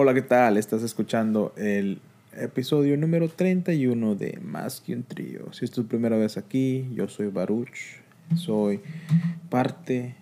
Hola, 0.00 0.14
¿qué 0.14 0.22
tal? 0.22 0.56
Estás 0.58 0.84
escuchando 0.84 1.52
el 1.56 2.00
episodio 2.32 2.96
número 2.96 3.28
31 3.28 4.14
de 4.14 4.38
Más 4.40 4.80
que 4.80 4.94
un 4.94 5.02
trío. 5.02 5.52
Si 5.52 5.64
es 5.64 5.72
tu 5.72 5.88
primera 5.88 6.16
vez 6.16 6.36
aquí, 6.36 6.88
yo 6.94 7.08
soy 7.08 7.26
Baruch, 7.26 7.98
soy 8.36 8.78
parte 9.50 10.14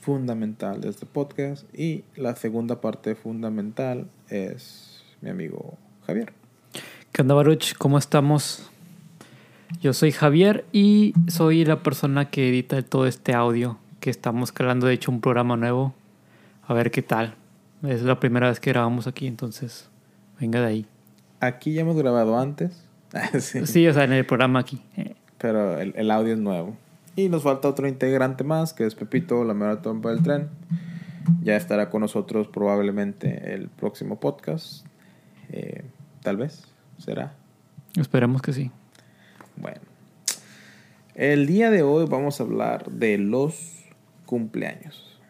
fundamental 0.00 0.80
de 0.80 0.90
este 0.90 1.04
podcast 1.04 1.66
y 1.76 2.04
la 2.14 2.36
segunda 2.36 2.80
parte 2.80 3.16
fundamental 3.16 4.06
es 4.30 5.02
mi 5.20 5.30
amigo 5.30 5.76
Javier. 6.06 6.32
¿Qué 7.10 7.22
onda, 7.22 7.34
Baruch? 7.34 7.74
¿Cómo 7.76 7.98
estamos? 7.98 8.70
Yo 9.80 9.94
soy 9.94 10.12
Javier 10.12 10.64
y 10.70 11.12
soy 11.26 11.64
la 11.64 11.82
persona 11.82 12.30
que 12.30 12.50
edita 12.50 12.80
todo 12.82 13.08
este 13.08 13.34
audio 13.34 13.80
que 13.98 14.10
estamos 14.10 14.52
creando, 14.52 14.86
de 14.86 14.94
hecho, 14.94 15.10
un 15.10 15.20
programa 15.20 15.56
nuevo. 15.56 15.92
A 16.68 16.72
ver 16.72 16.92
qué 16.92 17.02
tal. 17.02 17.41
Es 17.82 18.02
la 18.02 18.20
primera 18.20 18.48
vez 18.48 18.60
que 18.60 18.70
grabamos 18.70 19.06
aquí, 19.06 19.26
entonces 19.26 19.88
venga 20.38 20.60
de 20.60 20.66
ahí. 20.66 20.86
Aquí 21.40 21.72
ya 21.72 21.80
hemos 21.80 21.96
grabado 21.96 22.38
antes. 22.38 22.84
sí. 23.40 23.66
sí. 23.66 23.86
o 23.88 23.92
sea, 23.92 24.04
en 24.04 24.12
el 24.12 24.24
programa 24.24 24.60
aquí. 24.60 24.80
Pero 25.38 25.78
el, 25.78 25.92
el, 25.96 26.10
audio 26.10 26.34
es 26.34 26.38
nuevo. 26.38 26.76
Y 27.16 27.28
nos 27.28 27.42
falta 27.42 27.68
otro 27.68 27.88
integrante 27.88 28.44
más, 28.44 28.72
que 28.72 28.86
es 28.86 28.94
Pepito, 28.94 29.44
la 29.44 29.52
mera 29.52 29.82
trompa 29.82 30.10
del 30.10 30.22
tren. 30.22 30.48
Ya 31.42 31.56
estará 31.56 31.90
con 31.90 32.00
nosotros 32.00 32.48
probablemente 32.48 33.54
el 33.54 33.68
próximo 33.68 34.18
podcast. 34.18 34.86
Eh, 35.50 35.84
tal 36.22 36.36
vez, 36.36 36.64
será. 36.98 37.34
Esperemos 37.96 38.40
que 38.42 38.52
sí. 38.52 38.70
Bueno. 39.56 39.80
El 41.14 41.46
día 41.46 41.70
de 41.70 41.82
hoy 41.82 42.06
vamos 42.06 42.40
a 42.40 42.44
hablar 42.44 42.90
de 42.90 43.18
los 43.18 43.84
cumpleaños. 44.24 45.20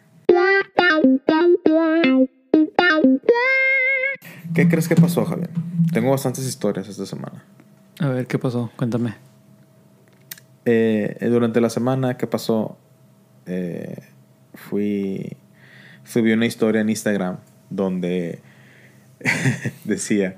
¿Qué 4.53 4.69
crees 4.69 4.87
que 4.87 4.95
pasó, 4.95 5.25
Javier? 5.25 5.49
Tengo 5.91 6.11
bastantes 6.11 6.45
historias 6.45 6.87
esta 6.87 7.05
semana. 7.05 7.43
A 7.99 8.09
ver, 8.09 8.27
¿qué 8.27 8.37
pasó? 8.37 8.71
Cuéntame. 8.75 9.15
Eh, 10.65 11.17
durante 11.29 11.59
la 11.59 11.69
semana 11.69 12.17
que 12.17 12.27
pasó, 12.27 12.77
eh, 13.45 13.97
fui. 14.53 15.37
Subí 16.03 16.31
una 16.33 16.45
historia 16.45 16.81
en 16.81 16.89
Instagram 16.89 17.37
donde 17.69 18.41
decía: 19.85 20.37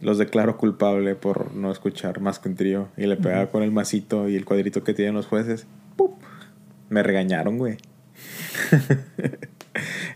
Los 0.00 0.18
declaro 0.18 0.56
culpable 0.56 1.14
por 1.14 1.54
no 1.54 1.70
escuchar 1.70 2.20
más 2.20 2.38
que 2.38 2.48
un 2.48 2.56
trío. 2.56 2.88
Y 2.96 3.06
le 3.06 3.16
pegaba 3.16 3.50
con 3.50 3.62
el 3.62 3.70
masito 3.70 4.28
y 4.28 4.36
el 4.36 4.44
cuadrito 4.44 4.82
que 4.82 4.94
tienen 4.94 5.14
los 5.14 5.26
jueces. 5.26 5.66
Me 6.88 7.02
regañaron, 7.02 7.58
güey. 7.58 7.76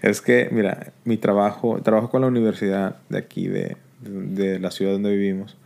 es 0.03 0.21
que, 0.21 0.49
mira, 0.51 0.93
mi 1.05 1.17
trabajo, 1.17 1.81
trabajo 1.81 2.11
con 2.11 2.23
la 2.23 2.27
universidad 2.27 2.97
de 3.09 3.19
aquí, 3.19 3.47
de, 3.47 3.77
de 4.01 4.59
la 4.59 4.71
ciudad 4.71 4.93
donde 4.93 5.17
vivimos, 5.17 5.57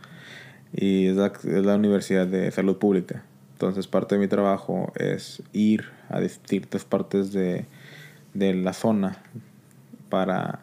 y 0.73 1.07
es 1.07 1.15
la, 1.15 1.75
Universidad 1.75 2.27
de 2.27 2.51
Salud 2.51 2.77
Pública. 2.77 3.23
Entonces, 3.53 3.87
parte 3.87 4.15
de 4.15 4.21
mi 4.21 4.27
trabajo 4.27 4.93
es 4.95 5.41
ir 5.53 5.85
a 6.09 6.19
distintas 6.19 6.85
partes 6.85 7.33
de, 7.33 7.65
de 8.35 8.53
la 8.53 8.73
zona 8.73 9.17
para 10.09 10.59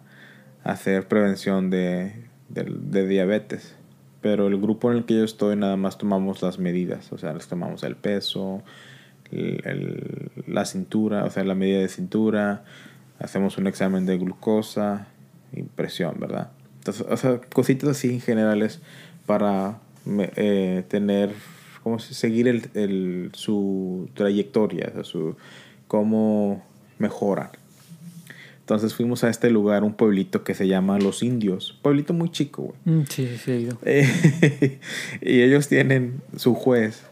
hacer 0.62 1.08
prevención 1.08 1.70
de, 1.70 2.12
de, 2.48 3.08
diabetes. 3.08 3.74
Pero 4.20 4.46
el 4.46 4.60
grupo 4.60 4.90
en 4.90 4.98
el 4.98 5.04
que 5.04 5.14
yo 5.14 5.24
estoy 5.24 5.56
nada 5.56 5.76
más 5.76 5.98
tomamos 5.98 6.42
las 6.42 6.60
medidas, 6.60 7.12
o 7.12 7.18
sea, 7.18 7.34
les 7.34 7.48
tomamos 7.48 7.82
el 7.82 7.96
peso, 7.96 8.62
el, 9.32 10.30
la 10.46 10.64
cintura, 10.64 11.24
o 11.24 11.30
sea, 11.30 11.42
la 11.44 11.54
medida 11.54 11.80
de 11.80 11.88
cintura, 11.88 12.62
hacemos 13.18 13.58
un 13.58 13.66
examen 13.66 14.06
de 14.06 14.18
glucosa 14.18 15.06
y 15.52 15.62
presión, 15.62 16.16
¿verdad? 16.18 16.50
Entonces, 16.78 17.06
o 17.08 17.16
sea, 17.16 17.40
cositas 17.52 17.90
así 17.90 18.20
generales 18.20 18.80
para 19.26 19.78
eh, 20.36 20.84
tener, 20.88 21.30
¿cómo 21.82 21.98
se 21.98 22.14
seguir 22.14 22.48
el, 22.48 22.70
el, 22.74 23.30
su 23.32 24.10
trayectoria, 24.14 24.88
o 24.90 24.94
sea, 24.94 25.04
su, 25.04 25.36
cómo 25.86 26.62
mejoran. 26.98 27.50
Entonces 28.60 28.94
fuimos 28.94 29.24
a 29.24 29.28
este 29.28 29.50
lugar, 29.50 29.84
un 29.84 29.92
pueblito 29.92 30.42
que 30.42 30.54
se 30.54 30.66
llama 30.66 30.98
Los 30.98 31.22
Indios. 31.22 31.78
Pueblito 31.82 32.14
muy 32.14 32.30
chico, 32.30 32.62
güey. 32.62 32.96
Mm, 32.96 33.04
sí, 33.08 33.28
sí, 33.36 33.68
sí. 33.68 33.68
Eh, 33.84 34.80
y 35.20 35.42
ellos 35.42 35.68
tienen 35.68 36.22
su 36.36 36.54
juez. 36.54 37.02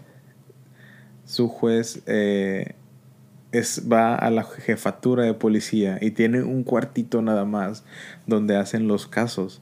Su 1.26 1.48
juez 1.48 2.02
eh, 2.06 2.74
es, 3.52 3.90
va 3.90 4.14
a 4.14 4.30
la 4.30 4.44
jefatura 4.44 5.24
de 5.24 5.34
policía 5.34 5.98
y 6.00 6.10
tiene 6.12 6.42
un 6.42 6.64
cuartito 6.64 7.22
nada 7.22 7.44
más 7.44 7.84
donde 8.26 8.56
hacen 8.56 8.88
los 8.88 9.06
casos. 9.06 9.60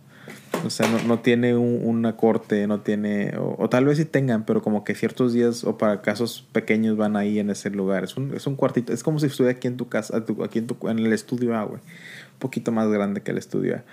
O 0.64 0.70
sea, 0.70 0.88
no, 0.88 1.02
no 1.04 1.18
tiene 1.20 1.56
un, 1.56 1.80
una 1.84 2.16
corte, 2.16 2.66
no 2.66 2.80
tiene, 2.80 3.36
o, 3.36 3.56
o, 3.58 3.68
tal 3.68 3.86
vez 3.86 3.98
sí 3.98 4.04
tengan, 4.04 4.44
pero 4.44 4.62
como 4.62 4.84
que 4.84 4.94
ciertos 4.94 5.32
días 5.32 5.64
o 5.64 5.78
para 5.78 6.02
casos 6.02 6.46
pequeños 6.52 6.96
van 6.96 7.16
ahí 7.16 7.38
en 7.38 7.50
ese 7.50 7.70
lugar. 7.70 8.04
Es 8.04 8.16
un, 8.16 8.34
es 8.34 8.46
un 8.46 8.56
cuartito, 8.56 8.92
es 8.92 9.02
como 9.02 9.18
si 9.18 9.26
estuviera 9.26 9.56
aquí 9.56 9.68
en 9.68 9.76
tu 9.76 9.88
casa, 9.88 10.22
aquí 10.44 10.58
en, 10.58 10.66
tu, 10.66 10.76
en 10.88 10.98
el 10.98 11.12
estudio 11.12 11.56
A, 11.56 11.64
güey. 11.64 11.80
Un 11.80 12.38
poquito 12.38 12.72
más 12.72 12.88
grande 12.88 13.22
que 13.22 13.30
el 13.30 13.38
estudio 13.38 13.76
A. 13.76 13.84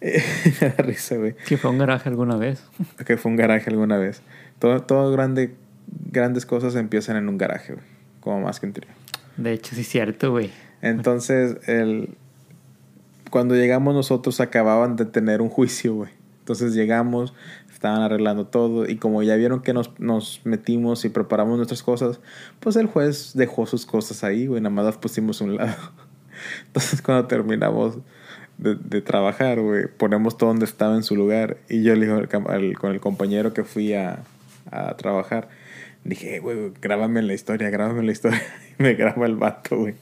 Me 0.60 0.68
da 0.68 0.82
risa, 0.82 1.16
güey. 1.16 1.34
Que 1.46 1.56
fue 1.56 1.70
un 1.70 1.78
garaje 1.78 2.08
alguna 2.08 2.36
vez. 2.36 2.62
Que 3.06 3.16
fue 3.16 3.30
un 3.30 3.36
garaje 3.36 3.70
alguna 3.70 3.96
vez. 3.96 4.22
Todo, 4.58 4.82
todo 4.82 5.12
grande, 5.12 5.54
grandes 6.10 6.44
cosas 6.44 6.74
empiezan 6.74 7.16
en 7.16 7.28
un 7.28 7.38
garaje, 7.38 7.74
güey. 7.74 7.84
Como 8.20 8.40
más 8.40 8.60
que 8.60 8.66
un 8.66 8.72
trío. 8.72 8.99
De 9.40 9.52
hecho, 9.54 9.74
sí 9.74 9.80
es 9.80 9.88
cierto, 9.88 10.30
güey. 10.30 10.50
Entonces, 10.82 11.56
el, 11.66 12.16
cuando 13.30 13.54
llegamos 13.54 13.94
nosotros 13.94 14.40
acababan 14.40 14.96
de 14.96 15.06
tener 15.06 15.40
un 15.40 15.48
juicio, 15.48 15.94
güey. 15.94 16.10
Entonces 16.40 16.74
llegamos, 16.74 17.32
estaban 17.72 18.02
arreglando 18.02 18.46
todo 18.46 18.88
y 18.88 18.96
como 18.96 19.22
ya 19.22 19.36
vieron 19.36 19.62
que 19.62 19.72
nos, 19.72 19.98
nos, 20.00 20.40
metimos 20.44 21.04
y 21.04 21.08
preparamos 21.08 21.56
nuestras 21.56 21.82
cosas, 21.82 22.18
pues 22.58 22.76
el 22.76 22.86
juez 22.86 23.32
dejó 23.34 23.66
sus 23.66 23.86
cosas 23.86 24.24
ahí, 24.24 24.46
güey, 24.46 24.60
nada 24.60 24.74
más 24.74 24.84
las 24.84 24.96
pusimos 24.96 25.40
a 25.40 25.44
un 25.44 25.56
lado. 25.56 25.76
Entonces 26.66 27.02
cuando 27.02 27.26
terminamos 27.26 27.98
de, 28.58 28.74
de 28.74 29.00
trabajar, 29.00 29.60
güey, 29.60 29.86
ponemos 29.86 30.36
todo 30.36 30.50
donde 30.50 30.64
estaba 30.64 30.96
en 30.96 31.04
su 31.04 31.14
lugar 31.14 31.58
y 31.68 31.82
yo 31.82 31.94
le 31.94 32.10
al, 32.10 32.28
con 32.28 32.90
el 32.90 33.00
compañero 33.00 33.54
que 33.54 33.62
fui 33.62 33.94
a, 33.94 34.24
a 34.70 34.96
trabajar, 34.96 35.48
dije, 36.04 36.40
güey, 36.40 36.72
grábame 36.80 37.22
la 37.22 37.34
historia, 37.34 37.70
grábame 37.70 38.02
la 38.02 38.12
historia. 38.12 38.42
Y 38.78 38.82
me 38.82 38.94
graba 38.94 39.26
el 39.26 39.36
vato, 39.36 39.76
güey. 39.76 39.94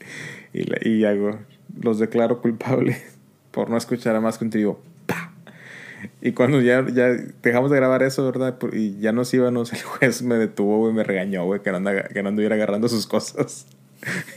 Y, 0.52 0.88
y 0.88 1.04
hago, 1.04 1.38
los 1.80 1.98
declaro 1.98 2.40
culpables 2.40 3.18
por 3.50 3.70
no 3.70 3.76
escuchar 3.76 4.16
a 4.16 4.20
más 4.20 4.38
que 4.38 4.44
un. 4.44 4.78
Y 6.20 6.32
cuando 6.32 6.60
ya, 6.60 6.86
ya 6.88 7.08
dejamos 7.42 7.70
de 7.70 7.76
grabar 7.76 8.02
eso, 8.02 8.24
¿verdad? 8.24 8.56
Y 8.72 8.98
ya 9.00 9.12
nos 9.12 9.32
íbamos, 9.34 9.72
el 9.72 9.82
juez 9.82 10.22
me 10.22 10.36
detuvo, 10.36 10.78
güey, 10.78 10.92
me 10.92 11.04
regañó, 11.04 11.44
güey, 11.44 11.60
que, 11.60 11.72
no 11.72 11.80
que 12.12 12.22
no 12.22 12.28
anduviera 12.28 12.54
agarrando 12.54 12.88
sus 12.88 13.06
cosas. 13.06 13.66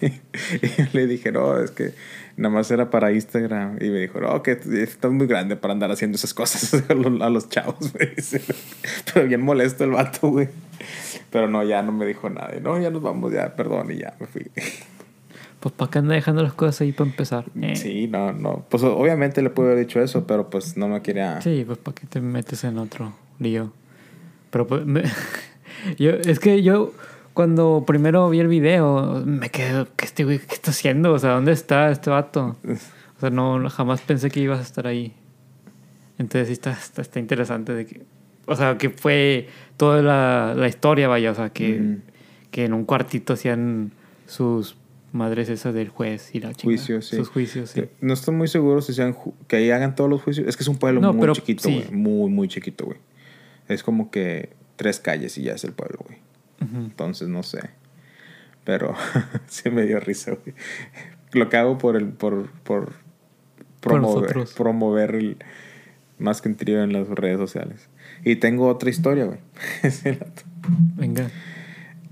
y 0.02 0.98
le 0.98 1.08
dije, 1.08 1.32
no, 1.32 1.60
es 1.60 1.72
que 1.72 1.94
nada 2.42 2.54
más 2.54 2.72
era 2.72 2.90
para 2.90 3.12
Instagram. 3.12 3.78
Y 3.80 3.90
me 3.90 4.00
dijo, 4.00 4.20
no, 4.20 4.42
que 4.44 4.52
estás 4.52 5.12
muy 5.12 5.28
grande 5.28 5.56
para 5.56 5.74
andar 5.74 5.92
haciendo 5.92 6.16
esas 6.16 6.34
cosas 6.34 6.84
a 6.90 6.94
los, 6.94 7.22
a 7.22 7.30
los 7.30 7.50
chavos, 7.50 7.94
güey. 7.94 8.10
Pero 9.14 9.28
bien 9.28 9.42
molesto 9.42 9.84
el 9.84 9.92
vato, 9.92 10.30
güey. 10.30 10.50
Pero 11.30 11.48
no, 11.48 11.64
ya 11.64 11.82
no 11.84 11.92
me 11.92 12.06
dijo 12.06 12.30
nada. 12.30 12.52
No, 12.62 12.80
ya 12.80 12.90
nos 12.90 13.02
vamos, 13.02 13.32
ya, 13.32 13.56
perdón, 13.56 13.92
y 13.92 14.00
ya 14.00 14.16
me 14.20 14.28
fui. 14.28 14.50
Pues 15.60 15.76
para 15.76 15.92
qué 15.92 16.00
anda 16.00 16.16
dejando 16.16 16.42
las 16.42 16.54
cosas 16.54 16.82
ahí 16.82 16.92
para 16.92 17.10
empezar. 17.10 17.46
Eh. 17.62 17.76
Sí, 17.76 18.08
no, 18.08 18.34
no. 18.34 18.66
Pues 18.68 18.84
obviamente 18.84 19.44
le 19.44 19.52
pude 19.52 19.68
haber 19.68 19.86
dicho 19.86 20.02
eso, 20.02 20.26
pero 20.26 20.50
pues 20.50 20.76
no 20.76 20.88
me 20.88 21.02
quería. 21.02 21.40
Sí, 21.42 21.64
pues 21.66 21.78
para 21.78 21.96
qué 21.96 22.08
te 22.08 22.20
metes 22.20 22.64
en 22.64 22.80
otro 22.80 23.14
lío. 23.38 23.72
Pero 24.50 24.66
pues. 24.66 24.86
Me... 24.86 25.04
yo, 26.00 26.12
es 26.12 26.40
que 26.40 26.64
yo 26.64 26.94
cuando 27.42 27.86
primero 27.88 28.30
vi 28.30 28.40
el 28.40 28.48
video, 28.48 29.24
me 29.26 29.50
quedé, 29.50 29.88
¿qué, 29.96 30.06
este 30.06 30.26
güey, 30.26 30.38
¿qué 30.38 30.54
está 30.54 30.70
haciendo? 30.70 31.12
O 31.12 31.18
sea, 31.18 31.32
¿dónde 31.32 31.54
está 31.54 31.90
este 31.90 32.12
vato? 32.12 32.56
O 33.18 33.20
sea, 33.20 33.32
no, 33.32 33.68
jamás 33.68 34.00
pensé 34.02 34.30
que 34.30 34.42
ibas 34.42 34.60
a 34.60 34.62
estar 34.62 34.86
ahí. 34.86 35.16
Entonces 36.20 36.50
sí 36.50 36.54
está, 36.54 36.74
está, 36.74 37.02
está 37.02 37.20
interesante 37.20 37.74
de 37.74 37.88
que. 37.88 38.04
O 38.46 38.56
sea, 38.56 38.78
que 38.78 38.92
fue 38.92 39.48
toda 39.76 40.04
la, 40.04 40.54
la 40.56 40.68
historia, 40.68 41.08
vaya. 41.08 41.32
O 41.32 41.34
sea, 41.34 41.50
que, 41.50 41.80
mm. 41.80 42.02
que 42.52 42.66
en 42.66 42.74
un 42.74 42.86
cuartito 42.86 43.34
hacían 43.34 43.92
sus 44.28 44.76
madres 45.12 45.50
esas 45.50 45.74
del 45.74 45.90
juez 45.90 46.36
y 46.36 46.42
la 46.42 46.54
chica. 46.54 46.66
Juicios, 46.66 47.08
sí. 47.08 47.16
Sus 47.16 47.30
juicios, 47.30 47.72
sí. 47.72 47.86
No 48.02 48.14
estoy 48.14 48.36
muy 48.36 48.50
seguro 48.50 48.84
si 48.84 48.94
sean 48.94 49.18
que 49.48 49.56
ahí 49.56 49.72
hagan 49.72 49.96
todos 49.96 50.12
los 50.12 50.22
juicios. 50.22 50.48
Es 50.48 50.58
que 50.58 50.62
es 50.62 50.68
un 50.68 50.78
pueblo 50.78 51.02
no, 51.02 51.12
muy 51.12 51.22
pero, 51.22 51.34
chiquito, 51.34 51.70
güey. 51.70 51.86
Sí. 51.86 51.92
Muy, 51.92 52.30
muy 52.30 52.48
chiquito, 52.48 52.86
güey. 52.86 53.00
Es 53.68 53.82
como 53.82 54.12
que 54.12 54.50
tres 54.76 55.00
calles 55.00 55.40
y 55.40 55.42
ya 55.42 55.54
es 55.54 55.64
el 55.64 55.74
pueblo, 55.74 56.02
güey. 56.06 56.20
Uh 56.62 56.66
-huh. 56.66 56.86
Entonces, 56.86 57.28
no 57.28 57.44
sé. 57.44 57.70
Pero 58.64 58.96
sí 59.48 59.70
me 59.70 59.84
dio 59.84 60.00
risa, 60.00 60.32
güey. 60.32 60.56
Lo 61.34 61.50
que 61.50 61.58
hago 61.58 61.78
por 61.78 61.96
el, 61.96 62.10
por, 62.10 62.50
por 62.64 62.94
promover, 63.80 64.34
por 64.34 64.54
promover 64.54 65.16
el, 65.16 65.38
más 66.20 66.42
que 66.42 66.50
un 66.50 66.56
trío 66.56 66.84
en 66.84 66.94
las 66.94 67.08
redes 67.08 67.40
sociales. 67.40 67.90
Y 68.24 68.36
tengo 68.36 68.68
otra 68.68 68.90
historia, 68.90 69.26
güey. 69.26 69.40
Venga 70.96 71.30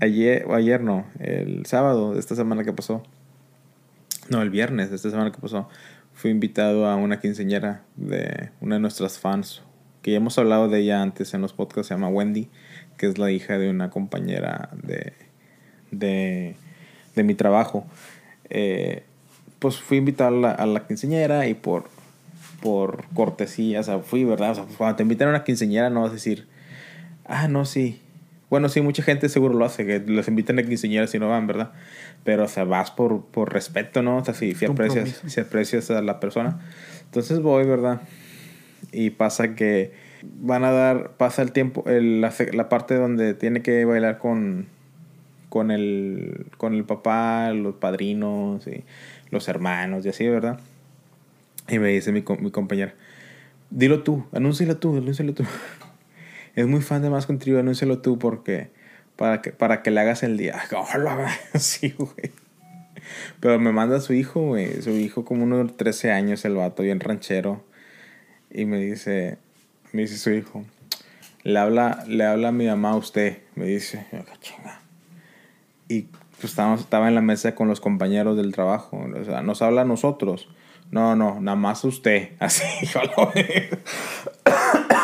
ayer, 0.00 0.44
o 0.46 0.54
ayer 0.54 0.82
no, 0.82 1.06
el 1.18 1.64
sábado 1.66 2.14
de 2.14 2.20
esta 2.20 2.34
semana 2.34 2.64
que 2.64 2.72
pasó, 2.72 3.02
no, 4.28 4.42
el 4.42 4.50
viernes 4.50 4.90
de 4.90 4.96
esta 4.96 5.10
semana 5.10 5.30
que 5.30 5.38
pasó, 5.38 5.68
fui 6.12 6.30
invitado 6.30 6.86
a 6.86 6.96
una 6.96 7.20
quinceañera 7.20 7.84
de 7.96 8.50
una 8.60 8.76
de 8.76 8.80
nuestras 8.80 9.18
fans, 9.18 9.62
que 10.02 10.12
ya 10.12 10.16
hemos 10.16 10.38
hablado 10.38 10.68
de 10.68 10.80
ella 10.80 11.02
antes 11.02 11.34
en 11.34 11.42
los 11.42 11.52
podcasts, 11.52 11.88
se 11.88 11.94
llama 11.94 12.08
Wendy, 12.08 12.48
que 13.00 13.06
es 13.06 13.16
la 13.16 13.30
hija 13.30 13.56
de 13.56 13.70
una 13.70 13.88
compañera 13.88 14.68
de, 14.74 15.14
de, 15.90 16.54
de 17.16 17.24
mi 17.24 17.34
trabajo. 17.34 17.86
Eh, 18.50 19.04
pues 19.58 19.78
fui 19.78 19.96
invitado 19.96 20.36
a 20.36 20.38
la, 20.38 20.50
a 20.50 20.66
la 20.66 20.86
quinceañera 20.86 21.46
y 21.46 21.54
por, 21.54 21.84
por 22.60 23.06
cortesía, 23.14 23.80
o 23.80 23.82
sea, 23.82 24.00
fui, 24.00 24.24
¿verdad? 24.24 24.50
O 24.50 24.54
sea, 24.56 24.64
cuando 24.76 24.96
te 24.96 25.02
invitan 25.02 25.28
a 25.28 25.30
una 25.30 25.44
quinceañera 25.44 25.88
no 25.88 26.02
vas 26.02 26.10
a 26.10 26.14
decir, 26.14 26.46
ah, 27.24 27.48
no, 27.48 27.64
sí. 27.64 28.02
Bueno, 28.50 28.68
sí, 28.68 28.82
mucha 28.82 29.02
gente 29.02 29.30
seguro 29.30 29.54
lo 29.54 29.64
hace, 29.64 29.86
que 29.86 30.00
los 30.00 30.28
invitan 30.28 30.58
a 30.58 30.62
quinceañeras 30.62 31.14
y 31.14 31.18
no 31.18 31.30
van, 31.30 31.46
¿verdad? 31.46 31.72
Pero, 32.22 32.44
o 32.44 32.48
sea, 32.48 32.64
vas 32.64 32.90
por, 32.90 33.24
por 33.24 33.50
respeto, 33.50 34.02
¿no? 34.02 34.18
O 34.18 34.24
sea, 34.26 34.34
si, 34.34 34.54
si 34.54 34.66
aprecias, 34.66 35.22
si 35.26 35.40
aprecias 35.40 35.90
a 35.90 36.02
la 36.02 36.20
persona. 36.20 36.60
Entonces 37.06 37.40
voy, 37.40 37.64
¿verdad? 37.64 38.02
Y 38.92 39.08
pasa 39.08 39.54
que 39.54 40.09
van 40.22 40.64
a 40.64 40.70
dar, 40.70 41.12
pasa 41.12 41.42
el 41.42 41.52
tiempo, 41.52 41.84
el, 41.86 42.20
la, 42.20 42.32
la 42.52 42.68
parte 42.68 42.94
donde 42.94 43.34
tiene 43.34 43.62
que 43.62 43.84
bailar 43.84 44.18
con, 44.18 44.66
con 45.48 45.70
el, 45.70 46.46
con 46.56 46.74
el 46.74 46.84
papá, 46.84 47.50
los 47.52 47.74
padrinos 47.76 48.66
y 48.66 48.84
los 49.30 49.48
hermanos 49.48 50.04
y 50.06 50.08
así, 50.08 50.26
¿verdad? 50.28 50.58
Y 51.68 51.78
me 51.78 51.88
dice 51.88 52.12
mi, 52.12 52.24
mi 52.40 52.50
compañera, 52.50 52.94
dilo 53.70 54.02
tú, 54.02 54.26
anúncialo 54.32 54.76
tú, 54.78 54.96
anúncialo 54.96 55.34
tú. 55.34 55.44
es 56.54 56.66
muy 56.66 56.80
fan 56.80 57.02
de 57.02 57.10
Más 57.10 57.26
Contigo, 57.26 57.58
anúncialo 57.58 58.00
tú 58.00 58.18
porque 58.18 58.70
para 59.16 59.42
que, 59.42 59.52
para 59.52 59.82
que 59.82 59.90
le 59.90 60.00
hagas 60.00 60.22
el 60.22 60.36
día. 60.36 60.60
sí, 61.54 61.94
güey. 61.96 62.32
Pero 63.40 63.58
me 63.58 63.72
manda 63.72 64.00
su 64.00 64.12
hijo, 64.12 64.40
güey. 64.40 64.82
Su 64.82 64.90
hijo 64.90 65.24
como 65.24 65.44
unos 65.44 65.76
13 65.76 66.10
años, 66.10 66.44
el 66.44 66.54
vato, 66.54 66.82
bien 66.82 67.00
ranchero. 67.00 67.64
Y 68.50 68.64
me 68.64 68.78
dice, 68.78 69.38
me 69.92 70.02
dice 70.02 70.18
su 70.18 70.30
hijo, 70.30 70.64
le 71.42 71.58
habla, 71.58 72.04
le 72.06 72.24
habla 72.24 72.48
a 72.48 72.52
mi 72.52 72.66
mamá 72.66 72.90
a 72.90 72.96
usted, 72.96 73.38
me 73.54 73.66
dice, 73.66 74.06
chinga. 74.40 74.80
Y 75.88 76.02
pues 76.40 76.44
estábamos, 76.52 76.80
estaba 76.80 77.08
en 77.08 77.14
la 77.14 77.20
mesa 77.20 77.54
con 77.54 77.68
los 77.68 77.80
compañeros 77.80 78.36
del 78.36 78.52
trabajo. 78.52 78.98
O 78.98 79.24
sea, 79.24 79.42
nos 79.42 79.60
habla 79.62 79.82
a 79.82 79.84
nosotros. 79.84 80.48
No, 80.90 81.14
no, 81.16 81.40
nada 81.40 81.56
más 81.56 81.84
usted. 81.84 82.30
Así, 82.38 82.64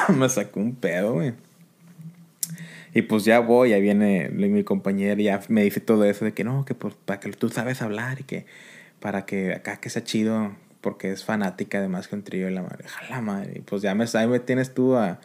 me 0.16 0.28
sacó 0.28 0.60
un 0.60 0.74
pedo, 0.74 1.14
güey. 1.14 1.34
Y 2.94 3.02
pues 3.02 3.24
ya 3.26 3.40
voy, 3.40 3.70
ya 3.70 3.78
viene 3.78 4.30
mi 4.30 4.64
compañera, 4.64 5.20
ya 5.20 5.40
me 5.48 5.62
dice 5.62 5.80
todo 5.80 6.04
eso 6.04 6.24
de 6.24 6.32
que 6.32 6.44
no, 6.44 6.64
que 6.64 6.74
pues, 6.74 6.94
para 6.94 7.20
que 7.20 7.30
tú 7.32 7.50
sabes 7.50 7.82
hablar 7.82 8.20
y 8.20 8.24
que 8.24 8.46
para 9.00 9.26
que 9.26 9.52
acá 9.52 9.76
que 9.76 9.90
sea 9.90 10.02
chido, 10.02 10.52
porque 10.86 11.10
es 11.10 11.24
fanática 11.24 11.80
de 11.80 11.88
más 11.88 12.06
que 12.06 12.14
un 12.14 12.22
trío 12.22 12.48
y 12.48 12.54
la 12.54 12.62
madre. 12.62 12.86
Jala 12.86 13.20
madre. 13.20 13.54
Y 13.56 13.60
pues 13.62 13.82
ya 13.82 13.92
me, 13.96 14.04
ahí 14.14 14.28
me 14.28 14.38
tienes 14.38 14.72
tú 14.72 14.94
a. 14.94 15.18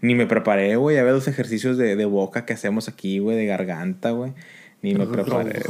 Ni 0.00 0.14
me 0.14 0.24
preparé, 0.24 0.76
güey. 0.76 0.96
Ya 0.96 1.02
veo 1.02 1.12
los 1.12 1.28
ejercicios 1.28 1.76
de, 1.76 1.96
de 1.96 2.04
boca 2.06 2.46
que 2.46 2.54
hacemos 2.54 2.88
aquí, 2.88 3.18
güey, 3.18 3.36
de 3.36 3.44
garganta, 3.44 4.12
güey. 4.12 4.32
Ni 4.80 4.94
me 4.94 5.04
preparé. 5.04 5.60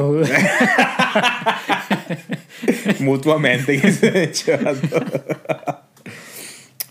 Mutuamente, 3.01 3.83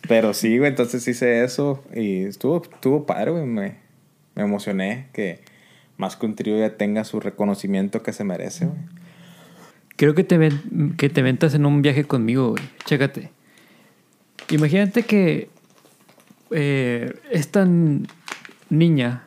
Pero 0.09 0.33
sí, 0.33 0.57
güey, 0.57 0.71
entonces 0.71 1.07
hice 1.07 1.45
eso 1.45 1.81
y 1.95 2.25
estuvo, 2.25 2.63
estuvo 2.63 3.05
padre, 3.05 3.31
güey. 3.31 3.45
Me, 3.45 3.77
me 4.35 4.43
emocioné 4.43 5.07
que 5.13 5.39
más 5.95 6.17
que 6.17 6.25
un 6.25 6.35
trío 6.35 6.59
ya 6.59 6.75
tenga 6.75 7.05
su 7.05 7.21
reconocimiento 7.21 8.03
que 8.03 8.11
se 8.11 8.25
merece, 8.25 8.65
güey. 8.65 9.00
Creo 10.01 10.15
que 10.15 10.23
te, 10.23 10.39
ven, 10.39 10.95
que 10.97 11.09
te 11.09 11.21
ventas 11.21 11.53
en 11.53 11.63
un 11.63 11.83
viaje 11.83 12.05
conmigo, 12.05 12.49
güey. 12.49 12.63
Chécate. 12.85 13.29
Imagínate 14.49 15.03
que 15.03 15.47
eh, 16.49 17.13
esta 17.29 17.67
niña. 18.71 19.21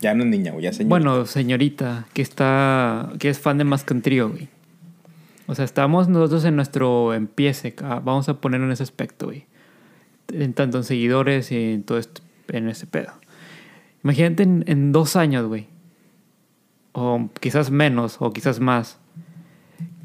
Ya 0.00 0.12
no 0.14 0.24
es 0.24 0.30
niña, 0.30 0.50
güey, 0.50 0.64
ya 0.64 0.72
señorita. 0.72 0.88
Bueno, 0.88 1.24
señorita, 1.24 2.08
que 2.14 2.22
está. 2.22 3.12
que 3.20 3.28
es 3.28 3.38
fan 3.38 3.58
de 3.58 3.64
más 3.64 3.86
trío, 3.86 4.28
güey. 4.28 4.48
O 5.46 5.54
sea, 5.54 5.64
estamos 5.64 6.08
nosotros 6.08 6.44
en 6.46 6.56
nuestro 6.56 7.14
empiece, 7.14 7.72
vamos 7.80 8.28
a 8.28 8.40
poner 8.40 8.62
en 8.62 8.72
ese 8.72 8.82
aspecto, 8.82 9.26
güey. 9.26 9.46
En 10.32 10.52
tanto 10.52 10.78
en 10.78 10.82
seguidores 10.82 11.52
y 11.52 11.74
en 11.74 11.84
todo 11.84 11.98
esto, 11.98 12.22
en 12.48 12.68
ese 12.68 12.88
pedo. 12.88 13.12
Imagínate 14.02 14.42
en, 14.42 14.64
en 14.66 14.90
dos 14.90 15.14
años, 15.14 15.46
güey. 15.46 15.68
O 16.90 17.30
quizás 17.40 17.70
menos, 17.70 18.16
o 18.18 18.32
quizás 18.32 18.58
más. 18.58 18.98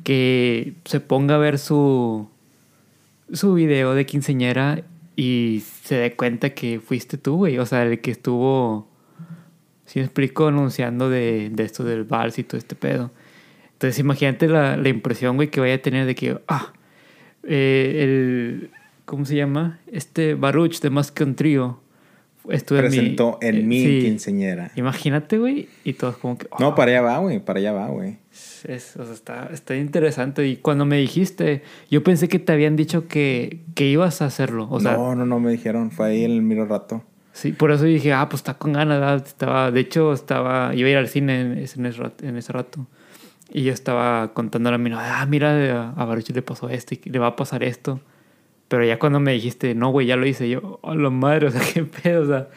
Que 0.03 0.73
se 0.85 0.99
ponga 0.99 1.35
a 1.35 1.37
ver 1.37 1.59
su, 1.59 2.27
su 3.31 3.53
video 3.53 3.93
de 3.93 4.05
quinceñera 4.05 4.83
y 5.15 5.63
se 5.83 5.95
dé 5.95 6.15
cuenta 6.15 6.51
que 6.51 6.79
fuiste 6.79 7.17
tú, 7.17 7.37
güey. 7.37 7.59
O 7.59 7.65
sea, 7.65 7.83
el 7.83 8.01
que 8.01 8.11
estuvo, 8.11 8.87
si 9.85 9.99
me 9.99 10.05
explico, 10.05 10.47
anunciando 10.47 11.09
de, 11.09 11.49
de 11.51 11.63
esto 11.63 11.83
del 11.83 12.03
vals 12.03 12.39
y 12.39 12.43
todo 12.43 12.57
este 12.57 12.75
pedo. 12.75 13.11
Entonces 13.73 13.99
imagínate 13.99 14.47
la, 14.47 14.77
la 14.77 14.89
impresión, 14.89 15.35
güey, 15.37 15.49
que 15.49 15.59
vaya 15.59 15.73
a 15.75 15.79
tener 15.79 16.05
de 16.05 16.13
que, 16.13 16.39
ah, 16.47 16.71
eh, 17.43 18.01
el, 18.03 18.69
¿cómo 19.05 19.25
se 19.25 19.35
llama? 19.35 19.79
Este 19.91 20.35
Baruch 20.35 20.79
de 20.81 20.91
Más 20.91 21.11
que 21.11 21.23
un 21.23 21.35
trío. 21.35 21.80
Estuve 22.49 22.79
Presentó 22.79 23.37
en 23.41 23.67
mi, 23.67 23.83
en 23.83 23.89
mi 23.91 23.99
sí. 23.99 24.05
quinceñera. 24.05 24.71
Imagínate, 24.75 25.37
güey, 25.37 25.69
y 25.83 25.93
todos 25.93 26.17
como 26.17 26.37
que... 26.37 26.47
Oh. 26.49 26.57
No, 26.59 26.75
para 26.75 26.91
allá 26.91 27.01
va, 27.01 27.17
güey, 27.19 27.39
para 27.39 27.59
allá 27.59 27.71
va, 27.71 27.87
güey. 27.87 28.17
Es, 28.63 28.95
o 28.97 29.05
sea, 29.05 29.13
está, 29.13 29.49
está 29.51 29.75
interesante. 29.75 30.47
Y 30.47 30.57
cuando 30.57 30.85
me 30.85 30.97
dijiste, 30.97 31.63
yo 31.89 32.03
pensé 32.03 32.27
que 32.27 32.39
te 32.39 32.51
habían 32.53 32.75
dicho 32.75 33.07
que, 33.07 33.61
que 33.75 33.87
ibas 33.87 34.21
a 34.21 34.25
hacerlo. 34.25 34.67
O 34.69 34.79
sea, 34.79 34.93
no, 34.93 35.15
no, 35.15 35.25
no 35.25 35.39
me 35.39 35.51
dijeron. 35.51 35.91
Fue 35.91 36.07
ahí 36.07 36.23
en 36.23 36.31
el 36.31 36.41
miro 36.41 36.65
rato. 36.65 37.03
Sí, 37.33 37.51
por 37.51 37.71
eso 37.71 37.85
dije, 37.85 38.13
ah, 38.13 38.27
pues 38.29 38.39
está 38.39 38.55
con 38.55 38.73
ganas. 38.73 39.23
Estaba, 39.23 39.71
de 39.71 39.79
hecho, 39.79 40.13
estaba, 40.13 40.73
iba 40.75 40.87
a 40.87 40.91
ir 40.91 40.97
al 40.97 41.07
cine 41.07 41.41
en, 41.41 41.51
en, 41.53 41.59
ese, 41.59 41.91
rato, 41.91 42.25
en 42.25 42.37
ese 42.37 42.53
rato. 42.53 42.87
Y 43.53 43.63
yo 43.63 43.73
estaba 43.73 44.33
contándole 44.33 44.75
a 44.75 44.77
mi 44.77 44.91
ah, 44.93 45.25
mira, 45.27 45.91
a 45.91 46.05
Baruch 46.05 46.29
le 46.29 46.41
pasó 46.41 46.69
esto 46.69 46.95
y 46.95 47.09
le 47.09 47.19
va 47.19 47.27
a 47.27 47.35
pasar 47.35 47.63
esto. 47.63 47.99
Pero 48.71 48.85
ya 48.85 48.97
cuando 48.99 49.19
me 49.19 49.33
dijiste, 49.33 49.75
no, 49.75 49.91
güey, 49.91 50.07
ya 50.07 50.15
lo 50.15 50.25
hice, 50.25 50.47
yo, 50.47 50.79
oh, 50.81 50.95
la 50.95 51.09
madre, 51.09 51.47
o 51.47 51.51
sea, 51.51 51.59
qué 51.73 51.83
pedo, 51.83 52.23
o 52.23 52.25
sea. 52.25 52.47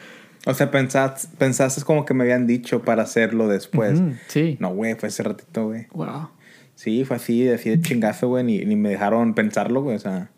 O 0.47 0.55
sea, 0.55 0.71
pensaste, 0.71 1.27
pensaste 1.39 1.83
como 1.83 2.05
que 2.05 2.15
me 2.15 2.23
habían 2.23 2.47
dicho 2.47 2.83
para 2.83 3.03
hacerlo 3.03 3.49
después. 3.49 3.99
Uh 3.99 4.03
-huh, 4.05 4.19
sí. 4.29 4.57
No, 4.61 4.73
güey, 4.73 4.95
fue 4.95 5.09
ese 5.09 5.25
ratito, 5.25 5.67
güey. 5.67 5.89
Wow. 5.91 6.29
Sí, 6.77 7.05
fue 7.05 7.17
así, 7.17 7.49
así 7.49 7.69
de 7.69 7.81
chingazo, 7.81 8.29
güey, 8.29 8.45
ni, 8.45 8.65
ni 8.65 8.77
me 8.77 8.91
dejaron 8.91 9.35
pensarlo, 9.35 9.83
güey, 9.83 9.97
o 9.97 9.99
sea. 9.99 10.31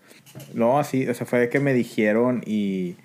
No, 0.54 0.78
así, 0.78 1.06
o 1.06 1.12
sea, 1.12 1.26
fue 1.26 1.50
que 1.50 1.61
me 1.61 1.75
dijeron 1.75 2.42
y, 2.47 2.97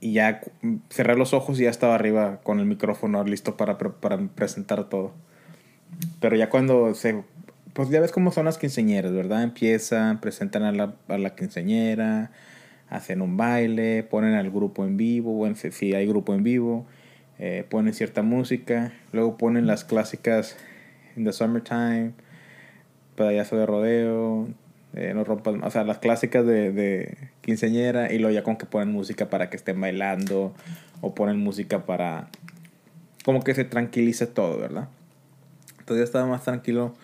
y 0.00 0.12
ya 0.12 0.42
cerré 0.90 1.16
los 1.16 1.34
ojos 1.34 1.58
y 1.58 1.64
ya 1.64 1.70
estaba 1.70 1.96
arriba 1.96 2.38
con 2.44 2.60
el 2.60 2.66
micrófono 2.66 3.24
listo 3.24 3.56
para, 3.56 3.78
para 3.78 4.18
presentar 4.36 4.88
todo. 4.88 5.12
Pero 6.20 6.36
ya 6.36 6.50
cuando 6.50 6.94
se... 6.94 7.24
Pues 7.72 7.88
ya 7.88 8.00
ves 8.00 8.10
cómo 8.10 8.32
son 8.32 8.46
las 8.46 8.58
quinceañeras, 8.58 9.12
¿verdad? 9.12 9.42
Empiezan, 9.42 10.20
presentan 10.20 10.64
a 10.64 10.72
la, 10.72 10.94
a 11.08 11.18
la 11.18 11.34
quinceañera, 11.36 12.32
hacen 12.88 13.22
un 13.22 13.36
baile, 13.36 14.02
ponen 14.02 14.34
al 14.34 14.50
grupo 14.50 14.84
en 14.84 14.96
vivo, 14.96 15.32
bueno, 15.32 15.54
si, 15.54 15.70
si 15.70 15.94
hay 15.94 16.06
grupo 16.06 16.34
en 16.34 16.42
vivo, 16.42 16.86
eh, 17.38 17.64
ponen 17.68 17.94
cierta 17.94 18.22
música, 18.22 18.92
luego 19.12 19.36
ponen 19.36 19.66
las 19.66 19.84
clásicas 19.84 20.56
In 21.16 21.24
the 21.24 21.32
Summertime, 21.32 22.12
Pedallazo 23.14 23.56
de 23.56 23.66
Rodeo, 23.66 24.48
eh, 24.94 25.12
No 25.14 25.22
Rompas, 25.22 25.54
o 25.62 25.70
sea, 25.70 25.84
las 25.84 25.98
clásicas 25.98 26.44
de, 26.44 26.72
de 26.72 27.16
quinceañera 27.40 28.12
y 28.12 28.18
luego 28.18 28.34
ya 28.34 28.42
con 28.42 28.56
que 28.56 28.66
ponen 28.66 28.92
música 28.92 29.30
para 29.30 29.48
que 29.48 29.56
estén 29.56 29.80
bailando 29.80 30.52
o 31.00 31.14
ponen 31.14 31.38
música 31.38 31.86
para... 31.86 32.28
como 33.24 33.42
que 33.44 33.54
se 33.54 33.64
tranquilice 33.64 34.26
todo, 34.26 34.58
¿verdad? 34.58 34.88
Entonces 35.78 35.98
ya 35.98 36.04
estaba 36.04 36.26
más 36.26 36.42
tranquilo. 36.42 36.94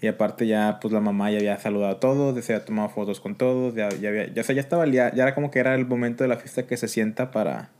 Y 0.00 0.08
aparte 0.08 0.46
ya, 0.46 0.78
pues 0.80 0.92
la 0.92 1.00
mamá 1.00 1.30
ya 1.30 1.38
había 1.38 1.58
saludado 1.58 1.92
a 1.92 2.00
todos, 2.00 2.34
ya 2.34 2.42
se 2.42 2.54
había 2.54 2.64
tomado 2.66 2.88
fotos 2.90 3.20
con 3.20 3.34
todos, 3.34 3.74
ya, 3.74 3.88
ya, 3.88 4.10
había, 4.10 4.32
ya, 4.32 4.42
sea, 4.42 4.54
ya 4.54 4.60
estaba, 4.60 4.86
ya, 4.86 5.12
ya, 5.14 5.22
era 5.22 5.34
como 5.34 5.50
que 5.50 5.58
era 5.58 5.74
el 5.74 5.86
momento 5.86 6.22
de 6.22 6.28
la 6.28 6.36
fiesta 6.36 6.66
que 6.66 6.76
se 6.76 6.86
sienta 6.86 7.30
para, 7.30 7.70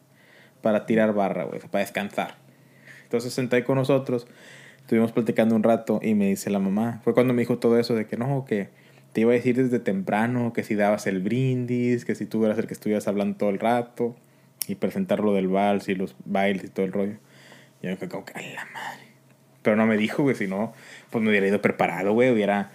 para 0.63 0.87
tirar 0.87 1.13
barra, 1.13 1.45
güey, 1.45 1.61
para 1.61 1.85
descansar. 1.85 2.37
Entonces 3.03 3.35
senté 3.35 3.65
con 3.65 3.77
nosotros, 3.77 4.27
estuvimos 4.79 5.13
platicando 5.13 5.55
un 5.55 5.63
rato 5.63 6.01
y 6.03 6.15
me 6.15 6.29
dice 6.29 6.49
la 6.49 6.59
mamá, 6.59 7.01
fue 7.05 7.13
cuando 7.13 7.35
me 7.35 7.43
dijo 7.43 7.59
todo 7.59 7.79
eso 7.79 7.95
de 7.95 8.07
que 8.07 8.17
no, 8.17 8.47
que 8.47 8.71
te 9.13 9.21
iba 9.21 9.33
a 9.33 9.35
decir 9.35 9.57
desde 9.57 9.79
temprano 9.79 10.53
que 10.53 10.63
si 10.63 10.75
dabas 10.75 11.07
el 11.07 11.21
brindis, 11.23 12.05
que 12.05 12.15
si 12.15 12.27
tú 12.27 12.45
eras 12.45 12.59
el 12.59 12.67
que 12.67 12.75
estuvieras 12.75 13.09
hablando 13.09 13.37
todo 13.37 13.51
el 13.51 13.59
rato 13.59 14.17
y 14.69 14.75
presentar 14.75 15.21
lo 15.21 15.35
del 15.35 15.49
vals 15.49 15.89
y 15.89 15.95
los 15.95 16.17
bailes 16.25 16.65
y 16.65 16.69
todo 16.69 16.85
el 16.87 16.93
rollo. 16.93 17.17
Y 17.81 17.87
yo 17.87 17.91
me 17.91 17.97
quedé 17.97 18.09
como 18.09 18.25
que, 18.25 18.33
a 18.35 18.43
la 18.43 18.67
madre. 18.73 19.06
Pero 19.67 19.75
no 19.75 19.85
me 19.85 19.97
dijo, 19.97 20.23
güey, 20.23 20.37
si 20.37 20.47
no, 20.47 20.73
pues 21.11 21.25
me 21.25 21.31
hubiera 21.31 21.49
ido 21.49 21.61
preparado, 21.61 22.13
güey, 22.13 22.31
hubiera, 22.31 22.71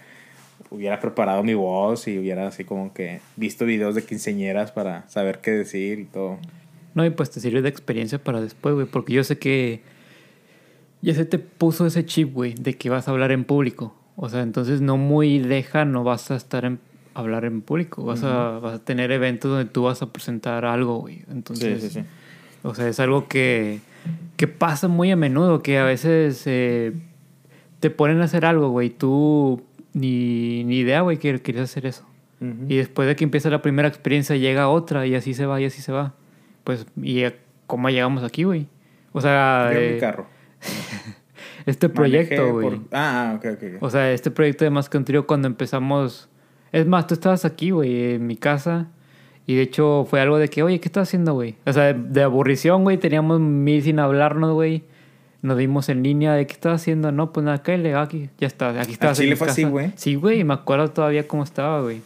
hubiera 0.68 1.00
preparado 1.00 1.42
mi 1.42 1.54
voz 1.54 2.06
y 2.06 2.18
hubiera 2.18 2.46
así 2.46 2.64
como 2.64 2.92
que 2.92 3.22
visto 3.36 3.64
videos 3.64 3.94
de 3.94 4.04
quinceñeras 4.04 4.72
para 4.72 5.08
saber 5.08 5.38
qué 5.38 5.52
decir 5.52 6.00
y 6.00 6.04
todo. 6.04 6.38
No, 6.92 7.06
y 7.06 7.08
pues 7.08 7.30
te 7.30 7.40
sirve 7.40 7.62
de 7.62 7.70
experiencia 7.70 8.22
para 8.22 8.42
después, 8.42 8.74
güey, 8.74 8.86
porque 8.86 9.14
yo 9.14 9.24
sé 9.24 9.38
que 9.38 9.80
ya 11.00 11.14
se 11.14 11.24
te 11.24 11.38
puso 11.38 11.86
ese 11.86 12.04
chip, 12.04 12.34
güey, 12.34 12.52
de 12.52 12.74
que 12.76 12.90
vas 12.90 13.08
a 13.08 13.12
hablar 13.12 13.32
en 13.32 13.44
público. 13.44 13.96
O 14.16 14.28
sea, 14.28 14.42
entonces 14.42 14.82
no 14.82 14.98
muy 14.98 15.38
lejano 15.38 16.04
vas 16.04 16.30
a 16.30 16.36
estar 16.36 16.66
en, 16.66 16.78
hablar 17.14 17.46
en 17.46 17.62
público, 17.62 18.04
vas, 18.04 18.22
a, 18.22 18.58
vas 18.58 18.74
a 18.74 18.84
tener 18.84 19.12
eventos 19.12 19.50
donde 19.50 19.64
tú 19.64 19.84
vas 19.84 20.02
a 20.02 20.12
presentar 20.12 20.66
algo, 20.66 20.98
güey. 20.98 21.24
Entonces, 21.30 21.80
Sí, 21.80 21.88
sí, 21.88 22.00
sí. 22.00 22.06
o 22.62 22.74
sea, 22.74 22.86
es 22.86 23.00
algo 23.00 23.28
que, 23.28 23.80
que 24.36 24.48
pasa 24.48 24.88
muy 24.88 25.10
a 25.10 25.16
menudo, 25.16 25.62
que 25.62 25.78
a 25.78 25.84
veces 25.84 26.42
eh, 26.46 26.92
te 27.80 27.90
ponen 27.90 28.20
a 28.20 28.24
hacer 28.24 28.44
algo, 28.44 28.70
güey, 28.70 28.90
tú 28.90 29.62
ni, 29.92 30.64
ni 30.64 30.78
idea, 30.78 31.02
güey, 31.02 31.18
que 31.18 31.40
querías 31.40 31.64
hacer 31.70 31.86
eso. 31.86 32.06
Y 32.68 32.76
después 32.76 33.06
de 33.06 33.14
que 33.14 33.22
empieza 33.22 33.50
la 33.50 33.62
primera 33.62 33.86
experiencia, 33.86 34.34
llega 34.34 34.68
otra 34.68 35.06
y 35.06 35.14
así 35.14 35.32
se 35.32 35.46
va 35.46 35.60
y 35.60 35.64
así 35.64 35.80
se 35.80 35.92
va. 35.92 36.14
Pues, 36.64 36.86
¿y 37.00 37.22
cómo 37.68 37.88
llegamos 37.88 38.24
aquí, 38.24 38.42
güey? 38.42 38.66
O 39.12 39.20
sea, 39.20 39.70
Yo 39.72 39.78
eh, 39.78 39.92
mi 39.94 40.00
carro. 40.00 40.26
este 41.66 41.88
proyecto, 41.88 42.52
güey. 42.52 42.68
por- 42.68 42.78
Ah, 42.90 43.30
ah, 43.30 43.34
ok, 43.36 43.44
ok. 43.54 43.82
O 43.82 43.90
sea, 43.90 44.12
este 44.12 44.32
proyecto 44.32 44.64
de 44.64 44.70
Más 44.70 44.90
Trío 44.90 45.24
cuando 45.26 45.46
empezamos... 45.46 46.28
Es 46.72 46.84
más, 46.86 47.06
tú 47.06 47.14
estabas 47.14 47.44
aquí, 47.44 47.70
güey, 47.70 48.14
en 48.14 48.26
mi 48.26 48.36
casa. 48.36 48.88
Y 49.46 49.56
de 49.56 49.62
hecho 49.62 50.06
fue 50.08 50.20
algo 50.20 50.38
de 50.38 50.48
que, 50.48 50.62
oye, 50.62 50.80
¿qué 50.80 50.88
estás 50.88 51.08
haciendo, 51.08 51.34
güey? 51.34 51.56
O 51.66 51.72
sea, 51.72 51.92
de, 51.92 51.94
de 51.94 52.22
aburrición, 52.22 52.84
güey. 52.84 52.98
Teníamos 52.98 53.40
mil 53.40 53.82
sin 53.82 53.98
hablarnos, 53.98 54.52
güey. 54.52 54.84
Nos 55.42 55.56
vimos 55.56 55.88
en 55.88 56.04
línea 56.04 56.34
de 56.34 56.46
qué 56.46 56.52
estás 56.52 56.80
haciendo. 56.80 57.10
No, 57.10 57.32
pues 57.32 57.44
nada, 57.44 57.62
cállale, 57.62 57.96
aquí. 57.96 58.30
Ya 58.38 58.46
está, 58.46 58.68
aquí 58.80 58.96
en 59.00 59.12
Chile 59.14 59.34
fue 59.34 59.48
casa. 59.48 59.60
así, 59.60 59.64
güey? 59.64 59.92
Sí, 59.96 60.14
güey. 60.14 60.44
Me 60.44 60.54
acuerdo 60.54 60.88
todavía 60.88 61.26
cómo 61.26 61.42
estaba, 61.42 61.82
güey. 61.82 62.00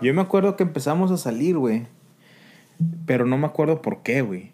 Yo 0.00 0.14
me 0.14 0.22
acuerdo 0.22 0.56
que 0.56 0.62
empezamos 0.62 1.10
a 1.10 1.18
salir, 1.18 1.58
güey. 1.58 1.86
Pero 3.04 3.26
no 3.26 3.36
me 3.36 3.46
acuerdo 3.46 3.82
por 3.82 4.02
qué, 4.02 4.22
güey. 4.22 4.50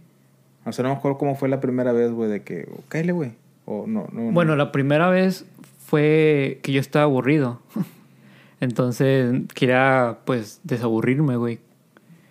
O 0.65 0.73
sea, 0.73 0.83
no 0.83 0.91
me 0.91 0.97
acuerdo 0.97 1.17
cómo 1.19 1.37
fue 1.37 1.49
la 1.49 1.61
primera 1.61 1.93
vez, 1.93 2.11
güey, 2.11 2.29
de 2.29 2.43
que, 2.43 2.69
oh, 2.73 2.81
cállale, 2.89 3.13
güey. 3.13 3.33
O 3.65 3.87
no, 3.87 4.09
no. 4.13 4.23
no. 4.23 4.33
Bueno, 4.33 4.57
la 4.57 4.73
primera 4.73 5.09
vez 5.09 5.45
fue 5.87 6.59
que 6.63 6.73
yo 6.73 6.81
estaba 6.81 7.05
aburrido. 7.05 7.61
Entonces 8.61 9.43
quería, 9.55 10.19
pues, 10.25 10.61
desaburrirme, 10.65 11.37
güey. 11.37 11.61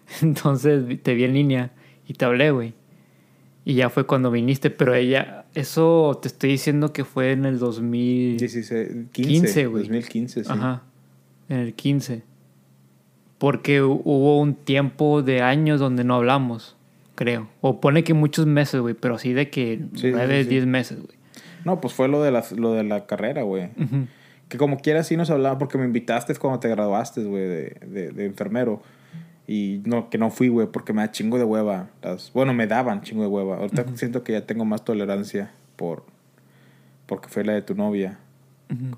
Entonces 0.22 0.84
te 1.04 1.14
vi 1.14 1.24
en 1.26 1.34
línea 1.34 1.72
y 2.08 2.14
te 2.14 2.26
hablé, 2.26 2.52
güey. 2.52 2.74
Y 3.66 3.74
ya 3.76 3.90
fue 3.90 4.06
cuando 4.06 4.32
viniste, 4.32 4.70
pero 4.70 4.94
ella, 4.96 5.46
eso 5.54 6.18
te 6.22 6.30
estoy 6.30 6.52
diciendo 6.52 6.94
que 6.94 7.04
fue 7.04 7.34
en 7.34 7.46
el 7.46 7.60
2000. 7.60 8.38
16, 8.38 8.88
15, 9.12 9.30
15, 9.32 9.66
güey. 9.68 9.84
2015, 9.84 10.44
sí. 10.46 10.50
Ajá, 10.52 10.84
en 11.50 11.58
el 11.58 11.74
15. 11.74 12.24
Porque 13.38 13.82
hu- 13.84 14.02
hubo 14.06 14.40
un 14.40 14.56
tiempo 14.56 15.22
de 15.22 15.42
años 15.42 15.80
donde 15.82 16.04
no 16.06 16.16
hablamos, 16.16 16.78
creo. 17.16 17.50
O 17.62 17.82
pone 17.82 18.04
que 18.06 18.14
muchos 18.14 18.46
meses, 18.46 18.80
güey, 18.82 18.96
pero 18.96 19.16
así 19.16 19.34
de 19.34 19.50
que 19.50 19.82
Sí, 19.96 20.00
sí, 20.02 20.12
nueve, 20.12 20.44
sí. 20.44 20.50
diez 20.50 20.66
meses, 20.66 20.98
güey. 21.02 21.18
No, 21.66 21.82
pues 21.82 21.94
fue 21.94 22.08
lo 22.08 22.24
de 22.24 22.32
la, 22.32 22.46
lo 22.56 22.72
de 22.74 22.84
la 22.86 23.06
carrera, 23.06 23.42
güey. 23.44 23.66
Ujú. 23.78 24.08
Que 24.50 24.58
como 24.58 24.78
quiera 24.78 25.04
sí 25.04 25.18
nos 25.18 25.30
hablaba 25.30 25.58
porque 25.58 25.78
me 25.78 25.86
invitaste 25.86 26.34
cuando 26.36 26.60
te 26.60 26.70
graduaste, 26.70 27.24
güey, 27.24 27.44
de, 27.44 27.78
de, 27.86 28.12
de 28.12 28.26
enfermero. 28.26 28.82
Y 29.48 29.82
no, 29.86 30.10
que 30.10 30.18
no 30.18 30.30
fui, 30.30 30.50
güey, 30.50 30.68
porque 30.68 30.94
me 30.94 31.02
da 31.02 31.12
chingo 31.12 31.38
de 31.38 31.46
hueva. 31.46 31.90
Las, 32.02 32.32
bueno, 32.34 32.54
me 32.54 32.68
daban 32.68 33.02
chingo 33.02 33.22
de 33.22 33.30
hueva. 33.30 33.58
Ahorita 33.58 33.86
siento 33.96 34.24
que 34.24 34.34
ya 34.34 34.46
tengo 34.46 34.66
más 34.66 34.84
tolerancia 34.84 35.52
por 35.76 36.04
porque 37.08 37.30
fue 37.30 37.44
la 37.44 37.54
de 37.54 37.62
tu 37.64 37.74
novia. 37.74 38.20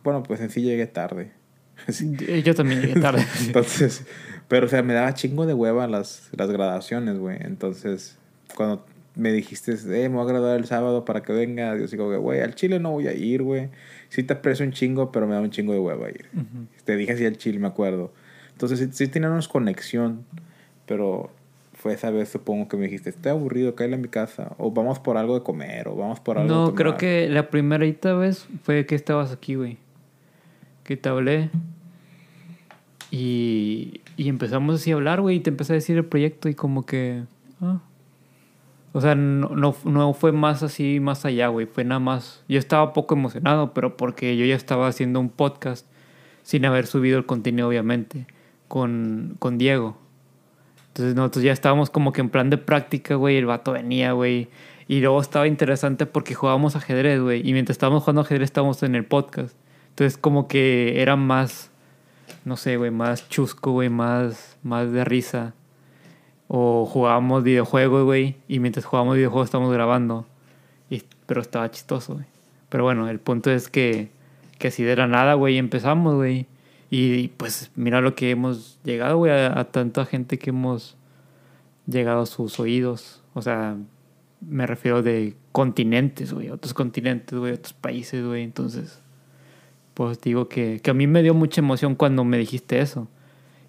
Bueno, 0.03 0.24
pues 0.24 0.41
en 0.41 0.50
sí 0.50 0.62
llegué 0.62 0.88
tarde. 0.88 1.32
Sí. 1.88 2.13
Yo 2.44 2.53
también 2.56 2.82
llegué 2.82 3.00
tarde. 3.00 3.25
Entonces, 3.39 4.06
pero 4.50 4.65
o 4.65 4.70
sea, 4.70 4.84
me 4.84 4.94
daba 4.94 5.13
chingo 5.13 5.46
de 5.46 5.53
hueva 5.53 5.88
las, 5.88 6.27
las 6.34 6.51
graduaciones, 6.51 7.18
güey. 7.18 7.38
Entonces, 7.39 8.18
cuando 8.53 8.86
me 9.15 9.32
dijiste, 9.32 9.72
eh, 9.74 10.10
me 10.10 10.15
voy 10.15 10.25
a 10.25 10.27
graduar 10.27 10.58
el 10.58 10.65
sábado 10.65 11.06
para 11.06 11.22
que 11.22 11.32
venga, 11.32 11.77
yo 11.77 11.88
digo, 11.88 12.20
güey, 12.20 12.41
al 12.41 12.56
Chile 12.56 12.79
no 12.79 12.91
voy 12.91 13.08
a 13.08 13.13
ir, 13.13 13.44
güey. 13.44 13.70
Sí 14.09 14.23
te 14.23 14.33
aprecio 14.33 14.65
un 14.65 14.71
chingo, 14.71 15.11
pero 15.11 15.27
me 15.27 15.35
da 15.35 15.41
un 15.41 15.51
chingo 15.51 15.71
de 15.73 15.79
hueva 15.79 16.09
ir. 16.09 16.25
Ujú. 16.33 16.65
Te 16.83 16.95
dije 16.97 17.13
así 17.13 17.25
al 17.25 17.37
Chile, 17.37 17.59
me 17.59 17.67
acuerdo. 17.67 18.11
Entonces, 18.51 18.79
sí, 18.79 18.87
sí 18.91 19.07
teníamos 19.07 19.47
conexión, 19.47 20.25
pero 20.85 21.29
fue 21.73 21.93
esa 21.93 22.09
vez, 22.09 22.27
supongo 22.29 22.67
que 22.67 22.75
me 22.75 22.85
dijiste, 22.85 23.09
estoy 23.11 23.31
aburrido, 23.31 23.73
cállate 23.75 23.95
a 23.95 23.99
mi 23.99 24.07
casa, 24.09 24.53
o 24.57 24.71
vamos 24.71 24.99
por 24.99 25.15
algo 25.17 25.35
de 25.35 25.43
comer, 25.43 25.87
o 25.87 25.95
vamos 25.95 26.19
por 26.19 26.37
algo 26.37 26.49
de 26.49 26.55
No, 26.55 26.65
tomar". 26.65 26.75
creo 26.75 26.97
que 26.97 27.29
la 27.29 27.49
primerita 27.49 28.13
vez 28.15 28.47
fue 28.63 28.85
que 28.85 28.95
estabas 28.95 29.31
aquí, 29.31 29.55
güey. 29.55 29.77
Que 30.83 30.97
te 30.97 31.07
hablé. 31.07 31.49
Y, 33.11 34.01
y 34.17 34.29
empezamos 34.29 34.75
así 34.81 34.91
a 34.91 34.95
hablar, 34.95 35.21
güey. 35.21 35.37
Y 35.37 35.39
te 35.39 35.49
empecé 35.49 35.73
a 35.73 35.75
decir 35.75 35.97
el 35.97 36.05
proyecto 36.05 36.49
y 36.49 36.55
como 36.55 36.85
que... 36.85 37.23
ah. 37.61 37.79
O 38.91 39.01
sea, 39.01 39.15
no, 39.15 39.50
no, 39.50 39.75
no 39.84 40.13
fue 40.13 40.31
más 40.31 40.63
así, 40.63 41.00
más 41.00 41.25
allá, 41.25 41.48
güey. 41.48 41.67
Fue 41.67 41.84
nada 41.84 42.00
más... 42.00 42.43
Yo 42.48 42.58
estaba 42.58 42.93
poco 42.93 43.15
emocionado, 43.15 43.74
pero 43.74 43.98
porque 43.98 44.36
yo 44.36 44.46
ya 44.46 44.55
estaba 44.55 44.88
haciendo 44.88 45.19
un 45.19 45.29
podcast 45.29 45.86
sin 46.43 46.65
haber 46.65 46.88
subido 46.88 47.17
el 47.19 47.25
contenido, 47.25 47.67
obviamente, 47.67 48.25
con, 48.67 49.36
con 49.39 49.58
Diego. 49.58 49.98
Entonces 50.88 51.15
nosotros 51.15 51.43
ya 51.43 51.51
estábamos 51.51 51.89
como 51.89 52.12
que 52.12 52.22
en 52.22 52.29
plan 52.29 52.50
de 52.50 52.58
práctica, 52.58 53.15
güey. 53.15 53.38
El 53.38 53.46
vato 53.46 53.74
venía, 53.74 54.13
güey. 54.13 54.50
Y 54.88 55.01
luego 55.01 55.22
estaba 55.22 55.48
interesante 55.48 56.08
porque 56.08 56.34
jugábamos 56.34 56.75
ajedrez, 56.75 57.22
güey. 57.22 57.48
Y 57.48 57.53
mientras 57.53 57.75
estábamos 57.75 58.03
jugando 58.03 58.22
ajedrez 58.22 58.48
estábamos 58.48 58.81
en 58.81 58.96
el 58.96 59.05
podcast. 59.05 59.55
Entonces 59.89 60.17
como 60.17 60.48
que 60.48 61.01
era 61.01 61.15
más, 61.15 61.69
no 62.43 62.58
sé, 62.58 62.77
güey, 62.77 62.89
más 62.89 63.29
chusco, 63.29 63.72
güey, 63.72 63.89
más, 63.89 64.58
más 64.63 64.91
de 64.91 65.05
risa. 65.05 65.53
O 66.50 66.86
jugábamos 66.86 67.44
videojuegos, 67.44 68.03
güey. 68.03 68.36
Y 68.50 68.60
mientras 68.60 68.86
jugábamos 68.86 69.15
videojuegos 69.15 69.46
estábamos 69.46 69.72
grabando. 69.72 70.25
Y, 70.89 71.03
pero 71.25 71.39
estaba 71.39 71.72
chistoso, 71.72 72.15
güey. 72.15 72.25
Pero 72.68 72.84
bueno, 72.84 73.08
el 73.08 73.20
punto 73.20 73.50
es 73.50 73.70
que, 73.70 74.10
que 74.58 74.68
así 74.68 74.84
de 74.84 74.98
la 74.98 75.08
nada, 75.08 75.36
güey, 75.36 75.58
empezamos, 75.58 76.15
güey. 76.15 76.48
Y 76.89 77.29
pues 77.29 77.72
mira 77.75 78.01
lo 78.01 78.15
que 78.15 78.32
hemos 78.32 78.79
llegado, 78.84 79.18
güey, 79.18 79.32
a, 79.32 79.58
a 79.58 79.63
tanta 79.65 80.06
gente 80.06 80.38
que 80.38 80.50
hemos 80.50 80.98
llegado 81.88 82.24
a 82.24 82.25
sus 82.25 82.60
oídos. 82.60 83.22
O 83.34 83.41
sea, 83.41 83.77
me 84.41 84.65
refiero 84.65 85.01
de 85.01 85.36
continentes, 85.51 86.34
güey, 86.34 86.50
otros 86.50 86.74
continentes, 86.74 87.38
güey, 87.38 87.53
otros 87.53 87.74
países, 87.74 88.25
güey. 88.25 88.44
Entonces, 88.44 89.01
pues 89.94 90.22
digo 90.22 90.48
que, 90.48 90.79
que 90.82 90.91
a 90.91 90.94
mí 90.94 91.08
me 91.08 91.22
dio 91.22 91.34
mucha 91.34 91.62
emoción 91.62 91.96
cuando 91.96 92.24
me 92.24 92.38
dijiste 92.38 92.79
eso. 92.79 93.08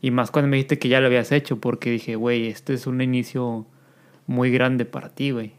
Y 0.02 0.10
más 0.10 0.30
cuando 0.30 0.48
me 0.48 0.56
dijiste 0.56 0.78
que 0.78 0.88
ya 0.88 1.00
lo 1.00 1.06
habías 1.06 1.32
hecho, 1.32 1.60
porque 1.60 1.90
dije, 1.90 2.16
güey, 2.16 2.48
este 2.48 2.74
es 2.74 2.86
un 2.86 3.00
inicio 3.00 3.66
muy 4.26 4.50
grande 4.50 4.84
para 4.84 5.10
ti, 5.10 5.30
güey. 5.30 5.52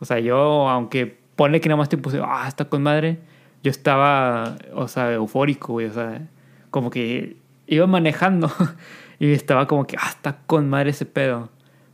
O 0.00 0.04
sea, 0.04 0.18
yo, 0.18 0.68
aunque 0.68 1.18
pone 1.36 1.60
que 1.60 1.68
nada 1.68 1.76
más 1.76 1.88
te 1.88 1.98
puse, 1.98 2.20
ah, 2.22 2.46
está 2.48 2.68
con 2.68 2.82
madre, 2.82 3.18
yo 3.62 3.70
estaba, 3.70 4.56
o 4.74 4.88
sea, 4.88 5.12
eufórico, 5.12 5.74
güey, 5.74 5.86
o 5.86 5.92
sea, 5.92 6.26
como 6.70 6.90
que 6.90 7.36
iba 7.66 7.86
manejando 7.86 8.50
y 9.18 9.32
estaba 9.32 9.66
como 9.66 9.86
que, 9.86 9.96
ah, 9.98 10.08
está 10.08 10.38
con 10.46 10.68
madre 10.68 10.90
ese 10.90 11.06
pedo. 11.06 11.50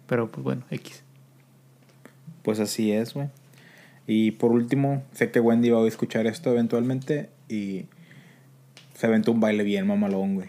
Pero 0.07 0.29
pues 0.29 0.43
bueno, 0.43 0.65
X. 0.71 1.05
Pues 2.43 2.61
así 2.61 2.93
es, 2.93 3.13
güey. 3.13 3.29
Y 4.07 4.31
por 4.31 4.53
último, 4.53 5.03
sé 5.13 5.31
que 5.31 5.39
Wendy 5.39 5.69
va 5.69 5.83
a 5.83 5.87
escuchar 5.87 6.27
esto 6.27 6.51
eventualmente 6.51 7.29
y 7.47 7.85
se 8.95 9.07
aventó 9.07 9.33
un 9.33 9.41
baile 9.41 9.65
bien 9.65 9.87
mamalón, 9.87 10.37
güey. 10.37 10.49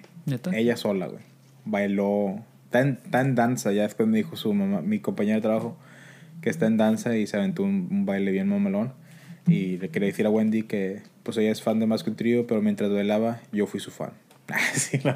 Ella 0.53 0.77
sola, 0.77 1.07
güey. 1.07 1.28
Bailó. 1.69 2.43
Está 2.65 2.81
en, 2.81 2.99
está 3.03 3.21
en 3.21 3.35
danza, 3.35 3.71
ya 3.71 3.83
después 3.83 4.07
me 4.07 4.17
dijo 4.17 4.35
su 4.35 4.53
mamá, 4.53 4.81
mi 4.81 4.99
compañera 4.99 5.37
de 5.37 5.41
trabajo, 5.41 5.77
que 6.41 6.49
está 6.49 6.67
en 6.67 6.77
danza 6.77 7.17
y 7.17 7.25
se 7.25 7.37
aventó 7.37 7.63
un, 7.63 7.87
un 7.89 8.05
baile 8.05 8.31
bien 8.31 8.47
mamalón. 8.47 8.93
Y 9.47 9.77
le 9.77 9.89
quería 9.89 10.07
decir 10.07 10.27
a 10.27 10.29
Wendy 10.29 10.63
que 10.63 11.01
pues 11.23 11.37
ella 11.37 11.51
es 11.51 11.61
fan 11.61 11.79
de 11.79 11.87
Más 11.87 12.03
que 12.03 12.09
un 12.09 12.15
trío, 12.15 12.45
pero 12.47 12.61
mientras 12.61 12.91
bailaba, 12.91 13.41
yo 13.51 13.67
fui 13.67 13.79
su 13.79 13.91
fan. 13.91 14.11
Sí, 14.73 14.99
no. 15.03 15.15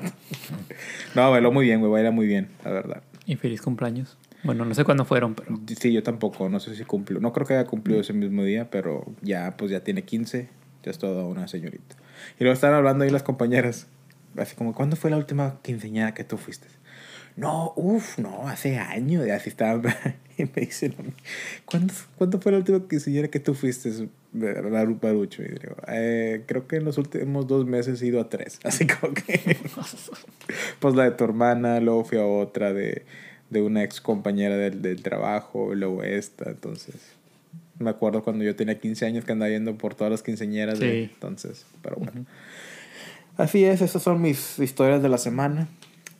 no, 1.15 1.31
bailó 1.31 1.51
muy 1.51 1.65
bien, 1.65 1.79
güey, 1.79 1.91
baila 1.91 2.11
muy 2.11 2.27
bien, 2.27 2.49
la 2.63 2.71
verdad. 2.71 3.03
Y 3.25 3.35
feliz 3.35 3.61
cumpleaños. 3.61 4.17
Bueno, 4.43 4.65
no 4.65 4.75
sé 4.75 4.83
cuándo 4.83 5.05
fueron, 5.05 5.35
pero... 5.35 5.57
Sí, 5.79 5.93
yo 5.93 6.03
tampoco, 6.03 6.49
no 6.49 6.59
sé 6.59 6.75
si 6.75 6.83
cumplió. 6.83 7.19
No 7.19 7.31
creo 7.31 7.47
que 7.47 7.53
haya 7.53 7.65
cumplido 7.65 8.01
ese 8.01 8.11
mismo 8.11 8.43
día, 8.43 8.69
pero 8.69 9.05
ya, 9.21 9.55
pues 9.57 9.71
ya 9.71 9.79
tiene 9.79 10.03
15, 10.03 10.49
ya 10.83 10.91
es 10.91 10.97
toda 10.97 11.23
una 11.23 11.47
señorita. 11.47 11.95
Y 12.39 12.43
luego 12.43 12.53
estaban 12.53 12.75
hablando 12.75 13.05
ahí 13.05 13.09
las 13.09 13.23
compañeras, 13.23 13.87
así 14.37 14.55
como, 14.55 14.73
¿cuándo 14.73 14.95
fue 14.95 15.09
la 15.11 15.17
última 15.17 15.59
quinceañera 15.61 16.13
que 16.13 16.23
tú 16.23 16.37
fuiste? 16.37 16.67
No, 17.35 17.73
uff, 17.75 18.19
no, 18.19 18.47
hace 18.47 18.77
años, 18.77 19.25
y 19.25 19.31
así 19.31 19.49
estaban. 19.49 19.81
y 20.37 20.43
me 20.43 20.61
dicen, 20.61 20.93
a 20.99 21.01
mí, 21.03 21.13
¿cuándo, 21.65 21.93
¿cuándo 22.17 22.39
fue 22.39 22.51
la 22.51 22.59
última 22.59 22.87
quinceañera 22.87 23.27
que 23.29 23.39
tú 23.39 23.55
fuiste, 23.55 23.89
Baru- 24.35 24.99
Barucho? 24.99 25.41
Y 25.41 25.47
digo, 25.47 25.75
"Eh, 25.87 26.43
creo 26.45 26.67
que 26.67 26.75
en 26.75 26.85
los 26.85 26.97
últimos 26.99 27.47
dos 27.47 27.65
meses 27.65 28.01
he 28.01 28.07
ido 28.07 28.21
a 28.21 28.29
tres. 28.29 28.59
Así 28.63 28.85
como 28.85 29.13
que, 29.15 29.57
pues 30.79 30.95
la 30.95 31.05
de 31.05 31.11
tu 31.11 31.23
hermana, 31.23 31.79
luego 31.79 32.03
fui 32.03 32.17
a 32.19 32.25
otra 32.25 32.71
de, 32.73 33.03
de 33.49 33.61
una 33.61 33.83
ex 33.83 33.99
compañera 34.01 34.55
del, 34.57 34.81
del 34.81 35.01
trabajo, 35.01 35.73
luego 35.75 36.03
esta, 36.03 36.49
entonces. 36.51 36.95
Me 37.79 37.89
acuerdo 37.89 38.23
cuando 38.23 38.43
yo 38.43 38.55
tenía 38.55 38.79
15 38.79 39.05
años 39.07 39.25
que 39.25 39.31
andaba 39.31 39.49
yendo 39.49 39.75
por 39.75 39.95
todas 39.95 40.11
las 40.11 40.21
quinceañeras 40.21 40.79
de 40.79 40.91
Sí. 41.07 41.11
entonces, 41.15 41.65
pero 41.81 41.95
bueno. 41.97 42.25
Así 43.37 43.63
es, 43.65 43.81
esas 43.81 44.01
son 44.03 44.21
mis 44.21 44.59
historias 44.59 45.01
de 45.01 45.09
la 45.09 45.17
semana. 45.17 45.67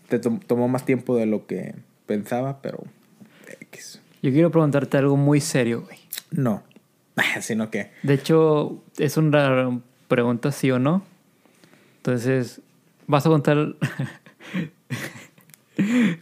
Te 0.09 0.19
tom- 0.19 0.39
tomó 0.39 0.67
más 0.67 0.85
tiempo 0.85 1.15
de 1.15 1.25
lo 1.25 1.45
que 1.45 1.75
pensaba, 2.05 2.61
pero 2.61 2.83
X. 3.61 4.01
Yo 4.21 4.31
quiero 4.31 4.51
preguntarte 4.51 4.97
algo 4.97 5.15
muy 5.17 5.39
serio, 5.41 5.83
güey. 5.83 5.97
No. 6.31 6.63
Sino 7.41 7.69
que 7.69 7.91
De 8.03 8.13
hecho, 8.15 8.81
es 8.97 9.17
una 9.17 9.79
pregunta 10.07 10.51
sí 10.51 10.71
o 10.71 10.79
no. 10.79 11.03
Entonces, 11.97 12.61
Vas 13.05 13.25
a 13.25 13.29
contar 13.29 13.57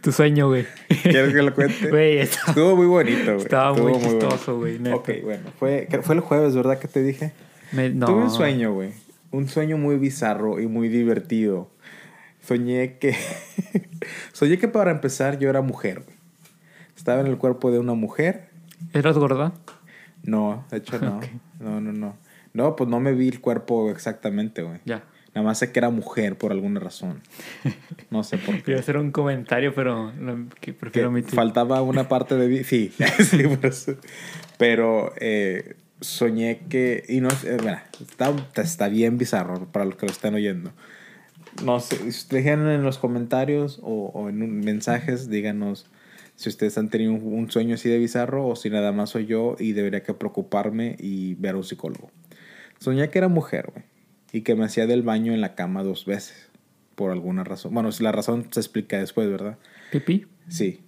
tu 0.00 0.10
sueño, 0.12 0.48
güey. 0.48 0.66
¿Quieres 1.02 1.32
que 1.32 1.42
lo 1.42 1.54
cuente? 1.54 1.88
Güey, 1.90 2.18
está- 2.18 2.40
Estuvo 2.48 2.74
muy 2.76 2.86
bonito, 2.86 3.24
güey. 3.34 3.36
Estaba 3.44 3.70
Estuvo 3.76 3.88
muy 3.90 4.00
chistoso, 4.00 4.58
güey. 4.58 4.92
Ok, 4.92 5.10
bueno. 5.22 5.50
Fue, 5.58 5.88
fue 6.02 6.14
el 6.16 6.20
jueves, 6.20 6.54
¿verdad? 6.56 6.78
Que 6.78 6.88
te 6.88 7.02
dije. 7.02 7.32
me- 7.72 7.90
no. 7.90 8.06
Tuve 8.06 8.22
un 8.22 8.30
sueño, 8.30 8.72
güey. 8.72 8.90
Un 9.32 9.48
sueño 9.48 9.76
muy 9.78 9.96
bizarro 9.96 10.60
y 10.60 10.66
muy 10.66 10.88
divertido. 10.88 11.70
Soñé 12.40 12.98
que. 12.98 13.16
Soñé 14.32 14.58
que 14.58 14.68
para 14.68 14.90
empezar 14.90 15.38
yo 15.38 15.48
era 15.48 15.60
mujer. 15.62 16.04
Estaba 16.96 17.20
en 17.20 17.26
el 17.26 17.38
cuerpo 17.38 17.70
de 17.70 17.78
una 17.78 17.94
mujer. 17.94 18.48
¿Eras 18.92 19.16
gorda? 19.18 19.52
No, 20.22 20.64
de 20.70 20.76
hecho 20.78 20.98
no. 21.00 21.20
No, 21.60 21.80
no, 21.80 21.92
no. 21.92 22.16
No, 22.54 22.74
pues 22.76 22.90
no 22.90 22.98
me 23.00 23.12
vi 23.12 23.28
el 23.28 23.40
cuerpo 23.40 23.90
exactamente, 23.90 24.62
güey. 24.62 24.80
Ya. 24.84 25.04
Nada 25.34 25.46
más 25.46 25.58
sé 25.58 25.70
que 25.72 25.78
era 25.78 25.88
mujer 25.90 26.36
por 26.36 26.50
alguna 26.52 26.80
razón. 26.80 27.20
No 28.10 28.22
sé 28.24 28.36
por 28.36 28.54
qué. 28.56 28.62
Quería 28.64 28.80
hacer 28.80 28.96
un 28.98 29.12
comentario, 29.12 29.72
pero 29.74 30.12
lo- 30.20 30.46
que 30.60 30.72
prefiero 30.74 31.14
que 31.14 31.22
faltaba 31.22 31.80
una 31.82 32.08
parte 32.08 32.34
de 32.36 32.64
sí, 32.64 32.92
sí 33.20 33.44
por 33.44 33.64
eso. 33.64 33.94
pero 34.58 35.12
eh, 35.18 35.76
soñé 36.02 36.60
que 36.68 37.04
y 37.08 37.20
no 37.20 37.30
sé, 37.30 37.54
eh, 37.54 37.58
bueno, 37.62 37.78
está, 38.00 38.34
está 38.62 38.88
bien 38.88 39.16
bizarro 39.18 39.66
para 39.72 39.84
los 39.84 39.96
que 39.96 40.06
lo 40.06 40.12
estén 40.12 40.34
oyendo 40.34 40.72
no 41.64 41.80
sé 41.80 41.98
dejan 42.30 42.68
en 42.68 42.82
los 42.82 42.98
comentarios 42.98 43.78
o, 43.82 44.10
o 44.14 44.28
en 44.28 44.42
un- 44.42 44.60
mensajes 44.60 45.30
díganos 45.30 45.86
si 46.34 46.48
ustedes 46.48 46.76
han 46.78 46.88
tenido 46.88 47.12
un, 47.12 47.22
un 47.34 47.50
sueño 47.50 47.74
así 47.76 47.88
de 47.88 47.98
bizarro 47.98 48.46
o 48.46 48.56
si 48.56 48.68
nada 48.68 48.90
más 48.92 49.10
soy 49.10 49.26
yo 49.26 49.56
y 49.58 49.72
debería 49.72 50.02
que 50.02 50.12
preocuparme 50.14 50.96
y 50.98 51.34
ver 51.34 51.54
a 51.54 51.58
un 51.58 51.64
psicólogo 51.64 52.10
soñé 52.80 53.08
que 53.10 53.18
era 53.18 53.28
mujer 53.28 53.70
güey 53.72 53.84
y 54.32 54.40
que 54.42 54.54
me 54.54 54.64
hacía 54.64 54.86
del 54.86 55.02
baño 55.02 55.32
en 55.34 55.40
la 55.40 55.54
cama 55.54 55.82
dos 55.82 56.04
veces 56.06 56.48
por 56.96 57.10
alguna 57.12 57.44
razón 57.44 57.72
bueno 57.74 57.90
la 58.00 58.12
razón 58.12 58.46
se 58.50 58.60
explica 58.60 58.98
después 58.98 59.30
verdad 59.30 59.56
¿Pipí? 59.92 60.26
Sí. 60.48 60.80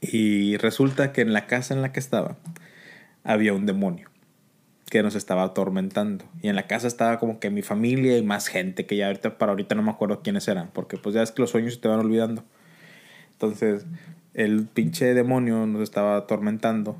Y 0.00 0.56
resulta 0.58 1.12
que 1.12 1.22
en 1.22 1.32
la 1.32 1.46
casa 1.46 1.72
en 1.74 1.80
la 1.82 1.92
que 1.92 2.00
estaba 2.00 2.36
había 3.24 3.52
un 3.52 3.66
demonio 3.66 4.08
que 4.90 5.02
nos 5.02 5.16
estaba 5.16 5.42
atormentando. 5.42 6.24
Y 6.42 6.48
en 6.48 6.54
la 6.54 6.66
casa 6.66 6.86
estaba 6.86 7.18
como 7.18 7.40
que 7.40 7.50
mi 7.50 7.62
familia 7.62 8.16
y 8.16 8.22
más 8.22 8.46
gente 8.46 8.86
que 8.86 8.96
ya 8.96 9.06
ahorita 9.06 9.38
para 9.38 9.52
ahorita 9.52 9.74
no 9.74 9.82
me 9.82 9.90
acuerdo 9.90 10.22
quiénes 10.22 10.46
eran, 10.46 10.70
porque 10.72 10.96
pues 10.96 11.14
ya 11.14 11.22
es 11.22 11.32
que 11.32 11.42
los 11.42 11.50
sueños 11.50 11.74
se 11.74 11.80
te 11.80 11.88
van 11.88 11.98
olvidando. 11.98 12.44
Entonces, 13.32 13.86
el 14.34 14.66
pinche 14.66 15.14
demonio 15.14 15.66
nos 15.66 15.82
estaba 15.82 16.16
atormentando. 16.16 16.96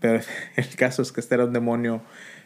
Pero 0.00 0.20
el 0.56 0.68
caso 0.76 1.02
es 1.02 1.12
que 1.12 1.20
este 1.20 1.34
era 1.34 1.44
un 1.44 1.52
demonio 1.52 2.00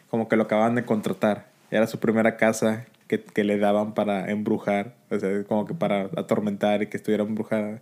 como 0.09 0.27
que 0.27 0.35
lo 0.35 0.43
acababan 0.43 0.75
de 0.75 0.83
contratar. 0.83 1.47
Era 1.69 1.87
su 1.87 1.99
primera 1.99 2.35
casa 2.35 2.85
que, 3.07 3.23
que 3.23 3.43
le 3.43 3.57
daban 3.57 3.93
para 3.93 4.29
embrujar, 4.29 4.95
o 5.09 5.17
sea, 5.17 5.43
como 5.45 5.65
que 5.65 5.73
para 5.73 6.09
atormentar 6.17 6.81
y 6.81 6.87
que 6.87 6.97
estuviera 6.97 7.23
embrujada. 7.23 7.81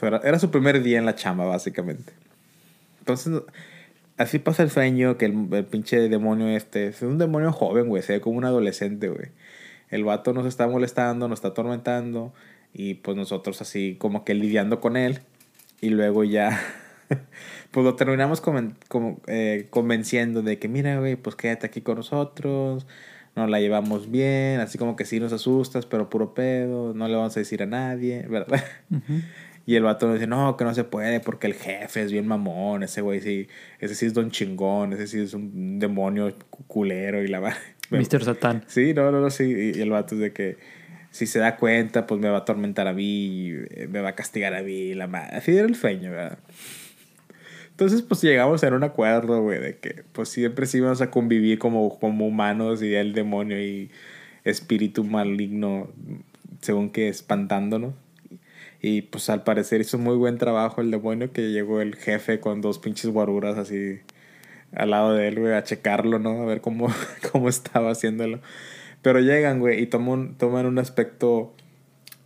Era, 0.00 0.20
era 0.24 0.38
su 0.38 0.50
primer 0.50 0.82
día 0.82 0.98
en 0.98 1.04
la 1.04 1.14
chamba, 1.14 1.44
básicamente. 1.44 2.12
Entonces, 3.00 3.42
así 4.18 4.38
pasa 4.38 4.62
el 4.62 4.70
sueño 4.70 5.16
que 5.18 5.26
el, 5.26 5.48
el 5.52 5.64
pinche 5.64 6.08
demonio 6.08 6.48
este 6.48 6.88
es 6.88 7.02
un 7.02 7.18
demonio 7.18 7.52
joven, 7.52 7.88
güey, 7.88 8.02
se 8.02 8.14
ve 8.14 8.20
como 8.20 8.38
un 8.38 8.44
adolescente, 8.44 9.08
güey. 9.08 9.28
El 9.90 10.04
vato 10.04 10.32
nos 10.34 10.46
está 10.46 10.66
molestando, 10.68 11.28
nos 11.28 11.38
está 11.38 11.48
atormentando 11.48 12.32
y 12.74 12.94
pues 12.94 13.16
nosotros 13.16 13.60
así 13.62 13.96
como 13.98 14.24
que 14.24 14.34
lidiando 14.34 14.80
con 14.80 14.96
él 14.96 15.20
y 15.80 15.90
luego 15.90 16.24
ya 16.24 16.60
pues 17.70 17.84
lo 17.84 17.94
terminamos 17.96 18.42
conven- 18.42 18.74
como, 18.88 19.20
eh, 19.26 19.66
convenciendo 19.70 20.42
de 20.42 20.58
que 20.58 20.68
mira, 20.68 20.98
güey, 20.98 21.16
pues 21.16 21.36
quédate 21.36 21.66
aquí 21.66 21.80
con 21.80 21.96
nosotros, 21.96 22.86
nos 23.36 23.48
la 23.50 23.60
llevamos 23.60 24.10
bien, 24.10 24.60
así 24.60 24.78
como 24.78 24.96
que 24.96 25.04
sí 25.04 25.20
nos 25.20 25.32
asustas, 25.32 25.86
pero 25.86 26.10
puro 26.10 26.34
pedo, 26.34 26.92
no 26.94 27.08
le 27.08 27.14
vamos 27.14 27.36
a 27.36 27.40
decir 27.40 27.62
a 27.62 27.66
nadie, 27.66 28.26
¿verdad? 28.28 28.62
Ujú. 28.90 29.20
Y 29.68 29.76
el 29.76 29.82
vato 29.82 30.10
dice, 30.14 30.26
no, 30.26 30.56
que 30.56 30.64
no 30.64 30.72
se 30.72 30.84
puede 30.84 31.20
porque 31.20 31.46
el 31.46 31.52
jefe 31.52 32.00
es 32.00 32.10
bien 32.10 32.26
mamón, 32.26 32.82
ese 32.82 33.02
güey 33.02 33.20
sí, 33.20 33.48
ese 33.80 33.94
sí 33.94 34.06
es 34.06 34.14
don 34.14 34.30
chingón, 34.30 34.94
ese 34.94 35.06
sí 35.06 35.20
es 35.20 35.34
un 35.34 35.78
demonio 35.78 36.34
cu- 36.48 36.64
culero 36.66 37.22
y 37.22 37.28
la 37.28 37.40
madre. 37.42 37.58
Mr. 37.90 38.24
Satán. 38.24 38.64
Sí, 38.66 38.94
no, 38.94 39.10
no, 39.12 39.20
no, 39.20 39.28
sí. 39.28 39.72
Y 39.74 39.80
el 39.82 39.90
vato 39.90 40.14
es 40.14 40.22
de 40.22 40.32
que 40.32 40.56
si 41.10 41.26
se 41.26 41.38
da 41.38 41.56
cuenta, 41.56 42.06
pues 42.06 42.18
me 42.18 42.30
va 42.30 42.36
a 42.36 42.40
atormentar 42.40 42.86
a 42.88 42.94
mí, 42.94 43.50
eh, 43.70 43.88
me 43.90 44.00
va 44.00 44.08
a 44.10 44.14
castigar 44.14 44.54
a 44.54 44.62
mí, 44.62 44.94
la 44.94 45.06
madre. 45.06 45.36
Así 45.36 45.54
era 45.54 45.66
el 45.66 45.74
sueño, 45.74 46.12
¿verdad? 46.12 46.38
Entonces, 47.70 48.00
pues 48.02 48.22
llegamos 48.22 48.64
a 48.64 48.68
un 48.68 48.82
acuerdo, 48.84 49.42
güey, 49.42 49.60
de 49.60 49.76
que 49.76 50.02
pues 50.12 50.30
siempre 50.30 50.64
sí 50.66 50.78
íbamos 50.78 51.00
a 51.00 51.10
convivir 51.10 51.58
como, 51.58 51.98
como 51.98 52.26
humanos 52.26 52.82
y 52.82 52.94
el 52.94 53.12
demonio 53.12 53.60
y 53.62 53.90
espíritu 54.44 55.04
maligno, 55.04 55.90
según 56.60 56.90
que 56.90 57.08
espantándonos. 57.08 57.92
Y 58.80 59.02
pues 59.02 59.28
al 59.30 59.42
parecer 59.42 59.80
hizo 59.80 59.98
muy 59.98 60.16
buen 60.16 60.38
trabajo 60.38 60.80
el 60.80 60.90
demonio 60.90 61.32
que 61.32 61.50
llegó 61.50 61.80
el 61.80 61.96
jefe 61.96 62.40
con 62.40 62.60
dos 62.60 62.78
pinches 62.78 63.10
guaruras 63.10 63.58
así 63.58 64.00
al 64.72 64.90
lado 64.90 65.14
de 65.14 65.28
él, 65.28 65.38
güey, 65.40 65.54
a 65.54 65.64
checarlo, 65.64 66.18
¿no? 66.18 66.42
A 66.42 66.46
ver 66.46 66.60
cómo, 66.60 66.88
cómo 67.32 67.48
estaba 67.48 67.90
haciéndolo. 67.90 68.40
Pero 69.02 69.20
llegan, 69.20 69.60
güey, 69.60 69.82
y 69.82 69.86
toman, 69.86 70.36
toman 70.36 70.66
un 70.66 70.78
aspecto 70.78 71.54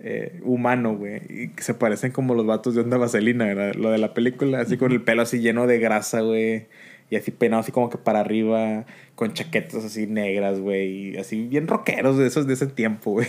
eh, 0.01 0.41
humano, 0.45 0.97
güey. 0.97 1.21
Y 1.29 1.63
se 1.63 1.75
parecen 1.75 2.13
como 2.13 2.35
los 2.35 2.47
vatos 2.47 2.75
de 2.75 2.81
onda 2.81 2.97
vaselina, 2.97 3.45
¿verdad? 3.45 3.75
Lo 3.75 3.91
de 3.91 3.99
la 3.99 4.15
película, 4.15 4.61
así 4.61 4.77
con 4.77 4.93
el 4.93 5.03
pelo 5.03 5.23
así 5.23 5.41
lleno 5.41 5.67
de 5.67 5.79
grasa, 5.79 6.21
güey. 6.21 6.67
Y 7.11 7.17
así 7.17 7.31
peinado 7.31 7.61
así 7.61 7.73
como 7.73 7.91
que 7.91 7.99
para 7.99 8.21
arriba, 8.21 8.87
con 9.15 9.35
chaquetas 9.35 9.85
así 9.85 10.07
negras, 10.07 10.61
güey. 10.61 11.15
Y 11.15 11.17
así 11.19 11.47
bien 11.47 11.69
rockeros 11.69 12.19
de 12.19 12.27
esos 12.27 12.47
de 12.47 12.55
ese 12.55 12.67
tiempo, 12.67 13.13
güey. 13.13 13.29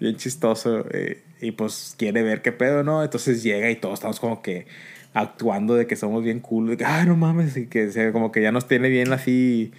Bien 0.00 0.16
chistoso. 0.16 0.84
eh, 0.90 1.22
y 1.40 1.52
pues 1.52 1.94
quiere 1.98 2.22
ver 2.22 2.42
qué 2.42 2.52
pedo, 2.52 2.82
¿no? 2.82 3.02
Entonces 3.02 3.42
llega 3.42 3.70
y 3.70 3.76
todos 3.76 3.94
estamos 3.94 4.20
como 4.20 4.42
que 4.42 4.66
actuando 5.14 5.74
de 5.74 5.86
que 5.86 5.96
somos 5.96 6.22
bien 6.24 6.40
cool. 6.40 6.68
De 6.68 6.76
que, 6.76 6.84
ay, 6.84 7.06
no 7.06 7.16
mames. 7.16 7.56
Y 7.56 7.66
que 7.66 7.90
como 8.12 8.32
que 8.32 8.42
ya 8.42 8.52
nos 8.52 8.66
tiene 8.68 8.88
bien 8.88 9.12
así... 9.12 9.72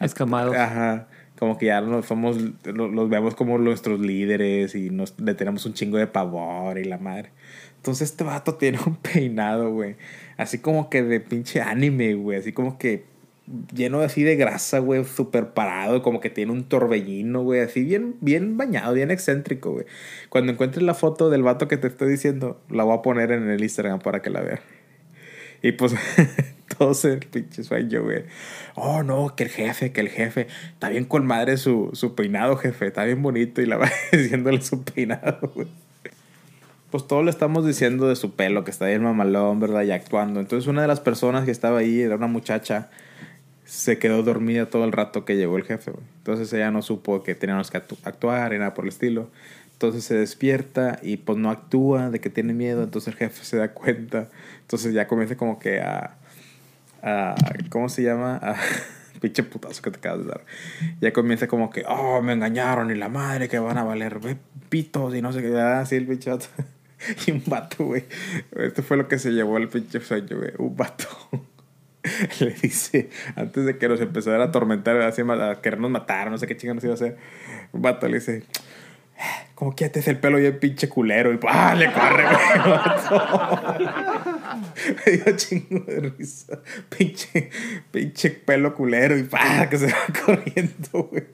Escamados. 0.00 0.56
Ajá. 0.56 1.06
Como 1.38 1.56
que 1.58 1.66
ya 1.66 1.80
nos 1.80 2.06
somos, 2.06 2.36
lo- 2.64 2.88
los 2.88 3.08
vemos 3.08 3.34
como 3.34 3.58
nuestros 3.58 4.00
líderes 4.00 4.74
y 4.74 4.90
nos, 4.90 5.18
le 5.20 5.34
tenemos 5.34 5.66
un 5.66 5.74
chingo 5.74 5.98
de 5.98 6.06
pavor 6.06 6.78
y 6.78 6.84
la 6.84 6.98
madre. 6.98 7.30
Entonces 7.76 8.10
este 8.10 8.24
vato 8.24 8.54
tiene 8.54 8.78
un 8.86 8.96
peinado, 9.02 9.70
güey. 9.72 9.96
Así 10.36 10.58
como 10.58 10.90
que 10.90 11.02
de 11.02 11.20
pinche 11.20 11.60
anime, 11.60 12.14
güey. 12.14 12.38
Así 12.38 12.52
como 12.52 12.78
que 12.78 13.04
lleno 13.74 14.00
así 14.00 14.22
de 14.22 14.36
grasa, 14.36 14.78
güey. 14.78 15.04
Súper 15.04 15.50
parado. 15.50 16.02
Como 16.02 16.20
que 16.20 16.30
tiene 16.30 16.52
un 16.52 16.64
torbellino, 16.64 17.42
güey. 17.42 17.60
Así 17.60 17.82
bien, 17.82 18.16
bien 18.20 18.56
bañado, 18.56 18.94
bien 18.94 19.10
excéntrico, 19.10 19.72
güey. 19.72 19.86
Cuando 20.28 20.52
encuentres 20.52 20.82
la 20.82 20.94
foto 20.94 21.30
del 21.30 21.42
vato 21.42 21.68
que 21.68 21.76
te 21.76 21.88
estoy 21.88 22.10
diciendo, 22.10 22.60
la 22.70 22.84
voy 22.84 22.98
a 22.98 23.02
poner 23.02 23.32
en 23.32 23.48
el 23.50 23.62
Instagram 23.62 24.00
para 24.00 24.22
que 24.22 24.30
la 24.30 24.40
vean. 24.40 24.60
Y 25.62 25.72
pues 25.72 25.94
todos 26.78 27.04
el 27.06 27.20
pinche 27.20 27.64
sueño, 27.64 28.02
güey. 28.02 28.24
Oh, 28.74 29.02
no, 29.02 29.34
que 29.34 29.44
el 29.44 29.50
jefe, 29.50 29.92
que 29.92 30.02
el 30.02 30.10
jefe. 30.10 30.46
Está 30.72 30.90
bien 30.90 31.04
con 31.04 31.24
madre 31.26 31.56
su, 31.56 31.90
su 31.94 32.14
peinado, 32.14 32.56
jefe. 32.56 32.86
Está 32.86 33.04
bien 33.04 33.22
bonito. 33.22 33.62
Y 33.62 33.66
la 33.66 33.76
va 33.78 33.90
diciéndole 34.12 34.60
su 34.60 34.82
peinado, 34.84 35.52
güey. 35.54 35.68
Pues 36.90 37.08
todo 37.08 37.24
le 37.24 37.30
estamos 37.30 37.66
diciendo 37.66 38.08
de 38.08 38.14
su 38.14 38.36
pelo, 38.36 38.62
que 38.62 38.70
está 38.70 38.86
bien 38.86 39.02
mamalón, 39.02 39.58
¿verdad? 39.58 39.82
Y 39.82 39.90
actuando. 39.90 40.38
Entonces 40.38 40.68
una 40.68 40.82
de 40.82 40.86
las 40.86 41.00
personas 41.00 41.44
que 41.44 41.50
estaba 41.50 41.80
ahí, 41.80 42.00
era 42.00 42.14
una 42.14 42.28
muchacha, 42.28 42.88
se 43.64 43.98
quedó 43.98 44.22
dormida 44.22 44.66
todo 44.66 44.84
el 44.84 44.92
rato 44.92 45.24
que 45.24 45.36
llegó 45.36 45.56
el 45.56 45.64
jefe. 45.64 45.92
Entonces 46.18 46.52
ella 46.52 46.70
no 46.70 46.82
supo 46.82 47.22
que 47.22 47.34
teníamos 47.34 47.70
que 47.70 47.78
actu- 47.78 47.98
actuar 48.04 48.52
y 48.52 48.58
nada 48.58 48.74
por 48.74 48.84
el 48.84 48.90
estilo. 48.90 49.30
Entonces 49.72 50.04
se 50.04 50.14
despierta 50.14 50.98
y 51.02 51.16
pues 51.16 51.38
no 51.38 51.50
actúa 51.50 52.10
de 52.10 52.20
que 52.20 52.30
tiene 52.30 52.52
miedo. 52.54 52.82
Entonces 52.82 53.08
el 53.12 53.18
jefe 53.18 53.44
se 53.44 53.56
da 53.56 53.72
cuenta. 53.72 54.28
Entonces 54.60 54.92
ya 54.94 55.06
comienza 55.06 55.36
como 55.36 55.58
que 55.58 55.80
a... 55.80 56.16
a 57.02 57.34
¿Cómo 57.70 57.88
se 57.88 58.02
llama? 58.02 58.36
A, 58.36 58.56
pinche 59.20 59.42
putazo 59.42 59.80
que 59.82 59.90
te 59.90 59.98
acabas 59.98 60.20
de 60.24 60.26
dar. 60.26 60.44
Ya 61.00 61.12
comienza 61.12 61.48
como 61.48 61.70
que, 61.70 61.84
oh, 61.88 62.20
me 62.22 62.32
engañaron 62.34 62.90
y 62.90 62.94
la 62.94 63.08
madre 63.08 63.48
que 63.48 63.58
van 63.58 63.78
a 63.78 63.84
valer 63.84 64.18
ve, 64.20 64.36
pitos 64.68 65.14
y 65.14 65.22
no 65.22 65.32
sé 65.32 65.40
qué. 65.42 65.58
Así 65.58 65.96
el 65.96 66.06
pinche 66.06 66.30
y 67.26 67.30
un 67.30 67.42
vato, 67.46 67.84
güey. 67.84 68.04
Esto 68.56 68.82
fue 68.82 68.96
lo 68.96 69.08
que 69.08 69.18
se 69.18 69.30
llevó 69.30 69.56
el 69.56 69.68
pinche 69.68 70.00
sueño, 70.00 70.36
güey. 70.36 70.52
Un 70.58 70.76
vato. 70.76 71.06
Le 72.40 72.50
dice, 72.50 73.08
antes 73.36 73.64
de 73.64 73.78
que 73.78 73.88
nos 73.88 74.00
empezara 74.00 74.44
a 74.44 74.46
atormentar, 74.48 75.00
a 75.00 75.60
querernos 75.60 75.90
matar, 75.90 76.30
no 76.30 76.38
sé 76.38 76.46
qué 76.46 76.56
chingados 76.56 76.84
iba 76.84 76.92
a 76.92 76.94
hacer. 76.94 77.16
Un 77.72 77.82
vato 77.82 78.06
le 78.08 78.14
dice, 78.14 78.44
como 79.54 79.74
que 79.74 79.90
el 79.94 80.18
pelo 80.18 80.38
bien 80.38 80.58
pinche 80.58 80.88
culero. 80.88 81.32
Y 81.32 81.38
¡ah! 81.48 81.74
Le 81.74 81.92
corre, 81.92 82.24
güey. 82.24 82.36
Me 85.06 85.12
dio 85.12 85.36
chingo 85.36 85.80
de 85.80 86.00
risa. 86.00 86.60
Pinche, 86.96 87.50
pinche 87.90 88.30
pelo 88.30 88.74
culero. 88.74 89.16
Y 89.16 89.22
¡pah! 89.22 89.68
Que 89.68 89.78
se 89.78 89.86
va 89.86 90.06
corriendo, 90.26 91.08
güey. 91.10 91.24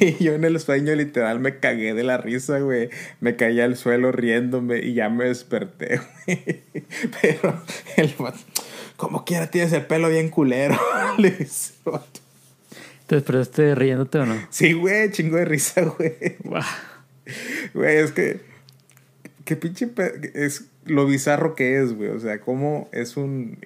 Y 0.00 0.22
yo 0.22 0.34
en 0.34 0.44
el 0.44 0.60
sueño 0.60 0.94
literal 0.94 1.40
me 1.40 1.58
cagué 1.58 1.94
de 1.94 2.04
la 2.04 2.18
risa, 2.18 2.58
güey. 2.58 2.90
Me 3.20 3.36
caí 3.36 3.60
al 3.60 3.76
suelo 3.76 4.12
riéndome 4.12 4.78
y 4.78 4.94
ya 4.94 5.08
me 5.08 5.24
desperté, 5.24 6.00
güey. 6.26 6.62
Pero 7.20 7.62
el 7.96 8.14
vato, 8.18 8.38
como 8.96 9.24
quiera 9.24 9.50
tienes 9.50 9.72
el 9.72 9.86
pelo 9.86 10.08
bien 10.08 10.30
culero. 10.30 10.78
Le 11.18 11.30
dice 11.30 11.74
el 11.86 11.92
vato. 11.92 12.20
¿Te 13.06 13.16
despertaste 13.16 13.74
riéndote 13.74 14.18
o 14.18 14.26
no? 14.26 14.34
Sí, 14.50 14.72
güey, 14.72 15.10
chingo 15.10 15.36
de 15.36 15.44
risa, 15.44 15.82
güey. 15.98 16.14
Güey, 17.74 17.96
es 17.96 18.12
que. 18.12 18.40
Qué 19.44 19.56
pinche. 19.56 19.90
Es 20.34 20.66
lo 20.86 21.06
bizarro 21.06 21.54
que 21.54 21.80
es, 21.80 21.94
güey. 21.94 22.10
O 22.10 22.20
sea, 22.20 22.40
cómo 22.40 22.88
es 22.92 23.16
un, 23.16 23.58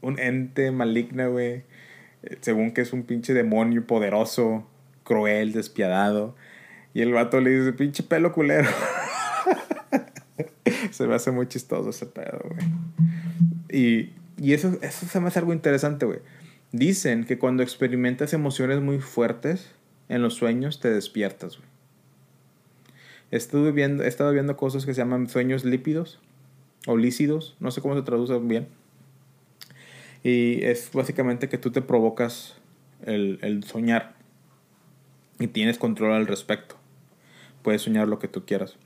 un 0.00 0.18
ente 0.18 0.70
maligna, 0.72 1.28
güey. 1.28 1.62
Según 2.40 2.72
que 2.72 2.80
es 2.80 2.92
un 2.92 3.04
pinche 3.04 3.34
demonio 3.34 3.86
poderoso, 3.86 4.66
cruel, 5.04 5.52
despiadado. 5.52 6.34
Y 6.94 7.02
el 7.02 7.12
vato 7.12 7.40
le 7.40 7.50
dice, 7.50 7.72
pinche 7.72 8.02
pelo 8.02 8.32
culero. 8.32 8.68
se 10.90 11.06
me 11.06 11.14
hace 11.14 11.30
muy 11.30 11.46
chistoso 11.46 11.90
ese 11.90 12.06
pedo, 12.06 12.40
güey. 12.48 12.66
Y, 13.68 14.12
y 14.36 14.52
eso, 14.52 14.76
eso 14.82 15.06
se 15.06 15.20
me 15.20 15.28
hace 15.28 15.38
algo 15.38 15.52
interesante, 15.52 16.06
güey. 16.06 16.20
Dicen 16.72 17.24
que 17.24 17.38
cuando 17.38 17.62
experimentas 17.62 18.32
emociones 18.32 18.80
muy 18.80 18.98
fuertes 18.98 19.70
en 20.08 20.22
los 20.22 20.34
sueños, 20.34 20.80
te 20.80 20.90
despiertas, 20.90 21.58
güey. 21.58 21.68
Viendo, 23.72 24.04
he 24.04 24.08
estado 24.08 24.32
viendo 24.32 24.56
cosas 24.56 24.86
que 24.86 24.94
se 24.94 25.00
llaman 25.00 25.28
sueños 25.28 25.64
lípidos 25.64 26.20
o 26.86 26.96
lícidos, 26.96 27.56
no 27.58 27.72
sé 27.72 27.80
cómo 27.80 27.96
se 27.96 28.02
traduce 28.02 28.38
bien. 28.38 28.68
Y 30.22 30.64
es 30.64 30.90
básicamente 30.92 31.48
que 31.48 31.58
tú 31.58 31.72
te 31.72 31.82
provocas 31.82 32.56
el, 33.04 33.40
el 33.42 33.64
soñar 33.64 34.14
y 35.40 35.48
tienes 35.48 35.78
control 35.78 36.12
al 36.12 36.26
respecto. 36.26 36.76
Puedes 37.62 37.82
soñar 37.82 38.06
lo 38.06 38.18
que 38.18 38.28
tú 38.28 38.44
quieras. 38.46 38.76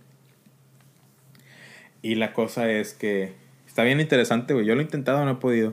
Y 2.01 2.15
la 2.15 2.33
cosa 2.33 2.71
es 2.71 2.95
que 2.95 3.35
está 3.79 3.85
bien 3.85 4.01
interesante, 4.01 4.55
güey. 4.55 4.67
Yo 4.67 4.75
lo 4.75 4.81
he 4.81 4.85
intentado, 4.85 5.25
no 5.25 5.31
he 5.31 5.35
podido. 5.37 5.73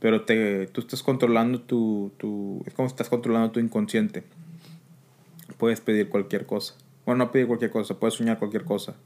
Pero 0.00 0.26
te, 0.26 0.66
tú 0.66 0.82
estás 0.82 1.02
controlando 1.02 1.62
tu, 1.62 2.12
tu... 2.18 2.62
Es 2.66 2.74
como 2.74 2.86
estás 2.86 3.08
controlando 3.08 3.52
tu 3.52 3.58
inconsciente. 3.58 4.22
Puedes 5.56 5.80
pedir 5.80 6.10
cualquier 6.10 6.44
cosa. 6.44 6.74
Bueno, 7.06 7.24
no 7.24 7.32
pedir 7.32 7.46
cualquier 7.46 7.70
cosa, 7.70 7.98
puedes 7.98 8.16
soñar 8.16 8.38
cualquier 8.38 8.64
cosa. 8.64 8.96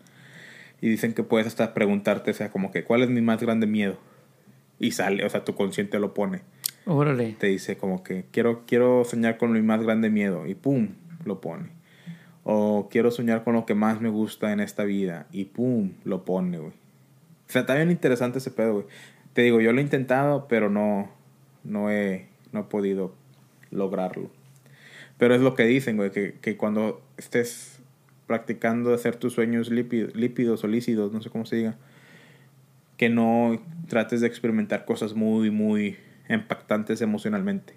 Y 0.80 0.88
dicen 0.88 1.14
que 1.14 1.22
puedes 1.22 1.46
hasta 1.46 1.72
preguntarte, 1.72 2.32
o 2.32 2.34
sea, 2.34 2.50
como 2.50 2.72
que, 2.72 2.82
¿cuál 2.82 3.02
es 3.02 3.10
mi 3.10 3.20
más 3.20 3.40
grande 3.40 3.68
miedo? 3.68 3.96
Y 4.80 4.90
sale, 4.90 5.24
o 5.24 5.30
sea, 5.30 5.44
tu 5.44 5.54
consciente 5.54 6.00
lo 6.00 6.12
pone. 6.12 6.40
Órale. 6.84 7.36
Te 7.38 7.46
dice 7.46 7.76
como 7.76 8.02
que, 8.02 8.24
quiero, 8.32 8.64
quiero 8.66 9.04
soñar 9.04 9.38
con 9.38 9.52
mi 9.52 9.62
más 9.62 9.84
grande 9.84 10.10
miedo. 10.10 10.48
Y 10.48 10.56
pum, 10.56 10.88
lo 11.24 11.40
pone. 11.40 11.68
O 12.42 12.88
quiero 12.90 13.12
soñar 13.12 13.44
con 13.44 13.54
lo 13.54 13.66
que 13.66 13.76
más 13.76 14.00
me 14.00 14.08
gusta 14.08 14.52
en 14.52 14.58
esta 14.58 14.82
vida. 14.82 15.28
Y 15.30 15.44
pum, 15.44 15.92
lo 16.02 16.24
pone, 16.24 16.58
güey. 16.58 16.81
Está 17.54 17.74
bien 17.74 17.90
interesante 17.90 18.38
ese 18.38 18.50
pedo, 18.50 18.74
güey. 18.74 18.86
Te 19.32 19.42
digo, 19.42 19.60
yo 19.60 19.72
lo 19.72 19.78
he 19.78 19.82
intentado, 19.82 20.46
pero 20.48 20.68
no, 20.68 21.10
no, 21.64 21.90
he, 21.90 22.28
no 22.52 22.60
he 22.60 22.64
podido 22.64 23.14
lograrlo. 23.70 24.30
Pero 25.18 25.34
es 25.34 25.40
lo 25.40 25.54
que 25.54 25.64
dicen, 25.64 25.96
güey, 25.96 26.10
que, 26.10 26.34
que 26.40 26.56
cuando 26.56 27.02
estés 27.16 27.82
practicando 28.26 28.94
hacer 28.94 29.16
tus 29.16 29.34
sueños 29.34 29.70
lípidos, 29.70 30.64
o 30.64 30.66
lícidos, 30.66 31.12
no 31.12 31.20
sé 31.20 31.30
cómo 31.30 31.44
se 31.44 31.56
diga, 31.56 31.76
que 32.96 33.08
no 33.08 33.60
trates 33.88 34.20
de 34.20 34.26
experimentar 34.26 34.84
cosas 34.84 35.14
muy, 35.14 35.50
muy 35.50 35.98
impactantes 36.28 37.02
emocionalmente. 37.02 37.74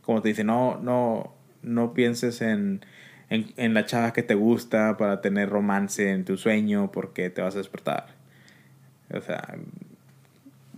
Como 0.00 0.22
te 0.22 0.28
dice, 0.30 0.44
no, 0.44 0.78
no, 0.80 1.34
no 1.62 1.92
pienses 1.92 2.40
en, 2.40 2.84
en, 3.30 3.52
en, 3.56 3.74
la 3.74 3.84
chava 3.84 4.12
que 4.12 4.22
te 4.22 4.34
gusta 4.34 4.96
para 4.96 5.20
tener 5.20 5.48
romance 5.48 6.10
en 6.10 6.24
tu 6.24 6.36
sueño 6.36 6.90
porque 6.92 7.30
te 7.30 7.42
vas 7.42 7.54
a 7.54 7.58
despertar. 7.58 8.13
O 9.12 9.20
sea, 9.20 9.56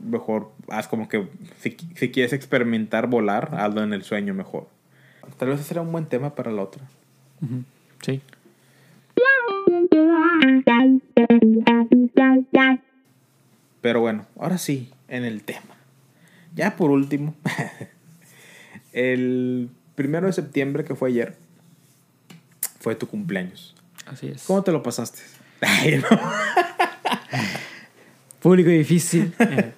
mejor 0.03 0.53
haz 0.69 0.89
como 0.89 1.09
que 1.09 1.29
si, 1.61 1.77
si 1.95 2.11
quieres 2.11 2.33
experimentar 2.33 3.07
volar, 3.07 3.55
hazlo 3.55 3.83
en 3.83 3.93
el 3.93 4.03
sueño 4.03 4.35
mejor. 4.35 4.69
Tal 5.39 5.49
vez 5.49 5.61
será 5.61 5.83
un 5.83 5.93
buen 5.93 6.07
tema 6.07 6.35
para 6.35 6.51
la 6.51 6.63
otra. 6.63 6.83
Sí. 8.03 8.21
Pero 13.81 14.01
bueno, 14.01 14.27
ahora 14.39 14.59
sí, 14.59 14.93
en 15.09 15.25
el 15.25 15.43
tema. 15.43 15.77
Ya 16.55 16.77
por 16.77 16.91
último, 16.91 17.35
el 18.93 19.69
primero 19.95 20.27
de 20.27 20.33
septiembre, 20.33 20.85
que 20.85 20.95
fue 20.95 21.11
ayer, 21.11 21.37
fue 22.81 22.95
tu 22.95 23.07
cumpleaños. 23.07 23.75
Así 24.07 24.29
es. 24.29 24.45
¿Cómo 24.45 24.63
te 24.63 24.73
lo 24.73 24.83
pasaste? 24.83 25.21
Público 28.47 28.71
difícil. 28.71 29.35
Eh, 29.49 29.73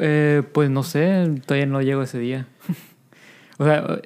eh, 0.00 0.42
pues 0.52 0.70
no 0.70 0.82
sé, 0.82 1.28
todavía 1.46 1.66
no 1.66 1.80
llego 1.82 2.02
ese 2.02 2.18
día. 2.18 2.46
o 3.58 3.64
sea, 3.64 4.00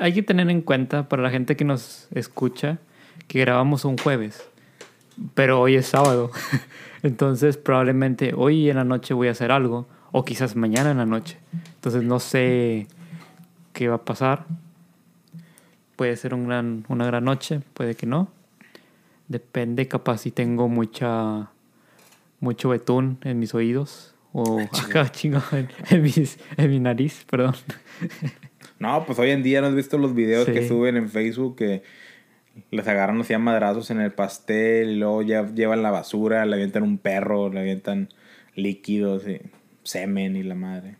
hay 0.00 0.12
que 0.12 0.22
tener 0.22 0.48
en 0.50 0.62
cuenta 0.62 1.08
para 1.08 1.22
la 1.22 1.30
gente 1.30 1.56
que 1.56 1.64
nos 1.64 2.06
escucha 2.12 2.78
que 3.26 3.40
grabamos 3.40 3.84
un 3.84 3.98
jueves, 3.98 4.48
pero 5.34 5.60
hoy 5.60 5.74
es 5.74 5.86
sábado. 5.86 6.30
Entonces 7.02 7.56
probablemente 7.56 8.34
hoy 8.36 8.70
en 8.70 8.76
la 8.76 8.84
noche 8.84 9.14
voy 9.14 9.28
a 9.28 9.32
hacer 9.32 9.50
algo, 9.50 9.88
o 10.12 10.24
quizás 10.24 10.54
mañana 10.54 10.92
en 10.92 10.98
la 10.98 11.06
noche. 11.06 11.38
Entonces 11.74 12.04
no 12.04 12.20
sé 12.20 12.86
qué 13.72 13.88
va 13.88 13.96
a 13.96 14.04
pasar. 14.04 14.44
Puede 15.96 16.16
ser 16.16 16.34
un 16.34 16.46
gran, 16.46 16.84
una 16.88 17.06
gran 17.06 17.24
noche, 17.24 17.62
puede 17.74 17.96
que 17.96 18.06
no. 18.06 18.28
Depende, 19.26 19.88
capaz 19.88 20.18
si 20.18 20.30
tengo 20.30 20.68
mucha 20.68 21.50
mucho 22.40 22.68
betún 22.68 23.18
en 23.24 23.38
mis 23.38 23.54
oídos 23.54 24.14
o 24.32 24.60
acá 24.84 25.10
chingo 25.10 25.42
en, 25.52 25.68
en 25.90 26.70
mi 26.70 26.80
nariz, 26.80 27.24
perdón. 27.28 27.54
No, 28.78 29.04
pues 29.06 29.18
hoy 29.18 29.30
en 29.30 29.42
día 29.42 29.60
no 29.60 29.66
has 29.66 29.74
visto 29.74 29.98
los 29.98 30.14
videos 30.14 30.46
que 30.46 30.68
suben 30.68 30.96
en 30.96 31.08
Facebook 31.08 31.56
que 31.56 31.82
les 32.70 32.86
agarran 32.86 33.20
así 33.20 33.34
a 33.34 33.38
madrazos 33.38 33.90
en 33.90 34.00
el 34.00 34.12
pastel 34.12 34.90
y 34.90 34.96
luego 34.96 35.22
ya 35.22 35.52
llevan 35.52 35.82
la 35.82 35.90
basura, 35.90 36.46
le 36.46 36.54
avientan 36.54 36.84
un 36.84 36.98
perro, 36.98 37.52
le 37.52 37.60
avientan 37.60 38.08
líquidos 38.54 39.26
y 39.26 39.40
semen 39.82 40.36
y 40.36 40.42
la 40.44 40.54
madre. 40.54 40.96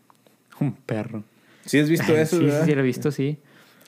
Un 0.59 0.73
perro. 0.73 1.23
¿Sí 1.65 1.79
has 1.79 1.89
visto 1.89 2.17
eso? 2.17 2.37
sí, 2.37 2.49
sí, 2.65 2.75
lo 2.75 2.81
he 2.81 2.85
visto, 2.85 3.11
sí. 3.11 3.37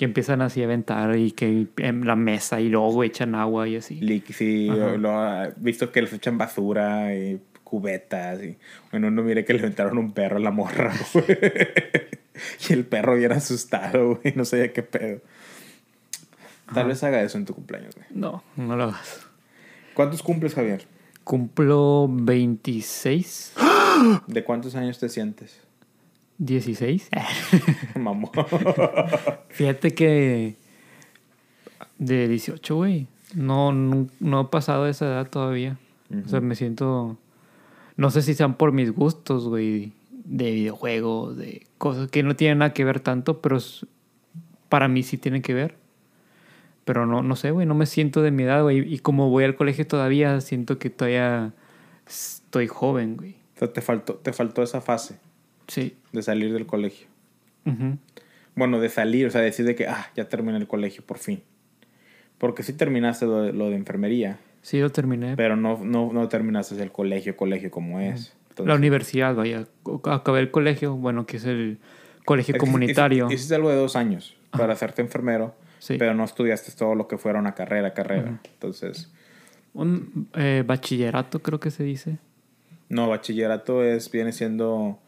Que 0.01 0.05
empiezan 0.05 0.41
así 0.41 0.63
a 0.63 0.65
aventar 0.65 1.15
y 1.15 1.31
que 1.31 1.67
en 1.77 2.07
la 2.07 2.15
mesa 2.15 2.59
y 2.59 2.69
luego 2.69 3.03
echan 3.03 3.35
agua 3.35 3.67
y 3.67 3.75
así. 3.75 3.99
sí, 4.33 4.67
he 4.67 5.53
visto 5.57 5.91
que 5.91 6.01
les 6.01 6.11
echan 6.11 6.39
basura 6.39 7.15
y 7.15 7.39
cubetas 7.63 8.41
y 8.41 8.57
bueno, 8.89 9.09
uno 9.09 9.21
mire 9.21 9.45
que 9.45 9.53
le 9.53 9.59
aventaron 9.59 9.99
un 9.99 10.11
perro 10.11 10.37
a 10.37 10.39
la 10.39 10.49
morra, 10.49 10.91
y 12.67 12.73
el 12.73 12.83
perro 12.85 13.15
bien 13.15 13.31
asustado, 13.33 14.15
güey, 14.15 14.33
no 14.35 14.43
sabía 14.43 14.73
qué 14.73 14.81
pedo. 14.81 15.21
Tal 16.73 16.87
vez 16.87 17.03
haga 17.03 17.21
eso 17.21 17.37
en 17.37 17.45
tu 17.45 17.53
cumpleaños, 17.53 17.93
güey. 17.93 18.07
No, 18.09 18.43
no 18.55 18.75
lo 18.75 18.85
hagas. 18.85 19.27
¿Cuántos 19.93 20.23
cumples, 20.23 20.55
Javier? 20.55 20.83
Cumplo 21.23 22.07
26. 22.09 23.53
¿De 24.25 24.43
cuántos 24.43 24.73
años 24.73 24.97
te 24.97 25.09
sientes? 25.09 25.61
16. 26.41 27.09
Mamón. 27.99 28.31
Fíjate 29.49 29.93
que 29.93 30.55
de 31.99 32.27
18, 32.27 32.75
güey. 32.75 33.07
No, 33.35 33.71
no, 33.71 34.41
he 34.41 34.45
pasado 34.45 34.87
esa 34.87 35.05
edad 35.05 35.29
todavía. 35.29 35.77
O 36.25 36.27
sea, 36.27 36.41
me 36.41 36.55
siento... 36.55 37.17
No 37.95 38.09
sé 38.09 38.23
si 38.23 38.33
sean 38.33 38.55
por 38.55 38.71
mis 38.71 38.91
gustos, 38.91 39.47
güey. 39.47 39.93
De 40.09 40.51
videojuegos, 40.51 41.37
de 41.37 41.67
cosas 41.77 42.09
que 42.09 42.23
no 42.23 42.35
tienen 42.35 42.57
nada 42.57 42.73
que 42.73 42.85
ver 42.85 42.99
tanto, 42.99 43.39
pero 43.41 43.59
para 44.67 44.87
mí 44.87 45.03
sí 45.03 45.17
tienen 45.17 45.43
que 45.43 45.53
ver. 45.53 45.75
Pero 46.85 47.05
no, 47.05 47.21
no 47.21 47.35
sé, 47.35 47.51
güey, 47.51 47.67
no 47.67 47.75
me 47.75 47.85
siento 47.85 48.23
de 48.23 48.31
mi 48.31 48.43
edad, 48.43 48.63
güey. 48.63 48.91
Y 48.91 48.97
como 48.99 49.29
voy 49.29 49.43
al 49.43 49.55
colegio 49.55 49.85
todavía, 49.85 50.41
siento 50.41 50.79
que 50.79 50.89
todavía 50.89 51.53
estoy 52.07 52.67
joven, 52.67 53.17
güey. 53.17 53.35
O 53.55 53.59
sea, 53.59 53.71
te 53.71 53.81
faltó, 53.81 54.15
te 54.15 54.33
faltó 54.33 54.63
esa 54.63 54.81
fase. 54.81 55.19
Sí. 55.67 55.95
De 56.11 56.21
salir 56.21 56.53
del 56.53 56.65
colegio. 56.65 57.07
Bueno, 58.55 58.79
de 58.79 58.89
salir, 58.89 59.27
o 59.27 59.29
sea, 59.29 59.41
decir 59.41 59.65
de 59.65 59.75
que, 59.75 59.87
ah, 59.87 60.11
ya 60.15 60.27
terminé 60.27 60.57
el 60.57 60.67
colegio, 60.67 61.03
por 61.05 61.17
fin. 61.17 61.41
Porque 62.37 62.63
sí 62.63 62.73
terminaste 62.73 63.25
lo 63.25 63.41
de, 63.41 63.53
lo 63.53 63.69
de 63.69 63.75
enfermería. 63.75 64.39
Sí, 64.61 64.79
lo 64.79 64.91
terminé. 64.91 65.35
Pero 65.35 65.55
no, 65.55 65.79
no, 65.83 66.11
no 66.11 66.27
terminaste 66.27 66.81
el 66.81 66.91
colegio, 66.91 67.37
colegio 67.37 67.71
como 67.71 67.99
es. 67.99 68.35
la 68.63 68.75
universidad, 68.75 69.35
vaya. 69.35 69.67
Acabé 70.05 70.39
el 70.39 70.51
colegio, 70.51 70.95
bueno, 70.95 71.25
que 71.25 71.37
es 71.37 71.45
el 71.45 71.79
colegio 72.25 72.55
comunitario. 72.57 73.31
Hiciste 73.31 73.55
algo 73.55 73.69
de 73.69 73.75
dos 73.75 73.95
años 73.95 74.35
para 74.51 74.73
hacerte 74.73 75.01
enfermero 75.01 75.55
pero 75.87 76.13
no 76.13 76.23
estudiaste 76.23 76.71
todo 76.73 76.95
lo 76.95 77.07
que 77.07 77.17
fuera 77.17 77.39
una 77.39 77.55
carrera, 77.55 77.93
carrera. 77.93 78.39
Entonces... 78.53 79.11
Un 79.73 80.27
eh, 80.33 80.63
bachillerato 80.65 81.41
creo 81.41 81.59
que 81.59 81.71
se 81.71 81.83
dice. 81.83 82.17
No, 82.89 83.07
bachillerato 83.07 83.83
es, 83.83 84.11
viene 84.11 84.33
siendo 84.33 84.99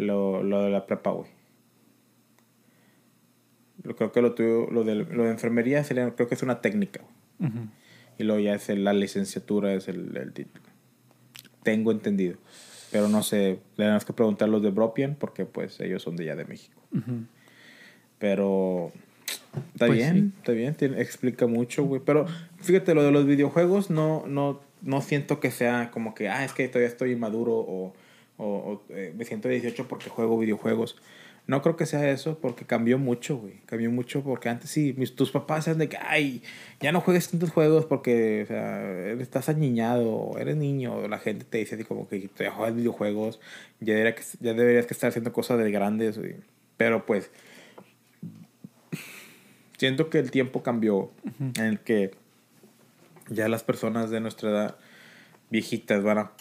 lo, 0.00 0.42
lo 0.42 0.62
de 0.62 0.70
la 0.70 0.86
prepa, 0.86 1.10
güey. 1.10 1.28
Creo 3.96 4.12
que 4.12 4.20
lo, 4.20 4.34
tuyo, 4.34 4.68
lo, 4.70 4.84
de, 4.84 4.94
lo 4.94 5.24
de 5.24 5.30
enfermería 5.30 5.82
sería, 5.84 6.10
creo 6.14 6.28
que 6.28 6.34
es 6.34 6.42
una 6.42 6.60
técnica. 6.60 7.00
Y 8.18 8.24
luego 8.24 8.40
ya 8.40 8.54
es 8.54 8.68
la 8.68 8.92
licenciatura, 8.92 9.72
es 9.72 9.88
el, 9.88 10.14
el, 10.16 10.32
título. 10.32 10.64
Tengo 11.62 11.90
entendido. 11.90 12.36
Pero 12.92 13.08
no 13.08 13.22
sé, 13.22 13.60
le 13.76 13.84
tenemos 13.84 14.04
que 14.04 14.12
preguntar 14.12 14.48
a 14.48 14.50
los 14.50 14.62
de 14.62 14.70
Bropian 14.70 15.14
porque 15.14 15.46
pues 15.46 15.80
ellos 15.80 16.02
son 16.02 16.16
de 16.16 16.24
allá 16.24 16.36
de 16.36 16.44
México. 16.44 16.82
Pero 18.18 18.92
Está 19.74 19.86
Pues 19.86 19.98
bien, 19.98 20.14
sí. 20.14 20.32
está 20.38 20.52
bien, 20.52 20.74
tiene- 20.74 21.00
explica 21.00 21.46
mucho, 21.46 21.84
güey. 21.84 22.00
Pero 22.04 22.26
fíjate, 22.58 22.94
lo 22.94 23.02
de 23.02 23.10
los 23.10 23.26
videojuegos 23.26 23.90
no, 23.90 24.24
no, 24.26 24.60
no 24.82 25.00
siento 25.00 25.40
que 25.40 25.50
sea 25.50 25.90
como 25.90 26.14
que, 26.14 26.28
ah, 26.28 26.44
es 26.44 26.52
que 26.52 26.68
todavía 26.68 26.88
estoy 26.88 27.12
inmaduro 27.12 27.52
o, 27.54 27.92
o, 28.40 28.82
o, 28.88 28.94
eh, 28.94 29.12
me 29.16 29.24
siento 29.24 29.48
18 29.48 29.86
porque 29.86 30.08
juego 30.08 30.38
videojuegos. 30.38 30.96
No 31.46 31.62
creo 31.62 31.76
que 31.76 31.86
sea 31.86 32.08
eso 32.10 32.38
porque 32.38 32.64
cambió 32.64 32.98
mucho, 32.98 33.36
güey. 33.38 33.60
Cambió 33.66 33.90
mucho 33.90 34.22
porque 34.22 34.48
antes 34.48 34.70
sí, 34.70 34.94
mis, 34.96 35.14
tus 35.16 35.30
papás 35.30 35.66
eran 35.66 35.78
de 35.78 35.88
que, 35.88 35.96
ay, 35.96 36.42
ya 36.80 36.92
no 36.92 37.00
juegues 37.00 37.28
tantos 37.30 37.50
juegos 37.50 37.86
porque, 37.86 38.42
o 38.44 38.46
sea, 38.46 39.10
estás 39.20 39.48
añiñado, 39.48 40.10
o 40.10 40.38
eres 40.38 40.56
niño. 40.56 41.08
La 41.08 41.18
gente 41.18 41.44
te 41.44 41.58
dice 41.58 41.74
así 41.74 41.84
como 41.84 42.08
que 42.08 42.28
te 42.28 42.48
juegas 42.48 42.74
videojuegos, 42.74 43.40
ya, 43.80 43.94
debería 43.94 44.14
que, 44.14 44.22
ya 44.40 44.54
deberías 44.54 44.86
que 44.86 44.94
estar 44.94 45.08
haciendo 45.08 45.32
cosas 45.32 45.58
de 45.58 45.70
grandes, 45.70 46.18
güey. 46.18 46.36
Pero 46.76 47.04
pues, 47.04 47.30
siento 49.76 50.08
que 50.08 50.18
el 50.18 50.30
tiempo 50.30 50.62
cambió 50.62 51.10
en 51.56 51.64
el 51.64 51.80
que 51.80 52.12
ya 53.28 53.48
las 53.48 53.62
personas 53.64 54.10
de 54.10 54.20
nuestra 54.20 54.50
edad 54.50 54.76
viejitas 55.50 56.02
van 56.02 56.18
a 56.18 56.32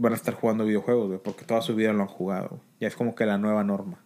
van 0.00 0.14
a 0.14 0.16
estar 0.16 0.32
jugando 0.32 0.64
videojuegos, 0.64 1.08
güey, 1.08 1.20
porque 1.22 1.44
toda 1.44 1.60
su 1.60 1.74
vida 1.74 1.92
lo 1.92 2.00
han 2.00 2.08
jugado. 2.08 2.58
Ya 2.80 2.88
es 2.88 2.96
como 2.96 3.14
que 3.14 3.26
la 3.26 3.36
nueva 3.36 3.62
norma. 3.64 3.98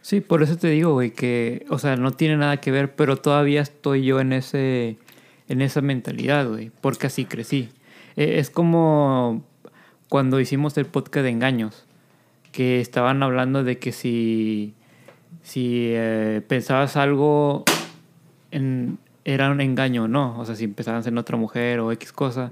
Sí, 0.00 0.22
por 0.22 0.42
eso 0.42 0.56
te 0.56 0.68
digo, 0.68 0.94
güey, 0.94 1.10
que, 1.10 1.66
o 1.68 1.78
sea, 1.78 1.96
no 1.96 2.12
tiene 2.12 2.38
nada 2.38 2.56
que 2.56 2.70
ver, 2.70 2.94
pero 2.94 3.18
todavía 3.18 3.60
estoy 3.60 4.04
yo 4.04 4.20
en 4.20 4.32
ese, 4.32 4.96
en 5.48 5.60
esa 5.60 5.82
mentalidad, 5.82 6.48
güey, 6.48 6.70
porque 6.80 7.08
así 7.08 7.26
crecí. 7.26 7.68
Eh, 8.16 8.38
es 8.38 8.48
como 8.48 9.44
cuando 10.08 10.40
hicimos 10.40 10.78
el 10.78 10.86
podcast 10.86 11.24
de 11.24 11.30
engaños, 11.30 11.84
que 12.50 12.80
estaban 12.80 13.22
hablando 13.22 13.64
de 13.64 13.78
que 13.78 13.92
si, 13.92 14.72
si 15.42 15.88
eh, 15.90 16.40
pensabas 16.48 16.96
algo 16.96 17.64
en, 18.50 18.98
era 19.24 19.50
un 19.50 19.60
engaño 19.60 20.04
o 20.04 20.08
no, 20.08 20.38
o 20.38 20.44
sea, 20.44 20.54
si 20.54 20.68
pensabas 20.68 21.06
en 21.06 21.18
otra 21.18 21.36
mujer 21.36 21.80
o 21.80 21.92
X 21.92 22.12
cosa, 22.12 22.50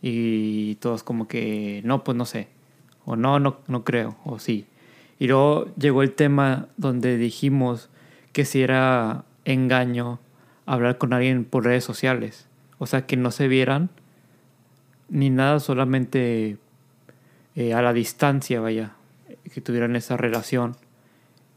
y 0.00 0.76
todos 0.76 1.02
como 1.02 1.26
que, 1.26 1.82
no, 1.84 2.04
pues 2.04 2.16
no 2.16 2.24
sé, 2.24 2.48
o 3.04 3.16
no, 3.16 3.40
no, 3.40 3.58
no 3.66 3.84
creo, 3.84 4.16
o 4.24 4.38
sí. 4.38 4.66
Y 5.18 5.28
luego 5.28 5.72
llegó 5.76 6.02
el 6.02 6.12
tema 6.12 6.68
donde 6.76 7.16
dijimos 7.16 7.90
que 8.32 8.44
si 8.44 8.62
era 8.62 9.24
engaño 9.44 10.18
hablar 10.66 10.98
con 10.98 11.12
alguien 11.12 11.44
por 11.44 11.64
redes 11.64 11.84
sociales. 11.84 12.46
O 12.78 12.86
sea, 12.86 13.06
que 13.06 13.16
no 13.16 13.30
se 13.30 13.48
vieran 13.48 13.90
ni 15.08 15.30
nada, 15.30 15.60
solamente 15.60 16.56
eh, 17.54 17.74
a 17.74 17.82
la 17.82 17.92
distancia, 17.92 18.60
vaya, 18.60 18.92
que 19.52 19.60
tuvieran 19.60 19.94
esa 19.94 20.16
relación. 20.16 20.76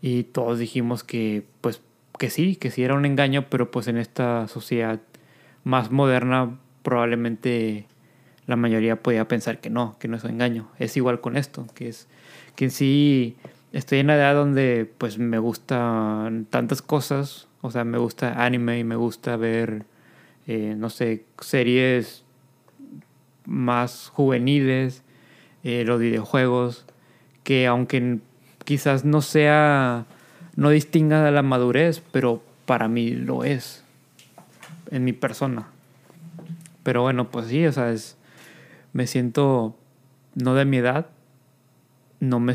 Y 0.02 0.24
todos 0.24 0.60
dijimos 0.60 1.04
que, 1.04 1.46
pues, 1.62 1.82
que 2.18 2.30
sí, 2.30 2.56
que 2.56 2.72
sí 2.72 2.84
era 2.84 2.96
un 2.96 3.06
engaño, 3.06 3.46
pero 3.50 3.72
pues 3.72 3.88
en 3.88 3.98
esta 3.98 4.48
sociedad 4.48 5.00
más 5.64 5.92
moderna 5.92 6.58
probablemente 6.84 7.88
la 8.48 8.56
mayoría 8.56 9.02
podía 9.02 9.28
pensar 9.28 9.60
que 9.60 9.70
no, 9.70 9.98
que 10.00 10.08
no 10.08 10.18
es 10.18 10.24
un 10.24 10.32
engaño. 10.32 10.70
Es 10.80 10.96
igual 10.98 11.20
con 11.22 11.36
esto, 11.38 11.68
que 11.74 11.90
es 11.90 12.08
que 12.56 12.66
en 12.66 12.72
sí 12.72 13.36
estoy 13.74 14.00
en 14.00 14.08
la 14.08 14.16
edad 14.16 14.36
donde 14.36 14.90
pues 14.98 15.18
me 15.18 15.40
gustan 15.40 16.46
tantas 16.46 16.82
cosas, 16.82 17.48
o 17.62 17.72
sea, 17.72 17.84
me 17.84 17.98
gusta 17.98 18.44
anime 18.44 18.80
y 18.80 18.84
me 18.84 18.96
gusta 18.96 19.36
ver, 19.36 19.86
eh, 20.48 20.76
no 20.78 20.90
sé, 20.90 21.26
series 21.40 22.24
más 23.46 24.12
juveniles, 24.14 25.04
eh, 25.64 25.84
los 25.86 26.00
videojuegos, 26.00 26.86
que 27.44 27.68
aunque 27.68 28.20
quizás 28.64 29.06
no 29.06 29.22
sea, 29.22 30.06
no 30.56 30.70
distinga 30.70 31.24
de 31.24 31.32
la 31.32 31.42
madurez, 31.42 32.02
pero 32.12 32.42
para 32.66 32.88
mí 32.88 33.12
lo 33.12 33.44
es, 33.44 33.84
en 34.92 35.04
mi 35.04 35.14
persona. 35.14 35.68
Pero 36.84 37.02
bueno, 37.02 37.30
pues 37.32 37.48
sí, 37.48 37.66
o 37.66 37.72
sea, 37.72 37.92
es, 37.92 38.18
me 38.94 39.08
siento 39.08 39.76
no 40.36 40.54
de 40.56 40.66
mi 40.66 40.78
edad, 40.78 41.08
no 42.20 42.40
me 42.40 42.54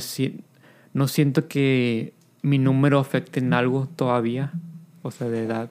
no 0.93 1.09
siento 1.09 1.49
que 1.49 2.13
mi 2.43 2.59
número 2.59 2.99
afecte 2.99 3.41
en 3.41 3.53
algo 3.53 3.89
todavía, 3.97 4.53
o 5.03 5.11
sea, 5.11 5.29
de 5.29 5.45
edad, 5.45 5.71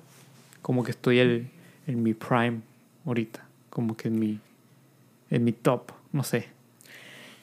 como 0.62 0.84
que 0.84 0.92
estoy 0.92 1.20
en 1.20 2.04
mi 2.04 2.13
prime 2.13 2.62
ahorita, 3.06 3.46
como 3.70 3.98
que 3.98 4.08
en 4.08 4.20
mi 4.20 4.39
en 5.30 5.44
mi 5.44 5.52
top, 5.52 5.92
no 6.12 6.24
sé. 6.24 6.48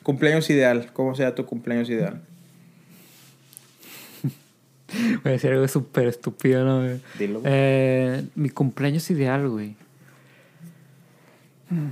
Cumpleaños 0.02 0.48
ideal. 0.50 0.90
¿Cómo 0.92 1.14
sea 1.14 1.34
tu 1.34 1.46
cumpleaños 1.46 1.88
ideal? 1.90 2.22
Voy 5.22 5.22
a 5.24 5.30
decir 5.30 5.52
algo 5.52 5.66
súper 5.68 6.06
estúpido, 6.06 6.64
¿no? 6.64 6.78
güey? 6.80 7.00
Dilo. 7.18 7.40
güey. 7.40 7.52
Eh, 7.54 8.24
mi 8.34 8.50
cumpleaños 8.50 9.10
ideal, 9.10 9.48
güey. 9.48 9.76
Hmm. 11.70 11.88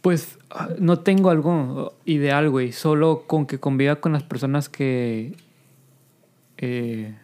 Pues 0.00 0.38
ah, 0.50 0.70
no 0.78 1.00
tengo 1.00 1.30
algo 1.30 1.94
ideal, 2.06 2.48
güey. 2.48 2.72
Solo 2.72 3.24
con 3.26 3.46
que 3.46 3.58
conviva 3.58 3.96
con 3.96 4.12
las 4.12 4.22
personas 4.22 4.68
que. 4.68 5.34
eh, 6.58 7.14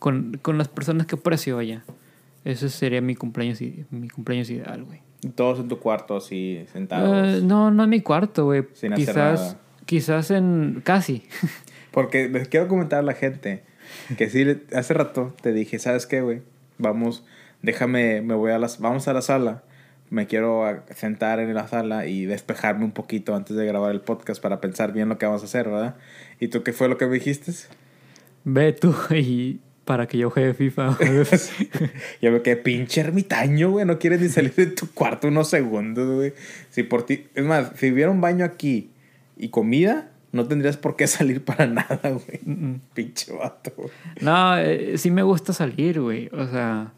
con, 0.00 0.38
con 0.42 0.58
las 0.58 0.68
personas 0.68 1.06
que 1.06 1.14
aprecio, 1.14 1.56
vaya. 1.56 1.84
Ese 2.44 2.68
sería 2.68 3.00
mi 3.00 3.14
cumpleaños, 3.14 3.60
mi 3.90 4.08
cumpleaños 4.10 4.50
ideal, 4.50 4.84
güey. 4.84 5.00
Todos 5.34 5.60
en 5.60 5.68
tu 5.68 5.78
cuarto, 5.78 6.16
así, 6.16 6.66
sentados. 6.72 7.38
Eh, 7.38 7.40
no, 7.42 7.70
no 7.70 7.84
en 7.84 7.90
mi 7.90 8.00
cuarto, 8.02 8.44
güey. 8.44 8.64
Sin 8.74 8.92
hacer 8.92 9.06
Quizás, 9.06 9.40
nada. 9.40 9.60
quizás 9.86 10.30
en. 10.30 10.82
Casi. 10.84 11.22
Porque 11.94 12.28
les 12.28 12.48
quiero 12.48 12.66
comentar 12.66 12.98
a 12.98 13.02
la 13.02 13.14
gente 13.14 13.62
que 14.18 14.28
sí, 14.28 14.44
hace 14.74 14.94
rato 14.94 15.32
te 15.40 15.52
dije, 15.52 15.78
¿sabes 15.78 16.06
qué, 16.06 16.22
güey? 16.22 16.42
Vamos, 16.76 17.24
déjame, 17.62 18.20
me 18.20 18.34
voy 18.34 18.50
a 18.50 18.58
las, 18.58 18.80
vamos 18.80 19.06
a 19.06 19.12
la 19.12 19.22
sala. 19.22 19.62
Me 20.10 20.26
quiero 20.26 20.64
sentar 20.96 21.38
en 21.38 21.54
la 21.54 21.68
sala 21.68 22.06
y 22.06 22.26
despejarme 22.26 22.84
un 22.84 22.90
poquito 22.90 23.36
antes 23.36 23.56
de 23.56 23.64
grabar 23.64 23.92
el 23.92 24.00
podcast 24.00 24.42
para 24.42 24.60
pensar 24.60 24.92
bien 24.92 25.08
lo 25.08 25.18
que 25.18 25.26
vamos 25.26 25.42
a 25.42 25.44
hacer, 25.44 25.68
¿verdad? 25.68 25.94
¿Y 26.40 26.48
tú 26.48 26.64
qué 26.64 26.72
fue 26.72 26.88
lo 26.88 26.98
que 26.98 27.06
me 27.06 27.14
dijiste? 27.14 27.52
Ve 28.42 28.72
tú 28.72 28.92
y. 29.10 29.60
Para 29.84 30.08
que 30.08 30.18
yo 30.18 30.30
juegue 30.30 30.52
FIFA. 30.54 30.98
Yo 32.22 32.32
me 32.32 32.42
quedé 32.42 32.56
pinche 32.56 33.02
ermitaño, 33.02 33.70
güey. 33.70 33.84
No 33.84 33.98
quieres 34.00 34.20
ni 34.20 34.30
salir 34.30 34.54
de 34.54 34.66
tu 34.66 34.90
cuarto 34.90 35.28
unos 35.28 35.50
segundos, 35.50 36.10
güey. 36.10 36.32
Si 36.70 36.82
por 36.84 37.04
ti... 37.04 37.26
Es 37.34 37.44
más, 37.44 37.72
si 37.76 37.92
hubiera 37.92 38.10
un 38.10 38.22
baño 38.22 38.46
aquí 38.46 38.90
y 39.36 39.50
comida, 39.50 40.08
no 40.34 40.46
tendrías 40.46 40.76
por 40.76 40.96
qué 40.96 41.06
salir 41.08 41.44
para 41.44 41.66
nada, 41.66 42.00
güey. 42.02 42.78
Pinche 42.92 43.32
vato, 43.32 43.72
güey. 43.76 43.90
No, 44.20 44.58
eh, 44.58 44.98
sí 44.98 45.10
me 45.10 45.22
gusta 45.22 45.52
salir, 45.52 46.00
güey. 46.00 46.28
O 46.32 46.46
sea, 46.46 46.92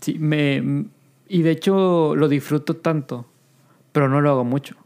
sí 0.00 0.18
me... 0.18 0.86
Y 1.28 1.42
de 1.42 1.50
hecho 1.50 2.16
lo 2.16 2.28
disfruto 2.28 2.76
tanto, 2.76 3.26
pero 3.92 4.08
no 4.08 4.20
lo 4.20 4.30
hago 4.30 4.44
mucho. 4.44 4.76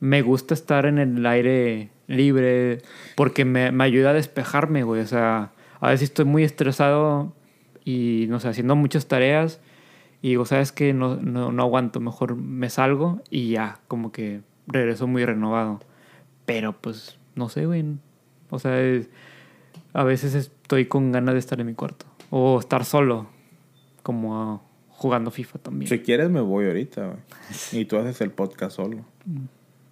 Me 0.00 0.22
gusta 0.22 0.54
estar 0.54 0.86
en 0.86 0.98
el 0.98 1.26
aire 1.26 1.90
libre 2.06 2.80
porque 3.14 3.44
me, 3.44 3.72
me 3.72 3.84
ayuda 3.84 4.10
a 4.10 4.14
despejarme, 4.14 4.82
güey. 4.82 5.02
O 5.02 5.06
sea, 5.06 5.52
a 5.80 5.90
veces 5.90 6.08
estoy 6.08 6.24
muy 6.24 6.44
estresado 6.44 7.34
y, 7.84 8.26
no 8.28 8.40
sé, 8.40 8.48
haciendo 8.48 8.74
muchas 8.74 9.06
tareas 9.06 9.60
y 10.22 10.30
digo, 10.30 10.44
¿sabes 10.44 10.72
qué? 10.72 10.92
No, 10.92 11.16
no, 11.16 11.52
no 11.52 11.62
aguanto, 11.62 12.00
mejor 12.00 12.36
me 12.36 12.70
salgo 12.70 13.20
y 13.30 13.50
ya, 13.50 13.80
como 13.86 14.12
que 14.12 14.40
regreso 14.66 15.06
muy 15.06 15.24
renovado. 15.24 15.80
Pero 16.46 16.72
pues, 16.80 17.18
no 17.34 17.48
sé, 17.48 17.66
güey. 17.66 17.84
O 18.50 18.58
sea, 18.58 18.80
es- 18.80 19.08
a 19.92 20.04
veces 20.04 20.34
estoy 20.34 20.86
con 20.86 21.12
ganas 21.12 21.34
de 21.34 21.38
estar 21.40 21.60
en 21.60 21.66
mi 21.66 21.74
cuarto. 21.74 22.06
O 22.30 22.58
estar 22.60 22.84
solo, 22.84 23.26
como 24.02 24.62
jugando 24.88 25.30
FIFA 25.30 25.58
también. 25.58 25.88
Si 25.88 25.98
quieres 26.00 26.30
me 26.30 26.40
voy 26.40 26.66
ahorita, 26.66 27.06
güey. 27.06 27.18
Y 27.72 27.84
tú 27.84 27.96
haces 27.98 28.20
el 28.20 28.30
podcast 28.30 28.76
solo. 28.76 29.04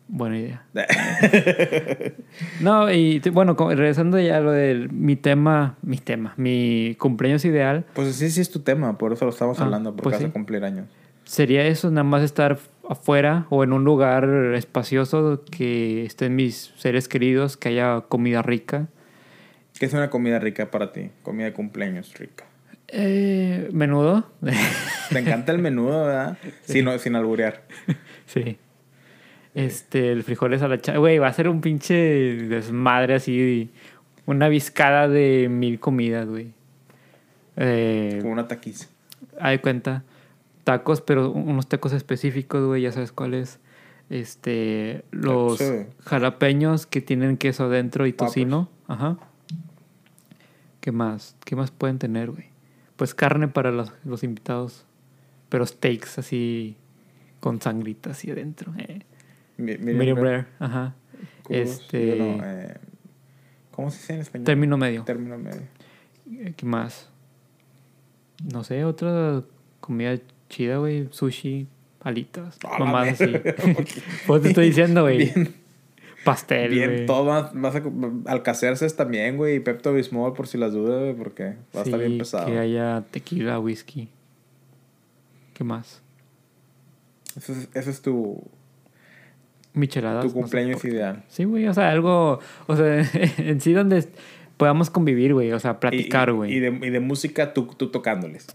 Buena 0.09 0.39
idea. 0.39 0.65
No, 2.61 2.91
y 2.93 3.21
bueno, 3.33 3.55
regresando 3.55 4.19
ya 4.19 4.39
a 4.39 4.41
lo 4.41 4.51
de 4.53 4.89
mi 4.93 5.17
tema, 5.17 5.77
mi 5.83 5.99
tema, 5.99 6.35
mi 6.37 6.97
cumpleaños 6.99 7.45
ideal, 7.45 7.85
Pues 7.95 8.15
sí, 8.17 8.31
sí 8.31 8.41
es 8.41 8.51
tu 8.51 8.61
tema, 8.61 8.99
por 8.99 9.13
eso 9.13 9.25
lo 9.25 9.31
estamos 9.31 9.61
Ah, 9.61 9.65
hablando, 9.65 9.91
porque 9.95 10.11
pues 10.11 10.23
sí. 10.23 10.31
cumplir 10.31 10.65
años. 10.65 10.87
sería 11.25 11.65
eso, 11.67 11.91
nada 11.91 12.05
más 12.05 12.23
estar 12.23 12.59
afuera 12.89 13.47
o 13.51 13.65
en 13.65 13.73
un 13.73 13.85
lugar 13.85 14.29
espacioso 14.55 15.43
que 15.51 16.05
estén 16.05 16.37
mis 16.37 16.73
seres 16.77 17.09
queridos, 17.09 17.57
que 17.57 17.71
haya 17.71 18.03
comida 18.09 18.43
rica. 18.43 18.89
¿Qué 19.79 19.87
es 19.87 19.93
una 19.93 20.11
comida 20.11 20.39
rica 20.39 20.71
para 20.71 20.93
ti? 20.93 21.11
Comida 21.23 21.47
de 21.47 21.53
cumpleaños 21.53 22.15
rica. 22.19 22.45
Eh, 22.89 23.69
menudo. 23.73 24.31
Te 25.11 25.19
encanta 25.19 25.53
el 25.53 25.59
menudo, 25.59 26.07
¿verdad? 26.07 26.39
Sin, 26.65 26.87
sin 26.99 27.17
alburear. 27.17 27.63
Sí. 28.27 28.59
Este, 29.55 30.13
el 30.13 30.23
frijoles 30.23 30.63
a 30.63 30.69
la 30.69 30.81
cha... 30.81 30.97
Güey, 30.97 31.19
va 31.19 31.29
a 31.29 31.33
ser 31.33 31.49
un 31.49 31.61
pinche 31.61 31.95
desmadre 31.95 33.15
así. 33.15 33.71
Una 34.27 34.49
viscada 34.49 35.09
de 35.09 35.49
mil 35.49 35.81
comidas, 35.81 36.27
güey. 36.29 36.53
Eh, 37.57 38.19
Como 38.21 38.33
una 38.33 38.49
taquiza. 38.49 38.89
de 39.43 39.61
cuenta. 39.61 40.03
Tacos, 40.65 41.01
pero 41.03 41.31
unos 41.31 41.69
tacos 41.69 41.93
específicos, 41.93 42.65
güey, 42.67 42.83
ya 42.83 42.93
sabes 42.93 43.13
cuáles. 43.13 43.61
Este, 44.11 45.05
los 45.11 45.59
Sí. 45.59 45.87
jalapeños 46.05 46.87
que 46.87 47.01
tienen 47.01 47.37
queso 47.39 47.65
adentro 47.65 48.07
y 48.07 48.13
tocino. 48.13 48.69
Ajá. 48.87 49.17
¿Qué 50.81 50.93
más? 50.93 51.37
¿Qué 51.45 51.57
más 51.57 51.71
pueden 51.71 51.99
tener, 51.99 52.31
güey? 52.31 52.47
Pues 52.97 53.15
carne 53.15 53.49
para 53.49 53.71
los, 53.71 53.93
los 54.05 54.23
invitados. 54.23 54.85
Pero 55.49 55.65
steaks 55.67 56.19
así 56.19 56.77
con 57.41 57.61
sangrita 57.61 58.11
así 58.11 58.31
adentro. 58.31 58.73
Eh. 58.79 59.01
Mi- 59.57 59.79
medium 59.79 59.99
Medium 59.99 60.19
rare. 60.19 60.31
rare, 60.37 60.47
ajá. 60.59 60.95
Cubos, 61.45 61.59
Este. 61.61 62.17
no, 62.17 62.45
eh, 62.45 62.77
¿Cómo 63.71 63.91
se 63.91 63.99
dice 63.99 64.15
en 64.15 64.21
español? 64.21 64.45
Término 64.45 64.77
medio. 64.77 65.05
Término 65.05 65.39
medio. 65.39 65.63
Eh, 66.31 66.55
¿Qué 66.57 66.67
más? 66.67 67.09
No 68.53 68.65
sé, 68.65 68.85
otra 68.85 69.43
comida 69.81 70.17
chida, 70.55 70.77
güey. 70.79 71.09
Sushi, 71.11 71.67
alitas, 72.01 72.59
A 72.65 72.79
la 72.79 72.85
mamadas 72.85 73.21
así. 73.21 73.33
pues 74.27 74.43
te 74.43 74.49
estoy 74.49 74.67
diciendo, 74.67 75.03
güey. 75.03 75.19
Bien, 75.19 75.55
Pastel, 76.25 76.71
bien 76.71 76.91
güey. 76.91 77.07
todo. 77.07 77.25
Vas 77.25 77.75
a 77.77 77.83
Alcacerces 78.27 78.97
también, 78.97 79.37
güey. 79.37 79.57
Y 79.57 79.61
Pepto 79.61 79.93
Bismol 79.93 80.33
por 80.33 80.47
si 80.47 80.59
las 80.59 80.73
dudas, 80.73 81.03
güey, 81.03 81.15
porque 81.15 81.57
va 81.75 81.81
a 81.81 81.85
estar 81.85 81.99
bien 81.99 82.19
pesado. 82.19 82.47
Que 82.47 82.59
haya 82.59 83.05
tequila, 83.11 83.59
whisky. 83.59 84.09
¿Qué 85.55 85.65
más? 85.65 86.03
Ese 87.37 87.53
es, 87.53 87.69
ese 87.75 87.91
es 87.91 88.01
tu, 88.01 88.43
Micheladas. 89.73 90.23
tu 90.23 90.29
no 90.29 90.35
sé 90.35 90.41
cumpleaños 90.41 90.85
ideal. 90.85 91.25
Sí, 91.29 91.45
güey, 91.45 91.67
o 91.67 91.75
sea, 91.75 91.91
algo, 91.91 92.39
o 92.67 92.77
sea, 92.77 93.01
en 93.39 93.61
sí 93.61 93.73
donde 93.73 94.07
podamos 94.57 94.89
convivir, 94.89 95.35
güey, 95.35 95.53
o 95.53 95.59
sea, 95.59 95.81
platicar, 95.81 96.29
y, 96.29 96.33
güey. 96.33 96.53
y, 96.55 96.61
de, 96.61 96.69
y 96.69 96.91
de 96.91 97.01
música, 97.01 97.53
tú, 97.53 97.67
tú 97.77 97.91
tocándoles. 97.91 98.47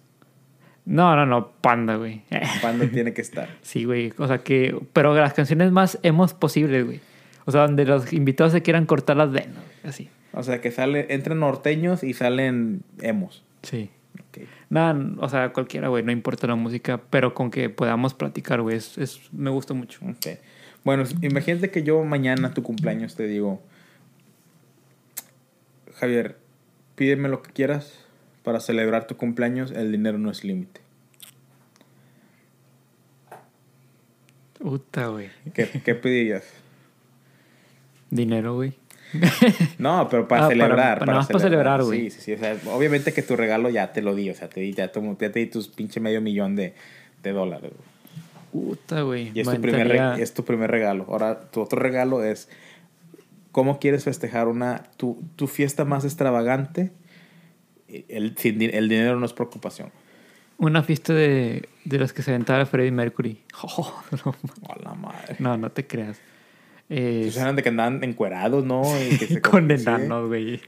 No, 0.89 1.15
no, 1.15 1.25
no, 1.27 1.51
panda, 1.61 1.97
güey. 1.97 2.23
Cuando 2.61 2.87
tiene 2.87 3.13
que 3.13 3.21
estar. 3.21 3.47
Sí, 3.61 3.83
güey, 3.85 4.11
o 4.17 4.27
sea 4.27 4.39
que, 4.39 4.75
pero 4.91 5.13
las 5.13 5.33
canciones 5.33 5.71
más 5.71 5.99
emos 6.01 6.33
posibles, 6.33 6.83
güey. 6.85 6.99
O 7.45 7.51
sea, 7.51 7.61
donde 7.61 7.85
los 7.85 8.11
invitados 8.11 8.53
se 8.53 8.61
quieran 8.63 8.85
cortar 8.87 9.15
las 9.17 9.31
venas, 9.31 9.55
güey, 9.55 9.89
así. 9.91 10.09
O 10.33 10.41
sea, 10.43 10.61
que 10.61 10.71
sale, 10.71 11.05
entran 11.13 11.39
norteños 11.39 12.03
y 12.03 12.13
salen 12.13 12.81
emos. 13.01 13.43
Sí. 13.61 13.89
Ok. 14.19 14.43
Nada, 14.69 14.99
o 15.19 15.29
sea, 15.29 15.53
cualquiera, 15.53 15.87
güey, 15.89 16.03
no 16.03 16.11
importa 16.11 16.47
la 16.47 16.55
música, 16.55 16.99
pero 17.09 17.33
con 17.35 17.51
que 17.51 17.69
podamos 17.69 18.13
platicar, 18.15 18.61
güey, 18.61 18.75
es, 18.77 18.97
es- 18.97 19.21
me 19.31 19.49
gusta 19.51 19.73
mucho. 19.75 19.99
Ok. 20.05 20.39
Bueno, 20.83 21.03
imagínate 21.21 21.69
que 21.71 21.83
yo 21.83 22.03
mañana, 22.03 22.53
tu 22.53 22.63
cumpleaños, 22.63 23.15
te 23.15 23.27
digo, 23.27 23.61
Javier, 25.95 26.37
pídeme 26.95 27.29
lo 27.29 27.41
que 27.41 27.51
quieras 27.51 28.05
para 28.43 28.59
celebrar 28.59 29.07
tu 29.07 29.17
cumpleaños, 29.17 29.71
el 29.71 29.91
dinero 29.91 30.17
no 30.17 30.29
es 30.31 30.43
límite. 30.43 30.81
Puta, 34.59 35.07
güey. 35.07 35.29
¿Qué, 35.53 35.69
qué 35.83 35.95
pedirías? 35.95 36.43
Dinero, 38.09 38.55
güey. 38.55 38.73
No, 39.79 40.07
pero 40.09 40.27
para 40.27 40.45
Ah, 40.45 40.47
para- 40.49 40.55
celebrar. 40.55 40.99
para- 40.99 41.13
más 41.13 41.27
para 41.27 41.39
celebrar, 41.39 41.83
güey. 41.83 42.09
Sí, 42.09 42.11
sí, 42.11 42.21
sí. 42.21 42.33
O 42.33 42.37
sea, 42.37 42.57
obviamente 42.73 43.13
que 43.13 43.21
tu 43.21 43.35
regalo 43.35 43.69
ya 43.69 43.93
te 43.93 44.01
lo 44.01 44.13
di. 44.15 44.29
O 44.29 44.35
sea, 44.35 44.49
te 44.49 44.59
di, 44.61 44.73
ya, 44.73 44.89
te, 44.91 45.01
ya 45.01 45.31
te 45.31 45.39
di 45.39 45.45
tus 45.45 45.67
pinche 45.69 45.99
medio 45.99 46.21
millón 46.21 46.55
de, 46.55 46.73
de 47.23 47.31
dólares. 47.31 47.71
güey. 47.71 47.89
Puta, 48.51 49.01
güey. 49.03 49.31
Y 49.33 49.39
es 49.41 49.45
tu, 49.47 49.51
Me 49.53 49.59
primer 49.59 50.19
es 50.19 50.33
tu 50.33 50.43
primer 50.43 50.69
regalo. 50.71 51.05
Ahora, 51.07 51.39
tu 51.51 51.61
otro 51.61 51.79
regalo 51.79 52.23
es 52.23 52.49
cómo 53.51 53.79
quieres 53.79 54.03
festejar 54.03 54.47
una 54.47 54.83
tu, 54.97 55.21
tu 55.35 55.47
fiesta 55.47 55.85
más 55.85 56.03
extravagante. 56.03 56.91
El, 58.09 58.35
el 58.43 58.89
dinero 58.89 59.19
no 59.19 59.25
es 59.25 59.33
preocupación. 59.33 59.91
Una 60.57 60.83
fiesta 60.83 61.13
de, 61.13 61.69
de 61.85 61.99
las 61.99 62.11
que 62.13 62.21
se 62.21 62.31
aventaba 62.31 62.65
Freddie 62.65 62.91
Mercury. 62.91 63.41
Oh, 63.63 63.93
no, 64.25 64.35
A 64.69 64.79
la 64.83 64.93
madre. 64.93 65.35
no, 65.39 65.57
no 65.57 65.71
te 65.71 65.87
creas. 65.87 66.19
Eh, 66.89 67.21
Pues 67.25 67.37
eran 67.37 67.55
de 67.55 67.63
que 67.63 67.69
andaban 67.69 68.03
encuerados, 68.03 68.65
¿no? 68.65 68.81
Y 69.11 69.17
que 69.17 69.27
se 69.27 69.41
con 69.41 69.67
sí. 69.69 69.81
enanos, 69.83 70.27
güey. 70.27 70.59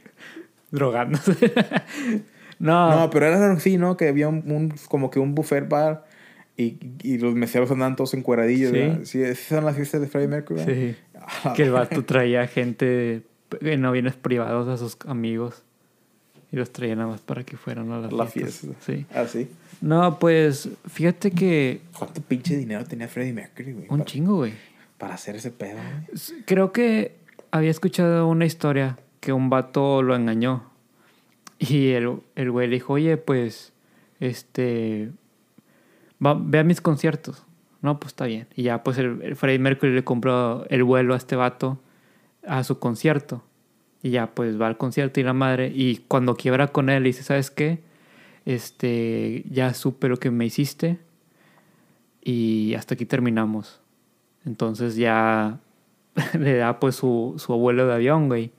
Drogándose. 0.71 1.35
no, 2.59 2.91
No, 3.01 3.09
pero 3.09 3.25
era 3.27 3.51
así, 3.51 3.77
¿no? 3.77 3.97
Que 3.97 4.07
había 4.07 4.27
un, 4.29 4.43
un- 4.51 4.73
como 4.87 5.09
que 5.09 5.19
un 5.19 5.35
buffet 5.35 5.67
bar 5.67 6.05
y, 6.57 6.77
y 7.03 7.17
los 7.17 7.33
meseros 7.35 7.71
andaban 7.71 7.95
todos 7.95 8.13
encueradillos, 8.13 8.71
Sí. 8.71 9.05
Sí, 9.05 9.21
esas 9.23 9.45
son 9.47 9.65
las 9.65 9.75
fiestas 9.75 10.01
de 10.01 10.07
Freddie 10.07 10.27
Mercury. 10.27 10.61
sí. 10.63 10.95
Que 11.55 11.63
el 11.63 11.71
vato 11.71 12.03
traía 12.03 12.47
gente 12.47 13.23
en 13.61 13.85
aviones 13.85 14.15
privados 14.15 14.67
a 14.67 14.77
sus 14.77 14.97
amigos. 15.07 15.63
Y 16.51 16.57
los 16.57 16.71
traía 16.73 16.95
nada 16.95 17.07
más 17.09 17.21
para 17.21 17.43
que 17.43 17.55
fueran 17.57 17.91
a 17.91 17.99
las 17.99 18.11
La 18.11 18.25
fiestas. 18.27 18.75
fiesta. 18.85 18.85
Sí. 18.85 19.05
Ah, 19.13 19.25
sí. 19.25 19.49
No, 19.79 20.19
pues 20.19 20.69
fíjate 20.89 21.31
que 21.31 21.81
¿Cuánto 21.97 22.21
pinche 22.21 22.55
dinero 22.57 22.83
tenía 22.85 23.07
Freddie 23.07 23.33
Mercury, 23.33 23.71
güey? 23.73 23.85
un 23.89 23.99
para, 23.99 24.05
chingo, 24.05 24.35
güey. 24.35 24.53
para 24.97 25.13
hacer 25.15 25.35
ese 25.37 25.49
pedo, 25.51 25.75
güey. 25.77 26.43
Creo 26.45 26.71
que 26.73 27.15
había 27.51 27.71
escuchado 27.71 28.27
una 28.27 28.45
historia 28.45 28.99
que 29.21 29.31
un 29.33 29.49
vato 29.49 30.01
lo 30.03 30.15
engañó. 30.15 30.69
Y 31.57 31.89
el, 31.91 32.17
el 32.35 32.51
güey 32.51 32.67
le 32.67 32.73
dijo, 32.75 32.93
oye, 32.93 33.17
pues, 33.17 33.71
este, 34.19 35.11
va- 36.23 36.37
ve 36.39 36.59
a 36.59 36.63
mis 36.63 36.81
conciertos. 36.81 37.45
No, 37.81 37.99
pues 37.99 38.11
está 38.11 38.25
bien. 38.25 38.47
Y 38.55 38.63
ya, 38.63 38.83
pues, 38.83 38.97
el, 38.97 39.21
el 39.21 39.35
Freddie 39.35 39.59
Mercury 39.59 39.93
le 39.93 40.03
compró 40.03 40.65
el 40.69 40.83
vuelo 40.83 41.13
a 41.13 41.17
este 41.17 41.35
vato 41.35 41.79
a 42.45 42.63
su 42.63 42.77
concierto. 42.79 43.43
Y 44.03 44.11
ya, 44.11 44.27
pues, 44.27 44.59
va 44.59 44.67
al 44.67 44.77
concierto 44.77 45.19
y 45.19 45.23
la 45.23 45.33
madre. 45.33 45.71
Y 45.73 45.97
cuando 46.07 46.35
quiebra 46.35 46.67
con 46.67 46.89
él, 46.89 47.03
dice, 47.03 47.23
¿sabes 47.23 47.51
qué? 47.51 47.79
Este, 48.45 49.43
ya 49.49 49.73
supe 49.73 50.07
lo 50.07 50.17
que 50.17 50.31
me 50.31 50.45
hiciste. 50.45 50.97
Y 52.23 52.73
hasta 52.75 52.95
aquí 52.95 53.05
terminamos. 53.05 53.79
Entonces 54.45 54.95
ya 54.95 55.59
le 56.39 56.55
da 56.55 56.79
pues 56.79 56.95
su, 56.95 57.35
su 57.37 57.53
abuelo 57.53 57.87
de 57.87 57.93
avión, 57.93 58.27
güey. 58.27 58.51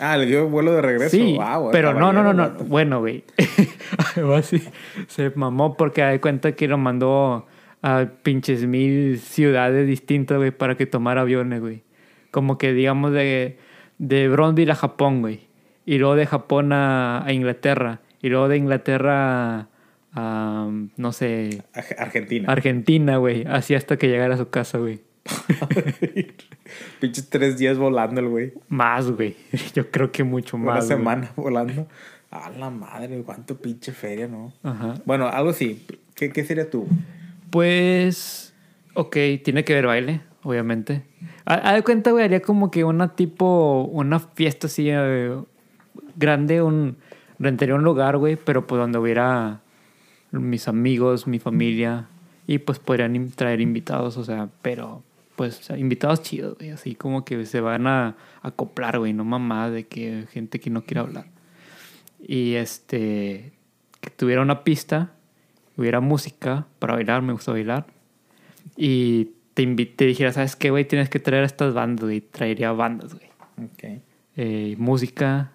Ah, 0.00 0.16
le 0.16 0.26
dio 0.26 0.48
vuelo 0.48 0.72
de 0.72 0.82
regreso. 0.82 1.16
Sí, 1.16 1.36
Wow, 1.36 1.70
pero 1.70 1.94
no, 1.94 2.12
no, 2.12 2.22
no, 2.22 2.32
no. 2.32 2.50
Bueno, 2.64 3.00
güey. 3.00 3.24
Se 5.06 5.30
mamó 5.36 5.76
porque 5.76 6.00
da 6.00 6.20
cuenta 6.20 6.52
que 6.52 6.66
lo 6.66 6.78
mandó 6.78 7.46
a 7.82 8.06
pinches 8.22 8.66
mil 8.66 9.18
ciudades 9.18 9.86
distintas, 9.86 10.38
güey, 10.38 10.50
para 10.50 10.76
que 10.76 10.86
tomara 10.86 11.20
aviones, 11.20 11.60
güey. 11.60 11.82
Como 12.32 12.58
que, 12.58 12.72
digamos, 12.72 13.12
de, 13.12 13.58
de 13.98 14.28
Bronzeville 14.28 14.72
a 14.72 14.74
Japón, 14.76 15.20
güey. 15.20 15.40
Y 15.86 15.98
luego 15.98 16.14
de 16.16 16.26
Japón 16.26 16.72
a, 16.72 17.24
a 17.24 17.32
Inglaterra. 17.32 18.00
Y 18.22 18.28
luego 18.30 18.48
de 18.48 18.56
Inglaterra 18.56 19.58
a, 19.60 19.68
a, 20.14 20.70
no 20.96 21.12
sé, 21.12 21.62
Ar- 21.74 21.84
Argentina. 21.98 22.50
Argentina, 22.50 23.16
güey. 23.18 23.44
Así 23.46 23.74
hasta 23.74 23.96
que 23.98 24.08
llegara 24.08 24.34
a 24.34 24.38
su 24.38 24.48
casa, 24.50 24.78
güey. 24.78 25.00
Pinches 27.00 27.28
tres 27.30 27.58
días 27.58 27.78
volando 27.78 28.20
el 28.20 28.28
güey. 28.28 28.52
Más, 28.68 29.10
güey. 29.10 29.36
Yo 29.74 29.90
creo 29.90 30.10
que 30.12 30.24
mucho 30.24 30.56
Una 30.56 30.66
más. 30.74 30.86
güey. 30.86 30.98
semana 30.98 31.32
volando. 31.36 31.86
A 32.30 32.50
la 32.50 32.68
madre, 32.70 33.22
cuánto 33.24 33.56
pinche 33.60 33.92
feria, 33.92 34.26
¿no? 34.26 34.52
Ajá. 34.64 34.94
Bueno, 35.04 35.28
algo 35.28 35.50
así. 35.50 35.86
¿Qué, 36.16 36.30
qué 36.32 36.44
sería 36.44 36.68
tú? 36.68 36.88
Pues, 37.50 38.52
ok, 38.94 39.16
tiene 39.44 39.64
que 39.64 39.74
ver 39.74 39.86
baile, 39.86 40.20
obviamente. 40.42 41.02
A, 41.44 41.70
a 41.70 41.74
de 41.74 41.82
cuenta, 41.82 42.10
güey, 42.10 42.24
haría 42.24 42.40
como 42.40 42.70
que 42.70 42.84
una 42.84 43.14
tipo, 43.14 43.88
una 43.92 44.18
fiesta 44.18 44.66
así 44.66 44.88
eh, 44.90 45.36
grande, 46.16 46.62
un, 46.62 46.96
rentaría 47.38 47.74
un 47.74 47.84
lugar, 47.84 48.16
güey, 48.16 48.36
pero 48.36 48.66
pues 48.66 48.78
donde 48.78 48.98
hubiera 48.98 49.60
mis 50.32 50.68
amigos, 50.68 51.26
mi 51.26 51.38
familia, 51.38 52.08
y 52.46 52.58
pues 52.58 52.78
podrían 52.78 53.30
traer 53.30 53.60
invitados, 53.60 54.16
o 54.16 54.24
sea, 54.24 54.48
pero 54.62 55.02
pues 55.36 55.60
o 55.60 55.62
sea, 55.62 55.78
invitados 55.78 56.22
chidos, 56.22 56.56
güey, 56.58 56.70
así 56.70 56.94
como 56.94 57.24
que 57.24 57.44
se 57.46 57.60
van 57.60 57.86
a 57.86 58.16
acoplar, 58.42 58.98
güey, 58.98 59.12
no 59.12 59.24
mamá 59.24 59.70
de 59.70 59.86
que 59.86 60.26
gente 60.30 60.60
que 60.60 60.70
no 60.70 60.84
quiere 60.84 61.00
hablar. 61.00 61.26
Y 62.20 62.54
este, 62.54 63.52
que 64.00 64.10
tuviera 64.10 64.42
una 64.42 64.64
pista, 64.64 65.12
hubiera 65.76 66.00
música 66.00 66.66
para 66.78 66.94
bailar, 66.94 67.22
me 67.22 67.32
gusta 67.32 67.52
bailar. 67.52 67.86
Y 68.76 69.30
te, 69.54 69.66
te 69.86 70.04
dijera, 70.06 70.32
¿sabes 70.32 70.56
qué, 70.56 70.70
güey? 70.70 70.84
Tienes 70.86 71.08
que 71.08 71.18
traer 71.20 71.42
a 71.44 71.46
estas 71.46 71.74
bandas, 71.74 72.04
güey. 72.04 72.20
Traería 72.20 72.72
bandas, 72.72 73.14
güey. 73.14 73.28
Ok. 73.64 74.02
Eh, 74.36 74.74
música, 74.78 75.52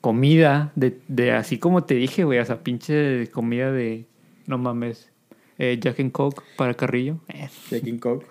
comida, 0.00 0.72
de, 0.74 0.98
de 1.08 1.32
así 1.32 1.58
como 1.58 1.84
te 1.84 1.94
dije, 1.94 2.24
güey. 2.24 2.38
O 2.38 2.44
sea, 2.44 2.62
pinche 2.62 3.28
comida 3.30 3.70
de, 3.72 4.06
no 4.46 4.58
mames, 4.58 5.10
eh, 5.58 5.78
Jack 5.80 6.00
and 6.00 6.12
Coke 6.12 6.42
para 6.56 6.74
Carrillo. 6.74 7.18
Jack 7.70 7.84
and 7.86 8.00
Coke. 8.00 8.26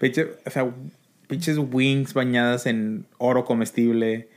Pinche, 0.00 0.26
o 0.46 0.50
sea, 0.50 0.70
pinches 1.26 1.58
wings 1.58 2.14
bañadas 2.14 2.66
en 2.66 3.06
oro 3.18 3.44
comestible. 3.44 4.28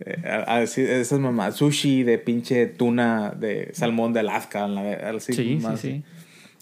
Eh, 0.00 0.22
a- 0.28 0.56
a 0.56 0.60
decir 0.60 0.88
esas 0.90 1.20
mamás. 1.20 1.56
Sushi 1.56 2.02
de 2.02 2.18
pinche 2.18 2.66
tuna 2.66 3.30
de 3.30 3.70
salmón 3.74 4.12
de 4.12 4.20
Alaska. 4.20 4.66
la- 4.68 4.92
así, 5.10 5.32
sí, 5.32 5.44
sí, 5.58 5.62
más. 5.64 5.80
sí. 5.80 6.02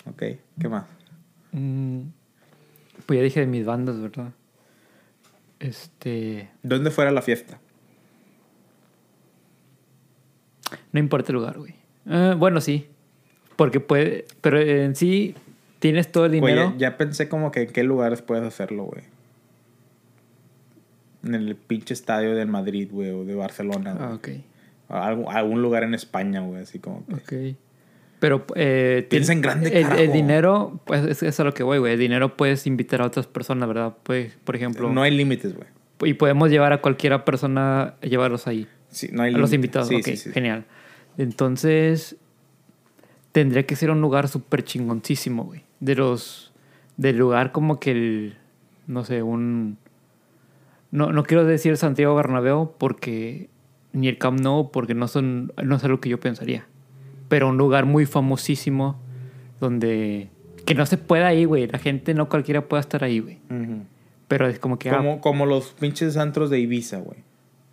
Ok, 0.06 0.22
¿qué 0.60 0.68
más? 0.68 0.84
Mm, 1.52 2.00
pues 3.12 3.18
ya 3.18 3.24
dije 3.24 3.40
de 3.40 3.46
mis 3.46 3.66
bandas, 3.66 4.00
¿verdad? 4.00 4.32
Este. 5.60 6.48
¿Dónde 6.62 6.90
fuera 6.90 7.10
la 7.10 7.20
fiesta? 7.20 7.60
No 10.92 10.98
importa 10.98 11.30
el 11.30 11.34
lugar, 11.34 11.58
güey. 11.58 11.74
Eh, 12.06 12.34
bueno, 12.38 12.62
sí. 12.62 12.88
Porque 13.56 13.80
puede. 13.80 14.24
Pero 14.40 14.58
en 14.58 14.96
sí, 14.96 15.34
tienes 15.78 16.10
todo 16.10 16.24
el 16.24 16.32
dinero. 16.32 16.70
ya, 16.72 16.92
ya 16.92 16.96
pensé 16.96 17.28
como 17.28 17.52
que 17.52 17.64
en 17.64 17.72
qué 17.72 17.82
lugares 17.82 18.22
puedes 18.22 18.44
hacerlo, 18.44 18.84
güey. 18.84 19.04
En 21.22 21.34
el 21.34 21.54
pinche 21.54 21.92
estadio 21.92 22.34
del 22.34 22.48
Madrid, 22.48 22.88
güey, 22.90 23.10
o 23.10 23.26
de 23.26 23.34
Barcelona. 23.34 23.94
Ah, 24.00 24.14
ok. 24.14 24.28
Algún, 24.88 25.26
algún 25.28 25.60
lugar 25.60 25.82
en 25.82 25.92
España, 25.92 26.40
güey, 26.40 26.62
así 26.62 26.78
como 26.78 27.04
que... 27.04 27.14
Ok. 27.52 27.56
Pero 28.22 28.44
eh, 28.54 29.04
Piensa 29.10 29.32
en 29.32 29.40
grande, 29.40 29.80
el, 29.80 29.98
el 29.98 30.12
dinero, 30.12 30.78
pues 30.84 31.04
es, 31.04 31.24
es 31.24 31.40
a 31.40 31.42
lo 31.44 31.52
que 31.52 31.64
voy, 31.64 31.78
güey. 31.78 31.94
El 31.94 31.98
dinero 31.98 32.36
puedes 32.36 32.68
invitar 32.68 33.02
a 33.02 33.06
otras 33.06 33.26
personas, 33.26 33.66
¿verdad? 33.66 33.96
Pues, 34.04 34.38
por 34.44 34.54
ejemplo, 34.54 34.92
No 34.92 35.02
hay 35.02 35.10
límites, 35.10 35.52
güey. 35.56 35.66
y 36.08 36.14
podemos 36.14 36.48
llevar 36.48 36.72
a 36.72 36.80
cualquiera 36.80 37.24
persona, 37.24 37.96
llevarlos 38.00 38.46
ahí. 38.46 38.68
Sí, 38.90 39.08
no 39.10 39.22
hay 39.24 39.34
A 39.34 39.38
los 39.38 39.50
límites. 39.50 39.54
invitados, 39.54 39.88
Sí, 39.88 39.96
ok, 39.96 40.04
sí, 40.04 40.16
sí. 40.18 40.30
genial. 40.30 40.66
Entonces, 41.18 42.14
tendría 43.32 43.64
que 43.66 43.74
ser 43.74 43.90
un 43.90 44.00
lugar 44.00 44.28
súper 44.28 44.62
chingoncísimo, 44.62 45.42
güey. 45.44 45.62
De 45.80 45.96
los. 45.96 46.52
Del 46.96 47.16
lugar 47.16 47.50
como 47.50 47.80
que 47.80 47.90
el. 47.90 48.36
No 48.86 49.04
sé, 49.04 49.22
un. 49.22 49.78
No, 50.92 51.10
no 51.10 51.24
quiero 51.24 51.44
decir 51.44 51.76
Santiago 51.76 52.14
Bernabéu 52.14 52.72
porque. 52.78 53.48
Ni 53.92 54.08
el 54.08 54.16
Camp 54.18 54.40
Nou, 54.40 54.70
porque 54.70 54.94
no 54.94 55.08
son. 55.08 55.52
No 55.62 55.76
es 55.76 55.84
algo 55.84 56.00
que 56.00 56.08
yo 56.08 56.20
pensaría. 56.20 56.66
Pero 57.32 57.48
un 57.48 57.56
lugar 57.56 57.86
muy 57.86 58.04
famosísimo 58.04 59.00
donde. 59.58 60.28
Que 60.66 60.74
no 60.74 60.84
se 60.84 60.98
pueda 60.98 61.32
ir, 61.32 61.48
güey. 61.48 61.66
La 61.66 61.78
gente 61.78 62.12
no 62.12 62.28
cualquiera 62.28 62.68
pueda 62.68 62.82
estar 62.82 63.02
ahí, 63.04 63.20
güey. 63.20 63.38
Pero 64.28 64.46
es 64.48 64.58
como 64.58 64.78
que. 64.78 64.90
ah, 64.90 64.98
Como, 64.98 65.20
como 65.22 65.46
los 65.46 65.68
pinches 65.72 66.18
antros 66.18 66.50
de 66.50 66.58
Ibiza, 66.60 66.98
güey. 66.98 67.20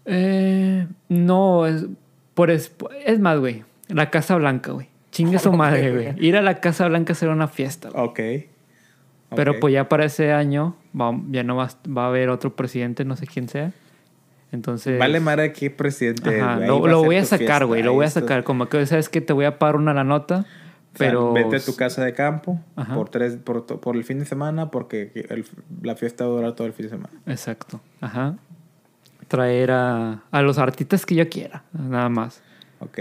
Eh, 0.05 0.87
no, 1.09 1.65
es, 1.67 1.87
por 2.35 2.51
es, 2.51 2.71
es 3.05 3.19
más, 3.19 3.37
güey. 3.39 3.65
La 3.89 4.09
Casa 4.09 4.37
Blanca, 4.37 4.71
güey. 4.71 4.87
Chingue 5.11 5.39
su 5.39 5.51
madre, 5.63 5.91
güey. 5.91 6.25
Ir 6.25 6.37
a 6.37 6.41
la 6.41 6.61
Casa 6.61 6.87
Blanca 6.87 7.13
será 7.13 7.33
una 7.33 7.49
fiesta, 7.49 7.89
güey. 7.89 8.05
Ok. 8.05 8.19
Pero 9.35 9.59
pues 9.59 9.73
ya 9.73 9.89
para 9.89 10.05
ese 10.05 10.31
año 10.31 10.77
va- 10.97 11.19
ya 11.31 11.43
no 11.43 11.57
va, 11.57 11.69
va 11.85 12.05
a 12.05 12.07
haber 12.07 12.29
otro 12.29 12.55
presidente, 12.55 13.03
no 13.03 13.17
sé 13.17 13.27
quién 13.27 13.49
sea. 13.49 13.73
Entonces... 14.51 14.97
Vale 14.97 15.19
madre 15.19 15.53
qué 15.53 15.69
presidente 15.69 16.37
es, 16.37 16.41
Ajá, 16.43 16.59
lo, 16.59 16.79
voy 17.03 17.17
a 17.17 17.25
sacar, 17.25 17.37
fiesta. 17.47 17.63
güey. 17.65 17.83
Lo 17.83 17.93
voy 17.93 18.05
a 18.05 18.09
sacar. 18.09 18.43
Como 18.43 18.67
que 18.67 18.85
sabes 18.85 19.09
que 19.09 19.21
te 19.21 19.33
voy 19.33 19.45
a 19.45 19.59
pagar 19.59 19.75
una 19.75 19.93
la 19.93 20.03
nota, 20.03 20.39
O 20.39 20.97
sea, 20.97 21.09
pero... 21.09 21.33
vete 21.33 21.57
a 21.57 21.59
tu 21.59 21.75
casa 21.75 22.03
de 22.03 22.13
campo 22.13 22.59
Ajá. 22.75 22.95
por 22.95 23.09
tres 23.09 23.35
por, 23.37 23.65
por 23.65 23.95
el 23.95 24.03
fin 24.03 24.17
de 24.19 24.25
semana 24.25 24.71
porque 24.71 25.11
el- 25.29 25.45
la 25.83 25.95
fiesta 25.95 26.25
va 26.25 26.31
a 26.31 26.33
durar 26.37 26.53
todo 26.55 26.65
el 26.67 26.73
fin 26.73 26.85
de 26.87 26.89
semana. 26.89 27.13
Exacto. 27.27 27.79
Ajá. 28.01 28.37
Traer 29.27 29.69
a, 29.71 30.23
a 30.31 30.41
los 30.41 30.57
artistas 30.57 31.05
que 31.05 31.13
yo 31.13 31.29
quiera, 31.29 31.63
nada 31.73 32.09
más. 32.09 32.41
Ok. 32.79 32.97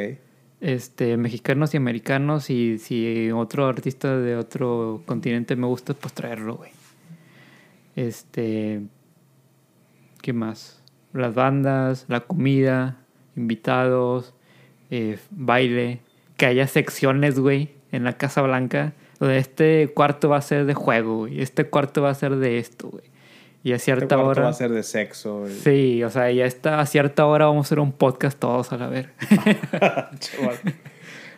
este, 0.60 1.16
mexicanos 1.16 1.72
y 1.72 1.76
americanos 1.78 2.50
y 2.50 2.78
si 2.78 3.30
otro 3.30 3.66
artista 3.66 4.18
de 4.18 4.36
otro 4.36 5.02
continente 5.06 5.56
me 5.56 5.66
gusta, 5.66 5.94
pues 5.94 6.12
traerlo, 6.12 6.56
güey. 6.56 6.72
Este, 7.96 8.82
¿qué 10.20 10.32
más? 10.32 10.77
Las 11.12 11.34
bandas, 11.34 12.04
la 12.08 12.20
comida, 12.20 12.96
invitados, 13.36 14.34
eh, 14.90 15.18
baile, 15.30 16.00
que 16.36 16.46
haya 16.46 16.66
secciones, 16.66 17.38
güey, 17.38 17.70
en 17.92 18.04
la 18.04 18.14
Casa 18.14 18.42
Blanca, 18.42 18.92
donde 19.18 19.38
este 19.38 19.90
cuarto 19.94 20.28
va 20.28 20.36
a 20.36 20.42
ser 20.42 20.66
de 20.66 20.74
juego, 20.74 21.18
güey, 21.18 21.40
este 21.40 21.64
cuarto 21.64 22.02
va 22.02 22.10
a 22.10 22.14
ser 22.14 22.36
de 22.36 22.58
esto, 22.58 22.88
güey. 22.90 23.04
Y 23.64 23.72
a 23.72 23.76
Este 23.76 23.86
cierta 23.86 24.14
cuarto 24.14 24.30
hora... 24.30 24.42
va 24.44 24.48
a 24.50 24.52
ser 24.52 24.70
de 24.70 24.82
sexo. 24.84 25.46
y- 25.48 25.52
Sí, 25.52 26.04
o 26.04 26.10
sea, 26.10 26.30
ya 26.30 26.46
está, 26.46 26.78
a 26.80 26.86
cierta 26.86 27.26
hora 27.26 27.46
vamos 27.46 27.64
a 27.64 27.66
hacer 27.66 27.80
un 27.80 27.90
podcast 27.92 28.38
todos 28.38 28.72
a 28.72 28.76
la 28.76 28.86
ver. 28.88 29.10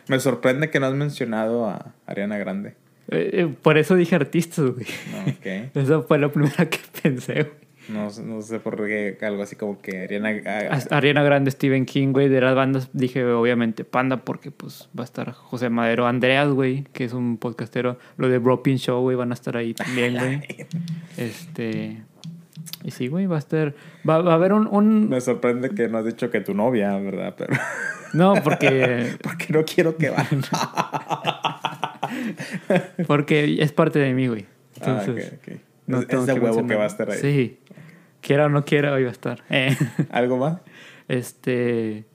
Me 0.07 0.19
sorprende 0.19 0.69
que 0.69 0.79
no 0.79 0.87
has 0.87 0.93
mencionado 0.93 1.67
a 1.67 1.93
Ariana 2.05 2.37
Grande. 2.37 2.75
Eh, 3.09 3.29
eh, 3.33 3.55
Por 3.61 3.77
eso 3.77 3.95
dije 3.95 4.15
artistas, 4.15 4.65
güey. 4.65 4.85
No, 5.11 5.31
ok. 5.31 5.71
Eso 5.75 6.03
fue 6.03 6.17
lo 6.17 6.31
primero 6.31 6.55
que 6.69 6.79
pensé, 7.01 7.33
güey. 7.33 7.60
No, 7.89 8.09
no 8.23 8.41
sé 8.41 8.59
por 8.59 8.77
qué 8.85 9.17
algo 9.21 9.43
así 9.43 9.55
como 9.55 9.81
que 9.81 10.03
Ariana... 10.03 10.29
ah, 10.45 10.79
Ariana 10.91 11.23
Grande, 11.23 11.51
Stephen 11.51 11.85
King, 11.85 12.13
güey. 12.13 12.29
De 12.29 12.39
las 12.39 12.55
bandas 12.55 12.89
dije, 12.93 13.25
obviamente, 13.25 13.83
Panda, 13.83 14.17
porque 14.17 14.51
pues 14.51 14.89
va 14.97 15.03
a 15.03 15.05
estar 15.05 15.31
José 15.31 15.69
Madero. 15.69 16.05
Andreas, 16.07 16.49
güey, 16.49 16.83
que 16.93 17.05
es 17.05 17.13
un 17.13 17.37
podcastero. 17.37 17.97
Lo 18.17 18.29
de 18.29 18.37
Bropin 18.37 18.77
Show, 18.77 19.01
güey, 19.01 19.15
van 19.17 19.31
a 19.31 19.33
estar 19.33 19.57
ahí 19.57 19.73
también, 19.73 20.15
güey. 20.17 20.41
Este... 21.17 22.03
Y 22.83 22.91
sí, 22.91 23.07
güey, 23.07 23.25
va 23.25 23.35
a 23.37 23.39
estar... 23.39 23.73
Va, 24.07 24.21
va 24.21 24.31
a 24.31 24.35
haber 24.35 24.53
un... 24.53 24.67
un- 24.67 25.09
Me 25.09 25.19
sorprende 25.21 25.69
que 25.71 25.87
no 25.87 25.97
has 25.99 26.05
dicho 26.05 26.29
que 26.29 26.41
tu 26.41 26.53
novia, 26.53 26.95
¿verdad? 26.97 27.35
Pero... 27.37 27.55
No, 28.13 28.33
porque... 28.43 29.15
Porque 29.23 29.45
no 29.53 29.63
quiero 29.63 29.95
que 29.95 30.09
vaya. 30.09 30.27
Porque 33.07 33.57
es 33.61 33.71
parte 33.71 33.99
de 33.99 34.13
mí, 34.13 34.27
güey. 34.27 34.45
Ah, 34.81 34.99
Entonces... 35.05 35.33
ok, 35.33 35.47
ok. 35.53 35.61
no 35.87 35.99
es, 36.01 36.07
de 36.27 36.33
huevo 36.33 36.67
que 36.67 36.75
va 36.75 36.83
a 36.83 36.87
estar 36.87 37.09
ahí. 37.09 37.19
Sí. 37.19 37.57
Quiera 38.21 38.45
o 38.45 38.49
no 38.49 38.63
quiera, 38.65 38.93
hoy 38.93 39.03
va 39.03 39.09
a 39.09 39.11
estar. 39.11 39.43
Eh, 39.49 39.75
¿Algo 40.11 40.37
más? 40.37 40.59
Este... 41.07 42.05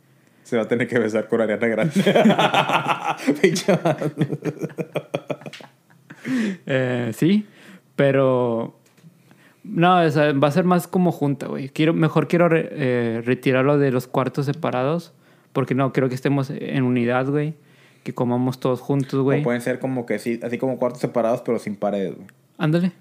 Se 0.45 0.57
va 0.57 0.63
a 0.63 0.69
tener 0.69 0.87
que 0.87 0.99
besar 0.99 1.27
con 1.29 1.41
Ariana 1.41 1.67
Grande. 1.67 1.93
Eh, 6.67 7.13
sí, 7.15 7.47
pero 7.95 8.77
no, 9.63 10.01
o 10.01 10.11
sea, 10.11 10.33
va 10.33 10.49
a 10.49 10.51
ser 10.51 10.65
más 10.65 10.87
como 10.89 11.13
junta, 11.13 11.47
güey. 11.47 11.69
Quiero, 11.69 11.95
mejor 11.95 12.27
quiero 12.29 12.49
re- 12.49 12.69
eh, 12.73 13.23
retirarlo 13.25 13.79
de 13.79 13.93
los 13.93 14.07
cuartos 14.09 14.47
separados, 14.47 15.13
porque 15.53 15.75
no, 15.75 15.93
quiero 15.93 16.09
que 16.09 16.15
estemos 16.17 16.51
en 16.51 16.83
unidad, 16.83 17.27
güey. 17.29 17.55
Que 18.03 18.13
comamos 18.15 18.59
todos 18.61 18.81
juntos, 18.81 19.15
O 19.15 19.23
güey. 19.25 19.43
pueden 19.43 19.61
ser 19.61 19.79
como 19.79 20.05
que 20.07 20.19
sí, 20.19 20.41
así 20.43 20.59
como 20.59 20.79
cuartos 20.79 21.01
separados, 21.01 21.43
pero 21.43 21.59
sin 21.59 21.77
paredes, 21.77 22.15
güey. 22.17 22.27
Ándale. 22.59 22.93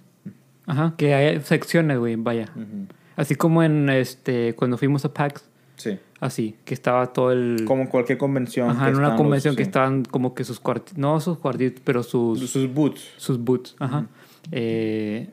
Ajá, 0.68 0.94
que 0.98 1.14
haya 1.14 1.40
secciones, 1.42 1.98
güey, 2.00 2.16
vaya. 2.16 2.50
Ujú. 2.56 2.88
Así 3.16 3.36
como 3.36 3.64
en 3.64 3.90
este, 3.90 4.54
cuando 4.56 4.78
fuimos 4.78 5.06
a 5.06 5.14
PAX, 5.14 5.46
Sí. 5.78 6.00
así, 6.22 6.56
que 6.66 6.74
estaba 6.74 7.12
todo 7.14 7.32
el... 7.32 7.64
Como 7.66 7.90
cualquier 7.90 8.18
convención. 8.18 8.70
Ajá, 8.70 8.90
en 8.90 8.96
una 8.96 9.16
convención 9.16 9.52
los- 9.54 9.58
que 9.58 9.64
sí. 9.64 9.68
estaban 9.70 10.04
como 10.06 10.34
que 10.34 10.44
sus 10.44 10.60
cuartitos, 10.60 10.98
no 10.98 11.20
sus 11.20 11.38
cuartitos, 11.38 11.82
pero 11.84 12.02
sus... 12.04 12.40
Sus 12.50 12.74
boots. 12.74 13.14
sus 13.18 13.38
boots. 13.40 13.76
Ajá. 13.80 14.08
Eh, 14.52 15.30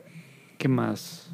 ¿Qué 0.57 0.67
más? 0.67 1.31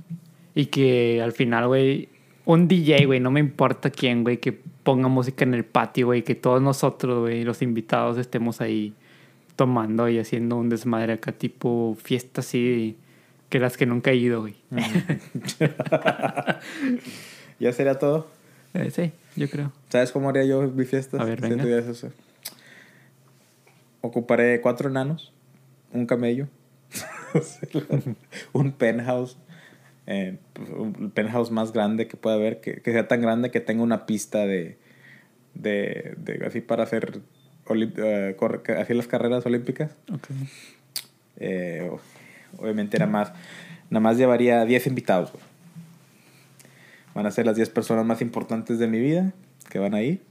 Y 0.55 0.67
que 0.67 1.21
al 1.23 1.31
final, 1.31 1.67
güey, 1.67 2.09
un 2.45 2.67
DJ, 2.67 3.05
güey, 3.05 3.19
no 3.19 3.31
me 3.31 3.39
importa 3.39 3.89
quién, 3.89 4.23
güey, 4.23 4.37
que 4.37 4.51
ponga 4.53 5.07
música 5.07 5.43
en 5.43 5.53
el 5.53 5.65
patio, 5.65 6.07
güey, 6.07 6.23
que 6.23 6.35
todos 6.35 6.61
nosotros, 6.61 7.19
güey, 7.19 7.43
los 7.43 7.61
invitados 7.61 8.17
estemos 8.17 8.59
ahí 8.61 8.93
tomando 9.55 10.07
y 10.09 10.17
haciendo 10.19 10.55
un 10.55 10.69
desmadre 10.69 11.13
acá, 11.13 11.31
tipo 11.31 11.95
fiesta 12.01 12.41
así, 12.41 12.97
que 13.49 13.59
las 13.59 13.77
que 13.77 13.85
nunca 13.85 14.11
he 14.11 14.15
ido, 14.15 14.41
güey. 14.41 14.55
¿Ya 17.59 17.73
sería 17.73 17.95
todo? 17.99 18.27
Eh, 18.73 18.91
sí, 18.91 19.11
yo 19.35 19.49
creo. 19.49 19.71
¿Sabes 19.89 20.11
cómo 20.11 20.29
haría 20.29 20.45
yo 20.45 20.61
mi 20.61 20.85
fiesta? 20.85 21.17
A 21.21 21.25
ver, 21.25 21.41
venga. 21.41 21.63
eso. 21.79 22.11
Ocuparé 24.01 24.61
cuatro 24.61 24.89
enanos, 24.89 25.33
un 25.91 26.05
camello, 26.05 26.47
un 28.53 28.71
penthouse, 28.71 29.37
eh, 30.07 30.37
un 30.77 31.11
penthouse 31.11 31.51
más 31.51 31.73
grande 31.73 32.07
que 32.07 32.15
pueda 32.15 32.35
haber, 32.37 32.61
que, 32.61 32.81
que 32.81 32.91
sea 32.93 33.07
tan 33.07 33.21
grande 33.21 33.51
que 33.51 33.59
tenga 33.59 33.83
una 33.83 34.05
pista 34.05 34.45
de, 34.45 34.77
de, 35.53 36.13
de- 36.17 36.45
así 36.45 36.61
para 36.61 36.83
hacer 36.83 37.19
corre- 37.65 38.77
así 38.79 38.93
las 38.93 39.07
carreras 39.07 39.45
olímpicas. 39.45 39.91
Ok. 40.13 40.27
Eh, 41.37 41.91
obviamente 42.57 42.97
nada 42.99 43.11
más, 43.11 43.33
nada 43.89 44.01
más 44.01 44.17
llevaría 44.17 44.65
10 44.65 44.87
invitados. 44.87 45.31
güey. 45.31 45.43
Van 47.13 47.25
a 47.25 47.31
ser 47.31 47.45
las 47.45 47.55
10 47.55 47.69
personas 47.69 48.05
más 48.05 48.21
importantes 48.21 48.79
de 48.79 48.87
mi 48.87 48.99
vida 48.99 49.33
que 49.69 49.79
van 49.79 49.93
a 49.93 50.01
ir. 50.01 50.21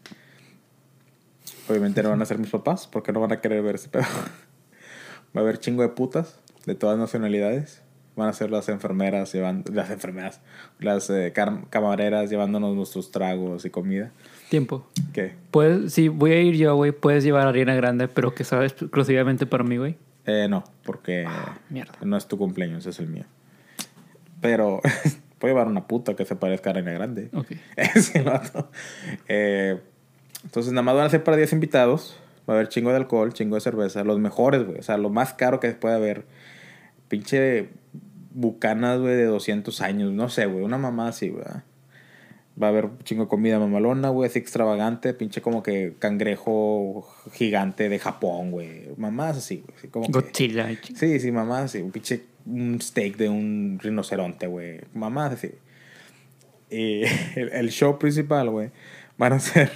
Obviamente 1.69 2.03
no 2.03 2.11
van 2.11 2.23
a 2.23 2.25
ser 2.25 2.39
mis 2.39 2.51
papás 2.51 2.87
porque 2.87 3.13
no 3.13 3.21
van 3.21 3.33
a 3.33 3.41
querer 3.41 3.63
ver 3.63 3.75
ese 3.75 3.89
pedo. 3.89 4.05
Va 5.37 5.41
a 5.41 5.45
haber 5.45 5.59
chingo 5.59 5.83
de 5.83 5.89
putas 5.89 6.39
de 6.67 6.75
todas 6.75 6.99
nacionalidades. 6.99 7.83
Van 8.17 8.29
a 8.29 8.33
ser 8.33 8.51
las 8.51 8.69
enfermeras 8.69 9.33
llevando, 9.33 9.73
las 9.73 9.91
enfermeras, 9.91 10.41
las 10.81 11.09
eh, 11.11 11.33
camareras 11.71 12.31
llevándonos 12.31 12.75
nuestros 12.75 13.13
tragos 13.13 13.65
y 13.65 13.71
comida. 13.71 14.11
Tiempo. 14.49 14.85
¿Qué? 15.13 15.35
Puedes, 15.51 15.93
si 15.93 16.09
voy 16.09 16.33
a 16.33 16.41
ir 16.41 16.57
yo, 16.57 16.75
güey, 16.75 16.91
puedes 16.91 17.23
llevar 17.23 17.47
a 17.47 17.51
Ariana 17.51 17.77
Grande, 17.77 18.09
pero 18.09 18.35
que 18.35 18.43
sea 18.43 18.65
exclusivamente 18.65 19.47
para 19.47 19.63
mí, 19.63 19.77
güey. 19.77 19.97
Eh, 20.31 20.47
no, 20.47 20.63
porque 20.85 21.27
mierda. 21.71 21.95
no 22.03 22.19
es 22.19 22.29
tu 22.29 22.37
cumpleaños, 22.37 22.85
es 22.85 23.01
el 23.01 23.09
mío. 23.09 23.25
Pero 24.43 24.83
puedo 25.39 25.55
llevar 25.55 25.69
una 25.69 25.87
puta 25.87 26.15
que 26.17 26.27
se 26.27 26.37
parezca 26.37 26.69
a 26.69 26.73
Arena 26.75 26.93
Grande. 26.93 27.31
Ok. 27.33 27.53
El 28.15 28.25
vato. 28.25 28.71
Eh, 29.27 29.81
entonces, 30.45 30.73
nada 30.75 30.83
más 30.83 30.97
van 30.97 31.07
a 31.07 31.11
ser 31.11 31.25
para 31.25 31.39
10 31.39 31.55
invitados. 31.55 32.21
Va 32.47 32.53
a 32.53 32.57
haber 32.59 32.69
chingo 32.69 32.91
de 32.91 32.97
alcohol, 32.97 33.33
chingo 33.33 33.55
de 33.55 33.63
cerveza. 33.63 34.05
Los 34.05 34.19
mejores, 34.19 34.65
güey. 34.67 34.79
O 34.79 34.83
sea, 34.83 34.99
lo 34.99 35.09
más 35.09 35.33
caro 35.33 35.61
que 35.61 35.71
puede 35.71 35.95
haber. 35.95 36.27
Pinche 37.09 37.71
bucanas, 38.35 39.01
güey, 39.01 39.17
de 39.17 39.25
200 39.25 39.81
años. 39.81 40.13
No 40.13 40.29
sé, 40.29 40.45
güey. 40.45 40.63
Una 40.63 40.77
mamá 40.77 41.09
así, 41.09 41.31
güey. 41.31 41.45
Va 42.61 42.67
a 42.67 42.71
haber 42.71 42.89
chingo 43.05 43.25
de 43.25 43.29
comida 43.29 43.59
mamalona, 43.59 44.09
güey. 44.09 44.29
Así 44.29 44.39
extravagante. 44.39 45.15
Pinche 45.15 45.41
como 45.41 45.63
que 45.63 45.95
cangrejo 45.99 47.07
gigante 47.33 47.89
de 47.89 47.99
Japón, 47.99 48.51
güey. 48.51 48.89
Mamás 48.97 49.37
así, 49.37 49.63
güey. 49.65 49.77
así 49.79 49.89
como 49.89 50.07
que- 50.07 50.13
Godzilla. 50.13 50.69
ching- 50.71 50.97
Sí, 50.97 51.21
sí, 51.21 51.31
mamás, 51.31 51.71
sí. 51.73 51.79
Un 51.83 51.93
pinche 51.93 52.23
un 52.47 52.81
steak 52.81 53.17
de 53.17 53.29
un 53.29 53.79
rinoceronte, 53.83 54.47
güey. 54.47 54.81
Mamás, 54.95 55.39
sí. 55.39 55.51
Y 56.71 57.03
el, 57.39 57.51
el 57.53 57.71
show 57.71 57.99
principal, 57.99 58.51
güey, 58.51 58.71
van 59.19 59.35
a 59.35 59.39
ser 59.41 59.71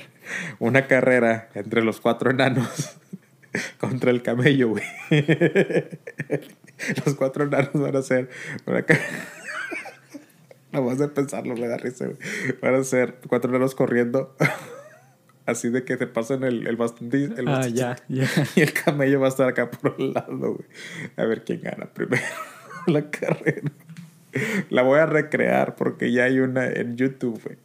una 0.59 0.87
carrera 0.87 1.49
entre 1.55 1.83
los 1.83 2.01
cuatro 2.01 2.31
enanos 2.31 2.97
contra 3.79 4.11
el 4.11 4.23
camello, 4.23 4.71
güey. 4.71 4.85
Los 7.07 7.15
cuatro 7.15 7.45
enanos 7.45 7.71
van 7.75 7.95
a 7.95 8.01
hacer 8.01 8.29
una 8.67 8.83
carrera. 8.83 9.07
No 10.73 10.85
vas 10.85 11.01
a 11.01 11.09
pensarlo, 11.13 11.55
me 11.55 11.69
da 11.69 11.77
risa, 11.77 12.07
güey. 12.07 12.17
Van 12.61 12.75
a 12.75 12.85
ser 12.85 13.19
cuatro 13.29 13.51
enanos 13.51 13.75
corriendo. 13.75 14.35
Así 15.47 15.71
de 15.71 15.85
que 15.85 15.97
se 15.97 16.07
pasan 16.07 16.45
el, 16.45 16.67
el 16.67 16.77
bastontillo. 16.77 17.37
El 17.37 17.49
Ah, 17.49 17.67
ya, 17.67 17.97
ya. 18.09 18.27
Y 18.57 18.61
el 18.61 18.73
camello 18.73 19.21
va 19.21 19.27
a 19.27 19.29
estar 19.31 19.49
acá 19.49 19.71
por 19.71 19.97
un 19.99 20.13
lado, 20.15 20.55
güey. 20.55 20.69
A 21.17 21.25
ver 21.25 21.45
quién 21.45 21.61
gana 21.63 21.87
primero 21.93 22.23
la 22.87 23.11
carrera. 23.11 23.71
La 24.71 24.83
voy 24.83 24.99
a 24.99 25.05
recrear 25.05 25.77
porque 25.77 26.11
ya 26.11 26.25
hay 26.25 26.39
una 26.39 26.67
en 26.67 26.97
YouTube, 26.97 27.39
güey. 27.45 27.59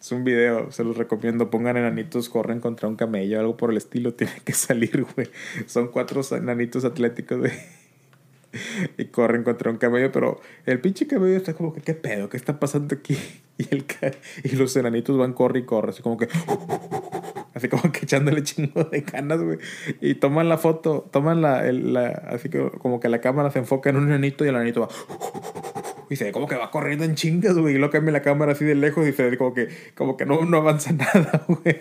Es 0.00 0.12
un 0.12 0.24
video, 0.24 0.70
se 0.70 0.82
los 0.82 0.96
recomiendo. 0.96 1.50
Pongan 1.50 1.76
enanitos, 1.76 2.30
corren 2.30 2.60
contra 2.60 2.88
un 2.88 2.96
camello, 2.96 3.38
algo 3.38 3.56
por 3.56 3.70
el 3.70 3.76
estilo. 3.76 4.14
Tiene 4.14 4.32
que 4.44 4.52
salir, 4.54 5.04
güey. 5.14 5.28
Son 5.66 5.88
cuatro 5.88 6.22
enanitos 6.30 6.84
atléticos, 6.86 7.38
güey. 7.38 7.52
Y 8.98 9.06
corren 9.06 9.42
contra 9.44 9.70
un 9.70 9.76
camello, 9.78 10.12
pero 10.12 10.40
el 10.64 10.80
pinche 10.80 11.06
camello 11.06 11.36
está 11.36 11.54
como 11.54 11.72
que, 11.72 11.80
¿qué 11.82 11.94
pedo? 11.94 12.28
¿Qué 12.28 12.36
está 12.36 12.58
pasando 12.58 12.94
aquí? 12.94 13.16
Y, 13.58 13.74
el 13.74 13.86
y 14.44 14.54
los 14.56 14.76
enanitos 14.76 15.16
van, 15.16 15.32
corre 15.32 15.60
y 15.60 15.62
corre, 15.64 15.88
así 15.88 16.02
como 16.02 16.18
que 16.18 16.28
así 17.54 17.68
como 17.70 17.90
que 17.90 18.00
echándole 18.04 18.42
chingo 18.42 18.84
de 18.84 19.00
ganas, 19.00 19.40
güey. 19.40 19.56
Y 20.02 20.16
toman 20.16 20.50
la 20.50 20.58
foto, 20.58 21.08
toman 21.10 21.40
la, 21.40 21.66
el- 21.66 21.94
la, 21.94 22.08
así 22.28 22.50
que 22.50 22.70
como 22.82 23.00
que 23.00 23.08
la 23.08 23.22
cámara 23.22 23.50
se 23.50 23.58
enfoca 23.58 23.88
en 23.88 23.96
un 23.96 24.08
enanito 24.08 24.44
y 24.44 24.48
el 24.48 24.56
enanito 24.56 24.82
va. 24.82 24.88
Y 26.10 26.16
se 26.16 26.24
ve 26.24 26.32
como 26.32 26.46
que 26.46 26.54
va 26.56 26.70
corriendo 26.70 27.04
en 27.04 27.14
chingas, 27.14 27.56
güey. 27.56 27.74
Y 27.74 27.78
luego 27.78 27.92
cambia 27.92 28.12
la 28.12 28.20
cámara 28.20 28.52
así 28.52 28.64
de 28.66 28.74
lejos 28.74 29.08
y 29.08 29.12
se 29.12 29.28
ve 29.28 29.38
como 29.38 29.54
que, 29.54 29.68
como 29.94 30.16
que 30.18 30.26
no, 30.26 30.44
no 30.44 30.58
avanza 30.58 30.92
nada, 30.92 31.44
güey. 31.48 31.80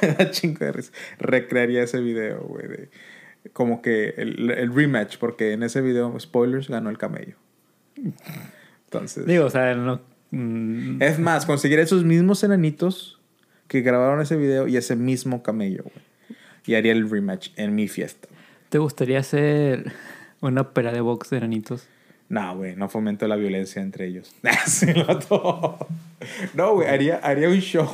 Me 0.00 0.08
da 0.08 0.30
chingo 0.30 0.64
de 0.64 0.72
risa. 0.72 0.92
Recrearía 1.18 1.82
ese 1.82 2.00
video, 2.00 2.40
güey. 2.40 2.88
Como 3.52 3.82
que 3.82 4.14
el, 4.16 4.50
el 4.50 4.74
rematch, 4.74 5.18
porque 5.18 5.52
en 5.52 5.62
ese 5.62 5.80
video, 5.82 6.18
spoilers, 6.18 6.68
ganó 6.68 6.88
el 6.90 6.98
camello. 6.98 7.36
Entonces. 8.84 9.26
Digo, 9.26 9.46
o 9.46 9.50
sea, 9.50 9.74
no. 9.74 10.00
mm, 10.30 11.02
Es 11.02 11.18
más, 11.18 11.46
conseguir 11.46 11.78
esos 11.78 12.04
mismos 12.04 12.42
enanitos 12.44 13.20
que 13.68 13.80
grabaron 13.80 14.20
ese 14.20 14.36
video 14.36 14.68
y 14.68 14.76
ese 14.76 14.96
mismo 14.96 15.42
camello, 15.42 15.84
güey. 15.84 16.38
Y 16.66 16.74
haría 16.74 16.92
el 16.92 17.08
rematch 17.10 17.50
en 17.56 17.74
mi 17.74 17.88
fiesta. 17.88 18.28
¿Te 18.68 18.78
gustaría 18.78 19.18
hacer 19.18 19.92
una 20.40 20.70
pelea 20.72 20.92
de 20.92 21.00
box 21.00 21.30
de 21.30 21.38
enanitos? 21.38 21.88
No, 22.28 22.56
güey, 22.56 22.76
no 22.76 22.88
fomento 22.88 23.26
la 23.28 23.36
violencia 23.36 23.82
entre 23.82 24.06
ellos. 24.06 24.34
Loco. 25.08 25.86
no, 26.54 26.74
güey, 26.74 26.88
haría, 26.88 27.16
haría 27.16 27.48
un 27.48 27.58
show. 27.60 27.88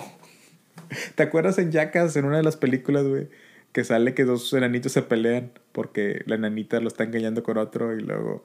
¿Te 1.16 1.24
acuerdas 1.24 1.58
en 1.58 1.72
Jackass, 1.72 2.16
en 2.16 2.24
una 2.24 2.36
de 2.36 2.42
las 2.44 2.56
películas, 2.56 3.04
güey? 3.06 3.28
Que 3.72 3.84
sale 3.84 4.14
que 4.14 4.24
dos 4.24 4.52
enanitos 4.52 4.92
se 4.92 5.02
pelean 5.02 5.52
porque 5.72 6.22
la 6.26 6.36
enanita 6.36 6.80
lo 6.80 6.88
está 6.88 7.04
engañando 7.04 7.42
con 7.42 7.58
otro 7.58 7.96
y 7.96 8.00
luego 8.00 8.42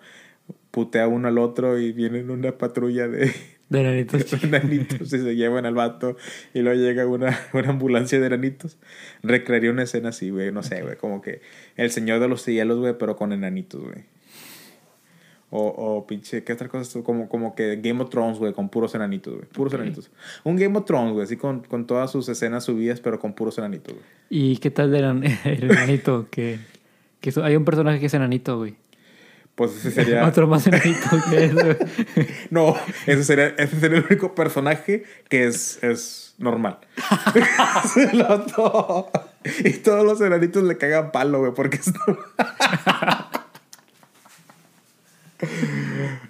putea 0.71 1.07
uno 1.07 1.28
al 1.28 1.38
otro 1.38 1.80
y 1.80 1.91
vienen 1.91 2.30
una 2.30 2.57
patrulla 2.57 3.07
de, 3.07 3.32
De 3.69 3.80
enanitos. 3.80 4.32
de 4.41 4.47
enanitos 4.47 5.13
y 5.13 5.19
se 5.19 5.36
llevan 5.36 5.65
al 5.65 5.76
vato 5.76 6.17
y 6.53 6.59
luego 6.61 6.80
llega 6.80 7.07
una, 7.07 7.39
una 7.53 7.69
ambulancia 7.69 8.19
de 8.19 8.28
enanitos. 8.28 8.78
Recrearía 9.21 9.71
una 9.71 9.84
escena 9.84 10.09
así, 10.09 10.30
güey, 10.30 10.51
no 10.51 10.63
sé, 10.63 10.82
güey, 10.82 10.97
como 10.97 11.21
que 11.21 11.41
el 11.78 11.91
señor 11.91 12.19
de 12.19 12.28
los 12.28 12.41
cielos, 12.41 12.80
güey, 12.80 12.95
pero 12.97 13.15
con 13.15 13.32
enanitos, 13.32 13.82
güey. 13.82 14.03
O, 15.56 15.68
o 15.68 16.08
pinche, 16.08 16.43
¿qué 16.43 16.54
otra 16.54 16.68
cosa? 16.68 17.04
Como, 17.04 17.30
como 17.30 17.54
que 17.54 17.76
Game 17.76 18.01
of 18.01 18.10
Thrones, 18.10 18.39
güey, 18.39 18.54
con 18.54 18.70
puros 18.70 18.95
enanitos, 18.95 19.36
güey. 19.36 19.45
Puros 19.45 19.72
Ok. 19.72 19.80
enanitos. 19.82 20.10
Un 20.43 20.56
Game 20.56 20.76
of 20.80 20.86
Thrones, 20.86 21.14
güey, 21.14 21.26
así 21.26 21.38
con, 21.38 21.60
con 21.62 21.86
todas 21.86 22.10
sus 22.10 22.28
escenas 22.28 22.64
subidas, 22.64 22.99
pero 23.01 23.20
con 23.20 23.34
puros 23.34 23.60
enanitos, 23.60 23.93
güey. 23.93 24.06
¿Y 24.32 24.58
qué 24.58 24.72
tal 24.72 24.89
del 24.91 25.04
enan- 25.06 25.24
el 25.45 25.70
enanito? 25.70 26.28
que, 26.32 26.58
que 27.22 27.32
so- 27.32 27.43
hay 27.43 27.56
un 27.56 27.66
personaje 27.66 27.99
que 27.99 28.08
es 28.08 28.14
enanito, 28.16 28.58
güey. 28.58 28.74
Pues 29.54 29.76
ese 29.76 29.91
sería... 29.91 30.26
Otro 30.28 30.47
más 30.47 30.66
enanito 30.66 31.08
que 31.30 31.45
eso. 31.45 31.56
güey. 31.56 31.78
No, 32.49 32.76
ese 33.06 33.24
sería, 33.24 33.49
ese 33.49 33.80
sería 33.80 33.99
el 33.99 34.06
único 34.10 34.34
personaje 34.34 35.04
que 35.30 35.45
es, 35.45 35.84
es 35.84 36.34
normal. 36.39 36.80
Y 39.64 39.72
todos 39.74 40.04
los 40.04 40.20
enanitos 40.22 40.64
le 40.64 40.78
cagan 40.80 41.12
palo, 41.12 41.39
güey, 41.41 41.54
porque 41.54 41.78
es 41.78 41.93
normal. 41.93 42.26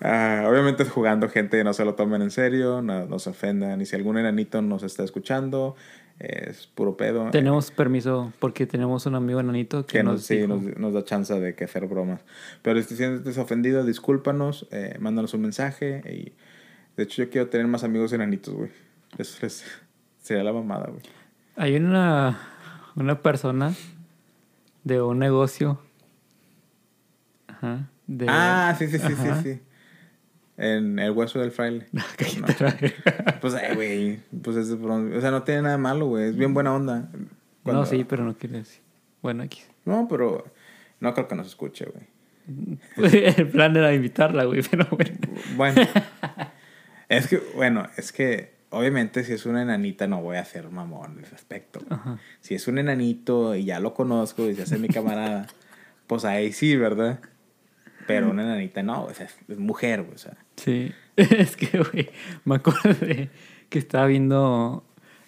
Ah, 0.00 0.46
obviamente 0.48 0.84
es 0.84 0.90
jugando, 0.90 1.28
gente, 1.28 1.62
no 1.64 1.72
se 1.74 1.84
lo 1.84 1.94
tomen 1.94 2.22
en 2.22 2.30
serio, 2.30 2.80
no, 2.82 3.04
no 3.06 3.18
se 3.18 3.30
ofendan. 3.30 3.80
Y 3.80 3.86
si 3.86 3.94
algún 3.96 4.16
enanito 4.16 4.62
nos 4.62 4.82
está 4.84 5.02
escuchando, 5.04 5.76
es 6.18 6.66
puro 6.68 6.96
pedo. 6.96 7.30
tenemos 7.30 7.70
permiso 7.70 8.32
porque 8.38 8.66
tenemos 8.66 9.04
un 9.06 9.16
amigo 9.16 9.40
enanito 9.40 9.84
que, 9.86 9.98
que 9.98 10.02
nos, 10.02 10.14
nos, 10.14 10.22
sí, 10.24 10.36
dijo- 10.38 10.48
nos, 10.48 10.76
nos 10.78 10.94
da 10.94 11.04
chance 11.04 11.38
de 11.38 11.54
que 11.54 11.64
hacer 11.64 11.86
bromas. 11.86 12.20
Pero 12.62 12.80
si 12.80 12.88
te 12.88 12.96
sientes 12.96 13.36
ofendido, 13.38 13.84
discúlpanos, 13.84 14.66
eh, 14.70 14.96
mándanos 14.98 15.34
un 15.34 15.42
mensaje. 15.42 16.00
Y 16.06 16.32
de 16.96 17.02
hecho, 17.02 17.22
yo 17.24 17.30
quiero 17.30 17.48
tener 17.48 17.66
más 17.66 17.84
amigos 17.84 18.12
enanitos, 18.12 18.54
güey. 18.54 18.70
Eso 19.18 19.44
es- 19.46 19.64
sería 20.22 20.42
la 20.44 20.52
mamada, 20.52 20.86
güey. 20.88 21.02
Hay 21.56 21.76
una, 21.76 22.38
una 22.94 23.20
persona 23.20 23.74
de 24.88 25.02
un 25.02 25.18
negocio. 25.18 25.78
Ajá. 27.46 27.88
De, 28.06 28.26
Ah, 28.28 28.74
sí, 28.78 28.86
sí, 28.88 28.98
sí, 28.98 29.14
sí, 29.14 29.28
Ajá. 29.28 29.42
sí. 29.42 29.60
En 30.56 30.98
el 30.98 31.12
hueso 31.12 31.38
del 31.38 31.52
fraile. 31.52 31.86
Cállate 32.16 32.64
la 32.64 32.70
verga. 32.72 33.38
Pues, 33.40 33.54
eh, 33.54 33.74
güey. 33.74 34.20
Pues 34.42 34.56
es 34.56 34.70
O 34.70 35.20
sea, 35.20 35.30
no 35.30 35.42
tiene 35.44 35.62
nada 35.62 35.76
de 35.76 35.82
malo, 35.82 36.06
güey. 36.06 36.28
Es 36.30 36.36
bien 36.36 36.52
buena 36.54 36.74
onda. 36.74 37.08
Cuando- 37.62 37.82
No, 37.82 37.86
sí, 37.86 38.04
pero 38.08 38.24
no 38.24 38.36
quiere 38.36 38.58
decir. 38.58 38.82
Bueno, 39.22 39.42
aquí. 39.42 39.60
No, 39.84 40.08
pero 40.08 40.44
no 41.00 41.14
creo 41.14 41.28
que 41.28 41.34
nos 41.36 41.46
escuche, 41.46 41.86
güey. 41.86 42.78
El 43.36 43.48
plan 43.50 43.76
era 43.76 43.92
invitarla, 43.92 44.44
güey, 44.44 44.62
pero 44.68 44.86
bueno. 44.90 45.18
Bueno. 45.56 45.82
es 47.08 47.28
que, 47.28 47.36
bueno, 47.54 47.86
es 47.96 48.10
que 48.10 48.57
obviamente 48.70 49.24
si 49.24 49.32
es 49.32 49.46
una 49.46 49.62
enanita 49.62 50.06
no 50.06 50.20
voy 50.20 50.36
a 50.36 50.40
hacer 50.40 50.70
mamón 50.70 51.18
en 51.18 51.24
ese 51.24 51.34
aspecto. 51.34 51.80
Ajá. 51.88 52.18
Si 52.40 52.54
es 52.54 52.68
un 52.68 52.78
enanito 52.78 53.54
y 53.54 53.64
ya 53.64 53.80
lo 53.80 53.94
conozco 53.94 54.48
y 54.48 54.54
se 54.54 54.62
hace 54.62 54.78
mi 54.78 54.88
camarada, 54.88 55.46
pues 56.06 56.24
ahí 56.24 56.52
sí, 56.52 56.76
¿verdad? 56.76 57.20
Pero 58.06 58.30
una 58.30 58.42
enanita 58.42 58.82
no, 58.82 59.04
o 59.04 59.14
sea, 59.14 59.26
es, 59.26 59.58
mujer, 59.58 60.06
o 60.12 60.18
sea. 60.18 60.36
Sí. 60.56 60.92
Es 61.16 61.56
que, 61.56 61.78
güey, 61.78 62.10
me 62.44 62.54
acuerdo 62.54 62.94
de 63.04 63.28
que 63.70 63.78
estaba 63.80 64.06
viendo 64.06 64.84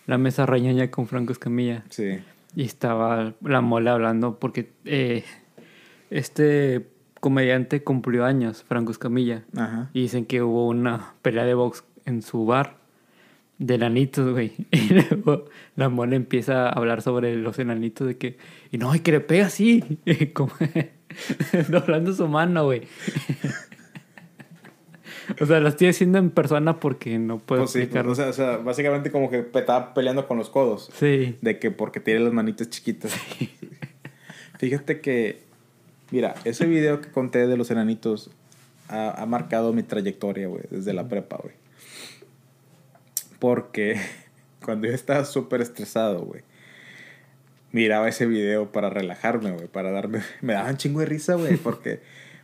la 0.07 0.19
mesa 0.19 0.47
rañaña 0.47 0.89
con 0.91 1.09
Franco 1.09 1.33
Escamilla. 1.33 1.83
Sí. 1.91 2.21
Y 2.55 2.65
estaba 2.65 3.35
la 3.43 3.61
mole 3.61 3.91
hablando 3.91 4.39
porque 4.39 4.71
eh, 4.85 5.25
este 6.11 6.87
comediante 7.19 7.83
cumplió 7.83 8.25
años, 8.25 8.65
Franco 8.67 8.93
Escamilla. 8.93 9.45
Ajá. 9.57 9.91
Y 9.93 10.03
dicen 10.03 10.27
que 10.27 10.43
hubo 10.43 10.69
una 10.69 11.15
pelea 11.23 11.45
de 11.45 11.55
box 11.55 11.85
en 12.07 12.23
su 12.23 12.47
bar 12.47 12.80
de 13.61 13.75
enanitos, 13.75 14.33
güey. 14.33 14.53
Y 14.73 14.89
luego 14.89 15.45
la 15.77 15.89
mole 15.89 16.17
empieza 16.17 16.67
a 16.67 16.71
hablar 16.71 17.03
sobre 17.03 17.37
los 17.37 17.59
enanitos 17.61 18.09
de 18.09 18.17
que... 18.17 18.39
Y 18.73 18.79
no, 18.79 18.93
y 18.95 19.01
que 19.01 19.13
le 19.13 19.21
pega 19.21 19.47
así. 19.47 20.01
Como 20.33 20.53
doblando 21.69 22.13
su 22.13 22.27
mano, 22.27 22.65
güey. 22.65 22.83
O 25.41 25.47
sea, 25.47 25.61
lo 25.61 25.69
estoy 25.69 25.89
haciendo 25.89 26.19
en 26.19 26.31
persona 26.31 26.81
porque 26.81 27.19
no 27.19 27.39
puedo 27.39 27.63
Pues 27.63 27.73
sí, 27.73 27.79
explicarlo. 27.81 28.13
o, 28.13 28.15
sea, 28.15 28.29
o 28.31 28.33
sea, 28.33 28.57
básicamente 28.57 29.13
como 29.13 29.31
que 29.31 29.47
estaba 29.55 29.95
peleando 29.95 30.27
con 30.27 30.39
los 30.39 30.51
codos. 30.51 30.91
Sí. 30.95 31.37
De 31.41 31.59
que 31.59 31.71
porque 31.71 32.01
tiene 32.01 32.21
las 32.21 32.33
manitas 32.33 32.69
chiquitas. 32.71 33.15
Fíjate 34.59 35.01
que, 35.01 35.43
mira, 36.11 36.35
ese 36.45 36.67
video 36.67 37.01
que 37.01 37.11
conté 37.11 37.47
de 37.47 37.57
los 37.57 37.71
enanitos 37.71 38.31
ha, 38.89 39.23
ha 39.23 39.27
marcado 39.27 39.73
mi 39.73 39.83
trayectoria, 39.83 40.49
güey, 40.49 40.63
desde 40.71 40.93
la 40.95 41.07
prepa, 41.09 41.37
güey. 41.43 41.55
Porque 43.41 44.01
cuando 44.65 44.87
yo 44.87 44.95
estaba 44.95 45.25
súper 45.25 45.61
estresado, 45.61 46.21
güey, 46.21 46.43
miraba 47.73 48.09
ese 48.09 48.27
video 48.27 48.71
para 48.73 48.91
relajarme, 48.91 49.51
güey, 49.53 49.67
para 49.67 49.91
darme... 49.91 50.21
Me 50.41 50.53
daban 50.53 50.77
chingo 50.77 51.01
de 51.01 51.07
risa, 51.07 51.35
güey, 51.35 51.57
porque... 51.63 52.01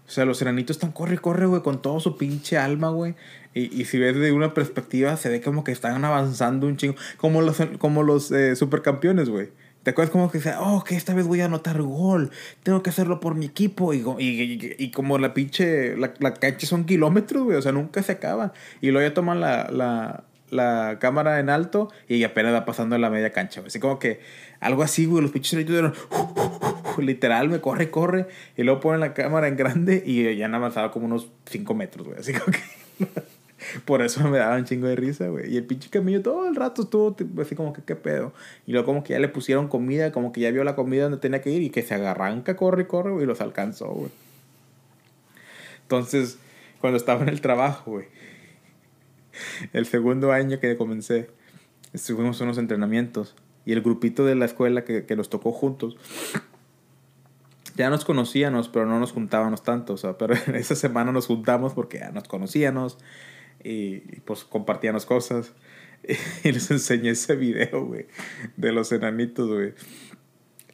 O 0.07 0.09
sea, 0.09 0.25
los 0.25 0.41
enanitos 0.41 0.77
están 0.77 0.93
corre 0.93 1.19
corre, 1.19 1.47
güey, 1.47 1.63
con 1.63 1.83
todo 1.83 1.99
su 1.99 2.17
pinche 2.17 2.57
alma, 2.57 2.91
güey. 2.91 3.17
Y, 3.55 3.75
y 3.81 3.87
si 3.87 3.99
ves 3.99 4.15
de 4.15 4.31
una 4.31 4.55
perspectiva, 4.55 5.17
se 5.17 5.29
ve 5.29 5.41
como 5.41 5.65
que 5.65 5.73
están 5.73 6.05
avanzando 6.05 6.69
un 6.69 6.77
chingo. 6.77 6.95
Como 7.17 7.43
los, 7.43 7.61
como 7.79 8.05
los 8.05 8.31
eh, 8.31 8.55
supercampeones, 8.55 9.29
güey. 9.29 9.49
¿Te 9.83 9.91
acuerdas 9.91 10.13
como 10.13 10.31
que 10.31 10.39
dice, 10.39 10.53
oh, 10.61 10.85
que 10.85 10.95
esta 10.95 11.13
vez 11.13 11.27
voy 11.27 11.41
a 11.41 11.47
anotar 11.47 11.83
gol? 11.83 12.31
Tengo 12.63 12.85
que 12.85 12.91
hacerlo 12.91 13.19
por 13.19 13.35
mi 13.35 13.47
equipo. 13.47 13.93
Y, 13.95 14.05
y, 14.21 14.25
y- 14.29 14.77
y 14.79 14.91
como 14.93 15.19
la 15.19 15.35
pinche, 15.35 15.97
la, 15.97 16.15
la 16.21 16.35
cancha 16.35 16.69
son 16.69 16.85
kilómetros, 16.85 17.43
güey. 17.43 17.57
O 17.57 17.63
sea, 17.63 17.73
nunca 17.73 18.01
se 18.05 18.13
acaba. 18.13 18.53
Y 18.81 18.93
luego 18.93 19.09
ya 19.09 19.13
toman 19.13 19.41
la, 19.41 19.69
la, 19.73 20.23
la 20.51 20.99
cámara 21.01 21.41
en 21.41 21.51
alto 21.51 21.91
y 22.09 22.23
apenas 22.25 22.55
va 22.55 22.65
pasando 22.65 22.97
en 22.97 23.03
la 23.03 23.11
media 23.11 23.31
cancha. 23.31 23.63
Así 23.67 23.81
como 23.81 23.99
que 23.99 24.21
algo 24.61 24.83
así, 24.83 25.07
güey. 25.07 25.23
Los 25.23 25.33
pinches 25.33 25.69
eran, 25.69 25.95
literal, 26.99 27.49
me 27.49 27.61
corre, 27.61 27.91
corre. 27.91 28.27
Y 28.57 28.63
luego 28.63 28.81
ponen 28.81 29.01
la 29.01 29.15
cámara 29.15 29.49
en 29.49 29.57
grande 29.57 30.03
y 30.05 30.37
ya 30.37 30.47
han 30.47 30.55
avanzado 30.55 30.91
como 30.91 31.07
unos 31.07 31.31
5 31.47 31.75
metros, 31.75 32.07
güey. 32.07 32.19
Así 32.19 32.33
como 32.33 32.53
que... 32.53 32.61
Por 33.85 34.03
eso 34.03 34.29
me 34.29 34.39
daba 34.39 34.57
un 34.57 34.65
chingo 34.65 34.87
de 34.87 34.97
risa, 34.97 35.29
güey. 35.29 35.53
Y 35.53 35.57
el 35.57 35.65
pinche 35.65 35.91
camillo 35.91 36.23
todo 36.23 36.47
el 36.47 36.55
rato 36.55 36.83
estuvo 36.83 37.17
así 37.41 37.55
como 37.55 37.73
que, 37.73 37.83
¿qué 37.83 37.97
pedo? 37.97 38.33
Y 38.67 38.73
luego 38.73 38.87
como 38.87 39.03
que 39.03 39.15
ya 39.15 39.19
le 39.19 39.29
pusieron 39.29 39.69
comida, 39.69 40.13
como 40.13 40.33
que 40.33 40.41
ya 40.41 40.51
vio 40.51 40.63
la 40.63 40.77
comida 40.77 41.05
donde 41.05 41.19
tenía 41.19 41.41
que 41.41 41.51
ir 41.51 41.63
y 41.63 41.71
que 41.71 41.83
se 41.83 41.95
agarranca, 41.95 42.57
corre 42.57 42.87
corre, 42.87 43.11
güey, 43.11 43.25
y 43.25 43.27
los 43.27 43.41
alcanzó, 43.41 43.89
güey. 43.89 44.11
Entonces, 45.83 46.39
cuando 46.81 46.97
estaba 46.97 47.23
en 47.23 47.29
el 47.29 47.41
trabajo, 47.41 47.93
güey, 47.93 48.07
el 49.73 49.87
segundo 49.87 50.33
año 50.33 50.61
que 50.61 50.77
comencé, 50.77 51.31
estuvimos 51.93 52.41
unos 52.41 52.59
entrenamientos 52.59 53.35
y 53.65 53.73
el 53.73 53.83
grupito 53.83 54.25
de 54.25 54.35
la 54.35 54.45
escuela 54.45 54.85
que, 54.85 55.07
que 55.07 55.17
los 55.17 55.29
tocó 55.29 55.53
juntos, 55.53 55.97
ya 57.77 57.91
nos 57.91 58.05
conocíamos, 58.05 58.69
pero 58.69 58.87
no 58.87 58.99
nos 58.99 59.13
juntábamos 59.13 59.63
tanto, 59.63 59.95
o 59.95 59.97
sea, 59.97 60.17
pero 60.17 60.35
esa 60.55 60.75
semana 60.75 61.13
nos 61.13 61.27
juntamos 61.27 61.75
porque 61.75 61.99
ya 61.99 62.11
nos 62.11 62.29
conocíamos 62.29 62.99
y, 63.63 63.97
y 63.97 64.23
pues 64.25 64.45
compartíamos 64.45 65.07
cosas. 65.07 65.53
Y 66.45 66.53
les 66.53 66.71
enseñé 66.71 67.11
ese 67.11 67.35
video, 67.37 67.85
güey, 67.85 68.07
de 68.57 68.73
los 68.73 68.93
enanitos, 68.93 69.49
güey. 69.49 69.75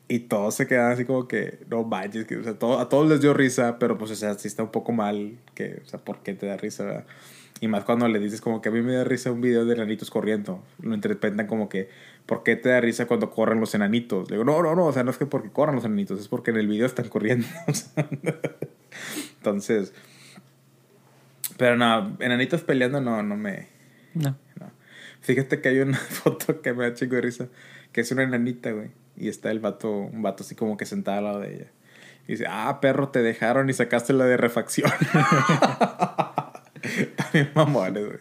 Y 0.08 0.20
todos 0.20 0.54
se 0.54 0.66
quedaban 0.66 0.92
así 0.92 1.04
como 1.04 1.26
que, 1.26 1.60
no 1.70 1.84
manches, 1.84 2.26
que, 2.26 2.36
o 2.36 2.44
sea, 2.44 2.58
todo, 2.58 2.78
a 2.78 2.88
todos 2.88 3.08
les 3.08 3.20
dio 3.22 3.32
risa, 3.32 3.78
pero 3.78 3.96
pues, 3.96 4.10
o 4.10 4.14
sea, 4.14 4.34
sí 4.34 4.46
está 4.48 4.62
un 4.62 4.70
poco 4.70 4.92
mal, 4.92 5.38
que, 5.54 5.80
o 5.82 5.88
sea, 5.88 6.00
¿por 6.00 6.22
qué 6.22 6.34
te 6.34 6.46
da 6.46 6.56
risa, 6.56 6.84
verdad? 6.84 7.06
Y 7.62 7.68
más 7.68 7.84
cuando 7.84 8.08
le 8.08 8.18
dices 8.18 8.40
como 8.40 8.60
que 8.60 8.70
a 8.70 8.72
mí 8.72 8.82
me 8.82 8.92
da 8.92 9.04
risa 9.04 9.30
un 9.30 9.40
video 9.40 9.64
de 9.64 9.74
enanitos 9.74 10.10
corriendo. 10.10 10.60
Lo 10.80 10.96
interpretan 10.96 11.46
como 11.46 11.68
que, 11.68 11.88
¿por 12.26 12.42
qué 12.42 12.56
te 12.56 12.70
da 12.70 12.80
risa 12.80 13.06
cuando 13.06 13.30
corren 13.30 13.60
los 13.60 13.72
enanitos? 13.76 14.28
Le 14.28 14.36
digo, 14.36 14.44
no, 14.44 14.60
no, 14.64 14.74
no, 14.74 14.86
o 14.86 14.92
sea, 14.92 15.04
no 15.04 15.12
es 15.12 15.16
que 15.16 15.26
porque 15.26 15.52
corran 15.52 15.76
los 15.76 15.84
enanitos, 15.84 16.18
es 16.18 16.26
porque 16.26 16.50
en 16.50 16.56
el 16.56 16.66
video 16.66 16.86
están 16.86 17.08
corriendo. 17.08 17.46
Entonces, 19.36 19.94
pero 21.56 21.76
no, 21.76 22.16
enanitos 22.18 22.62
peleando 22.62 23.00
no, 23.00 23.22
no 23.22 23.36
me... 23.36 23.68
No. 24.14 24.36
No. 24.58 24.72
Fíjate 25.20 25.60
que 25.60 25.68
hay 25.68 25.78
una 25.78 25.96
foto 25.98 26.62
que 26.62 26.72
me 26.72 26.82
da 26.82 26.94
chico 26.94 27.14
de 27.14 27.20
risa, 27.20 27.46
que 27.92 28.00
es 28.00 28.10
una 28.10 28.24
enanita, 28.24 28.72
güey. 28.72 28.90
Y 29.16 29.28
está 29.28 29.52
el 29.52 29.60
vato, 29.60 29.88
un 29.88 30.20
vato 30.20 30.42
así 30.42 30.56
como 30.56 30.76
que 30.76 30.84
sentado 30.84 31.18
al 31.18 31.24
lado 31.24 31.38
de 31.38 31.54
ella. 31.54 31.66
Y 32.26 32.32
dice, 32.32 32.46
ah, 32.48 32.80
perro, 32.80 33.10
te 33.10 33.22
dejaron 33.22 33.70
y 33.70 33.72
sacaste 33.72 34.14
la 34.14 34.24
de 34.24 34.36
refacción. 34.36 34.90
También 37.16 37.50
mamones, 37.54 38.04
güey. 38.06 38.18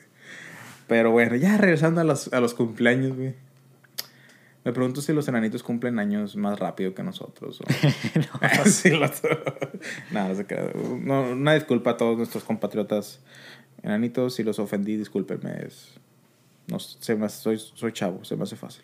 Pero 0.88 1.12
bueno, 1.12 1.36
ya 1.36 1.58
regresando 1.58 2.02
a 2.02 2.04
los, 2.04 2.32
a 2.34 2.40
los 2.40 2.54
cumpleaños, 2.54 3.16
güey. 3.16 3.34
Me 4.64 4.74
pregunto 4.74 5.02
si 5.02 5.12
los 5.14 5.28
enanitos 5.28 5.64
cumplen 5.64 5.98
años 5.98 6.36
más 6.36 6.60
rápido 6.60 6.94
que 6.94 7.02
nosotros. 7.02 7.62
o- 7.62 7.64
Sí, 8.66 8.92
los- 8.92 9.22
no, 10.12 10.28
no 10.28 10.36
se 10.36 10.46
crea. 10.46 10.70
No, 11.02 11.32
una 11.32 11.54
disculpa 11.54 11.92
a 11.92 11.98
todos 11.98 12.18
nuestros 12.18 12.44
compatriotas 12.44 13.20
enanitos. 13.82 14.36
Si 14.36 14.44
los 14.44 14.60
ofendí, 14.60 14.98
discúlpenme. 14.98 15.66
Es, 15.66 15.94
no, 16.68 16.80
se 16.80 17.16
me 17.16 17.26
hace- 17.26 17.42
soy, 17.42 17.58
soy 17.60 17.92
chavo, 17.94 18.24
se 18.24 18.36
me 18.36 18.44
hace 18.44 18.56
fácil. 18.56 18.84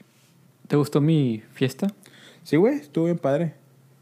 ¿Te 0.68 0.76
gustó 0.76 1.00
mi 1.00 1.44
fiesta? 1.54 1.88
Sí, 2.44 2.56
güey, 2.56 2.76
estuvo 2.76 3.06
bien 3.06 3.18
padre. 3.20 3.54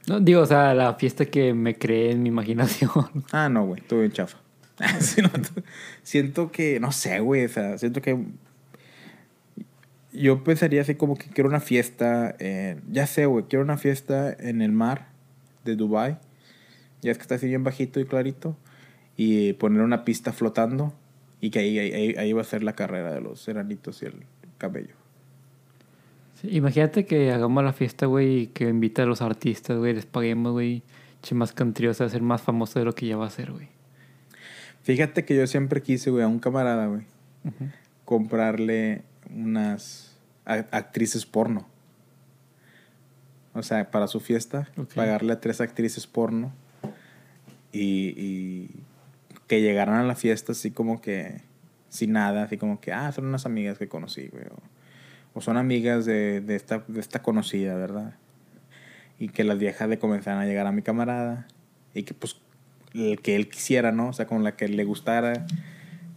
No, 0.08 0.20
digo, 0.20 0.42
o 0.42 0.46
sea, 0.46 0.74
la 0.76 0.94
fiesta 0.94 1.26
que 1.26 1.54
me 1.54 1.76
creé 1.78 2.12
en 2.12 2.22
mi 2.24 2.30
imaginación. 2.30 2.90
Ah, 3.32 3.50
no, 3.50 3.66
güey, 3.66 3.82
estuvo 3.82 4.00
bien 4.00 4.12
chafa. 4.12 4.38
Siento 6.04 6.52
que, 6.52 6.80
no 6.80 6.92
sé, 6.92 7.20
güey, 7.20 7.46
o 7.46 7.50
sea, 7.50 7.78
siento 7.78 8.02
que 8.02 8.18
yo 10.12 10.44
pensaría 10.44 10.82
así 10.82 10.96
como 10.96 11.18
que 11.18 11.28
quiero 11.30 11.50
una 11.50 11.60
fiesta, 11.60 12.36
en- 12.40 12.82
ya 12.92 13.08
sé, 13.08 13.26
güey, 13.26 13.46
quiero 13.50 13.64
una 13.64 13.78
fiesta 13.78 14.34
en 14.34 14.62
el 14.62 14.72
mar 14.72 15.10
de 15.64 15.76
Dubai. 15.76 16.18
Ya 17.02 17.12
es 17.12 17.18
que 17.18 17.22
está 17.24 17.36
así 17.36 17.48
bien 17.48 17.64
bajito 17.64 18.00
y 18.00 18.06
clarito. 18.06 18.58
Y 19.18 19.54
poner 19.54 19.82
una 19.82 20.04
pista 20.04 20.34
flotando 20.34 20.94
y 21.40 21.50
que 21.50 21.60
ahí, 21.60 21.78
ahí, 21.80 22.16
ahí 22.18 22.34
va 22.34 22.42
a 22.42 22.46
ser 22.46 22.64
la 22.64 22.74
carrera 22.74 23.14
de 23.14 23.22
los 23.22 23.48
enanitos 23.48 24.02
y 24.02 24.06
el 24.06 24.14
camello. 24.58 24.96
Sí, 26.42 26.50
imagínate 26.52 27.06
que 27.06 27.32
hagamos 27.32 27.64
la 27.64 27.72
fiesta, 27.74 28.08
güey, 28.08 28.40
y 28.40 28.48
que 28.48 28.68
invita 28.68 29.04
a 29.04 29.06
los 29.06 29.22
artistas, 29.22 29.78
güey, 29.78 29.94
les 29.94 30.06
paguemos, 30.06 30.52
güey. 30.52 30.84
Che, 31.22 31.34
más 31.34 31.54
country, 31.54 31.88
o 31.88 31.94
sea, 31.94 32.10
ser 32.10 32.22
más 32.22 32.42
famoso 32.42 32.80
de 32.80 32.86
lo 32.86 32.94
que 32.94 33.08
ya 33.08 33.16
va 33.18 33.28
a 33.28 33.30
ser, 33.30 33.52
güey. 33.52 33.70
Fíjate 34.86 35.26
que 35.26 35.36
yo 35.36 35.48
siempre 35.48 35.82
quise, 35.82 36.12
güey, 36.12 36.24
a 36.24 36.28
un 36.28 36.38
camarada, 36.38 36.86
güey, 36.86 37.02
comprarle 38.06 39.02
unas 39.34 40.16
actrices 40.46 41.26
porno. 41.26 41.66
O 43.56 43.64
sea, 43.64 43.90
para 43.90 44.06
su 44.06 44.20
fiesta, 44.20 44.70
pagarle 44.94 45.34
a 45.34 45.42
tres 45.42 45.60
actrices 45.60 46.06
porno 46.06 46.54
y, 47.72 48.14
y 48.16 48.70
que 49.48 49.62
llegaran 49.62 49.96
a 49.96 50.04
la 50.04 50.14
fiesta 50.14 50.52
así 50.52 50.70
como 50.70 51.02
que 51.02 51.42
sin 51.90 52.12
nada, 52.12 52.44
así 52.44 52.58
como 52.60 52.80
que, 52.80 52.94
ah, 52.94 53.12
son 53.12 53.26
unas 53.26 53.48
amigas 53.48 53.80
que 53.80 53.88
conocí, 53.88 54.28
güey. 54.28 54.44
O, 54.46 55.40
o 55.40 55.42
son 55.42 55.58
amigas 55.58 56.06
de, 56.06 56.42
de, 56.42 56.56
esta, 56.56 56.84
de 56.88 57.00
esta 57.00 57.24
conocida, 57.24 57.74
¿verdad? 57.74 58.14
Y 59.18 59.30
que 59.30 59.44
las 59.44 59.58
viejas 59.58 59.90
le 59.90 59.98
comenzaran 59.98 60.42
a 60.42 60.46
llegar 60.46 60.68
a 60.68 60.72
mi 60.72 60.84
camarada 60.84 61.48
y 61.96 62.04
que 62.04 62.14
pues 62.14 62.40
el 62.96 63.22
que 63.22 63.36
él 63.36 63.50
quisiera, 63.50 63.92
¿no? 63.92 64.10
O 64.10 64.14
sea, 64.14 64.26
con 64.28 64.44
la 64.44 64.56
que 64.56 64.68
le 64.68 64.84
gustara, 64.84 65.46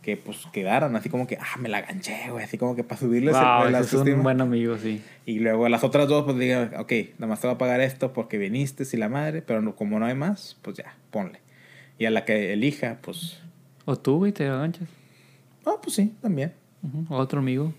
que 0.02 0.16
pues 0.16 0.38
quedaran 0.52 0.94
así 0.96 1.08
como 1.10 1.26
que, 1.26 1.36
ah, 1.40 1.58
me 1.58 1.68
la 1.68 1.82
ganché, 1.82 2.30
güey, 2.30 2.44
así 2.44 2.56
como 2.56 2.74
que 2.76 2.84
para 2.84 3.00
subirles 3.00 3.36
el- 3.36 3.42
Wow, 3.42 3.66
el 3.66 3.74
ese 3.74 3.96
es 3.96 4.02
un 4.02 4.22
buen 4.22 4.40
amigo, 4.40 4.78
sí. 4.78 5.02
Y 5.26 5.40
luego 5.40 5.66
a 5.66 5.68
las 5.68 5.84
otras 5.84 6.08
dos, 6.08 6.24
pues 6.24 6.38
diga, 6.38 6.70
ok, 6.78 6.92
nada 7.18 7.26
más 7.26 7.40
te 7.40 7.46
voy 7.46 7.54
a 7.56 7.58
pagar 7.58 7.80
esto 7.80 8.12
porque 8.12 8.38
viniste, 8.38 8.84
si 8.84 8.96
la 8.96 9.08
madre, 9.08 9.42
pero 9.42 9.60
no- 9.60 9.74
como 9.76 9.98
no 9.98 10.06
hay 10.06 10.14
más, 10.14 10.56
pues 10.62 10.76
ya, 10.78 10.96
ponle. 11.10 11.40
Y 11.98 12.04
a 12.06 12.10
la 12.10 12.24
que 12.24 12.52
elija, 12.52 12.98
pues, 13.02 13.40
O 13.84 13.96
tú, 13.96 14.18
güey, 14.18 14.32
te 14.32 14.46
aganchas. 14.46 14.88
ah, 15.66 15.76
pues 15.82 15.96
sí, 15.96 16.14
también. 16.22 16.52
Ujú, 16.82 17.12
Otro 17.14 17.40
amigo. 17.40 17.74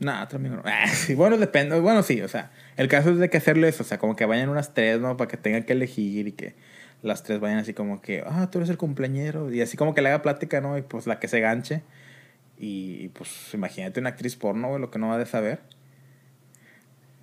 No, 0.00 0.22
otro 0.22 0.38
amigo 0.38 0.56
no. 0.56 0.62
Ah, 0.64 0.86
sí, 0.88 1.14
bueno, 1.14 1.36
depende. 1.38 1.78
Bueno, 1.80 2.02
sí, 2.02 2.20
o 2.22 2.28
sea, 2.28 2.50
el 2.76 2.88
caso 2.88 3.10
es 3.10 3.18
de 3.18 3.28
que 3.30 3.36
hacerle 3.38 3.68
eso, 3.68 3.82
o 3.82 3.86
sea, 3.86 3.98
como 3.98 4.14
que 4.16 4.24
vayan 4.24 4.48
unas 4.48 4.72
tres, 4.74 5.00
¿no? 5.00 5.16
Para 5.16 5.28
que 5.28 5.36
tengan 5.36 5.64
que 5.64 5.72
elegir 5.72 6.28
y 6.28 6.32
que 6.32 6.54
las 7.02 7.22
tres 7.22 7.40
vayan 7.40 7.58
así 7.58 7.74
como 7.74 8.00
que, 8.00 8.22
ah, 8.26 8.48
tú 8.50 8.58
eres 8.58 8.70
el 8.70 8.76
cumpleañero. 8.76 9.52
Y 9.52 9.60
así 9.60 9.76
como 9.76 9.94
que 9.94 10.02
le 10.02 10.08
haga 10.08 10.22
plática, 10.22 10.60
¿no? 10.60 10.76
Y 10.76 10.82
pues 10.82 11.06
la 11.06 11.18
que 11.20 11.28
se 11.28 11.40
ganche. 11.40 11.82
Y 12.58 13.08
pues 13.08 13.54
imagínate 13.54 14.00
una 14.00 14.10
actriz 14.10 14.36
porno, 14.36 14.68
güey, 14.68 14.80
lo 14.80 14.90
que 14.90 14.98
no 14.98 15.08
va 15.08 15.18
de 15.18 15.26
saber. 15.26 15.60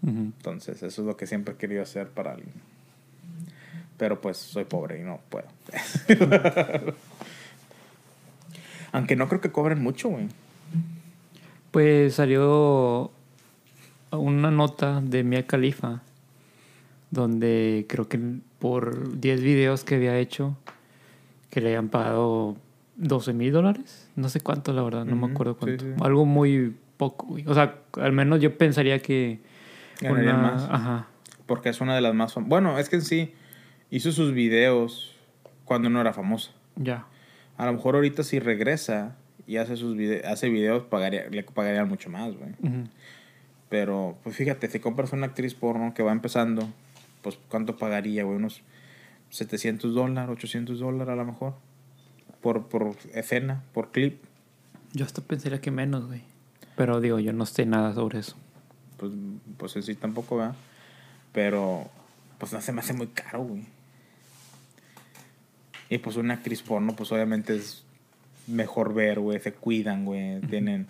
Entonces, 0.01 0.83
eso 0.83 1.01
es 1.01 1.07
lo 1.07 1.17
que 1.17 1.25
siempre 1.25 1.55
he 1.55 1.57
querido 1.57 1.81
hacer 1.81 2.09
para 2.09 2.33
alguien. 2.33 2.53
Pero 3.97 4.21
pues 4.21 4.37
soy 4.37 4.65
pobre 4.65 4.99
y 4.99 5.03
no 5.03 5.19
puedo. 5.29 5.47
Aunque 8.91 9.15
no 9.15 9.27
creo 9.27 9.41
que 9.41 9.51
cobren 9.51 9.81
mucho, 9.81 10.09
güey. 10.09 10.27
Pues 11.71 12.13
salió 12.15 13.11
una 14.11 14.51
nota 14.51 15.01
de 15.01 15.23
Mia 15.23 15.47
Khalifa 15.47 16.01
donde 17.11 17.85
creo 17.89 18.07
que 18.07 18.19
por 18.65 19.19
10 19.19 19.41
videos 19.43 19.83
que 19.83 19.93
había 19.95 20.17
hecho 20.17 20.57
que 21.51 21.61
le 21.61 21.67
habían 21.67 21.89
pagado 21.89 22.57
12 22.95 23.31
mil 23.33 23.51
dólares. 23.53 24.09
No 24.15 24.27
sé 24.27 24.39
cuánto, 24.41 24.73
la 24.73 24.81
verdad, 24.81 25.05
no 25.05 25.15
me 25.15 25.31
acuerdo 25.31 25.55
cuánto. 25.55 25.85
sí. 25.85 25.91
Algo 26.01 26.25
muy 26.25 26.75
poco, 26.97 27.27
güey. 27.27 27.45
O 27.47 27.53
sea, 27.53 27.75
al 28.01 28.11
menos 28.11 28.41
yo 28.41 28.57
pensaría 28.57 28.99
que... 29.03 29.39
Ganarían 30.01 30.39
una- 30.39 30.51
más. 30.51 30.67
Ajá. 30.69 31.07
Porque 31.45 31.69
es 31.69 31.79
una 31.79 31.93
de 31.93 32.01
las 32.01 32.15
más 32.15 32.33
famosas. 32.33 32.49
Bueno, 32.49 32.79
es 32.79 32.89
que 32.89 32.95
en 32.95 33.01
sí 33.03 33.33
hizo 33.91 34.11
sus 34.11 34.33
videos 34.33 35.15
cuando 35.63 35.91
no 35.91 36.01
era 36.01 36.11
famosa. 36.11 36.49
Ya. 36.75 37.05
A 37.57 37.67
lo 37.67 37.73
mejor 37.73 37.93
ahorita 37.95 38.23
si 38.23 38.39
regresa 38.39 39.15
y 39.45 39.57
hace 39.57 39.75
sus 39.77 39.95
vide 39.95 40.25
hace 40.25 40.49
videos, 40.49 40.85
pagaría, 40.85 41.29
le 41.29 41.43
pagarían 41.43 41.87
mucho 41.87 42.09
más, 42.09 42.35
güey. 42.35 42.49
Ujú. 42.63 42.89
Pero, 43.69 44.17
pues 44.23 44.35
fíjate, 44.35 44.67
si 44.69 44.79
compras 44.79 45.13
una 45.13 45.27
actriz 45.27 45.53
porno 45.53 45.93
que 45.93 46.01
va 46.01 46.11
empezando, 46.11 46.67
pues 47.25 47.39
¿cuánto 47.49 47.75
pagaría, 47.75 48.23
güey? 48.23 48.37
Unos 48.37 48.61
700 49.31 49.95
dólares, 49.95 50.29
800 50.29 50.79
dólares 50.79 51.11
a 51.11 51.15
lo 51.15 51.25
mejor. 51.25 51.55
Por, 52.39 52.67
por 52.67 52.95
escena, 53.15 53.63
por 53.73 53.89
clip. 53.89 54.21
Yo 54.93 55.05
hasta 55.05 55.23
pensaría 55.23 55.59
que 55.59 55.71
menos, 55.71 56.05
güey. 56.05 56.21
Pero 56.75 57.01
digo, 57.01 57.19
yo 57.19 57.33
no 57.33 57.47
sé 57.47 57.65
nada 57.65 57.95
sobre 57.95 58.19
eso. 58.19 58.35
Pues, 58.97 59.11
pues 59.57 59.75
en 59.75 59.81
sí 59.81 59.95
tampoco 59.95 60.35
va. 60.35 60.53
Pero, 61.33 61.89
pues 62.37 62.53
no 62.53 62.61
se 62.61 62.71
me 62.71 62.81
hace 62.81 62.93
muy 62.93 63.07
caro, 63.07 63.41
güey. 63.41 63.65
Y 65.89 65.97
pues 65.97 66.17
una 66.17 66.35
actriz 66.35 66.61
porno, 66.61 66.95
pues 66.95 67.11
obviamente 67.11 67.55
es 67.55 67.85
mejor 68.45 68.93
ver, 68.93 69.19
güey. 69.19 69.39
Se 69.39 69.51
cuidan, 69.51 70.05
güey. 70.05 70.41
Tienen. 70.41 70.85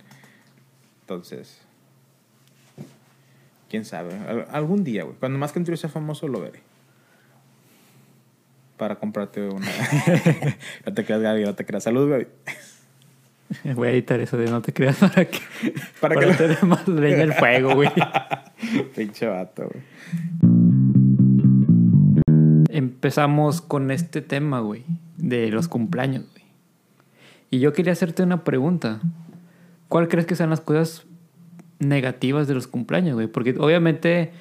Entonces. 1.00 1.62
Quién 3.76 3.84
sabe. 3.84 4.14
Al- 4.26 4.48
algún 4.54 4.86
día, 4.86 5.04
güey. 5.04 5.18
Cuando 5.20 5.38
más 5.38 5.52
que 5.52 5.60
un 5.60 5.66
sea 5.76 5.90
famoso, 5.90 6.30
lo 6.30 6.40
veré. 6.40 6.62
Para 8.78 8.96
comprarte 8.96 9.50
una. 9.50 9.68
no 10.86 10.94
te 10.94 11.04
creas, 11.04 11.20
Gaby, 11.22 11.44
no 11.44 11.56
te 11.56 11.66
creas. 11.66 11.84
Salud, 11.84 12.10
Gaby. 12.10 12.28
Voy 13.76 13.90
a 13.90 13.92
editar 13.92 14.18
eso 14.22 14.38
de 14.38 14.50
no 14.50 14.62
te 14.62 14.72
creas 14.72 14.96
para 14.96 15.26
que... 15.26 15.40
Para 16.00 16.16
Para, 16.16 16.20
que 16.22 16.26
lo- 16.28 16.38
tener 16.38 16.64
más 16.64 16.88
leña 16.88 17.24
el 17.24 17.34
fuego, 17.34 17.76
güey. 17.76 17.90
Pinche 18.96 19.28
vato, 19.28 19.68
güey. 19.70 19.84
Empezamos 22.70 23.60
con 23.62 23.92
este 23.92 24.22
tema, 24.22 24.62
güey, 24.62 24.84
de 25.18 25.50
los 25.50 25.68
cumpleaños, 25.68 26.24
güey. 26.32 26.46
Y 27.50 27.60
yo 27.60 27.74
quería 27.74 27.92
hacerte 27.92 28.24
una 28.24 28.46
pregunta. 28.46 29.02
¿Cuál 29.90 30.08
crees 30.08 30.26
que 30.26 30.38
sean 30.38 30.50
las 30.50 30.62
cosas 30.62 31.06
negativas 31.80 32.48
de 32.48 32.56
los 32.56 32.68
cumpleaños, 32.68 33.16
güey? 33.16 33.28
Porque 33.28 33.56
obviamente 33.58 34.32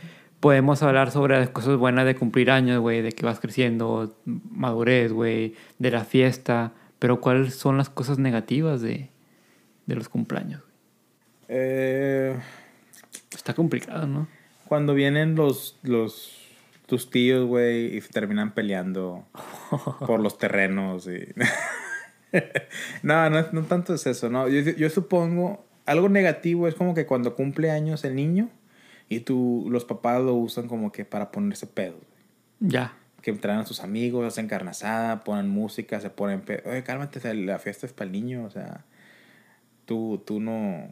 podemos 0.41 0.82
hablar 0.82 1.11
sobre 1.11 1.39
las 1.39 1.49
cosas 1.51 1.76
buenas 1.76 2.05
de 2.07 2.14
cumplir 2.14 2.51
años, 2.51 2.80
güey, 2.80 3.03
de 3.03 3.12
que 3.12 3.24
vas 3.24 3.41
creciendo, 3.41 4.16
madurez, 4.24 5.12
güey, 5.12 5.55
de 5.78 5.91
la 5.91 6.05
fiesta, 6.05 6.72
pero 6.99 7.20
¿cuáles 7.20 7.55
son 7.55 7.76
las 7.76 7.89
cosas 7.89 8.18
negativas 8.18 8.80
de, 8.80 9.09
de 9.87 9.95
los 9.95 10.09
cumpleaños? 10.09 10.62
Eh, 11.49 12.37
Está 13.35 13.55
complicado, 13.55 14.07
¿no? 14.07 14.26
cuando 14.66 14.95
vienen 14.95 15.37
los, 15.37 15.78
los 15.82 16.41
tus 16.87 17.11
tíos, 17.11 17.47
güey, 17.47 17.97
y 17.97 18.01
terminan 18.01 18.53
peleando 18.53 19.24
por 20.07 20.20
los 20.20 20.39
terrenos 20.39 21.07
y... 21.07 21.28
no, 23.03 23.30
no, 23.30 23.47
no 23.53 23.62
tanto 23.64 23.95
es 23.95 24.07
eso, 24.07 24.28
¿no? 24.28 24.49
Yo, 24.49 24.61
yo 24.72 24.91
supongo, 24.91 25.64
algo 25.87 26.09
negativo 26.09 26.68
es 26.68 26.74
como 26.74 26.95
que 26.95 27.07
cuando 27.07 27.35
cumple 27.35 27.70
años 27.70 28.05
el 28.05 28.16
niño 28.16 28.51
y 29.09 29.20
tú, 29.20 29.66
los 29.70 29.85
papás 29.85 30.22
lo 30.22 30.35
usan 30.35 30.68
como 30.68 30.93
que 30.93 31.05
para 31.05 31.30
ponerse 31.30 31.66
pedo. 31.66 31.97
Ya. 32.61 32.97
Que 33.22 33.32
traen 33.32 33.61
a 33.61 33.66
sus 33.66 33.80
amigos, 33.80 34.26
hacen 34.26 34.49
carnazada, 34.49 35.24
ponen 35.24 35.49
música, 35.49 36.01
se 36.01 36.11
ponen 36.11 36.41
pedo. 36.41 36.70
Oye, 36.70 36.82
cálmate, 36.82 37.35
la 37.35 37.59
fiesta 37.59 37.87
es 37.87 37.93
para 37.93 38.07
el 38.07 38.12
niño, 38.12 38.45
o 38.45 38.51
sea, 38.51 38.85
tú, 39.85 40.22
tú 40.24 40.41
no... 40.41 40.89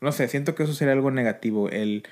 No 0.00 0.12
sé, 0.12 0.28
siento 0.28 0.54
que 0.54 0.62
eso 0.62 0.72
sería 0.72 0.94
algo 0.94 1.10
negativo, 1.10 1.68
el, 1.68 2.04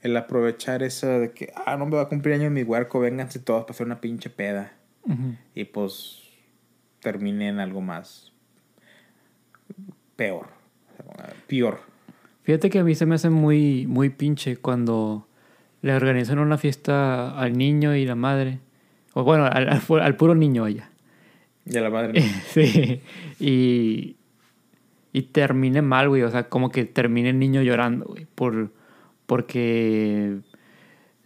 el 0.00 0.16
aprovechar 0.16 0.82
eso 0.82 1.06
de 1.06 1.32
que, 1.32 1.52
ah, 1.66 1.76
no 1.76 1.84
me 1.84 1.96
va 1.96 2.02
a 2.02 2.08
cumplir 2.08 2.34
años 2.34 2.50
mi 2.50 2.62
huerco, 2.62 3.00
vénganse 3.00 3.38
todos 3.38 3.64
para 3.64 3.72
hacer 3.72 3.86
una 3.86 4.00
pinche 4.00 4.30
peda. 4.30 4.72
Y 5.54 5.64
pues 5.64 6.22
termine 7.00 7.48
en 7.48 7.60
algo 7.60 7.82
más 7.82 8.32
peor, 10.16 10.48
peor. 11.46 11.80
Fíjate 12.42 12.68
que 12.70 12.78
a 12.80 12.84
mí 12.84 12.94
se 12.94 13.06
me 13.06 13.14
hace 13.14 13.30
muy, 13.30 13.86
muy 13.86 14.10
pinche 14.10 14.56
cuando 14.56 15.26
le 15.82 15.94
organizan 15.94 16.38
una 16.38 16.58
fiesta 16.58 17.38
al 17.38 17.56
niño 17.56 17.94
y 17.96 18.04
la 18.04 18.14
madre. 18.14 18.58
O 19.14 19.24
bueno, 19.24 19.44
al, 19.46 19.68
al 19.68 19.80
pu- 19.80 20.02
al 20.02 20.16
puro 20.16 20.34
niño 20.34 20.64
allá. 20.64 20.90
Y 21.66 21.76
a 21.76 21.80
la 21.80 21.90
madre. 21.90 22.20
no. 22.20 22.26
sí. 22.48 23.00
Y, 23.40 24.16
y 25.12 25.22
termine 25.22 25.80
mal, 25.82 26.08
güey. 26.08 26.22
O 26.22 26.30
sea, 26.30 26.48
como 26.48 26.70
que 26.70 26.84
termine 26.84 27.30
el 27.30 27.38
niño 27.38 27.62
llorando, 27.62 28.04
güey. 28.06 28.26
Por, 28.34 28.70
porque 29.26 30.36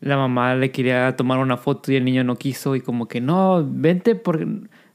la 0.01 0.17
mamá 0.17 0.55
le 0.55 0.71
quería 0.71 1.17
tomar 1.17 1.39
una 1.39 1.57
foto 1.57 1.91
y 1.91 1.97
el 1.97 2.05
niño 2.05 2.23
no 2.25 2.37
quiso. 2.37 2.77
Y 2.77 2.81
como 2.81 3.09
que, 3.09 3.21
no, 3.21 3.67
vente 3.69 4.15
por... 4.15 4.47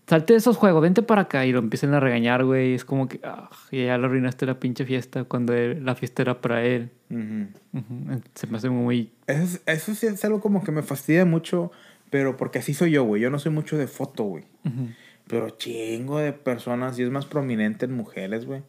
Salte 0.08 0.34
de 0.34 0.39
esos 0.39 0.58
juegos, 0.58 0.82
vente 0.82 1.01
para 1.01 1.22
acá. 1.22 1.45
Y 1.45 1.51
lo 1.54 1.60
empiezan 1.60 1.93
a 1.93 1.99
regañar, 1.99 2.43
güey. 2.43 2.74
Es 2.74 2.84
como 2.84 3.08
que, 3.08 3.20
ah, 3.24 3.49
ya 3.72 3.97
le 3.97 4.06
arruinaste 4.06 4.45
la 4.45 4.60
pinche 4.60 4.86
fiesta 4.86 5.24
cuando 5.24 5.54
él- 5.54 5.84
la 5.86 5.95
fiesta 5.95 6.22
era 6.22 6.41
para 6.41 6.64
él. 6.66 6.89
Ujú. 7.10 7.47
Ujú. 7.80 8.22
Se 8.36 8.47
me 8.47 8.58
hace 8.58 8.70
muy... 8.70 9.12
Eso, 9.28 9.43
es- 9.43 9.62
eso 9.66 9.95
sí 9.95 10.08
es 10.08 10.24
algo 10.26 10.41
como 10.41 10.64
que 10.64 10.72
me 10.74 10.82
fastidia 10.84 11.24
mucho, 11.26 11.72
pero 12.10 12.36
porque 12.36 12.60
así 12.60 12.74
soy 12.74 12.91
yo, 12.91 13.04
güey. 13.06 13.22
Yo 13.22 13.30
no 13.30 13.39
soy 13.39 13.51
mucho 13.54 13.78
de 13.78 13.88
foto, 13.88 14.24
güey. 14.26 14.43
Ujú. 14.66 14.89
Pero 15.28 15.49
chingo 15.51 16.20
de 16.20 16.34
personas, 16.34 16.99
y 16.99 17.04
es 17.04 17.10
más 17.10 17.26
prominente 17.26 17.86
en 17.86 17.93
mujeres, 17.93 18.45
güey. 18.45 18.62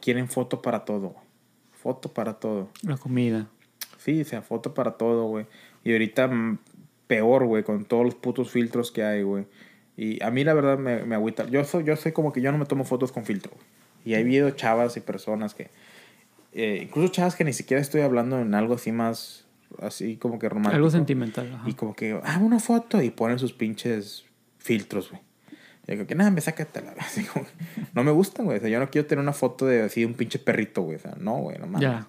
Quieren 0.00 0.28
foto 0.28 0.62
para 0.62 0.84
todo, 0.84 1.08
güey. 1.08 1.24
Foto 1.72 2.12
para 2.12 2.34
todo. 2.34 2.68
La 2.82 2.96
comida. 2.96 3.48
Sí, 3.98 4.20
o 4.20 4.24
sea, 4.24 4.42
foto 4.42 4.74
para 4.74 4.92
todo, 4.92 5.26
güey. 5.26 5.46
Y 5.82 5.92
ahorita 5.92 6.28
mm, 6.28 6.58
peor, 7.08 7.46
güey, 7.46 7.64
con 7.64 7.84
todos 7.84 8.04
los 8.04 8.14
putos 8.14 8.50
filtros 8.50 8.92
que 8.92 9.02
hay, 9.02 9.22
güey. 9.22 9.46
Y 9.98 10.22
a 10.22 10.30
mí 10.30 10.44
la 10.44 10.54
verdad 10.54 10.78
me, 10.78 11.02
me 11.02 11.16
agüita. 11.16 11.46
Yo 11.48 11.64
soy, 11.64 11.82
yo 11.82 11.96
soy 11.96 12.12
como 12.12 12.32
que 12.32 12.40
yo 12.40 12.52
no 12.52 12.58
me 12.58 12.66
tomo 12.66 12.84
fotos 12.84 13.10
con 13.10 13.24
filtro. 13.24 13.52
Y 14.04 14.14
he 14.14 14.18
habido 14.18 14.48
chavas 14.52 14.96
y 14.96 15.00
personas 15.00 15.54
que... 15.54 15.70
eh, 16.52 16.78
incluso 16.84 17.08
chavas 17.12 17.34
que 17.34 17.42
ni 17.42 17.52
siquiera 17.52 17.80
estoy 17.80 18.02
hablando 18.02 18.40
en 18.40 18.54
algo 18.54 18.74
así 18.74 18.92
más... 18.92 19.44
Así 19.82 20.16
como 20.16 20.38
que 20.38 20.48
romántico. 20.48 20.76
Algo 20.76 20.90
sentimental. 20.90 21.52
ajá. 21.52 21.68
Y 21.68 21.74
como 21.74 21.94
que, 21.94 22.18
ah, 22.22 22.38
una 22.40 22.60
foto. 22.60 23.02
Y 23.02 23.10
ponen 23.10 23.40
sus 23.40 23.52
pinches 23.52 24.24
filtros, 24.58 25.10
güey. 25.10 25.20
Y 25.88 25.92
digo 25.92 26.06
que 26.06 26.14
nada, 26.14 26.30
me 26.30 26.40
sácatela. 26.40 26.94
Así 26.98 27.24
como 27.24 27.44
que 27.44 27.50
no 27.92 28.04
me 28.04 28.12
gustan, 28.12 28.46
güey. 28.46 28.58
O 28.58 28.60
sea, 28.60 28.70
yo 28.70 28.78
no 28.78 28.88
quiero 28.90 29.06
tener 29.08 29.20
una 29.22 29.32
foto 29.32 29.66
de 29.66 29.82
así 29.82 30.00
de 30.02 30.06
un 30.06 30.14
pinche 30.14 30.38
perrito, 30.38 30.82
güey. 30.82 30.96
O 30.96 31.00
sea, 31.00 31.16
no, 31.18 31.38
güey, 31.38 31.58
no 31.58 31.66
mames. 31.66 31.80
Ya. 31.82 32.06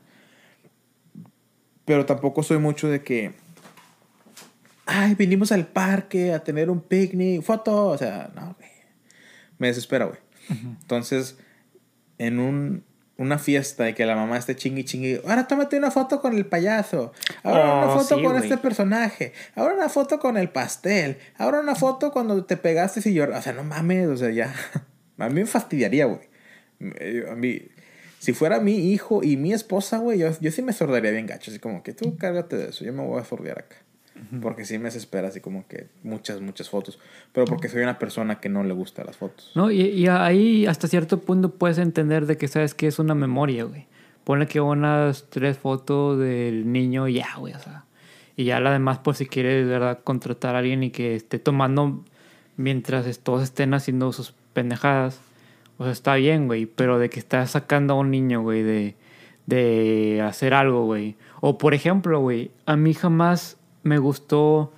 Pero 1.86 2.06
tampoco 2.06 2.44
soy 2.44 2.60
mucho 2.60 2.88
de 2.88 3.02
que. 3.02 3.34
Ay, 4.92 5.14
vinimos 5.14 5.52
al 5.52 5.68
parque 5.68 6.34
a 6.34 6.44
tener 6.44 6.70
un 6.72 6.82
picnic, 6.82 7.44
foto. 7.44 7.88
O 7.90 7.98
sea, 7.98 8.32
no, 8.36 8.56
güey. 8.58 8.70
Me 9.60 9.68
desespera, 9.68 10.06
güey. 10.06 10.18
Entonces, 10.50 11.38
en 12.18 12.40
un, 12.40 12.84
una 13.18 13.38
fiesta 13.38 13.88
y 13.88 13.94
que 13.94 14.06
la 14.08 14.16
mamá 14.16 14.38
esté 14.38 14.56
chingui 14.56 14.84
chingui. 14.86 15.22
Ahora 15.28 15.48
tómate 15.48 15.78
una 15.78 15.92
foto 15.92 16.22
con 16.22 16.36
el 16.36 16.48
payaso. 16.48 17.12
Ahora 17.44 17.64
una 17.66 17.94
Oh, 17.94 18.00
foto 18.00 18.18
sí, 18.18 18.24
con 18.24 18.36
este 18.38 18.58
personaje. 18.58 19.34
Ahora 19.56 19.76
una 19.76 19.90
foto 19.90 20.18
con 20.20 20.38
el 20.38 20.50
pastel. 20.50 21.18
Ahora 21.38 21.60
una 21.60 21.76
foto 21.76 22.12
cuando 22.12 22.44
te 22.46 22.58
pegaste 22.58 23.08
y 23.08 23.14
lloras. 23.14 23.40
O 23.40 23.42
sea, 23.44 23.54
no 23.54 23.64
mames, 23.64 24.08
o 24.08 24.18
sea, 24.18 24.32
ya. 24.32 24.52
A 25.20 25.28
mí 25.30 25.36
me 25.36 25.46
fastidiaría, 25.46 26.06
güey. 26.06 26.22
A 27.30 27.36
mí, 27.36 27.62
si 28.18 28.34
fuera 28.34 28.60
mi 28.60 28.92
hijo 28.92 29.22
y 29.22 29.38
mi 29.38 29.54
esposa, 29.54 29.98
güey, 30.00 30.18
yo, 30.18 30.32
yo 30.40 30.50
sí 30.52 30.62
me 30.62 30.74
sordaría 30.74 31.12
bien 31.12 31.28
gacho. 31.28 31.52
Así 31.52 31.60
como 31.60 31.84
que 31.84 31.94
tú 31.94 32.18
cárgate 32.18 32.58
de 32.58 32.70
eso, 32.70 32.86
yo 32.86 32.94
me 32.94 33.04
voy 33.06 33.22
a 33.22 33.26
sordear 33.26 33.60
acá. 33.60 33.76
Porque 34.42 34.66
sí 34.66 34.78
me 34.78 34.86
desespera, 34.86 35.28
así 35.30 35.42
como 35.42 35.68
que 35.68 35.88
muchas, 36.04 36.42
muchas 36.42 36.70
fotos. 36.70 37.00
Pero 37.32 37.46
porque 37.46 37.70
soy 37.70 37.84
una 37.84 38.00
persona 38.00 38.40
que 38.40 38.50
no 38.50 38.64
le 38.64 38.74
gusta 38.74 39.04
las 39.04 39.18
fotos. 39.18 39.52
No, 39.56 39.72
y, 39.72 39.82
y 39.82 40.08
ahí 40.08 40.66
hasta 40.66 40.88
cierto 40.88 41.20
punto 41.20 41.52
puedes 41.52 41.78
entender 41.78 42.26
de 42.26 42.38
que 42.38 42.48
sabes 42.48 42.74
que 42.74 42.88
es 42.88 43.00
una 43.00 43.16
memoria, 43.16 43.64
güey. 43.64 43.88
Ponle 44.24 44.48
que 44.48 44.62
unas 44.62 45.26
tres 45.30 45.58
fotos 45.58 46.20
del 46.20 46.72
niño 46.72 47.08
y 47.08 47.16
ya, 47.16 47.36
güey, 47.38 47.54
o 47.54 47.60
sea. 47.60 47.86
Y 48.36 48.46
ya 48.46 48.60
la 48.60 48.72
demás, 48.72 49.00
por 49.00 49.16
si 49.16 49.26
quieres, 49.26 49.66
de 49.66 49.72
¿verdad? 49.72 50.00
Contratar 50.04 50.56
a 50.56 50.60
alguien 50.60 50.84
y 50.84 50.92
que 50.92 51.16
esté 51.16 51.40
tomando 51.40 52.06
mientras 52.56 53.20
todos 53.20 53.44
estén 53.44 53.74
haciendo 53.74 54.14
sus 54.14 54.34
pendejadas. 54.54 55.20
O 55.78 55.84
sea, 55.84 55.92
está 55.92 56.16
bien, 56.16 56.48
güey. 56.48 56.66
Pero 56.66 57.00
de 57.00 57.10
que 57.10 57.20
estás 57.20 57.52
sacando 57.52 57.96
a 57.96 57.98
un 57.98 58.12
niño, 58.12 58.42
güey, 58.42 58.64
de, 58.64 58.96
de 59.46 60.22
hacer 60.22 60.54
algo, 60.54 60.86
güey. 60.86 61.16
O 61.42 61.58
por 61.58 61.74
ejemplo, 61.74 62.20
güey, 62.20 62.52
a 62.66 62.76
mí 62.76 62.94
jamás 62.94 63.58
me 63.84 63.98
gustó 63.98 64.72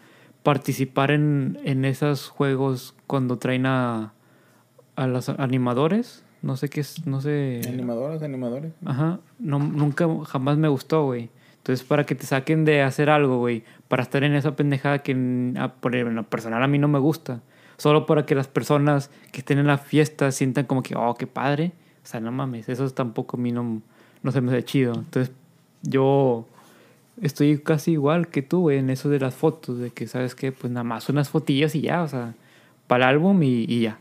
participar 0.43 1.11
en, 1.11 1.59
en 1.63 1.85
esos 1.85 2.27
juegos 2.29 2.95
cuando 3.07 3.37
traen 3.37 3.65
a, 3.65 4.13
a 4.95 5.07
los 5.07 5.29
animadores. 5.29 6.23
No 6.41 6.57
sé 6.57 6.69
qué 6.69 6.81
es, 6.81 7.05
no 7.05 7.21
sé. 7.21 7.61
Animadores, 7.67 8.23
animadores. 8.23 8.73
Ajá, 8.85 9.19
no, 9.37 9.59
nunca, 9.59 10.07
jamás 10.25 10.57
me 10.57 10.67
gustó, 10.67 11.05
güey. 11.05 11.29
Entonces, 11.57 11.85
para 11.85 12.05
que 12.07 12.15
te 12.15 12.25
saquen 12.25 12.65
de 12.65 12.81
hacer 12.81 13.11
algo, 13.11 13.37
güey, 13.37 13.63
para 13.87 14.01
estar 14.01 14.23
en 14.23 14.33
esa 14.33 14.55
pendejada 14.55 14.99
que 15.03 15.11
en, 15.11 15.55
a- 15.59 15.73
por 15.75 15.95
en 15.95 16.15
lo 16.15 16.23
personal 16.23 16.63
a 16.63 16.67
mí 16.67 16.79
no 16.79 16.87
me 16.87 16.97
gusta. 16.97 17.41
Solo 17.77 18.07
para 18.07 18.25
que 18.25 18.33
las 18.33 18.47
personas 18.47 19.11
que 19.31 19.39
estén 19.41 19.59
en 19.59 19.67
la 19.67 19.77
fiesta 19.77 20.31
sientan 20.31 20.65
como 20.65 20.81
que, 20.81 20.95
oh, 20.95 21.13
qué 21.13 21.27
padre. 21.27 21.73
O 22.03 22.07
sea, 22.07 22.19
no 22.19 22.31
mames, 22.31 22.67
eso 22.69 22.89
tampoco 22.89 23.37
a 23.37 23.39
mí 23.39 23.51
no, 23.51 23.83
no 24.23 24.31
se 24.31 24.41
me 24.41 24.51
hace 24.51 24.63
chido. 24.63 24.93
Entonces, 24.95 25.31
yo 25.83 26.47
estoy 27.21 27.59
casi 27.59 27.91
igual 27.91 28.27
que 28.27 28.41
tú, 28.41 28.61
güey, 28.61 28.79
en 28.79 28.89
eso 28.89 29.09
de 29.09 29.19
las 29.19 29.35
fotos, 29.35 29.79
de 29.79 29.91
que, 29.91 30.07
¿sabes 30.07 30.35
qué? 30.35 30.51
Pues 30.51 30.71
nada 30.73 30.83
más 30.83 31.07
unas 31.09 31.29
fotillas 31.29 31.75
y 31.75 31.81
ya, 31.81 32.03
o 32.03 32.07
sea, 32.07 32.33
para 32.87 33.05
el 33.05 33.15
álbum 33.15 33.41
y, 33.43 33.81
ya. 33.81 33.99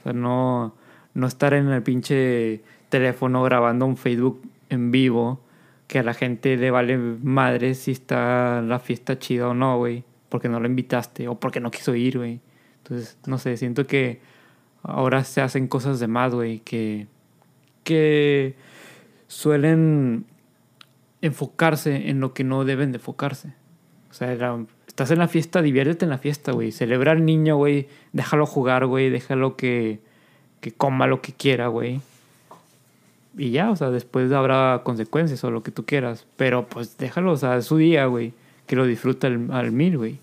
O 0.00 0.02
sea, 0.04 0.12
no, 0.12 0.74
no 1.14 1.26
estar 1.26 1.54
en 1.54 1.68
el 1.68 1.82
pinche 1.82 2.62
teléfono 2.88 3.42
grabando 3.42 3.86
un 3.86 3.96
Facebook 3.96 4.42
en 4.70 4.90
vivo 4.90 5.40
que 5.86 5.98
a 5.98 6.02
la 6.02 6.14
gente 6.14 6.56
le 6.56 6.70
vale 6.70 6.98
madre 6.98 7.74
si 7.74 7.92
está 7.92 8.60
la 8.60 8.78
fiesta 8.78 9.18
chida 9.18 9.48
o 9.48 9.54
no, 9.54 9.78
güey, 9.78 10.04
porque 10.28 10.48
no 10.48 10.60
lo 10.60 10.66
invitaste 10.66 11.28
o 11.28 11.34
porque 11.34 11.60
no 11.60 11.70
quiso 11.70 11.94
ir, 11.94 12.18
güey. 12.18 12.40
Entonces, 12.82 13.18
no 13.26 13.38
sé, 13.38 13.56
siento 13.56 13.86
que 13.86 14.20
ahora 14.82 15.24
se 15.24 15.40
hacen 15.40 15.66
cosas 15.66 15.98
de 15.98 16.06
más, 16.06 16.34
güey, 16.34 16.60
que, 16.60 17.06
que 17.84 18.54
suelen 19.26 20.26
enfocarse 21.22 22.08
en 22.10 22.20
lo 22.20 22.32
que 22.34 22.44
no 22.44 22.64
deben 22.64 22.92
de 22.92 22.98
enfocarse. 22.98 23.52
O 24.10 24.14
sea, 24.14 24.32
era- 24.32 24.58
estás 24.86 25.10
en 25.10 25.18
la 25.18 25.28
fiesta, 25.28 25.62
diviértete 25.62 26.04
en 26.04 26.10
la 26.10 26.18
fiesta, 26.18 26.52
güey. 26.52 26.72
Celebra 26.72 27.12
al 27.12 27.24
niño, 27.24 27.56
güey. 27.56 27.88
Déjalo 28.12 28.46
jugar, 28.46 28.86
güey. 28.86 29.10
Déjalo 29.10 29.56
que, 29.56 30.00
que 30.60 30.72
coma 30.72 31.06
lo 31.06 31.20
que 31.22 31.32
quiera, 31.32 31.68
güey. 31.68 32.00
Y 33.36 33.50
ya, 33.50 33.70
o 33.70 33.76
sea, 33.76 33.90
después 33.90 34.32
habrá 34.32 34.80
consecuencias 34.84 35.44
o 35.44 35.50
lo 35.50 35.62
que 35.62 35.70
tú 35.70 35.84
quieras. 35.84 36.26
Pero 36.36 36.66
pues 36.66 36.96
déjalo, 36.98 37.32
o 37.32 37.36
sea, 37.36 37.56
es 37.58 37.66
su 37.66 37.76
día, 37.76 38.06
güey. 38.06 38.32
Que 38.66 38.76
lo 38.76 38.84
disfruta 38.86 39.26
al, 39.28 39.48
al 39.52 39.70
mil, 39.72 39.96
güey. 39.98 40.18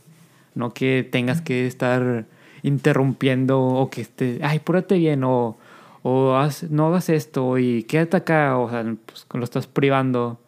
No 0.54 0.74
que 0.74 1.08
tengas 1.10 1.42
que 1.42 1.68
estar 1.68 2.26
interrumpiendo 2.64 3.62
o 3.62 3.90
que 3.90 4.02
esté, 4.02 4.40
ay, 4.44 4.60
púrate 4.60 4.96
bien 4.98 5.24
o, 5.24 5.56
o 6.04 6.34
haz- 6.36 6.70
no 6.70 6.88
hagas 6.88 7.10
esto 7.10 7.58
y 7.58 7.84
quédate 7.84 8.18
acá. 8.18 8.58
O 8.58 8.70
sea, 8.70 8.84
pues 9.06 9.26
lo 9.34 9.44
estás 9.44 9.68
privando 9.68 10.40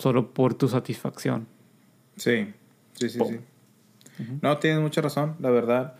solo 0.00 0.32
por 0.32 0.54
tu 0.54 0.68
satisfacción. 0.68 1.46
Sí, 2.16 2.52
sí, 2.94 3.08
sí, 3.08 3.18
sí. 3.28 3.40
No, 4.42 4.58
tienes 4.58 4.80
mucha 4.80 5.00
razón, 5.00 5.36
la 5.38 5.50
verdad. 5.50 5.94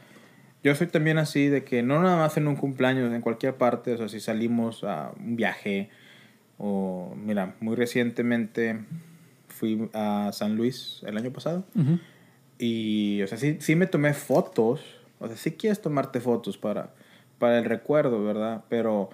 Yo 0.63 0.75
soy 0.75 0.89
también 0.89 1.19
así 1.19 1.49
de 1.49 1.65
que 1.65 1.83
no 1.83 2.03
nada 2.03 2.19
más 2.19 2.37
en 2.37 2.47
un 2.47 2.57
cumpleaños, 2.57 3.13
en 3.13 3.23
cualquier 3.23 3.55
parte, 3.57 3.95
o 3.95 3.97
sea, 3.97 4.09
si 4.09 4.21
salimos 4.21 4.85
a 4.85 5.13
un 5.19 5.37
viaje 5.37 5.89
o, 6.59 7.15
mira, 7.17 7.55
muy 7.61 7.77
recientemente 7.77 8.79
fui 9.49 9.89
a 9.95 10.31
San 10.33 10.57
Luis 10.57 11.01
el 11.07 11.17
año 11.17 11.33
pasado 11.33 11.65
y, 12.59 13.23
o 13.23 13.27
sea, 13.27 13.39
sí, 13.39 13.57
sí 13.61 13.75
me 13.75 13.87
tomé 13.87 14.13
fotos, 14.13 14.83
o 15.19 15.29
sea, 15.29 15.37
sí 15.37 15.53
quieres 15.53 15.81
tomarte 15.81 16.21
fotos 16.21 16.59
para, 16.59 16.93
para 17.39 17.59
el 17.59 17.65
recuerdo, 17.65 18.23
¿verdad? 18.23 18.65
Pero 18.69 19.09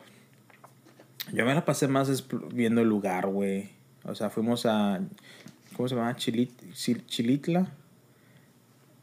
yo 1.32 1.46
me 1.46 1.54
la 1.54 1.64
pasé 1.64 1.86
más 1.86 2.26
viendo 2.52 2.80
el 2.80 2.88
lugar, 2.88 3.28
güey. 3.28 3.75
O 4.06 4.14
sea, 4.14 4.30
fuimos 4.30 4.66
a, 4.66 5.00
¿cómo 5.76 5.88
se 5.88 5.94
llama? 5.94 6.14
Chilit, 6.16 6.50
Chilitla. 6.72 7.72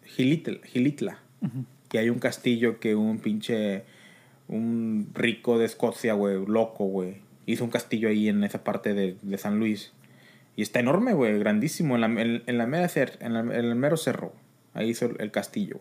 Gilitla. 0.06 0.60
Gilitla. 0.66 1.20
Y 1.92 1.98
hay 1.98 2.10
un 2.10 2.20
castillo 2.20 2.80
que 2.80 2.96
un 2.96 3.20
pinche, 3.20 3.84
un 4.48 5.10
rico 5.14 5.60
de 5.60 5.66
Escocia, 5.66 6.14
güey, 6.14 6.46
loco, 6.46 6.86
güey. 6.86 7.18
Hizo 7.46 7.66
un 7.66 7.70
castillo 7.70 8.10
ahí 8.10 8.30
en 8.30 8.44
esa 8.44 8.64
parte 8.64 8.94
de, 8.94 9.18
de 9.22 9.38
San 9.38 9.60
Luis. 9.60 9.92
Y 10.56 10.62
está 10.62 10.80
enorme, 10.80 11.14
güey, 11.14 11.38
grandísimo, 11.40 11.96
en 11.96 12.02
la, 12.02 12.22
en, 12.22 12.58
la 12.58 12.68
mera 12.68 12.88
cer, 12.88 13.18
en, 13.22 13.36
el 13.36 13.76
mero 13.76 13.98
cerro. 13.98 14.34
Ahí 14.74 14.90
hizo 14.90 15.06
el, 15.18 15.32
castillo. 15.32 15.80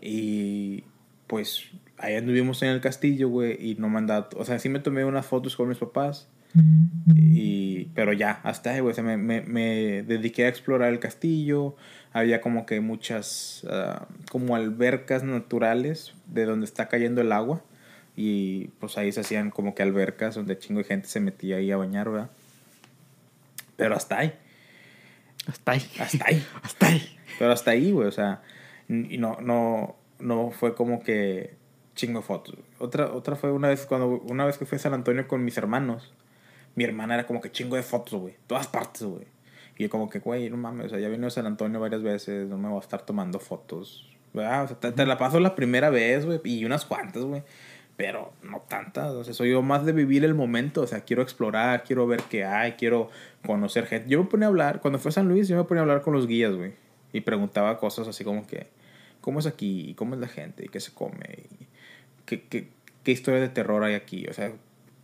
Y 0.00 0.84
pues 1.26 1.64
ahí 1.98 2.14
anduvimos 2.16 2.62
en 2.62 2.68
el 2.68 2.80
castillo, 2.80 3.28
güey, 3.28 3.56
y 3.58 3.74
no 3.76 3.88
me 3.88 4.00
O 4.36 4.44
sea, 4.44 4.58
sí 4.58 4.68
me 4.68 4.78
tomé 4.78 5.04
unas 5.04 5.26
fotos 5.26 5.56
con 5.56 5.68
mis 5.68 5.78
papás. 5.78 6.28
Y, 7.14 7.86
pero 7.94 8.12
ya, 8.12 8.40
hasta 8.42 8.70
ahí, 8.70 8.80
güey. 8.80 8.92
O 8.92 8.94
sea, 8.94 9.04
me, 9.04 9.16
me, 9.16 9.42
me, 9.42 10.02
dediqué 10.02 10.46
a 10.46 10.48
explorar 10.48 10.92
el 10.92 10.98
castillo. 10.98 11.76
Había 12.12 12.40
como 12.40 12.66
que 12.66 12.80
muchas, 12.80 13.66
ah, 13.70 14.06
como 14.30 14.56
albercas 14.56 15.22
naturales 15.22 16.14
de 16.26 16.46
donde 16.46 16.66
está 16.66 16.88
cayendo 16.88 17.20
el 17.20 17.32
agua. 17.32 17.62
Y 18.16 18.68
pues 18.80 18.96
ahí 18.96 19.12
se 19.12 19.20
hacían 19.20 19.50
como 19.50 19.74
que 19.74 19.82
albercas 19.82 20.34
donde 20.34 20.58
chingo 20.58 20.78
de 20.78 20.84
gente 20.84 21.08
se 21.08 21.20
metía 21.20 21.56
ahí 21.56 21.70
a 21.70 21.76
bañar, 21.76 22.10
¿verdad? 22.10 22.30
Pero 23.76 23.94
hasta 23.94 24.18
ahí. 24.18 24.32
Hasta 25.46 25.72
ahí. 25.72 25.90
Hasta 25.98 26.24
ahí. 26.26 26.46
hasta 26.62 26.86
ahí. 26.86 27.18
Pero 27.38 27.52
hasta 27.52 27.70
ahí, 27.72 27.92
güey. 27.92 28.08
O 28.08 28.12
sea, 28.12 28.40
y 28.88 29.18
no, 29.18 29.38
no, 29.42 29.96
no 30.18 30.50
fue 30.50 30.74
como 30.74 31.02
que 31.02 31.54
chingo 31.94 32.20
de 32.20 32.26
fotos. 32.26 32.54
Otra, 32.78 33.12
otra 33.12 33.36
fue 33.36 33.52
una 33.52 33.68
vez 33.68 33.84
cuando, 33.84 34.08
una 34.08 34.46
vez 34.46 34.56
que 34.56 34.64
fui 34.64 34.76
a 34.76 34.78
San 34.78 34.94
Antonio 34.94 35.28
con 35.28 35.44
mis 35.44 35.58
hermanos 35.58 36.14
mi 36.76 36.84
hermana 36.84 37.14
era 37.14 37.26
como 37.26 37.40
que 37.40 37.50
chingo 37.50 37.74
de 37.74 37.82
fotos, 37.82 38.20
güey. 38.20 38.36
Todas 38.46 38.68
partes, 38.68 39.02
güey. 39.02 39.26
Y 39.76 39.84
yo 39.84 39.90
como 39.90 40.08
que, 40.08 40.20
güey, 40.20 40.48
no 40.48 40.56
mames, 40.56 40.86
o 40.86 40.88
sea, 40.90 41.00
ya 41.00 41.08
vino 41.08 41.26
a 41.26 41.30
San 41.30 41.46
Antonio 41.46 41.80
varias 41.80 42.02
veces, 42.02 42.48
no 42.48 42.56
me 42.56 42.68
voy 42.68 42.78
a 42.78 42.80
estar 42.80 43.02
tomando 43.02 43.40
fotos. 43.40 44.16
¿verdad? 44.32 44.78
Sea, 44.80 44.92
te, 44.92 45.06
la 45.06 45.18
paso 45.18 45.40
la 45.40 45.54
primera 45.54 45.90
vez, 45.90 46.24
güey, 46.24 46.40
y 46.44 46.64
unas 46.64 46.84
cuantas, 46.84 47.24
güey. 47.24 47.42
Pero 47.96 48.32
no 48.42 48.60
tantas, 48.68 49.12
o 49.12 49.24
sea, 49.24 49.32
soy 49.32 49.50
yo 49.52 49.62
más 49.62 49.86
de 49.86 49.92
vivir 49.92 50.22
el 50.24 50.34
momento, 50.34 50.82
o 50.82 50.86
sea, 50.86 51.00
quiero 51.00 51.22
explorar, 51.22 51.82
quiero 51.82 52.06
ver 52.06 52.22
qué 52.28 52.44
hay, 52.44 52.72
quiero 52.72 53.08
conocer 53.44 53.86
gente. 53.86 54.10
Yo 54.10 54.22
me 54.22 54.28
ponía 54.28 54.46
a 54.46 54.50
hablar, 54.50 54.80
cuando 54.80 54.98
fue 54.98 55.08
a 55.08 55.12
San 55.12 55.28
Luis, 55.28 55.48
yo 55.48 55.56
me 55.56 55.64
ponía 55.64 55.80
a 55.80 55.82
hablar 55.84 56.02
con 56.02 56.12
los 56.12 56.26
guías, 56.26 56.54
güey. 56.54 56.74
Y 57.14 57.22
preguntaba 57.22 57.78
cosas 57.78 58.06
así 58.06 58.22
como 58.22 58.46
que, 58.46 58.66
¿cómo 59.22 59.38
es 59.38 59.46
aquí? 59.46 59.94
¿Cómo 59.96 60.14
es 60.14 60.20
la 60.20 60.28
gente? 60.28 60.66
¿Y 60.66 60.68
qué 60.68 60.80
se 60.80 60.92
come? 60.92 61.46
¿Y 61.58 61.66
qué, 62.26 62.42
qué, 62.42 62.68
qué 63.02 63.12
historia 63.12 63.40
de 63.40 63.48
terror 63.48 63.82
hay 63.82 63.94
aquí? 63.94 64.26
O 64.28 64.34
sea, 64.34 64.52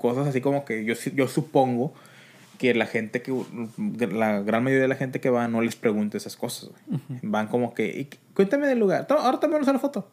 cosas 0.03 0.29
así 0.29 0.43
como 0.43 0.67
que 0.67 0.85
yo, 0.85 0.95
yo 1.15 1.29
supongo 1.29 1.95
que 2.59 2.75
la 2.75 2.87
gente 2.87 3.23
que, 3.23 3.33
la 4.13 4.41
gran 4.41 4.63
mayoría 4.63 4.83
de 4.83 4.89
la 4.89 4.95
gente 4.95 5.21
que 5.21 5.31
va 5.31 5.49
no 5.49 5.63
les 5.63 5.75
pregunta 5.75 6.17
esas 6.17 6.37
cosas. 6.37 6.71
Van 7.21 7.49
como 7.49 7.75
que, 7.75 8.09
cuéntame 8.35 8.69
del 8.69 8.79
lugar, 8.79 9.07
ahora 9.09 9.41
también 9.41 9.63
una 9.63 9.79
foto, 9.81 10.09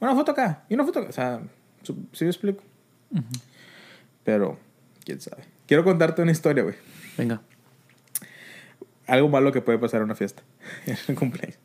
una 0.00 0.14
foto 0.14 0.32
acá 0.32 0.64
y 0.68 0.74
una 0.74 0.84
foto 0.84 0.98
acá. 0.98 1.10
O 1.10 1.12
sea, 1.12 1.40
¿sí 1.84 2.24
me 2.24 2.30
explico? 2.30 2.62
Pero, 4.24 4.58
quién 5.04 5.20
sabe. 5.20 5.44
Quiero 5.66 5.84
contarte 5.84 6.22
una 6.22 6.32
historia, 6.32 6.64
güey. 6.64 6.74
Venga. 7.16 7.40
Algo 9.06 9.28
malo 9.28 9.52
que 9.52 9.60
puede 9.60 9.78
pasar 9.78 9.98
en 9.98 10.06
una 10.06 10.14
fiesta, 10.14 10.42
en 10.86 10.96
el 11.06 11.14
cumpleaños. 11.14 11.58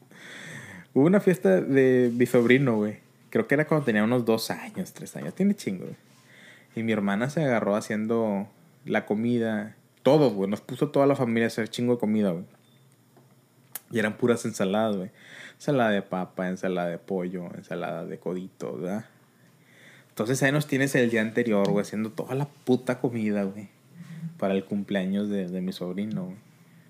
Hubo 0.93 1.05
una 1.05 1.19
fiesta 1.19 1.61
de 1.61 2.11
mi 2.13 2.25
sobrino, 2.25 2.75
güey. 2.75 2.99
Creo 3.29 3.47
que 3.47 3.55
era 3.55 3.65
cuando 3.65 3.85
tenía 3.85 4.03
unos 4.03 4.25
dos 4.25 4.51
años, 4.51 4.93
tres 4.93 5.15
años. 5.15 5.33
Tiene 5.33 5.55
chingo, 5.55 5.85
güey. 5.85 5.95
Y 6.77 6.83
mi 6.83 6.91
hermana 6.91 7.27
se 7.31 7.43
agarró 7.43 7.75
haciendo 7.75 8.47
la 8.85 9.07
comida. 9.07 9.75
Todos, 10.03 10.31
güey. 10.33 10.47
Nos 10.47 10.61
puso 10.61 10.89
toda 10.89 11.07
la 11.07 11.15
familia 11.15 11.45
a 11.45 11.47
hacer 11.47 11.69
chingo 11.69 11.93
de 11.93 11.99
comida, 11.99 12.29
güey. 12.29 12.45
Y 13.89 13.97
eran 13.97 14.15
puras 14.15 14.45
ensaladas, 14.45 14.95
güey. 14.95 15.09
Ensalada 15.55 15.89
de 15.89 16.03
papa, 16.03 16.47
ensalada 16.47 16.89
de 16.89 16.99
pollo, 16.99 17.49
ensalada 17.55 18.05
de 18.05 18.19
codito, 18.19 18.77
¿verdad? 18.77 19.05
Entonces 20.09 20.43
ahí 20.43 20.51
nos 20.51 20.67
tienes 20.67 20.93
el 20.93 21.09
día 21.09 21.21
anterior, 21.21 21.67
güey, 21.67 21.81
haciendo 21.81 22.11
toda 22.11 22.35
la 22.35 22.47
puta 22.47 22.99
comida, 22.99 23.41
güey. 23.41 23.69
Para 24.37 24.53
el 24.53 24.63
cumpleaños 24.63 25.29
de, 25.29 25.47
mi 25.61 25.73
sobrino, 25.73 26.25
güey. 26.25 26.37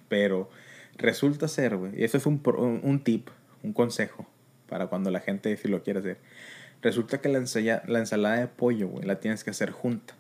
Pero 0.10 0.50
resulta 0.98 1.48
ser, 1.48 1.78
güey. 1.78 1.98
Y 1.98 2.04
eso 2.04 2.18
es 2.18 2.26
un, 2.26 2.42
un, 2.58 2.82
un 2.84 3.00
tip, 3.00 3.30
un 3.64 3.72
consejo. 3.72 4.28
Para 4.68 4.88
cuando 4.88 5.12
la 5.12 5.22
gente, 5.22 5.56
si 5.56 5.70
lo 5.70 5.82
quiere 5.82 6.00
hacer 6.02 6.18
Resulta 6.88 7.20
que 7.20 7.28
la, 7.28 7.44
la 7.86 8.00
ensalada 8.00 8.38
de 8.38 8.48
pollo, 8.48 8.88
güey, 8.88 9.06
la 9.06 9.20
tienes 9.20 9.44
que 9.44 9.50
hacer 9.50 9.72
junta. 9.72 10.14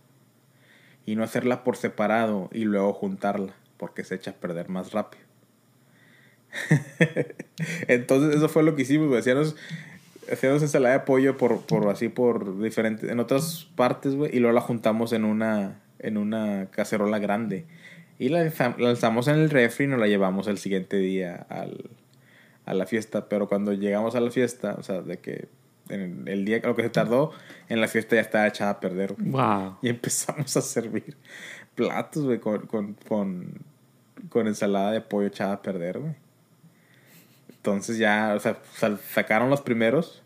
Y 1.05 1.15
no 1.15 1.23
hacerla 1.23 1.63
por 1.63 1.77
separado 1.77 2.49
y 2.51 2.65
luego 2.65 2.91
juntarla, 2.91 3.53
porque 3.77 4.03
se 4.03 4.15
echa 4.15 4.31
a 4.31 4.33
perder 4.33 4.67
más 4.67 4.91
rápido. 4.91 5.23
Entonces, 7.87 8.35
eso 8.35 8.49
fue 8.49 8.63
lo 8.63 8.75
que 8.75 8.81
hicimos, 8.81 9.07
güey. 9.07 9.21
Hacíamos, 9.21 9.55
hacíamos 10.29 10.61
ensalada 10.61 10.95
de 10.95 11.05
pollo 11.05 11.37
por, 11.37 11.61
por 11.61 11.87
así, 11.87 12.09
por 12.09 12.61
diferentes, 12.61 13.09
en 13.09 13.21
otras 13.21 13.69
partes, 13.77 14.15
güey, 14.15 14.35
y 14.35 14.39
luego 14.41 14.53
la 14.53 14.59
juntamos 14.59 15.13
en 15.13 15.23
una, 15.23 15.79
en 15.99 16.17
una 16.17 16.67
cacerola 16.69 17.17
grande. 17.19 17.63
Y 18.19 18.27
la, 18.27 18.51
lanzamos 18.77 19.29
en 19.29 19.35
el 19.35 19.49
refri 19.49 19.85
y 19.85 19.87
nos 19.87 20.01
la 20.01 20.07
llevamos 20.07 20.47
el 20.47 20.57
siguiente 20.57 20.97
día 20.97 21.45
al, 21.47 21.91
a 22.65 22.73
la 22.73 22.85
fiesta. 22.85 23.29
Pero 23.29 23.47
cuando 23.47 23.71
llegamos 23.71 24.15
a 24.15 24.19
la 24.19 24.31
fiesta, 24.31 24.75
o 24.77 24.83
sea, 24.83 25.01
de 25.01 25.19
que 25.19 25.47
en 25.89 26.27
el 26.27 26.45
día, 26.45 26.59
lo 26.63 26.75
que 26.75 26.83
se 26.83 26.89
tardó 26.89 27.31
en 27.69 27.81
la 27.81 27.87
fiesta 27.87 28.15
ya 28.15 28.21
estaba 28.21 28.47
echada 28.47 28.71
a 28.71 28.79
perder. 28.79 29.15
Wow. 29.17 29.77
Y 29.81 29.89
empezamos 29.89 30.55
a 30.57 30.61
servir 30.61 31.15
platos, 31.75 32.25
güey, 32.25 32.39
con, 32.39 32.65
con, 32.67 32.93
con, 33.07 33.61
con, 34.29 34.47
ensalada 34.47 34.91
de 34.91 35.01
pollo 35.01 35.27
echada 35.27 35.53
a 35.53 35.61
perder, 35.61 35.99
güey. 35.99 36.15
Entonces 37.49 37.97
ya, 37.97 38.33
o 38.35 38.39
sea, 38.39 38.57
sacaron 39.11 39.49
los 39.49 39.61
primeros 39.61 40.23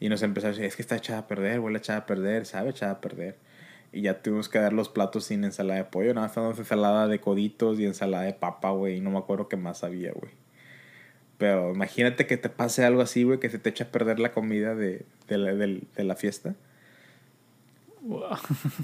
y 0.00 0.08
nos 0.08 0.22
empezaron 0.22 0.54
a 0.54 0.56
decir, 0.56 0.66
es 0.66 0.76
que 0.76 0.82
está 0.82 0.96
echada 0.96 1.20
a 1.20 1.26
perder, 1.28 1.60
huele 1.60 1.78
echada 1.78 2.00
a 2.00 2.06
perder, 2.06 2.44
sabe 2.44 2.70
echada 2.70 2.92
a 2.92 3.00
perder. 3.00 3.36
Y 3.92 4.02
ya 4.02 4.22
tuvimos 4.22 4.48
que 4.48 4.58
dar 4.58 4.72
los 4.72 4.88
platos 4.88 5.24
sin 5.24 5.44
ensalada 5.44 5.78
de 5.78 5.84
pollo, 5.84 6.14
nada 6.14 6.32
más 6.34 6.58
ensalada 6.58 7.06
de 7.08 7.20
coditos 7.20 7.78
y 7.78 7.86
ensalada 7.86 8.24
de 8.24 8.32
papa, 8.32 8.70
güey, 8.70 8.96
y 8.96 9.00
no 9.00 9.10
me 9.10 9.18
acuerdo 9.18 9.48
qué 9.48 9.56
más 9.56 9.84
había, 9.84 10.12
güey. 10.12 10.32
Pero 11.42 11.72
imagínate 11.72 12.24
que 12.28 12.36
te 12.36 12.48
pase 12.48 12.84
algo 12.84 13.02
así, 13.02 13.24
güey, 13.24 13.40
que 13.40 13.50
se 13.50 13.58
te 13.58 13.68
echa 13.68 13.82
a 13.82 13.88
perder 13.88 14.20
la 14.20 14.30
comida 14.30 14.76
de, 14.76 15.04
de, 15.26 15.38
la, 15.38 15.52
de, 15.52 16.04
la, 16.04 16.14
fiesta. 16.14 16.54
Wow. 18.02 18.36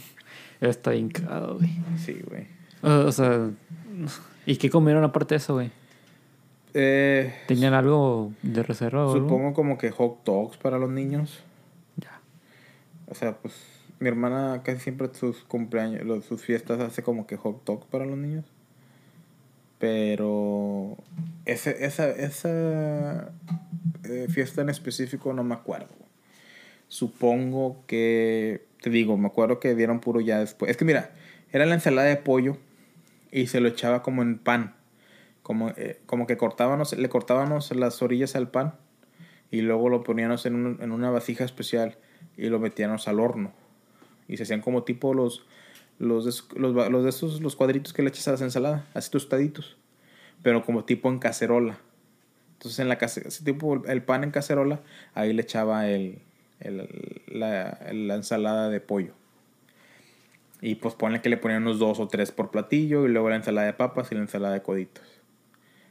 Está 0.61 0.91
bien 0.91 1.09
güey. 1.09 1.71
Sí, 2.05 2.21
güey. 2.29 2.49
o 2.83 3.13
sea, 3.13 3.49
¿y 4.45 4.57
qué 4.57 4.71
comieron 4.71 5.05
aparte 5.05 5.35
de 5.35 5.37
eso, 5.37 5.55
güey? 5.55 5.71
Eh, 6.75 7.33
¿Tenían 7.47 7.75
algo 7.75 8.33
de 8.43 8.65
reserva 8.65 9.07
o 9.07 9.13
Supongo 9.13 9.55
como 9.55 9.79
que 9.79 9.93
hot 9.93 10.25
dogs 10.25 10.57
para 10.57 10.81
los 10.81 10.91
niños. 10.91 11.45
Ya. 11.97 12.21
O 13.07 13.15
sea, 13.15 13.37
pues 13.37 13.55
mi 14.01 14.09
hermana 14.09 14.63
casi 14.65 14.81
siempre 14.81 15.09
sus 15.15 15.45
cumpleaños, 15.45 16.25
sus 16.25 16.43
fiestas 16.43 16.81
hace 16.81 17.05
como 17.05 17.25
que 17.29 17.37
hot 17.37 17.65
dogs 17.65 17.87
para 17.87 18.05
los 18.05 18.19
niños. 18.19 18.47
Pero 19.79 20.97
ese, 21.45 21.85
esa, 21.85 22.11
esa 22.11 23.33
eh, 24.05 24.27
fiesta 24.29 24.63
en 24.63 24.71
específico 24.71 25.33
no 25.33 25.45
me 25.45 25.55
acuerdo. 25.55 25.89
Supongo 26.89 27.85
que, 27.87 28.67
te 28.81 28.91
digo, 28.91 29.17
me 29.17 29.29
acuerdo 29.29 29.61
que 29.61 29.75
dieron 29.75 30.01
puro 30.01 30.21
ya 30.21 30.41
después. 30.41 30.71
Es 30.71 30.77
que 30.77 30.85
mira, 30.85 31.13
era 31.53 31.67
la 31.67 31.75
ensalada 31.75 32.09
de 32.09 32.17
pollo 32.17 32.57
y 33.31 33.47
se 33.47 33.61
lo 33.61 33.69
echaba 33.69 34.03
como 34.03 34.23
en 34.23 34.39
pan. 34.39 34.75
Como, 35.43 35.71
eh, 35.71 36.01
como 36.07 36.27
que 36.27 36.37
cortábamos, 36.37 36.93
le 36.97 37.09
cortábamos 37.09 37.75
las 37.75 38.03
orillas 38.03 38.37
al 38.37 38.51
pan 38.51 38.75
y 39.51 39.63
luego 39.63 39.89
lo 39.89 40.03
poníamos 40.03 40.45
en, 40.45 40.79
en 40.81 40.93
una 40.93 41.11
vasija 41.11 41.45
especial 41.45 41.97
y 42.37 42.49
lo 42.49 42.59
metíamos 42.59 43.09
al 43.09 43.21
horno. 43.21 43.53
Y 44.27 44.37
se 44.37 44.43
hacían 44.43 44.61
como 44.61 44.83
tipo 44.83 45.15
los, 45.15 45.47
los 45.99 46.25
de, 46.25 46.61
los, 46.61 47.05
de 47.05 47.09
esos, 47.09 47.41
los 47.41 47.57
cuadritos 47.57 47.93
que 47.93 48.03
le 48.03 48.09
echas 48.09 48.29
a 48.29 48.33
las 48.33 48.41
ensaladas, 48.41 48.85
así 48.95 49.11
tostaditos, 49.11 49.77
pero 50.43 50.65
como 50.65 50.85
tipo 50.85 51.09
en 51.09 51.19
cacerola. 51.19 51.79
Entonces 52.55 52.81
en 52.81 52.89
la 52.89 52.95
ese 52.95 53.45
tipo 53.45 53.85
el 53.87 54.03
pan 54.03 54.25
en 54.25 54.31
cacerola, 54.31 54.81
ahí 55.15 55.33
le 55.33 55.43
echaba 55.43 55.89
el, 55.89 56.19
el 56.61 56.89
la, 57.29 57.79
la, 57.93 58.15
ensalada 58.15 58.69
de 58.69 58.81
pollo. 58.81 59.13
Y 60.61 60.77
pues 60.77 60.95
ponle 60.95 61.21
que 61.21 61.29
le 61.29 61.37
ponían 61.37 61.63
unos 61.63 61.79
dos 61.79 62.01
o 62.01 62.09
tres 62.09 62.33
por 62.33 62.51
platillo 62.51 63.07
y 63.07 63.11
luego 63.11 63.31
la 63.31 63.37
ensalada 63.37 63.69
de 63.69 63.75
papas 63.75 64.11
y 64.11 64.17
la 64.17 64.23
ensalada 64.23 64.55
de 64.55 64.63
coditos. 64.63 65.05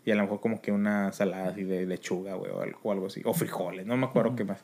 Y 0.07 0.11
a 0.11 0.15
lo 0.15 0.23
mejor 0.23 0.39
como 0.39 0.61
que 0.61 0.71
una 0.71 1.11
salada 1.11 1.49
así 1.49 1.63
de 1.63 1.85
lechuga, 1.85 2.35
güey, 2.35 2.49
o 2.51 2.61
algo, 2.61 2.79
o 2.83 2.91
algo 2.93 3.07
así. 3.07 3.21
O 3.25 3.33
frijoles, 3.33 3.85
no 3.85 3.97
me 3.97 4.05
acuerdo 4.05 4.37
qué 4.37 4.45
más. 4.45 4.63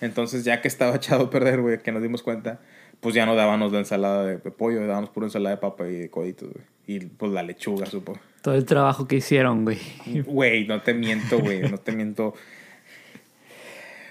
Entonces, 0.00 0.44
ya 0.44 0.62
que 0.62 0.68
estaba 0.68 0.94
echado 0.96 1.24
a 1.24 1.30
perder, 1.30 1.60
güey, 1.60 1.82
que 1.82 1.92
nos 1.92 2.02
dimos 2.02 2.22
cuenta, 2.22 2.60
pues 3.00 3.14
ya 3.14 3.26
no 3.26 3.34
dábamos 3.36 3.72
la 3.72 3.78
ensalada 3.78 4.24
de 4.24 4.38
pollo, 4.38 4.86
dábamos 4.86 5.10
pura 5.10 5.26
ensalada 5.26 5.56
de 5.56 5.60
papa 5.60 5.88
y 5.88 5.94
de 5.94 6.10
coditos, 6.10 6.52
güey. 6.52 6.64
Y 6.86 7.00
pues 7.00 7.30
la 7.32 7.42
lechuga, 7.42 7.86
supongo. 7.86 8.18
Todo 8.42 8.54
el 8.54 8.64
trabajo 8.64 9.06
que 9.06 9.16
hicieron, 9.16 9.64
güey. 9.64 9.78
Güey, 10.26 10.66
no 10.66 10.80
te 10.80 10.94
miento, 10.94 11.38
güey, 11.38 11.60
no 11.60 11.78
te 11.78 11.92
miento. 11.92 12.34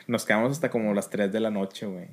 Nos 0.06 0.26
quedamos 0.26 0.52
hasta 0.52 0.70
como 0.70 0.94
las 0.94 1.10
3 1.10 1.32
de 1.32 1.40
la 1.40 1.50
noche, 1.50 1.86
güey. 1.86 2.08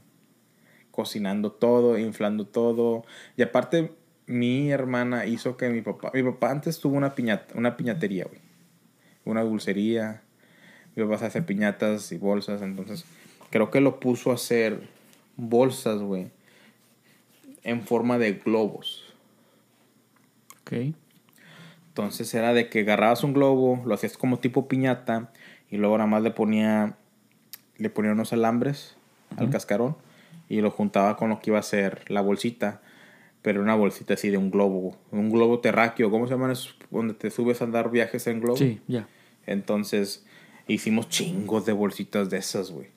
Cocinando 0.90 1.52
todo, 1.52 1.98
inflando 1.98 2.46
todo. 2.46 3.04
Y 3.36 3.42
aparte, 3.42 3.92
mi 4.26 4.70
hermana 4.70 5.26
hizo 5.26 5.56
que 5.56 5.68
mi 5.68 5.82
papá... 5.82 6.10
Mi 6.14 6.22
papá 6.22 6.50
antes 6.50 6.80
tuvo 6.80 6.96
una, 6.96 7.14
piñata, 7.14 7.54
una 7.56 7.76
piñatería, 7.76 8.24
güey. 8.24 8.40
Una 9.24 9.42
dulcería. 9.42 10.22
Mi 10.96 11.04
papá 11.04 11.18
se 11.18 11.26
hace 11.26 11.42
piñatas 11.42 12.10
y 12.10 12.16
bolsas. 12.16 12.62
Entonces, 12.62 13.04
creo 13.50 13.70
que 13.70 13.80
lo 13.80 14.00
puso 14.00 14.30
a 14.30 14.34
hacer 14.34 14.88
bolsas, 15.36 16.00
güey. 16.00 16.30
En 17.64 17.82
forma 17.82 18.18
de 18.18 18.34
globos. 18.34 19.12
Ok. 20.60 20.94
Entonces 21.88 22.32
era 22.34 22.52
de 22.52 22.68
que 22.68 22.80
agarrabas 22.80 23.24
un 23.24 23.32
globo, 23.32 23.82
lo 23.84 23.94
hacías 23.94 24.16
como 24.16 24.38
tipo 24.38 24.68
piñata 24.68 25.32
y 25.70 25.76
luego 25.76 25.98
nada 25.98 26.08
más 26.08 26.22
le 26.22 26.30
ponía 26.30 26.96
le 27.76 27.90
ponía 27.90 28.12
unos 28.12 28.32
alambres 28.32 28.96
al 29.36 29.50
cascarón 29.50 29.96
y 30.48 30.60
lo 30.60 30.70
juntaba 30.70 31.16
con 31.16 31.30
lo 31.30 31.40
que 31.40 31.50
iba 31.50 31.58
a 31.58 31.62
ser 31.62 32.04
la 32.08 32.20
bolsita, 32.20 32.82
pero 33.42 33.60
una 33.60 33.74
bolsita 33.74 34.14
así 34.14 34.30
de 34.30 34.38
un 34.38 34.50
globo, 34.50 34.96
un 35.10 35.30
globo 35.30 35.60
terráqueo, 35.60 36.10
¿cómo 36.10 36.26
se 36.26 36.34
llaman 36.34 36.52
esos? 36.52 36.76
Donde 36.90 37.14
te 37.14 37.30
subes 37.30 37.60
a 37.62 37.66
dar 37.66 37.90
viajes 37.90 38.26
en 38.26 38.40
globo. 38.40 38.56
Sí, 38.56 38.80
ya. 38.86 39.08
Entonces 39.46 40.24
hicimos 40.68 41.08
chingos 41.08 41.66
de 41.66 41.72
bolsitas 41.72 42.30
de 42.30 42.38
esas, 42.38 42.70
güey. 42.70 42.88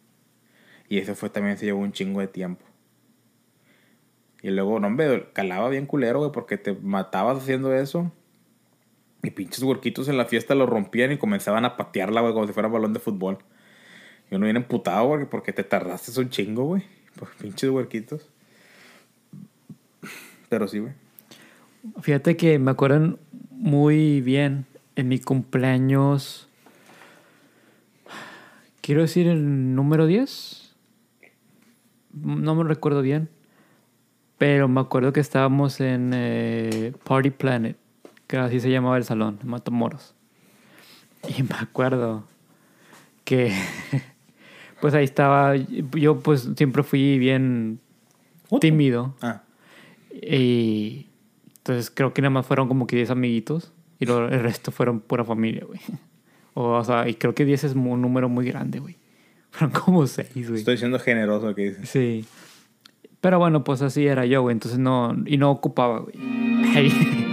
Y 0.90 1.00
eso 1.00 1.16
fue 1.16 1.30
también 1.30 1.58
se 1.58 1.66
llevó 1.66 1.80
un 1.80 1.92
chingo 1.92 2.22
de 2.22 2.28
tiempo. 2.28 2.64
Y 4.42 4.52
luego, 4.52 4.80
no, 4.80 4.88
hombre, 4.88 5.30
calaba 5.34 5.70
bien 5.70 5.86
culero, 5.86 6.20
güey, 6.20 6.32
porque 6.32 6.58
te 6.58 6.74
matabas 6.74 7.38
haciendo 7.38 7.74
eso. 7.74 8.12
Y 9.24 9.32
pinches 9.32 9.64
huerquitos 9.64 10.08
en 10.08 10.18
la 10.18 10.26
fiesta 10.26 10.56
lo 10.56 10.66
rompían 10.66 11.12
y 11.12 11.18
comenzaban 11.18 11.66
a 11.66 11.76
patearla, 11.76 12.22
güey, 12.22 12.34
como 12.34 12.48
si 12.48 12.54
fuera 12.54 12.68
un 12.68 12.74
balón 12.74 12.94
de 12.94 13.00
fútbol. 13.00 13.40
Y 14.30 14.36
uno 14.36 14.46
viene 14.46 14.60
emputado, 14.60 15.08
güey, 15.08 15.26
porque 15.26 15.54
te 15.54 15.64
tardaste 15.64 16.20
un 16.20 16.30
chingo, 16.30 16.66
güey. 16.66 16.84
Por 17.18 17.30
pinches 17.36 17.70
huerquitos. 17.70 18.30
Pero 20.50 20.68
sí, 20.68 20.80
güey. 20.80 20.94
Fíjate 22.02 22.38
que 22.38 22.60
me 22.60 22.72
acuerdan 22.72 23.18
muy 23.52 24.22
bien 24.22 24.66
en 24.96 25.08
mi 25.08 25.20
cumpleaños. 25.20 26.48
Quiero 28.82 29.02
decir 29.02 29.28
el 29.28 29.76
número 29.76 30.06
10. 30.06 30.76
No 32.14 32.56
me 32.56 32.64
recuerdo 32.64 33.02
bien. 33.02 33.30
Pero 34.38 34.68
me 34.68 34.82
acuerdo 34.82 35.14
que 35.14 35.20
estábamos 35.20 35.80
en 35.82 36.12
eh, 36.14 36.94
Party 37.04 37.32
Planet, 37.32 37.76
que 38.28 38.38
así 38.38 38.60
se 38.60 38.70
llamaba 38.70 38.98
el 38.98 39.04
salón, 39.04 39.40
en 39.42 39.50
Matamoros. 39.50 40.14
Y 41.38 41.42
me 41.44 41.56
acuerdo 41.60 42.24
que 43.24 43.52
pues 44.82 44.94
ahí 44.94 45.04
estaba, 45.06 45.56
yo 45.56 46.20
pues 46.20 46.50
siempre 46.56 46.84
fui 46.84 47.18
bien 47.18 47.80
tímido. 48.62 49.16
Ah, 49.22 49.42
Y 50.14 51.08
entonces 51.58 51.92
creo 51.94 52.14
que 52.14 52.22
nada 52.22 52.30
más 52.30 52.46
fueron 52.46 52.68
como 52.68 52.86
que 52.88 52.96
10 52.96 53.10
amiguitos 53.10 53.74
y 54.00 54.06
lo- 54.06 54.30
el 54.30 54.40
resto 54.42 54.72
fueron 54.72 55.00
pura 55.00 55.24
familia, 55.24 55.64
güey. 55.66 55.80
O, 56.60 56.72
o 56.72 56.84
sea, 56.84 57.08
y 57.08 57.14
creo 57.14 57.36
que 57.36 57.46
10 57.46 57.66
es 57.66 57.76
un 57.76 58.02
número 58.02 58.30
muy 58.30 58.44
grande, 58.48 58.80
güey. 58.80 58.98
Fueron 59.52 59.80
como 59.80 60.08
6, 60.08 60.28
güey. 60.50 60.60
estoy 60.62 60.76
siendo 60.80 60.98
generoso 60.98 61.54
que 61.54 61.70
dices. 61.70 61.88
Sí. 61.88 62.26
Pero 63.28 63.40
bueno, 63.40 63.66
pues 63.66 63.82
así 63.82 64.08
era 64.08 64.26
yo, 64.26 64.42
güey. 64.42 64.54
Entonces 64.54 64.80
no, 64.80 65.14
y 65.26 65.36
no 65.36 65.52
ocupaba, 65.52 66.00
güey. 66.00 66.16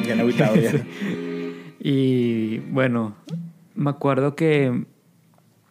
Ya 0.05 0.17
no 0.17 0.29
ya. 0.29 0.85
Y 1.79 2.59
bueno, 2.73 3.15
me 3.77 3.91
acuerdo 3.91 4.35
que 4.35 4.87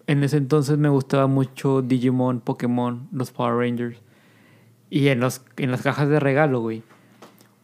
en 0.08 0.24
ese 0.24 0.38
entonces 0.38 0.78
me 0.78 0.88
gustaba 0.88 1.28
mucho 1.28 1.82
Digimon, 1.82 2.40
Pokémon, 2.40 3.10
los 3.12 3.32
Power 3.32 3.56
Rangers. 3.56 3.98
Y 4.90 5.10
en, 5.10 5.20
los, 5.20 5.42
en 5.58 5.72
las 5.72 5.82
cajas 5.82 6.08
de 6.08 6.22
regalo, 6.22 6.62
güey, 6.62 6.84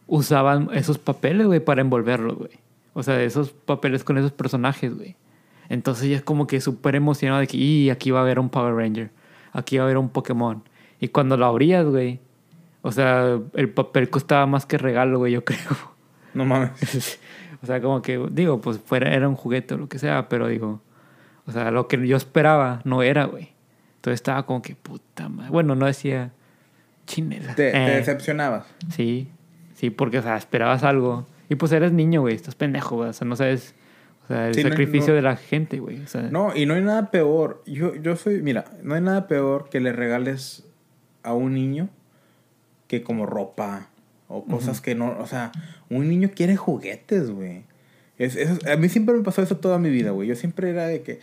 usaban 0.06 0.68
esos 0.74 0.98
papeles, 0.98 1.46
güey, 1.46 1.60
para 1.60 1.80
envolverlos, 1.80 2.36
güey. 2.36 2.60
O 2.92 3.02
sea, 3.02 3.22
esos 3.22 3.52
papeles 3.52 4.04
con 4.04 4.18
esos 4.18 4.32
personajes, 4.32 4.94
güey. 4.94 5.16
Entonces 5.70 6.10
ya 6.10 6.16
es 6.16 6.22
como 6.22 6.46
que 6.46 6.60
súper 6.60 6.94
emocionado 6.94 7.40
de 7.40 7.46
que, 7.46 7.56
y 7.56 7.88
aquí 7.88 8.10
va 8.10 8.18
a 8.18 8.22
haber 8.22 8.38
un 8.38 8.50
Power 8.50 8.74
Ranger, 8.74 9.10
aquí 9.54 9.78
va 9.78 9.84
a 9.84 9.86
haber 9.86 9.96
un 9.96 10.10
Pokémon. 10.10 10.62
Y 11.00 11.08
cuando 11.08 11.38
lo 11.38 11.46
abrías, 11.46 11.86
güey, 11.86 12.20
o 12.82 12.92
sea, 12.92 13.38
el 13.54 13.68
papel 13.70 14.08
costaba 14.10 14.46
más 14.46 14.66
que 14.66 14.78
regalo, 14.78 15.18
güey, 15.18 15.32
yo 15.32 15.44
creo. 15.44 15.58
No 16.34 16.44
mames. 16.44 17.18
o 17.62 17.66
sea, 17.66 17.80
como 17.80 18.02
que, 18.02 18.24
digo, 18.30 18.60
pues 18.60 18.78
fuera, 18.78 19.12
era 19.14 19.28
un 19.28 19.34
juguete 19.36 19.74
o 19.74 19.78
lo 19.78 19.88
que 19.88 19.98
sea, 19.98 20.28
pero 20.28 20.46
digo, 20.48 20.80
o 21.46 21.52
sea, 21.52 21.70
lo 21.70 21.88
que 21.88 22.06
yo 22.06 22.16
esperaba 22.16 22.80
no 22.84 23.02
era, 23.02 23.24
güey. 23.24 23.50
Entonces 23.96 24.14
estaba 24.20 24.46
como 24.46 24.62
que, 24.62 24.74
puta 24.76 25.28
madre. 25.28 25.50
Bueno, 25.50 25.74
no 25.74 25.86
decía 25.86 26.30
chinela. 27.06 27.54
Te, 27.54 27.70
te 27.72 27.76
Eh, 27.92 27.96
decepcionabas. 27.96 28.64
sí, 28.90 29.28
sí, 29.74 29.90
porque, 29.90 30.18
o 30.18 30.22
sea, 30.22 30.36
esperabas 30.36 30.84
algo. 30.84 31.26
Y 31.48 31.56
pues 31.56 31.72
eres 31.72 31.92
niño, 31.92 32.20
güey, 32.20 32.34
estás 32.36 32.54
pendejo, 32.54 32.96
güey. 32.96 33.10
O 33.10 33.12
sea, 33.12 33.26
no 33.26 33.34
sabes, 33.36 33.74
o 34.24 34.28
sea, 34.28 34.48
el 34.48 34.54
Sí, 34.54 34.62
no- 34.62 34.68
sacrificio 34.70 35.08
no- 35.08 35.16
de 35.16 35.22
la 35.22 35.36
gente, 35.36 35.80
güey. 35.80 36.00
O 36.00 36.06
sea, 36.06 36.22
No, 36.30 36.54
y 36.56 36.64
no 36.64 36.74
hay 36.74 36.82
nada 36.82 37.10
peor. 37.10 37.62
Yo, 37.66 37.94
yo 37.96 38.14
soy, 38.16 38.40
mira, 38.40 38.64
no 38.82 38.94
hay 38.94 39.00
nada 39.00 39.26
peor 39.26 39.68
que 39.68 39.80
le 39.80 39.92
regales 39.92 40.64
a 41.24 41.34
un 41.34 41.54
niño 41.54 41.88
que 42.90 43.04
como 43.04 43.24
ropa 43.24 43.86
o 44.26 44.44
cosas 44.44 44.80
que 44.80 44.96
no, 44.96 45.16
o 45.20 45.26
sea, 45.28 45.52
un 45.90 46.08
niño 46.08 46.30
quiere 46.34 46.56
juguetes, 46.56 47.30
güey. 47.30 47.62
Es, 48.18 48.34
eso- 48.34 48.58
a 48.68 48.74
mí 48.76 48.88
siempre 48.88 49.14
me 49.14 49.22
pasó 49.22 49.42
eso 49.42 49.58
toda 49.58 49.78
mi 49.78 49.90
vida, 49.90 50.10
güey. 50.10 50.26
Yo 50.28 50.34
siempre 50.34 50.70
era 50.70 50.86
de 50.88 51.02
que, 51.02 51.20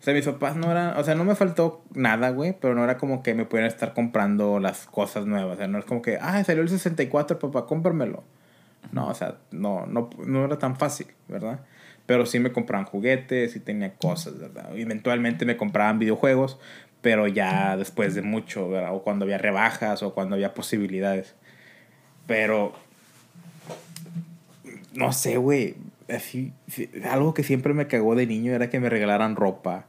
o 0.00 0.02
sea, 0.02 0.14
mis 0.14 0.24
papás 0.24 0.54
no 0.54 0.70
eran, 0.70 0.96
o 0.96 1.02
sea, 1.02 1.16
no 1.16 1.24
me 1.24 1.34
faltó 1.34 1.82
nada, 1.92 2.30
güey, 2.30 2.54
pero 2.60 2.76
no 2.76 2.84
era 2.84 2.98
como 2.98 3.24
que 3.24 3.34
me 3.34 3.44
pudieran 3.44 3.68
estar 3.70 3.94
comprando 3.94 4.60
las 4.60 4.86
cosas 4.86 5.26
nuevas. 5.26 5.54
O 5.54 5.58
sea, 5.58 5.66
no 5.66 5.78
es 5.78 5.84
como 5.84 6.02
que, 6.02 6.18
ah, 6.20 6.42
salió 6.44 6.62
el 6.62 6.68
64, 6.68 7.40
papá, 7.40 7.66
cómpramelo. 7.66 8.22
No, 8.92 9.08
o 9.08 9.14
sea, 9.14 9.38
no, 9.50 9.86
no, 9.86 10.08
no 10.24 10.44
era 10.44 10.58
tan 10.60 10.76
fácil, 10.76 11.08
¿verdad? 11.26 11.60
Pero 12.06 12.26
sí 12.26 12.38
me 12.38 12.52
compraban 12.52 12.86
juguetes 12.86 13.56
y 13.56 13.60
tenía 13.60 13.94
cosas, 13.96 14.38
¿verdad? 14.38 14.70
Eventualmente 14.76 15.44
me 15.44 15.56
compraban 15.56 15.98
videojuegos, 15.98 16.58
pero 17.00 17.26
ya 17.28 17.76
después 17.76 18.14
de 18.14 18.22
mucho, 18.22 18.68
¿verdad? 18.68 18.94
O 18.94 19.02
cuando 19.02 19.24
había 19.24 19.38
rebajas 19.38 20.02
o 20.02 20.14
cuando 20.14 20.34
había 20.34 20.54
posibilidades. 20.54 21.34
Pero, 22.26 22.72
no 24.94 25.12
sé, 25.12 25.36
güey. 25.36 25.74
Así, 26.08 26.52
algo 27.10 27.34
que 27.34 27.42
siempre 27.42 27.74
me 27.74 27.86
cagó 27.86 28.14
de 28.14 28.26
niño 28.26 28.52
era 28.52 28.70
que 28.70 28.80
me 28.80 28.88
regalaran 28.88 29.36
ropa, 29.36 29.86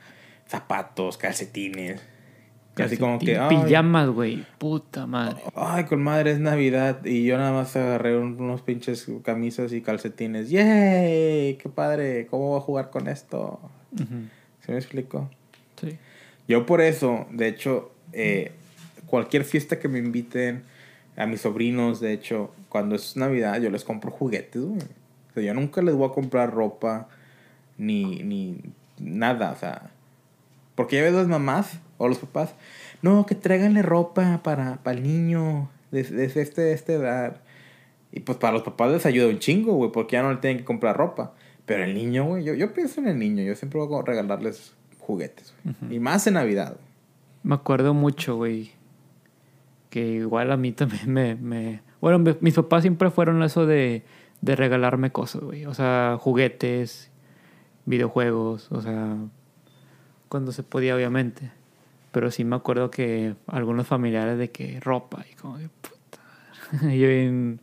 zapatos, 0.48 1.18
calcetines. 1.18 2.02
Así 2.78 2.96
como 2.98 3.20
que, 3.20 3.38
ay, 3.38 3.58
Pijamas, 3.66 4.08
güey. 4.10 4.46
Puta 4.58 5.06
madre. 5.06 5.42
Ay, 5.54 5.84
con 5.86 6.02
madre, 6.02 6.32
es 6.32 6.40
Navidad. 6.40 7.04
Y 7.06 7.26
yo 7.26 7.38
nada 7.38 7.52
más 7.52 7.76
agarré 7.76 8.18
un- 8.18 8.40
unos 8.40 8.62
pinches 8.62 9.06
camisas 9.24 9.74
y 9.74 9.82
calcetines. 9.82 10.50
¡Yay! 10.50 11.56
¡Qué 11.56 11.70
padre! 11.74 12.28
¿Cómo 12.28 12.50
voy 12.50 12.58
a 12.58 12.62
jugar 12.62 12.90
con 12.90 13.10
esto? 13.10 13.60
¿Se 14.66 14.72
me 14.72 14.78
explicó? 14.78 15.30
Yo 16.50 16.66
por 16.66 16.82
eso, 16.82 17.28
de 17.32 17.48
hecho, 17.48 17.92
eh, 18.12 18.52
cualquier 19.06 19.46
fiesta 19.46 19.80
que 19.80 19.88
me 19.88 20.00
inviten, 20.00 20.64
a 21.16 21.28
mis 21.28 21.42
sobrinos, 21.42 22.00
de 22.00 22.12
hecho, 22.12 22.52
cuando 22.70 22.96
es 22.96 23.16
Navidad, 23.18 23.62
yo 23.62 23.70
les 23.70 23.84
compro 23.84 24.10
juguetes, 24.10 24.62
güey. 24.62 24.82
O 24.82 25.34
sea, 25.34 25.44
yo 25.44 25.54
nunca 25.54 25.82
les 25.82 25.94
voy 25.94 26.10
a 26.10 26.14
comprar 26.14 26.52
ropa 26.52 27.08
ni, 27.78 28.24
ni 28.24 28.62
nada, 28.98 29.52
o 29.52 29.56
sea. 29.58 29.92
Porque 30.74 30.96
ya 30.96 31.04
ves 31.04 31.14
las 31.14 31.28
mamás 31.28 31.80
o 31.98 32.08
los 32.08 32.18
papás, 32.18 32.56
no, 33.04 33.26
que 33.26 33.36
tráiganle 33.36 33.82
ropa 33.82 34.42
para, 34.44 34.78
para 34.82 34.98
el 34.98 35.04
niño 35.04 35.70
desde 35.92 36.24
este, 36.42 36.62
de 36.62 36.74
edad. 36.74 37.42
Y 38.12 38.22
pues 38.22 38.40
para 38.40 38.54
los 38.54 38.64
papás 38.64 38.92
les 38.92 39.06
ayuda 39.06 39.28
un 39.28 39.40
chingo, 39.40 39.74
güey, 39.74 39.92
porque 39.92 40.14
ya 40.14 40.24
no 40.24 40.32
le 40.32 40.38
tienen 40.38 40.58
que 40.60 40.66
comprar 40.66 40.98
ropa. 40.98 41.36
Pero 41.66 41.84
el 41.84 41.94
niño, 41.94 42.26
güey, 42.26 42.44
yo, 42.44 42.56
yo 42.56 42.74
pienso 42.74 43.02
en 43.02 43.08
el 43.10 43.20
niño, 43.20 43.44
yo 43.44 43.56
siempre 43.56 43.80
voy 43.80 44.00
a 44.00 44.04
regalarles 44.04 44.74
juguetes. 45.10 45.54
Y 45.90 46.00
más 46.00 46.28
en 46.28 46.36
Navidad. 46.36 46.78
Me 47.42 47.56
acuerdo 47.56 47.94
mucho, 47.96 48.36
güey. 48.36 48.72
Que 49.90 50.06
igual 50.06 50.52
a 50.52 50.58
mí 50.58 50.72
también 50.72 51.12
me... 51.12 51.36
me... 51.36 51.82
Bueno, 52.00 52.20
me- 52.20 52.38
mis 52.42 52.54
papás 52.54 52.84
siempre 52.84 53.10
fueron 53.10 53.42
eso 53.42 53.66
de, 53.66 54.04
de 54.42 54.56
regalarme 54.56 55.12
cosas, 55.12 55.42
güey. 55.42 55.66
O 55.66 55.74
sea, 55.74 56.18
juguetes, 56.20 57.10
videojuegos, 57.86 58.72
o 58.72 58.82
sea... 58.82 59.16
Cuando 60.30 60.52
se 60.52 60.62
podía, 60.62 60.96
obviamente. 60.96 61.52
Pero 62.12 62.30
sí 62.30 62.44
me 62.44 62.56
acuerdo 62.56 62.92
que 62.92 63.34
algunos 63.48 63.88
familiares 63.88 64.38
de 64.38 64.52
que 64.52 64.80
ropa 64.80 65.26
y 65.32 65.34
como 65.36 65.58
que 65.58 65.70
puta. 65.70 66.20
yo 66.84 67.08
bien, 67.08 67.60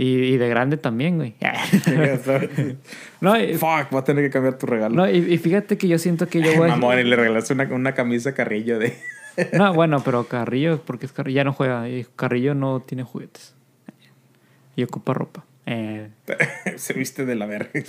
Y, 0.00 0.04
y 0.06 0.36
de 0.36 0.48
grande 0.48 0.76
también, 0.76 1.16
güey. 1.16 1.34
no, 3.20 3.38
y, 3.38 3.54
Fuck, 3.54 3.90
voy 3.90 4.00
a 4.00 4.04
tener 4.04 4.24
que 4.24 4.30
cambiar 4.30 4.56
tu 4.56 4.66
regalo. 4.66 4.94
no, 4.94 5.10
y, 5.10 5.16
y 5.16 5.38
fíjate 5.38 5.76
que 5.76 5.88
yo 5.88 5.98
siento 5.98 6.28
que 6.28 6.40
yo 6.40 6.54
voy 6.56 6.70
a... 6.70 6.76
Mamón, 6.76 7.00
y 7.00 7.02
le 7.02 7.16
regalaste 7.16 7.52
una, 7.52 7.64
una 7.64 7.94
camisa 7.94 8.32
Carrillo 8.32 8.78
de... 8.78 8.96
No, 9.52 9.74
bueno, 9.74 10.00
pero 10.04 10.24
Carrillo, 10.24 10.80
porque 10.84 11.06
es 11.06 11.12
Carrillo, 11.12 11.36
ya 11.36 11.44
no 11.44 11.52
juega. 11.52 11.88
y 11.88 12.06
Carrillo 12.14 12.54
no 12.54 12.80
tiene 12.80 13.02
juguetes. 13.02 13.54
Y 14.76 14.84
ocupa 14.84 15.14
ropa. 15.14 15.44
Eh, 15.66 16.10
Se 16.76 16.92
viste 16.94 17.26
de 17.26 17.34
la 17.34 17.46
verga. 17.46 17.70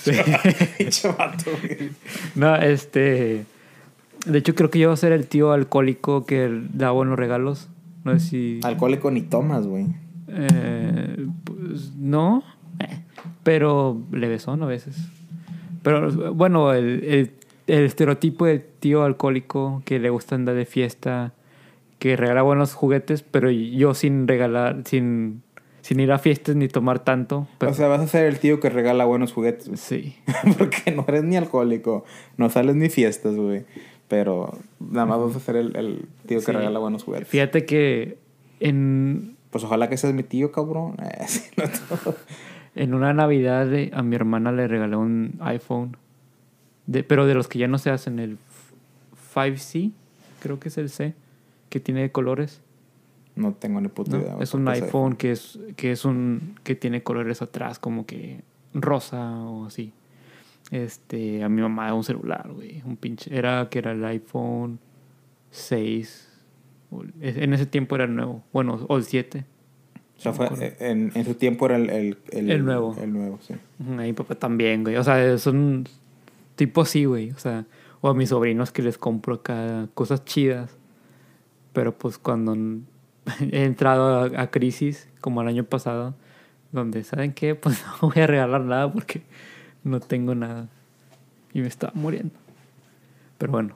No, 2.36 2.55
este... 2.55 3.45
De 4.26 4.38
hecho, 4.39 4.55
creo 4.55 4.72
que 4.72 4.80
yo 4.80 4.89
voy 4.89 4.95
a 4.95 4.97
ser 4.97 5.12
el 5.12 5.28
tío 5.28 5.51
alcohólico 5.51 6.26
que 6.26 6.49
da 6.74 6.89
buenos 6.89 7.20
regalos. 7.20 7.70
No 8.03 8.20
sé 8.20 8.26
si... 8.28 8.60
Alcohólico 8.64 9.12
ni 9.12 9.22
tomas, 9.22 9.68
güey. 9.68 9.86
Eh, 10.32 11.28
pues 11.44 11.96
no, 11.96 12.44
eh, 12.80 13.00
pero 13.44 14.02
levesón 14.12 14.64
a 14.64 14.66
veces. 14.66 14.96
Pero 15.84 16.34
bueno, 16.34 16.74
el, 16.74 17.04
el, 17.04 17.32
el 17.68 17.84
estereotipo 17.86 18.46
del 18.46 18.62
tío 18.80 19.04
alcohólico 19.04 19.82
que 19.86 20.00
le 20.00 20.10
gusta 20.10 20.36
andar 20.36 20.56
de 20.56 20.66
fiesta, 20.66 21.34
que 22.00 22.16
regala 22.16 22.42
buenos 22.42 22.74
juguetes, 22.74 23.24
pero 23.24 23.50
yo 23.52 23.94
sin 23.94 24.28
regalar, 24.28 24.82
sin, 24.86 25.42
sin 25.82 26.00
ir 26.00 26.12
a 26.12 26.20
fiestas 26.20 26.56
ni 26.56 26.68
tomar 26.68 27.00
tanto. 27.00 27.48
Pero, 27.58 27.72
O 27.72 27.76
sea, 27.76 27.88
vas 27.88 28.02
a 28.02 28.08
ser 28.08 28.26
el 28.26 28.40
tío 28.40 28.60
que 28.60 28.70
regala 28.70 29.06
buenos 29.06 29.32
juguetes. 29.34 29.70
sí. 29.80 30.16
Porque 30.58 30.92
no 30.92 31.06
eres 31.08 31.24
ni 31.24 31.36
alcohólico, 31.38 32.06
no 32.38 32.50
sales 32.50 32.76
ni 32.76 32.90
fiestas, 32.90 33.36
güey. 33.36 33.64
Pero 34.08 34.58
nada 34.80 35.06
más 35.06 35.20
vas 35.20 35.36
a 35.36 35.40
ser 35.40 35.56
el, 35.56 35.76
el 35.76 36.06
tío 36.26 36.40
que 36.40 36.46
Sí. 36.46 36.52
regala 36.52 36.80
buenos 36.80 37.04
juguetes. 37.04 37.28
Fíjate 37.28 37.66
que 37.66 38.18
en, 38.60 39.36
Pues 39.50 39.64
ojalá 39.64 39.89
que 39.89 39.97
seas 39.97 40.14
mi 40.14 40.24
tío, 40.24 40.52
cabrón. 40.52 40.95
Eh, 42.76 42.84
en 42.84 42.93
una 42.93 43.14
Navidad 43.14 43.66
de- 43.68 43.89
a 43.93 44.04
mi 44.04 44.16
hermana 44.16 44.52
le 44.52 44.68
regalé 44.68 44.95
un 44.95 45.38
iPhone, 45.41 45.97
de, 46.86 47.04
pero 47.04 47.26
de 47.26 47.34
los 47.34 47.47
que 47.47 47.58
ya 47.60 47.68
no 47.68 47.78
se 47.80 47.89
hacen, 47.89 48.20
el 48.20 48.38
5C, 49.34 49.91
creo 50.39 50.60
que 50.60 50.70
es 50.70 50.78
el 50.78 50.89
C, 50.89 51.14
que 51.70 51.80
tiene 51.80 52.12
colores. 52.12 52.62
no 53.36 53.54
tengo 53.54 53.82
ni 53.82 53.88
puta 53.88 54.18
¿no? 54.18 54.22
idea. 54.24 54.38
Es 54.39 54.54
un 54.54 54.68
iPhone 54.68 55.16
que 55.16 55.32
es, 55.32 55.58
que 55.78 55.91
es 55.91 56.06
un 56.06 56.56
que 56.64 56.76
tiene 56.76 57.02
colores 57.04 57.41
atrás, 57.41 57.80
como 57.80 58.06
que 58.06 58.41
rosa 58.74 59.32
o 59.39 59.66
así. 59.66 59.91
Este, 60.72 61.43
a 61.43 61.50
mi 61.50 61.62
mamá 61.62 61.91
un 61.95 62.04
celular, 62.04 62.52
güey, 62.54 62.84
un 62.86 62.97
pinche, 62.97 63.36
era 63.36 63.68
que 63.70 63.80
era 63.80 63.93
el 63.93 64.06
iPhone 64.06 64.80
6. 65.52 66.29
En 67.22 67.54
ese 67.54 67.66
tiempo 67.66 67.96
era 67.96 68.06
el 68.06 68.16
nuevo, 68.16 68.44
bueno, 68.52 68.84
o 68.88 68.98
el 68.98 69.04
7. 69.04 69.46
O 70.18 70.22
sea, 70.22 70.34
fue, 70.34 70.48
eh, 70.60 70.76
en, 70.80 71.12
en 71.16 71.26
su 71.26 71.36
tiempo 71.36 71.66
era 71.68 71.78
el, 71.78 72.18
el, 72.32 72.50
El 72.50 72.66
nuevo. 72.66 72.96
El 73.02 73.14
nuevo, 73.14 73.40
sí. 73.42 73.54
Ujú, 73.80 73.94
A 73.94 74.04
mi 74.04 74.14
papá 74.14 74.36
también, 74.36 74.84
güey. 74.84 74.98
O 74.98 75.04
sea, 75.04 75.38
son 75.38 75.88
tipo 76.56 76.82
así, 76.82 77.06
güey. 77.06 77.32
O 77.32 77.38
sea, 77.38 77.66
o 78.02 78.10
a 78.10 78.14
mis 78.14 78.30
sobrinos 78.30 78.72
que 78.72 78.82
les 78.82 78.98
compro 78.98 79.36
acá 79.36 79.88
cosas 79.94 80.26
chidas. 80.26 80.76
Pero 81.72 81.98
pues 81.98 82.18
cuando 82.18 82.54
he 83.52 83.64
entrado 83.64 84.24
a, 84.36 84.42
a 84.42 84.52
crisis, 84.52 85.08
como 85.22 85.42
el 85.42 85.48
año 85.48 85.64
pasado, 85.64 86.16
donde, 86.72 87.04
¿saben 87.04 87.32
qué? 87.34 87.56
Pues 87.62 87.82
no 88.02 88.10
voy 88.10 88.22
a 88.22 88.28
regalar 88.28 88.62
nada 88.62 88.92
porque 88.92 89.22
no 89.84 90.00
tengo 90.00 90.36
nada. 90.36 90.68
Y 91.54 91.62
me 91.62 91.68
estaba 91.68 91.94
muriendo. 91.96 92.36
Pero 93.38 93.52
bueno, 93.54 93.76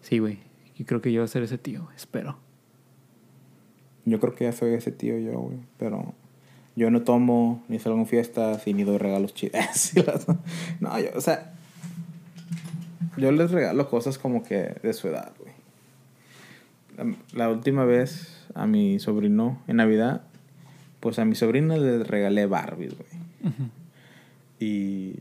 sí, 0.00 0.20
güey. 0.20 0.38
Y 0.78 0.84
creo 0.84 1.02
que 1.02 1.12
yo 1.12 1.20
voy 1.20 1.26
a 1.26 1.28
ser 1.28 1.42
ese 1.42 1.58
tío, 1.58 1.88
espero. 1.94 2.38
Yo 4.04 4.18
creo 4.20 4.34
que 4.34 4.44
ya 4.44 4.52
soy 4.52 4.74
ese 4.74 4.90
tío 4.92 5.18
yo, 5.18 5.38
güey. 5.40 5.58
Pero 5.78 6.14
yo 6.76 6.90
no 6.90 7.02
tomo, 7.02 7.62
ni 7.68 7.78
salgo 7.78 7.98
en 7.98 8.06
fiestas, 8.06 8.66
y 8.66 8.74
ni 8.74 8.84
doy 8.84 8.98
regalos 8.98 9.34
chidos. 9.34 9.60
Sí, 9.74 10.02
las- 10.02 10.26
no, 10.80 10.98
yo, 10.98 11.08
o 11.14 11.20
sea... 11.20 11.52
Yo 13.18 13.30
les 13.30 13.50
regalo 13.50 13.88
cosas 13.90 14.16
como 14.18 14.42
que 14.42 14.74
de 14.82 14.92
su 14.94 15.08
edad, 15.08 15.32
güey. 15.38 15.52
La, 16.96 17.16
la 17.34 17.50
última 17.50 17.84
vez 17.84 18.46
a 18.54 18.66
mi 18.66 18.98
sobrino, 19.00 19.60
en 19.68 19.76
Navidad, 19.76 20.22
pues 21.00 21.18
a 21.18 21.24
mi 21.26 21.34
sobrino 21.34 21.76
le 21.76 22.04
regalé 22.04 22.46
Barbies, 22.46 22.94
güey. 22.96 23.52
Y 24.60 25.16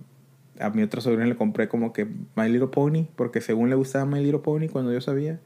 a 0.60 0.70
mi 0.70 0.84
otra 0.84 1.02
sobrina 1.02 1.26
le 1.26 1.36
compré 1.36 1.68
como 1.68 1.92
que 1.92 2.06
My 2.36 2.48
Little 2.48 2.68
Pony, 2.68 3.06
porque 3.16 3.42
según 3.42 3.70
le 3.70 3.76
gustaba 3.76 4.06
My 4.06 4.24
Little 4.24 4.40
Pony 4.40 4.68
cuando 4.72 4.94
yo 4.94 5.02
sabía. 5.02 5.40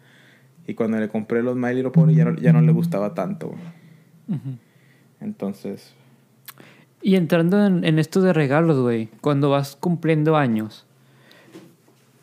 Y 0.67 0.73
cuando 0.73 0.97
le 0.99 1.09
compré 1.09 1.43
los 1.43 1.55
My 1.55 1.73
Little 1.73 1.91
Pony 1.91 2.13
ya 2.15 2.25
no, 2.25 2.35
ya 2.35 2.51
no 2.53 2.61
le 2.61 2.71
gustaba 2.71 3.13
tanto. 3.13 3.53
Entonces, 5.21 5.93
Y 7.01 7.15
entrando 7.15 7.65
en, 7.65 7.83
en 7.83 7.99
esto 7.99 8.21
de 8.21 8.33
regalos, 8.33 8.79
güey, 8.79 9.09
cuando 9.21 9.49
vas 9.49 9.75
cumpliendo 9.75 10.35
años, 10.37 10.85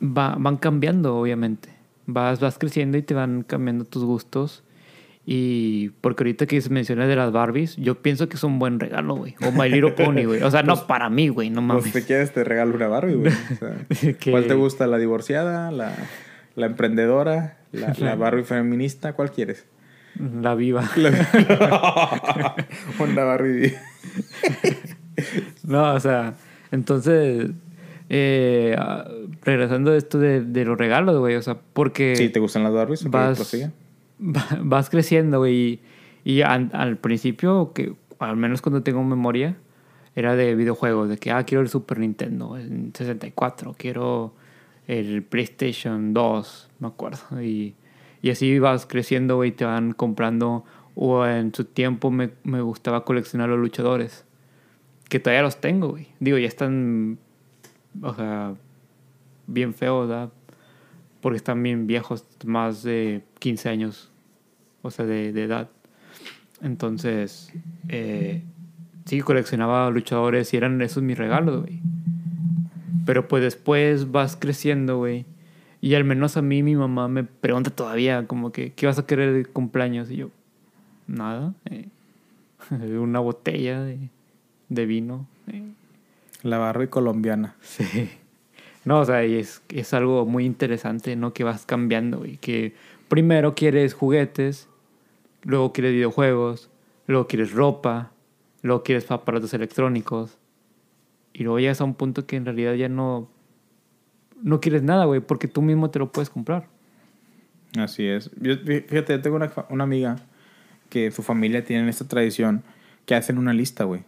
va- 0.03 0.37
van 0.39 0.57
cambiando, 0.57 1.17
obviamente. 1.17 1.69
Vas, 2.07 2.41
vas 2.41 2.59
creciendo 2.59 2.99
y 2.99 3.03
te 3.03 3.15
van 3.15 3.43
cambiando 3.45 3.85
tus 3.85 4.05
gustos. 4.05 4.65
Y 5.25 5.91
porque 6.01 6.25
ahorita 6.25 6.47
que 6.47 6.61
se 6.61 6.69
menciona 6.71 7.07
de 7.07 7.15
las 7.15 7.31
Barbies, 7.31 7.77
yo 7.77 8.03
pienso 8.03 8.29
que 8.29 8.35
es 8.35 8.43
un 8.43 8.59
buen 8.59 8.81
regalo, 8.81 9.15
güey. 9.15 9.37
O 9.47 9.53
My 9.53 9.69
Little 9.71 9.93
Pony, 9.93 10.25
güey. 10.25 10.43
O 10.43 10.51
sea, 10.51 10.65
no 10.65 10.85
para 10.89 11.09
mí, 11.11 11.29
güey, 11.29 11.49
no 11.49 11.61
pues 11.65 11.85
mames. 11.85 11.93
si 11.93 12.03
quieres 12.03 12.33
te 12.33 12.43
regalo 12.43 12.75
una 12.75 12.89
Barbie, 12.89 13.15
güey. 13.15 13.33
O 13.33 13.55
sea, 13.55 14.13
¿Cuál 14.33 14.47
te 14.49 14.55
gusta? 14.55 14.89
¿La 14.89 14.99
divorciada? 14.99 15.71
¿La, 15.71 15.95
la 16.55 16.67
emprendedora? 16.67 17.59
La, 17.73 17.95
¿La 17.99 18.15
Barbie 18.17 18.45
feminista? 18.45 19.15
¿Cuál 19.15 19.31
quieres? 19.33 19.67
La 20.41 20.55
viva. 20.55 20.85
Una 22.99 23.25
Barbie. 23.25 23.75
No, 25.65 25.95
o 25.95 26.01
sea, 26.01 26.35
entonces, 26.71 27.51
eh, 28.09 28.75
ah, 28.79 29.09
regresando 29.43 29.93
a 29.93 29.97
esto 29.97 30.19
de, 30.19 30.43
de 30.43 30.65
los 30.65 30.79
regalos, 30.79 31.19
güey, 31.19 31.37
o 31.37 31.43
sea, 31.43 31.59
porque... 31.73 32.17
Sí, 32.17 32.29
¿te 32.29 32.41
gustan 32.41 32.63
las 32.63 32.73
Barbies? 32.73 33.05
Vas, 33.09 33.55
va- 34.21 34.59
vas 34.61 34.91
creciendo, 34.91 35.39
güey. 35.39 35.81
Y, 36.25 36.35
y 36.37 36.43
al 36.43 36.97
principio, 36.99 37.73
que 37.75 37.95
al 38.19 38.37
menos 38.37 38.63
cuando 38.63 38.83
tengo 38.83 39.03
memoria, 39.05 39.57
era 40.15 40.37
de 40.37 40.55
videojuegos, 40.55 41.09
de 41.09 41.19
que, 41.19 41.31
ah, 41.31 41.45
quiero 41.45 41.63
el 41.63 41.69
Super 41.69 41.99
Nintendo 41.99 42.57
en 42.59 42.93
64, 42.95 43.75
quiero 43.79 44.35
el 44.99 45.23
PlayStation 45.23 46.15
2, 46.15 46.71
me 46.81 46.89
acuerdo. 46.89 47.43
Y, 47.43 47.75
y 48.23 48.31
así 48.31 48.59
vas 48.59 48.87
creciendo, 48.87 49.37
güey, 49.37 49.53
te 49.53 49.65
van 49.65 49.93
comprando. 49.93 50.65
O 50.95 51.27
en 51.27 51.55
su 51.55 51.65
tiempo 51.65 52.11
me, 52.11 52.31
me 52.45 52.61
gustaba 52.61 53.05
coleccionar 53.05 53.49
los 53.49 53.59
luchadores, 53.59 54.25
que 55.09 55.19
todavía 55.19 55.43
los 55.43 55.61
tengo, 55.61 55.91
güey. 55.91 56.09
Digo, 56.21 56.37
ya 56.39 56.49
están, 56.49 57.19
o 58.03 58.15
sea, 58.15 58.55
bien 59.47 59.73
feos, 59.73 60.09
¿verdad? 60.09 60.31
porque 61.23 61.37
están 61.37 61.63
bien 61.63 61.87
viejos, 61.87 62.27
más 62.45 62.83
de 62.83 63.23
15 63.39 63.69
años, 63.69 64.11
o 64.83 64.91
sea, 64.91 65.07
de, 65.07 65.33
de 65.33 65.45
edad. 65.45 65.71
Entonces, 66.61 67.53
eh, 67.89 68.43
sí, 69.07 69.21
coleccionaba 69.21 69.89
luchadores 69.91 70.53
y 70.53 70.57
eran 70.57 70.83
esos 70.83 71.03
mis 71.03 71.17
regalos, 71.17 71.63
güey. 71.63 71.81
Pero 73.05 73.29
pues 73.29 73.43
después 73.43 74.11
vas 74.11 74.37
creciendo, 74.37 74.99
güey. 74.99 75.25
Y 75.81 75.95
al 75.95 76.05
menos 76.05 76.37
a 76.37 76.43
mí 76.43 76.63
mi 76.63 76.77
mamá 76.77 77.09
me 77.09 77.25
pregunta 77.25 77.71
todavía, 77.71 78.27
como 78.27 78.53
que, 78.53 78.73
¿qué 78.73 78.87
vas 78.87 78.99
a 78.99 79.07
querer 79.07 79.33
de 79.33 79.45
cumpleaños? 79.45 80.11
Y 80.11 80.17
yo, 80.17 80.31
nada. 81.07 81.55
eh, 81.65 81.89
una 82.99 83.19
botella 83.19 83.83
de, 83.83 83.99
de 84.69 84.87
vino. 84.87 85.27
eh, 85.49 85.63
La 86.43 86.59
Barbie 86.59 86.89
colombiana. 86.89 87.57
Sí. 87.61 88.11
No, 88.85 89.01
o 89.01 89.05
sea, 89.05 89.25
y 89.25 89.37
es, 89.37 89.63
es 89.69 89.95
algo 89.95 90.27
muy 90.27 90.45
interesante, 90.45 91.15
¿no? 91.17 91.33
Que 91.33 91.45
vas 91.45 91.67
cambiando 91.67 92.27
y 92.27 92.37
que 92.37 92.75
primero 93.09 93.55
quieres 93.55 93.95
juguetes, 93.95 94.69
luego 95.45 95.73
quieres 95.73 95.93
videojuegos, 95.93 96.69
luego 97.07 97.27
quieres 97.29 97.53
ropa, 97.53 98.11
luego 98.63 98.83
quieres 98.83 99.11
aparatos 99.11 99.55
electrónicos 99.55 100.37
y 101.33 101.43
luego 101.45 101.59
llegas 101.59 101.81
a 101.81 101.85
un 101.85 101.95
punto 101.95 102.27
que 102.27 102.37
en 102.37 102.45
realidad 102.45 102.75
ya 102.75 102.89
no 102.89 103.29
no 104.43 104.61
quieres 104.61 104.83
nada, 104.83 105.05
güey, 105.05 105.21
porque 105.21 105.47
tú 105.47 105.63
mismo 105.63 105.91
te 105.91 106.01
lo 106.01 106.11
puedes 106.11 106.29
comprar. 106.29 106.67
Así 107.79 108.05
es. 108.07 108.31
Yo, 108.41 108.55
fí- 108.55 108.85
fíjate, 108.87 109.13
yo 109.15 109.23
tengo 109.23 109.37
una, 109.37 109.53
una 109.71 109.85
amiga 109.85 110.17
que 110.91 111.11
su 111.13 111.23
familia 111.23 111.65
tiene 111.65 111.89
esta 111.89 112.09
tradición 112.09 112.65
que 113.07 113.15
hacen 113.15 113.39
una 113.39 113.53
lista, 113.55 113.85
güey, 113.85 114.03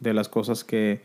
de 0.00 0.14
las 0.14 0.28
cosas 0.28 0.62
que, 0.64 1.00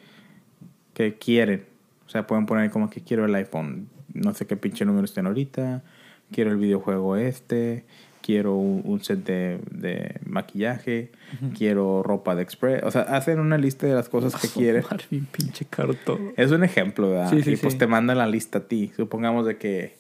que 0.94 1.16
quieren. 1.18 1.66
O 2.06 2.10
sea, 2.10 2.28
pueden 2.28 2.46
poner 2.46 2.70
como 2.70 2.90
que 2.90 3.02
quiero 3.02 3.26
el 3.26 3.34
iPhone, 3.36 3.90
no 4.14 4.34
sé 4.36 4.46
qué 4.46 4.56
pinche 4.56 4.86
número 4.86 5.06
estén 5.06 5.26
ahorita, 5.26 5.84
quiero 6.32 6.52
el 6.52 6.58
videojuego 6.58 7.18
este, 7.18 7.84
quiero 8.30 8.58
un, 8.58 8.84
un 8.86 9.04
set 9.04 9.26
de, 9.26 9.60
de 9.72 10.20
maquillaje, 10.24 11.10
quiero 11.58 12.04
ropa 12.04 12.36
de 12.36 12.44
express. 12.44 12.84
O 12.84 12.92
sea, 12.92 13.02
hacen 13.02 13.40
una 13.40 13.58
lista 13.58 13.88
de 13.88 13.96
las 13.96 14.08
cosas 14.08 14.40
que 14.40 14.48
quieren. 14.54 14.84
Madre, 14.84 15.06
bien 15.10 15.26
pinche 15.26 15.66
caro 15.66 15.96
todo. 15.96 16.20
Es 16.38 16.52
un 16.52 16.64
ejemplo, 16.64 17.10
¿verdad? 17.10 17.32
Sí, 17.32 17.42
sí, 17.42 17.54
y 17.54 17.56
pues 17.56 17.74
sí. 17.74 17.80
te 17.80 17.88
mandan 17.88 18.20
la 18.20 18.28
lista 18.28 18.60
a 18.60 18.68
ti. 18.68 18.92
Supongamos 18.96 19.48
de 19.48 19.58
que. 19.58 19.98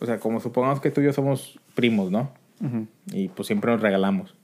O 0.00 0.04
sea, 0.04 0.20
como 0.20 0.38
supongamos 0.38 0.82
que 0.82 0.90
tú 0.90 1.00
y 1.00 1.04
yo 1.04 1.14
somos 1.14 1.58
primos, 1.74 2.10
¿no? 2.10 2.30
Y 3.10 3.28
pues 3.28 3.46
siempre 3.46 3.72
nos 3.72 3.80
regalamos. 3.80 4.34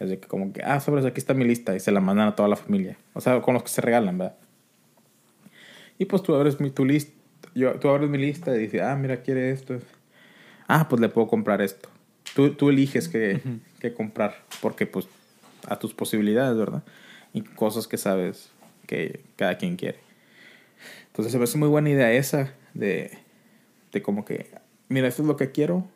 Es 0.00 0.08
de 0.08 0.18
que 0.18 0.26
como 0.26 0.54
que, 0.54 0.62
ah, 0.62 0.80
sobres, 0.80 1.04
aquí 1.04 1.18
está 1.18 1.34
mi 1.34 1.44
lista. 1.44 1.76
Y 1.76 1.80
se 1.80 1.92
la 1.92 2.00
mandan 2.00 2.28
a 2.28 2.34
toda 2.34 2.48
la 2.48 2.56
familia. 2.56 2.96
O 3.12 3.20
sea, 3.20 3.42
con 3.42 3.52
los 3.52 3.62
que 3.62 3.68
se 3.68 3.82
regalan, 3.82 4.16
¿verdad? 4.16 4.36
Y 5.98 6.06
pues 6.06 6.22
tú 6.22 6.34
abres 6.34 6.60
mi, 6.60 6.70
tu 6.70 6.86
lista. 6.86 7.12
Yo, 7.54 7.74
tú 7.74 7.90
abres 7.90 8.08
mi 8.08 8.16
lista 8.16 8.56
y 8.56 8.60
dices, 8.60 8.80
ah, 8.80 8.96
mira, 8.96 9.18
quiere 9.18 9.50
esto. 9.50 9.78
Ah, 10.66 10.88
pues 10.88 10.98
le 10.98 11.10
puedo 11.10 11.28
comprar 11.28 11.60
esto. 11.60 11.91
Tú, 12.34 12.54
tú 12.54 12.70
eliges 12.70 13.08
qué, 13.08 13.40
qué 13.80 13.92
comprar. 13.92 14.36
Porque 14.60 14.86
pues 14.86 15.08
a 15.68 15.78
tus 15.78 15.94
posibilidades, 15.94 16.56
¿verdad? 16.56 16.82
Y 17.32 17.42
cosas 17.42 17.86
que 17.86 17.98
sabes 17.98 18.50
que 18.86 19.24
cada 19.36 19.56
quien 19.58 19.76
quiere. 19.76 19.98
Entonces 21.08 21.32
se 21.32 21.38
me 21.38 21.44
hace 21.44 21.58
muy 21.58 21.68
buena 21.68 21.90
idea 21.90 22.12
esa 22.12 22.54
de, 22.74 23.18
de 23.92 24.02
como 24.02 24.24
que, 24.24 24.50
mira, 24.88 25.08
esto 25.08 25.22
es 25.22 25.28
lo 25.28 25.36
que 25.36 25.52
quiero, 25.52 25.86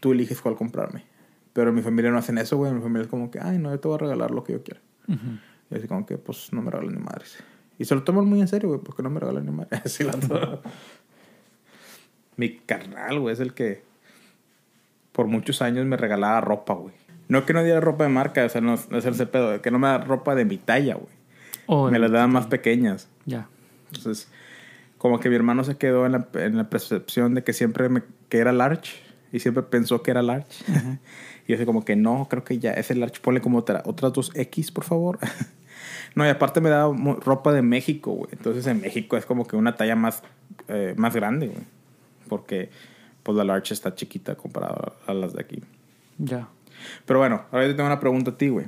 tú 0.00 0.12
eliges 0.12 0.40
cuál 0.40 0.56
comprarme. 0.56 1.04
Pero 1.52 1.72
mi 1.72 1.82
familia 1.82 2.10
no 2.10 2.18
hacen 2.18 2.38
eso, 2.38 2.56
güey. 2.56 2.72
Mi 2.72 2.80
familia 2.80 3.02
es 3.02 3.08
como 3.08 3.30
que, 3.30 3.40
ay, 3.40 3.58
no, 3.58 3.70
yo 3.70 3.80
te 3.80 3.88
voy 3.88 3.96
a 3.96 3.98
regalar 3.98 4.30
lo 4.30 4.44
que 4.44 4.52
yo 4.52 4.62
quiera. 4.62 4.80
Y 5.70 5.74
así 5.74 5.88
como 5.88 6.06
que, 6.06 6.16
pues, 6.16 6.52
no 6.52 6.62
me 6.62 6.70
regalen 6.70 6.94
ni 6.94 7.02
madres. 7.02 7.38
Y 7.78 7.84
se 7.84 7.94
lo 7.94 8.04
toman 8.04 8.26
muy 8.26 8.40
en 8.40 8.48
serio, 8.48 8.68
güey, 8.68 8.80
porque 8.80 9.02
no 9.02 9.10
me 9.10 9.18
regalan 9.18 9.44
ni 9.44 9.50
madres. 9.50 9.80
Así 9.84 10.04
la 10.04 10.12
Mi 12.36 12.56
carnal, 12.58 13.18
güey, 13.18 13.32
es 13.32 13.40
el 13.40 13.52
que 13.52 13.82
por 15.12 15.26
muchos 15.26 15.62
años 15.62 15.86
me 15.86 15.96
regalaba 15.96 16.40
ropa, 16.40 16.74
güey. 16.74 16.94
No 17.28 17.46
que 17.46 17.52
no 17.52 17.62
diera 17.62 17.80
ropa 17.80 18.04
de 18.04 18.10
marca, 18.10 18.44
o 18.44 18.48
sea, 18.48 18.60
no, 18.60 18.76
no 18.90 18.98
es 18.98 19.04
el 19.04 19.28
pedo, 19.28 19.62
que 19.62 19.70
no 19.70 19.78
me 19.78 19.88
da 19.88 19.98
ropa 19.98 20.34
de 20.34 20.44
mi 20.44 20.56
talla, 20.56 20.94
güey. 20.94 21.12
Oh, 21.66 21.88
me 21.88 21.98
las 21.98 22.10
daban 22.10 22.32
más 22.32 22.46
pequeñas. 22.46 23.08
Ya. 23.26 23.48
Entonces, 23.92 24.28
como 24.98 25.20
que 25.20 25.28
mi 25.30 25.36
hermano 25.36 25.62
se 25.62 25.76
quedó 25.76 26.06
en 26.06 26.12
la, 26.12 26.28
en 26.34 26.56
la 26.56 26.68
percepción 26.68 27.34
de 27.34 27.44
que 27.44 27.52
siempre 27.52 27.88
me, 27.88 28.02
que 28.28 28.38
era 28.38 28.52
large 28.52 28.94
y 29.32 29.38
siempre 29.38 29.62
pensó 29.62 30.02
que 30.02 30.10
era 30.10 30.22
large. 30.22 30.64
y 31.46 31.56
yo 31.56 31.66
como 31.66 31.84
que 31.84 31.96
no, 31.96 32.26
creo 32.28 32.44
que 32.44 32.58
ya 32.58 32.72
es 32.72 32.90
el 32.90 33.00
large, 33.00 33.20
ponle 33.20 33.40
como 33.40 33.58
otra, 33.58 33.82
otras 33.86 34.12
dos 34.12 34.32
X, 34.34 34.72
por 34.72 34.84
favor. 34.84 35.18
no, 36.14 36.26
y 36.26 36.28
aparte 36.28 36.60
me 36.60 36.70
daba 36.70 36.92
ropa 37.20 37.52
de 37.52 37.62
México, 37.62 38.12
güey. 38.12 38.30
Entonces 38.32 38.66
en 38.66 38.80
México 38.80 39.16
es 39.16 39.24
como 39.24 39.46
que 39.46 39.56
una 39.56 39.76
talla 39.76 39.96
más, 39.96 40.22
eh, 40.68 40.94
más 40.96 41.14
grande, 41.14 41.48
güey. 41.48 41.64
Porque 42.28 42.70
pues 43.22 43.36
la 43.36 43.44
large 43.44 43.74
está 43.74 43.94
chiquita 43.94 44.34
comparada 44.34 44.92
a 45.06 45.14
las 45.14 45.32
de 45.32 45.40
aquí. 45.40 45.62
Ya. 46.18 46.48
Pero 47.06 47.18
bueno, 47.18 47.44
ahora 47.50 47.66
yo 47.66 47.76
tengo 47.76 47.86
una 47.86 48.00
pregunta 48.00 48.32
a 48.32 48.36
ti, 48.36 48.48
güey. 48.48 48.66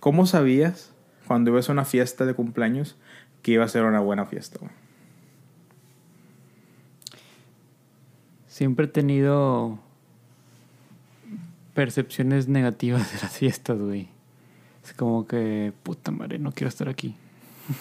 ¿Cómo 0.00 0.26
sabías 0.26 0.92
cuando 1.26 1.50
ibas 1.50 1.68
a 1.68 1.72
una 1.72 1.84
fiesta 1.84 2.26
de 2.26 2.34
cumpleaños 2.34 2.96
que 3.42 3.52
iba 3.52 3.64
a 3.64 3.68
ser 3.68 3.84
una 3.84 4.00
buena 4.00 4.26
fiesta, 4.26 4.58
güey? 4.60 4.72
Siempre 8.46 8.86
he 8.86 8.88
tenido 8.88 9.78
percepciones 11.74 12.48
negativas 12.48 13.12
de 13.12 13.20
las 13.20 13.38
fiestas, 13.38 13.78
güey. 13.78 14.08
Es 14.84 14.92
como 14.92 15.26
que, 15.26 15.72
puta 15.82 16.10
madre, 16.10 16.38
no 16.38 16.52
quiero 16.52 16.68
estar 16.68 16.88
aquí. 16.88 17.16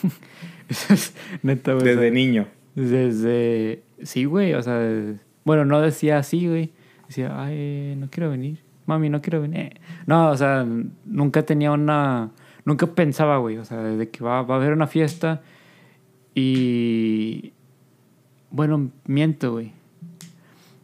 es 0.70 1.14
neta, 1.42 1.74
güey. 1.74 1.86
Desde 1.86 2.12
niño. 2.12 2.48
Desde. 2.76 3.84
Sí, 4.04 4.26
güey, 4.26 4.54
o 4.54 4.64
sea. 4.64 4.80
Bueno, 5.50 5.66
no 5.66 5.82
decía 5.82 6.20
así, 6.20 6.48
güey. 6.48 6.70
Decía, 7.08 7.34
ay, 7.42 7.96
no 7.98 8.08
quiero 8.12 8.30
venir. 8.30 8.60
Mami, 8.86 9.10
no 9.10 9.20
quiero 9.20 9.42
venir. 9.42 9.82
No, 10.06 10.30
o 10.30 10.38
sea, 10.38 10.64
nunca 11.06 11.42
tenía 11.42 11.72
una. 11.72 12.30
Nunca 12.66 12.86
pensaba, 12.86 13.40
güey. 13.40 13.58
O 13.58 13.66
sea, 13.66 13.80
de 13.82 14.10
que 14.10 14.24
va, 14.24 14.44
va 14.44 14.54
a 14.54 14.58
haber 14.60 14.74
una 14.74 14.86
fiesta 14.86 15.42
y. 16.36 17.52
Bueno, 18.52 18.92
miento, 19.08 19.54
güey. 19.54 19.72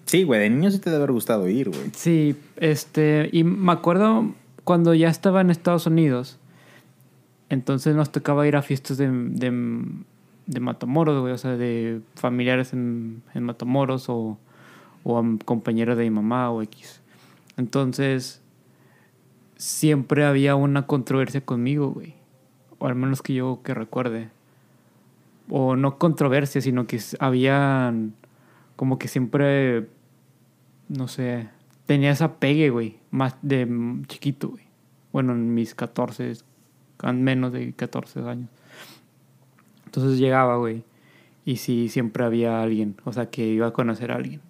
Sí, 0.07 0.23
güey, 0.23 0.39
de 0.39 0.49
niño 0.49 0.71
sí 0.71 0.79
te 0.79 0.89
debe 0.89 1.03
haber 1.03 1.11
gustado 1.11 1.47
ir, 1.47 1.69
güey. 1.69 1.91
Sí, 1.93 2.35
este, 2.55 3.29
y 3.31 3.43
me 3.43 3.71
acuerdo 3.71 4.33
cuando 4.63 4.95
ya 4.95 5.09
estaba 5.09 5.41
en 5.41 5.51
Estados 5.51 5.85
Unidos, 5.85 6.39
entonces 7.49 7.95
nos 7.95 8.11
tocaba 8.11 8.47
ir 8.47 8.55
a 8.55 8.63
fiestas 8.63 8.97
de, 8.97 9.11
de, 9.11 10.59
Matamoros, 10.59 11.21
güey, 11.21 11.33
o 11.33 11.37
sea, 11.37 11.55
de 11.55 12.01
familiares 12.15 12.73
en, 12.73 13.21
en 13.35 13.43
Matamoros 13.43 14.09
o, 14.09 14.39
o 15.05 15.17
a 15.17 15.23
compañeros 15.45 15.97
de 15.97 16.03
mi 16.03 16.09
mamá 16.09 16.51
o 16.51 16.61
X. 16.61 17.01
Entonces, 17.55 18.41
siempre 19.55 20.25
había 20.25 20.55
una 20.55 20.85
controversia 20.85 21.39
conmigo, 21.39 21.91
güey. 21.91 22.15
O 22.79 22.87
al 22.87 22.95
menos 22.95 23.21
que 23.21 23.33
yo 23.33 23.61
que 23.63 23.73
recuerde. 23.73 24.29
O 25.49 25.77
no 25.77 25.97
controversia, 25.97 26.59
sino 26.59 26.87
que 26.87 26.99
había 27.19 27.93
como 28.75 28.99
que 28.99 29.07
siempre 29.07 29.87
no 30.89 31.07
sé, 31.07 31.49
tenía 31.85 32.11
esa 32.11 32.39
pegue, 32.39 32.69
güey, 32.69 32.97
más 33.11 33.35
de 33.41 33.67
chiquito, 34.07 34.49
güey. 34.49 34.63
Bueno, 35.11 35.33
en 35.33 35.53
mis 35.53 35.75
14, 35.75 36.33
menos 37.13 37.53
de 37.53 37.73
14 37.73 38.21
años. 38.21 38.49
Entonces 39.85 40.19
llegaba, 40.19 40.57
güey, 40.57 40.83
y 41.45 41.57
sí, 41.57 41.89
siempre 41.89 42.25
había 42.25 42.61
alguien, 42.61 42.95
o 43.05 43.13
sea, 43.13 43.29
que 43.29 43.47
iba 43.47 43.67
a 43.67 43.73
conocer 43.73 44.11
a 44.11 44.15
alguien. 44.15 44.41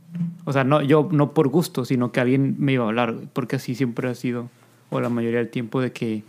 O 0.46 0.54
sea, 0.54 0.64
no, 0.64 0.82
yo 0.82 1.10
no 1.12 1.34
por 1.34 1.48
gusto, 1.48 1.86
sino 1.86 2.12
que 2.12 2.20
alguien 2.20 2.56
me 2.60 2.74
iba 2.74 2.86
a 2.86 2.88
hablar, 2.88 3.16
porque 3.34 3.58
así 3.58 3.76
siempre 3.76 4.10
ha 4.10 4.16
sido, 4.16 4.50
o 4.90 5.00
la 5.00 5.10
mayoría 5.10 5.40
del 5.40 5.50
tiempo, 5.50 5.82
de 5.82 5.92
que 5.92 6.24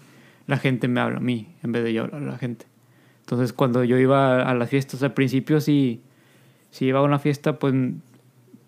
la 0.46 0.58
gente 0.58 0.88
me 0.88 1.00
habla 1.00 1.18
a 1.18 1.20
mí, 1.20 1.48
en 1.62 1.72
vez 1.72 1.84
de 1.84 1.92
yo 1.92 2.04
hablar 2.04 2.22
a 2.22 2.26
la 2.26 2.38
gente. 2.38 2.66
Entonces, 3.20 3.52
cuando 3.52 3.82
yo 3.84 3.98
iba 3.98 4.42
a 4.42 4.54
las 4.54 4.70
fiestas, 4.70 5.02
al 5.02 5.12
principio 5.12 5.60
sí, 5.60 6.00
si 6.70 6.86
iba 6.86 7.00
a 7.00 7.02
una 7.02 7.18
fiesta, 7.18 7.58
pues 7.58 7.74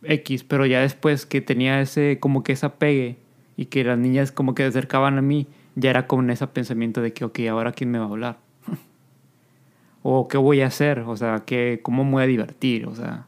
X, 0.03 0.45
pero 0.45 0.67
ya 0.67 0.81
después 0.81 1.27
que 1.27 1.41
tenía 1.41 1.81
ese, 1.81 2.19
como 2.19 2.43
que 2.43 2.53
esa 2.53 2.75
pegue 2.75 3.19
y 3.57 3.67
que 3.67 3.85
las 3.85 3.99
niñas 3.99 4.33
como 4.33 4.55
que 4.55 4.65
se 4.65 4.71
acercaban 4.71 5.17
a 5.17 5.23
mí, 5.23 5.47
ya 5.77 5.91
era 5.91 6.09
con 6.09 6.29
ese 6.31 6.47
pensamiento 6.49 7.01
de 7.01 7.13
que, 7.13 7.25
ok, 7.25 7.39
ahora 7.51 7.71
quién 7.73 7.91
me 7.93 7.99
va 7.99 8.07
a 8.07 8.09
hablar. 8.09 8.39
o 10.03 10.27
qué 10.27 10.39
voy 10.39 10.61
a 10.63 10.67
hacer, 10.67 11.01
o 11.01 11.17
sea, 11.17 11.45
que, 11.47 11.79
cómo 11.83 12.05
me 12.05 12.11
voy 12.11 12.23
a 12.25 12.27
divertir, 12.27 12.87
o 12.87 12.97
sea. 12.97 13.28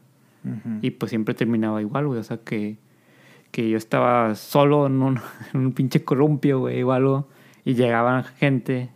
Y 0.81 0.91
pues 0.91 1.11
siempre 1.11 1.35
terminaba 1.35 1.81
igual, 1.81 2.07
güey, 2.07 2.19
o 2.19 2.23
sea, 2.23 2.37
que, 2.37 2.77
que 3.51 3.69
yo 3.69 3.77
estaba 3.77 4.33
solo 4.35 4.87
en 4.87 5.01
un, 5.01 5.19
en 5.53 5.59
un 5.59 5.73
pinche 5.73 6.03
columpio, 6.03 6.59
güey, 6.59 6.81
o 6.83 6.91
algo, 6.91 7.27
y 7.63 7.75
llegaban 7.75 8.23
gente, 8.23 8.89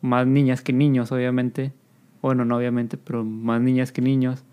más 0.00 0.26
niñas 0.26 0.62
que 0.62 0.72
niños, 0.72 1.12
obviamente. 1.12 1.72
Bueno, 2.22 2.46
no 2.46 2.56
obviamente, 2.56 2.96
pero 2.96 3.24
más 3.24 3.60
niñas 3.60 3.92
que 3.92 4.00
niños. 4.00 4.44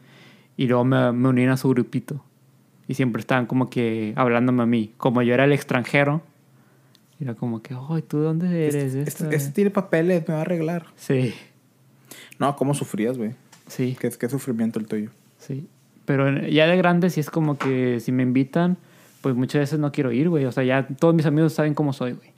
Y 0.57 0.67
luego 0.67 0.83
me, 0.83 1.13
me 1.13 1.29
unían 1.29 1.49
a 1.49 1.57
su 1.57 1.69
grupito 1.69 2.21
y 2.91 2.93
siempre 2.93 3.21
estaban 3.21 3.45
como 3.45 3.69
que 3.69 4.11
hablándome 4.17 4.63
a 4.63 4.65
mí. 4.65 4.93
Como 4.97 5.21
yo 5.21 5.33
era 5.33 5.45
el 5.45 5.53
extranjero, 5.53 6.21
era 7.21 7.35
como 7.35 7.61
que, 7.61 7.73
ay, 7.73 8.01
¿tú 8.01 8.17
dónde 8.19 8.67
este, 8.67 8.81
eres? 8.81 8.95
Este, 8.95 9.33
este, 9.33 9.51
tiene 9.51 9.69
papeles, 9.69 10.27
me 10.27 10.33
va 10.33 10.39
a 10.39 10.41
arreglar. 10.41 10.87
Sí. 10.97 11.33
No, 12.37 12.53
¿cómo 12.57 12.73
sufrías, 12.73 13.17
güey? 13.17 13.31
Sí. 13.67 13.95
¿Qué, 13.97 14.09
¿Qué 14.09 14.27
sufrimiento 14.27 14.77
el 14.77 14.87
tuyo? 14.87 15.09
Sí. 15.37 15.69
Pero 16.11 16.45
ya 16.47 16.67
de 16.67 16.75
grande 16.75 17.09
sí 17.09 17.21
es 17.21 17.29
como 17.29 17.57
que 17.57 18.01
si 18.01 18.11
me 18.11 18.23
invitan, 18.23 18.75
pues 19.21 19.33
muchas 19.33 19.61
veces 19.61 19.79
no 19.79 19.93
quiero 19.93 20.11
ir, 20.11 20.27
güey. 20.27 20.43
O 20.43 20.51
sea, 20.51 20.61
ya 20.65 20.85
todos 20.85 21.15
mis 21.15 21.25
amigos 21.25 21.53
saben 21.53 21.73
cómo 21.73 21.93
soy, 21.93 22.11
güey. 22.11 22.31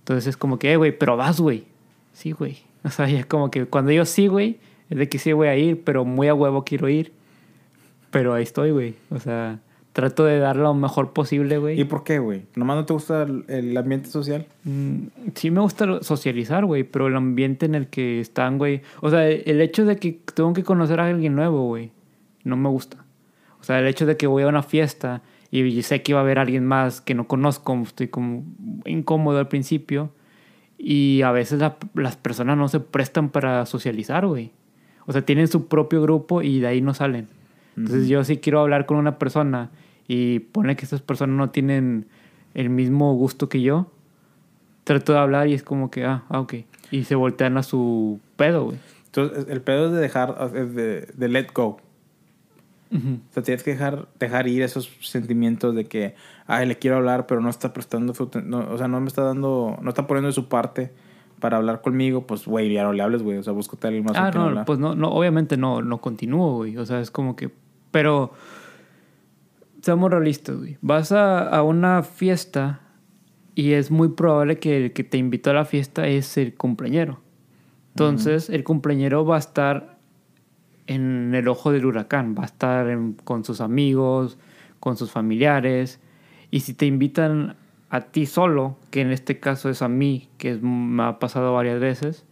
Entonces 0.00 0.26
es 0.26 0.36
como 0.36 0.58
que, 0.58 0.72
eh, 0.72 0.76
güey, 0.76 0.98
pero 0.98 1.16
vas, 1.16 1.38
güey. 1.40 1.64
Sí, 2.12 2.32
güey. 2.32 2.58
O 2.84 2.90
sea, 2.90 3.08
ya 3.08 3.20
es 3.20 3.26
como 3.26 3.50
que 3.50 3.66
cuando 3.66 3.92
yo 3.92 4.04
sí, 4.04 4.26
güey, 4.28 4.58
es 4.88 4.98
de 4.98 5.08
que 5.08 5.18
sí 5.18 5.32
voy 5.32 5.48
a 5.48 5.56
ir, 5.56 5.82
pero 5.84 6.04
muy 6.04 6.26
a 6.28 6.34
huevo 6.34 6.64
quiero 6.64 6.88
ir. 6.88 7.12
Pero 8.10 8.34
ahí 8.34 8.42
estoy, 8.42 8.70
güey. 8.72 8.94
O 9.10 9.18
sea, 9.18 9.60
trato 9.92 10.24
de 10.24 10.40
dar 10.40 10.56
lo 10.56 10.74
mejor 10.74 11.12
posible, 11.12 11.58
güey. 11.58 11.78
¿Y 11.78 11.84
por 11.84 12.02
qué, 12.02 12.18
güey? 12.18 12.42
¿Nomás 12.56 12.78
no 12.78 12.86
te 12.86 12.94
gusta 12.94 13.22
el, 13.22 13.76
ambiente 13.76 14.08
social? 14.08 14.46
Mm, 14.64 15.08
sí 15.34 15.50
me 15.50 15.60
gusta 15.60 16.02
socializar, 16.02 16.64
güey, 16.64 16.84
pero 16.84 17.08
el 17.08 17.16
ambiente 17.16 17.66
en 17.66 17.74
el 17.74 17.88
que 17.88 18.20
están, 18.20 18.58
güey. 18.58 18.82
O 19.02 19.10
sea, 19.10 19.28
el 19.28 19.60
hecho 19.60 19.84
de 19.84 19.96
que 19.96 20.20
tengo 20.34 20.52
que 20.52 20.64
conocer 20.64 21.00
a 21.00 21.06
alguien 21.06 21.34
nuevo, 21.34 21.66
güey, 21.66 21.90
no 22.48 22.56
me 22.56 22.68
gusta. 22.68 23.04
O 23.60 23.64
sea, 23.64 23.78
el 23.78 23.86
hecho 23.86 24.06
de 24.06 24.16
que 24.16 24.26
voy 24.26 24.42
a 24.42 24.48
una 24.48 24.62
fiesta 24.62 25.22
y 25.50 25.82
sé 25.82 26.02
que 26.02 26.12
iba 26.12 26.20
a 26.20 26.22
haber 26.22 26.38
alguien 26.38 26.66
más 26.66 27.00
que 27.00 27.14
no 27.14 27.26
conozco, 27.26 27.74
estoy 27.82 28.08
como 28.08 28.44
incómodo 28.84 29.38
al 29.38 29.48
principio. 29.48 30.10
Y 30.76 31.22
a 31.22 31.32
veces 31.32 31.60
las 31.94 32.16
personas 32.16 32.56
no 32.56 32.68
se 32.68 32.80
prestan 32.80 33.30
para 33.30 33.66
socializar, 33.66 34.26
güey. 34.26 34.52
O 35.06 35.12
sea, 35.12 35.22
tienen 35.22 35.48
su 35.48 35.66
propio 35.66 36.02
grupo 36.02 36.42
y 36.42 36.60
de 36.60 36.66
ahí 36.68 36.80
no 36.80 36.94
salen. 36.94 37.28
Entonces 37.76 38.08
yo 38.08 38.22
sí 38.24 38.38
quiero 38.38 38.60
hablar 38.60 38.86
con 38.86 38.96
una 38.96 39.18
persona 39.18 39.70
y 40.06 40.40
pone 40.40 40.76
que 40.76 40.84
estas 40.84 41.00
personas 41.00 41.36
no 41.36 41.50
tienen 41.50 42.06
el 42.54 42.70
mismo 42.70 43.14
gusto 43.14 43.48
que 43.48 43.62
yo, 43.62 43.90
trato 44.84 45.12
de 45.12 45.18
hablar 45.18 45.48
y 45.48 45.54
es 45.54 45.62
como 45.62 45.90
que, 45.90 46.04
ah, 46.04 46.24
ah 46.28 46.40
ok. 46.40 46.54
Y 46.90 47.04
se 47.04 47.14
voltean 47.14 47.56
a 47.56 47.62
su 47.62 48.20
pedo, 48.36 48.64
güey. 48.66 48.78
Entonces, 49.06 49.46
el 49.48 49.60
pedo 49.60 49.86
es 49.86 49.92
de 49.92 50.00
dejar, 50.00 50.36
es 50.54 50.74
de, 50.74 51.08
de 51.14 51.28
let 51.28 51.48
go. 51.54 51.80
O 52.90 53.32
sea, 53.32 53.42
tienes 53.42 53.62
que 53.62 53.72
dejar, 53.72 54.08
dejar 54.18 54.48
ir 54.48 54.62
esos 54.62 54.90
sentimientos 55.00 55.74
de 55.74 55.84
que, 55.84 56.14
ay, 56.46 56.66
le 56.66 56.78
quiero 56.78 56.96
hablar, 56.96 57.26
pero 57.26 57.40
no 57.40 57.50
está 57.50 57.72
prestando 57.72 58.14
su, 58.14 58.24
o 58.24 58.78
sea, 58.78 58.88
no 58.88 59.00
me 59.00 59.08
está 59.08 59.22
dando, 59.22 59.78
no 59.82 59.88
está 59.90 60.06
poniendo 60.06 60.28
de 60.28 60.32
su 60.32 60.48
parte 60.48 60.92
para 61.38 61.58
hablar 61.58 61.82
conmigo, 61.82 62.26
pues, 62.26 62.46
güey, 62.46 62.72
ya 62.72 62.84
no 62.84 62.92
le 62.92 63.02
hables, 63.02 63.22
güey. 63.22 63.38
O 63.38 63.42
sea, 63.42 63.52
a 63.52 63.86
alguien 63.86 64.04
más. 64.04 64.16
Ah, 64.16 64.30
no, 64.30 64.64
pues 64.64 64.78
no, 64.78 64.94
no, 64.94 65.08
obviamente 65.10 65.56
no, 65.56 65.82
no 65.82 66.00
continúo, 66.00 66.56
güey. 66.56 66.76
O 66.78 66.86
sea, 66.86 67.00
es 67.00 67.10
como 67.10 67.36
que, 67.36 67.50
pero 67.90 68.32
seamos 69.82 70.10
realistas, 70.10 70.56
güey. 70.56 70.78
Vas 70.80 71.12
a, 71.12 71.62
una 71.62 72.02
fiesta 72.02 72.80
y 73.54 73.72
es 73.72 73.90
muy 73.90 74.08
probable 74.08 74.58
que 74.58 74.84
el 74.84 74.92
que 74.92 75.04
te 75.04 75.18
invitó 75.18 75.50
a 75.50 75.54
la 75.54 75.64
fiesta 75.64 76.08
es 76.08 76.36
el 76.36 76.54
cumpleañero. 76.54 77.20
Entonces, 77.90 78.48
el 78.48 78.62
cumpleañero 78.62 79.24
va 79.24 79.36
a 79.36 79.40
estar 79.40 79.97
en 80.88 81.34
el 81.34 81.46
ojo 81.46 81.70
del 81.70 81.86
huracán, 81.86 82.34
va 82.36 82.42
a 82.42 82.46
estar 82.46 82.88
en- 82.88 83.12
con 83.12 83.44
sus 83.44 83.60
amigos, 83.60 84.38
con 84.80 84.96
sus 84.96 85.12
familiares, 85.12 86.00
y 86.50 86.60
si 86.60 86.74
te 86.74 86.86
invitan 86.86 87.56
a 87.90 88.00
ti 88.00 88.26
solo, 88.26 88.76
que 88.90 89.02
en 89.02 89.12
este 89.12 89.38
caso 89.38 89.68
es 89.70 89.82
a 89.82 89.88
mí, 89.88 90.28
que 90.38 90.50
es- 90.52 90.62
me 90.62 91.04
ha 91.04 91.18
pasado 91.18 91.52
varias 91.52 91.78
veces, 91.78 92.24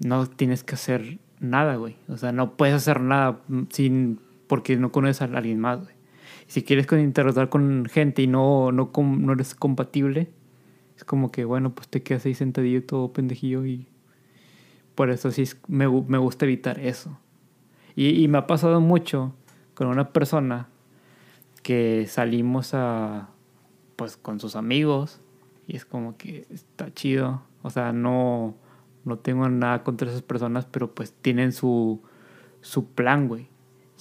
no 0.00 0.26
tienes 0.26 0.64
que 0.64 0.74
hacer 0.74 1.18
nada, 1.40 1.76
güey. 1.76 1.96
O 2.08 2.16
sea, 2.16 2.32
no 2.32 2.52
puedes 2.56 2.74
hacer 2.74 3.00
nada 3.00 3.40
sin 3.70 4.20
porque 4.46 4.76
no 4.76 4.92
conoces 4.92 5.22
a 5.22 5.24
alguien 5.24 5.60
más, 5.60 5.80
güey. 5.82 5.94
Si 6.46 6.62
quieres 6.62 6.86
interactuar 6.92 7.48
con 7.48 7.86
gente 7.86 8.22
y 8.22 8.26
no, 8.26 8.70
no, 8.70 8.90
no 8.94 9.32
eres 9.32 9.54
compatible, 9.54 10.30
es 10.96 11.04
como 11.04 11.30
que, 11.32 11.44
bueno, 11.44 11.74
pues 11.74 11.88
te 11.88 12.02
quedas 12.02 12.26
ahí 12.26 12.34
sentadillo 12.34 12.84
todo 12.84 13.12
pendejillo 13.12 13.64
y 13.64 13.86
por 14.94 15.10
eso 15.10 15.30
sí 15.30 15.44
me, 15.68 15.88
me 15.88 16.18
gusta 16.18 16.44
evitar 16.44 16.78
eso. 16.78 17.18
Y, 17.96 18.22
y 18.22 18.28
me 18.28 18.38
ha 18.38 18.46
pasado 18.46 18.80
mucho 18.80 19.34
con 19.74 19.88
una 19.88 20.12
persona 20.12 20.68
que 21.62 22.06
salimos 22.08 22.74
a, 22.74 23.28
pues 23.96 24.16
con 24.16 24.40
sus 24.40 24.56
amigos 24.56 25.20
y 25.66 25.76
es 25.76 25.84
como 25.84 26.16
que 26.16 26.46
está 26.50 26.92
chido. 26.92 27.42
O 27.62 27.70
sea, 27.70 27.92
no, 27.92 28.54
no 29.04 29.18
tengo 29.18 29.48
nada 29.48 29.82
contra 29.82 30.08
esas 30.08 30.22
personas, 30.22 30.66
pero 30.66 30.94
pues 30.94 31.12
tienen 31.12 31.52
su, 31.52 32.02
su 32.60 32.86
plan, 32.86 33.28
güey. 33.28 33.48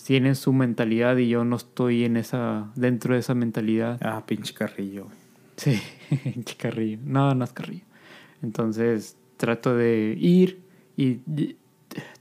Tienen 0.06 0.36
su 0.36 0.52
mentalidad 0.52 1.16
y 1.16 1.30
yo 1.30 1.46
no 1.46 1.56
estoy 1.56 2.04
en 2.04 2.18
esa, 2.18 2.72
dentro 2.76 3.14
de 3.14 3.22
esa 3.22 3.36
mentalidad. 3.36 3.98
Ah, 4.02 4.26
pinche 4.26 4.54
carrillo, 4.54 5.06
güey. 5.06 5.18
Sí, 5.56 5.82
carrillo. 6.58 7.00
No, 7.06 7.34
no 7.34 7.46
es 7.46 7.54
carrillo. 7.54 7.86
Entonces 8.42 9.16
trato 9.38 9.76
de 9.76 10.18
ir 10.20 10.63
y 10.96 11.20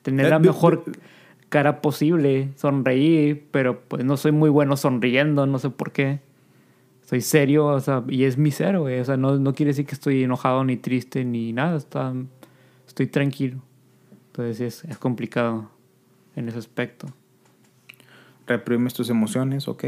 tener 0.02 0.30
la 0.30 0.36
Eh, 0.36 0.40
mejor 0.40 0.84
cara 1.48 1.80
posible, 1.82 2.48
sonreír, 2.56 3.46
pero 3.50 3.80
pues 3.80 4.04
no 4.04 4.16
soy 4.16 4.32
muy 4.32 4.50
bueno 4.50 4.76
sonriendo, 4.76 5.46
no 5.46 5.58
sé 5.58 5.70
por 5.70 5.92
qué. 5.92 6.20
Soy 7.02 7.20
serio, 7.20 7.66
o 7.66 7.80
sea, 7.80 8.02
y 8.08 8.24
es 8.24 8.38
mi 8.38 8.50
cero, 8.50 8.82
güey. 8.82 9.00
O 9.00 9.04
sea, 9.04 9.16
no, 9.16 9.38
no 9.38 9.54
quiere 9.54 9.70
decir 9.70 9.84
que 9.84 9.94
estoy 9.94 10.24
enojado 10.24 10.64
ni 10.64 10.76
triste 10.76 11.24
ni 11.24 11.52
nada, 11.52 11.76
está, 11.76 12.14
estoy 12.86 13.06
tranquilo. 13.06 13.60
Entonces 14.28 14.60
es, 14.60 14.84
es 14.90 14.96
complicado 14.96 15.70
en 16.36 16.48
ese 16.48 16.58
aspecto. 16.58 17.08
Reprimes 18.46 18.94
tus 18.94 19.10
emociones, 19.10 19.68
¿ok? 19.68 19.84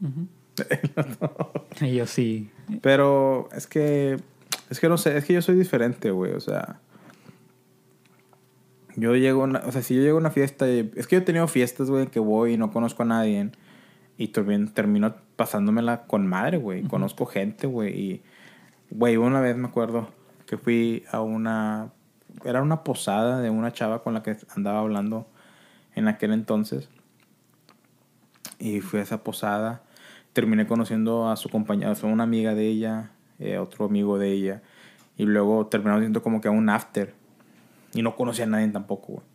Y 1.80 1.94
yo 1.94 2.06
sí. 2.06 2.50
Pero 2.82 3.48
es 3.54 3.66
que. 3.66 4.16
Es 4.70 4.80
que 4.80 4.88
no 4.88 4.98
sé, 4.98 5.16
es 5.16 5.24
que 5.24 5.34
yo 5.34 5.42
soy 5.42 5.56
diferente, 5.56 6.10
güey. 6.10 6.32
O 6.32 6.40
sea. 6.40 6.80
Yo 8.98 9.14
llego 9.14 9.42
a 9.42 9.44
una, 9.44 9.60
O 9.60 9.70
sea, 9.70 9.82
si 9.82 9.94
yo 9.94 10.02
llego 10.02 10.16
a 10.16 10.20
una 10.20 10.30
fiesta. 10.30 10.68
es 10.68 11.06
que 11.06 11.16
yo 11.16 11.18
he 11.18 11.24
tenido 11.24 11.46
fiestas, 11.46 11.88
güey, 11.88 12.08
que 12.08 12.18
voy 12.18 12.54
y 12.54 12.56
no 12.58 12.72
conozco 12.72 13.04
a 13.04 13.06
nadie. 13.06 13.50
Y 14.16 14.28
también 14.28 14.68
termino 14.74 15.14
pasándomela 15.36 16.06
con 16.06 16.26
madre, 16.26 16.58
güey. 16.58 16.82
Conozco 16.82 17.24
gente, 17.26 17.68
güey. 17.68 18.00
Y. 18.00 18.22
Güey, 18.90 19.16
una 19.16 19.40
vez 19.40 19.56
me 19.56 19.68
acuerdo 19.68 20.08
que 20.46 20.58
fui 20.58 21.04
a 21.12 21.20
una. 21.20 21.92
Era 22.44 22.60
una 22.60 22.82
posada 22.82 23.40
de 23.40 23.50
una 23.50 23.72
chava 23.72 24.02
con 24.02 24.14
la 24.14 24.22
que 24.22 24.36
andaba 24.56 24.80
hablando 24.80 25.28
en 25.94 26.08
aquel 26.08 26.32
entonces. 26.32 26.88
Y 28.58 28.80
fui 28.80 28.98
a 28.98 29.02
esa 29.02 29.22
posada. 29.22 29.82
Terminé 30.32 30.66
conociendo 30.66 31.28
a 31.28 31.36
su 31.36 31.48
compañera, 31.50 31.92
a 31.92 32.06
una 32.06 32.24
amiga 32.24 32.54
de 32.54 32.66
ella, 32.66 33.12
eh, 33.38 33.58
otro 33.58 33.84
amigo 33.84 34.18
de 34.18 34.32
ella. 34.32 34.62
Y 35.16 35.24
luego 35.24 35.66
terminamos 35.66 36.02
siendo 36.02 36.22
como 36.22 36.40
que 36.40 36.48
a 36.48 36.52
un 36.52 36.68
after. 36.68 37.14
Y 37.94 38.02
no 38.02 38.16
conocía 38.16 38.44
a 38.44 38.48
nadie 38.48 38.68
tampoco, 38.68 39.14
güey. 39.14 39.26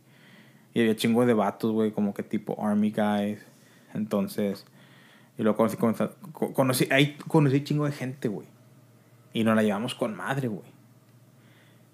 Y 0.74 0.82
había 0.82 0.96
chingos 0.96 1.28
de 1.28 1.34
vatos, 1.34 1.72
güey, 1.72 1.92
como 1.92 2.14
que 2.14 2.24
tipo 2.24 2.64
army 2.64 2.92
guys. 2.92 3.40
Entonces, 3.94 4.66
y 5.38 5.44
luego 5.44 5.58
conocí, 5.58 5.78
conocí, 6.54 6.88
ahí 6.92 7.18
conocí 7.28 7.64
chingo 7.64 7.86
de 7.86 7.92
gente, 7.92 8.28
güey. 8.28 8.48
Y 9.34 9.44
nos 9.44 9.56
la 9.56 9.64
llevamos 9.64 9.96
con 9.96 10.16
madre, 10.16 10.48
güey. 10.48 10.72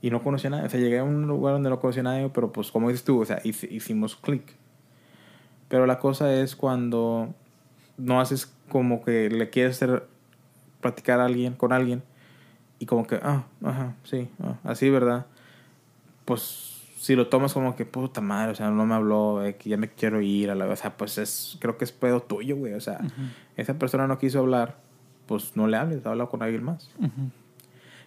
Y 0.01 0.11
no 0.11 0.23
conocía 0.23 0.47
a 0.49 0.51
nadie. 0.51 0.65
O 0.65 0.69
sea, 0.69 0.79
llegué 0.79 0.99
a 0.99 1.03
un 1.03 1.27
lugar 1.27 1.53
donde 1.53 1.69
no 1.69 1.79
conocía 1.79 2.01
a 2.01 2.03
nadie, 2.03 2.29
pero 2.29 2.51
pues, 2.51 2.71
como 2.71 2.89
dices 2.89 3.03
tú, 3.03 3.21
o 3.21 3.25
sea, 3.25 3.41
hic- 3.43 3.69
hicimos 3.69 4.15
click. 4.15 4.55
Pero 5.67 5.85
la 5.85 5.99
cosa 5.99 6.33
es 6.33 6.55
cuando 6.55 7.33
no 7.97 8.21
haces 8.21 8.53
como 8.69 9.03
que 9.03 9.29
le 9.29 9.49
quieres 9.49 9.75
hacer 9.75 10.07
platicar 10.81 11.19
a 11.19 11.25
alguien 11.25 11.53
con 11.53 11.73
alguien 11.73 12.01
y 12.79 12.85
como 12.85 13.05
que, 13.05 13.19
ah, 13.21 13.43
ajá, 13.63 13.95
sí, 14.03 14.29
ah, 14.41 14.55
así, 14.63 14.89
¿verdad? 14.89 15.25
Pues 16.29 16.83
si 16.97 17.15
lo 17.15 17.27
tomas 17.27 17.53
como 17.53 17.75
que, 17.75 17.85
puta 17.85 18.21
madre, 18.21 18.51
o 18.51 18.55
sea, 18.55 18.69
no 18.69 18.85
me 18.85 18.93
habló, 18.93 19.43
eh, 19.43 19.55
que 19.55 19.69
ya 19.69 19.77
me 19.77 19.89
quiero 19.89 20.21
ir 20.21 20.51
a 20.51 20.55
la... 20.55 20.67
O 20.67 20.75
sea, 20.75 20.95
pues 20.95 21.17
es, 21.17 21.57
creo 21.59 21.75
que 21.77 21.85
es 21.85 21.91
pedo 21.91 22.21
tuyo, 22.21 22.55
güey. 22.55 22.73
O 22.73 22.81
sea, 22.81 22.99
esa 23.57 23.79
persona 23.79 24.05
no 24.05 24.19
quiso 24.19 24.39
hablar, 24.39 24.77
pues 25.25 25.55
no 25.55 25.65
le 25.67 25.77
hables, 25.77 26.05
habla 26.05 26.27
con 26.27 26.43
alguien 26.43 26.63
más. 26.63 26.91
Ujú, 26.99 27.31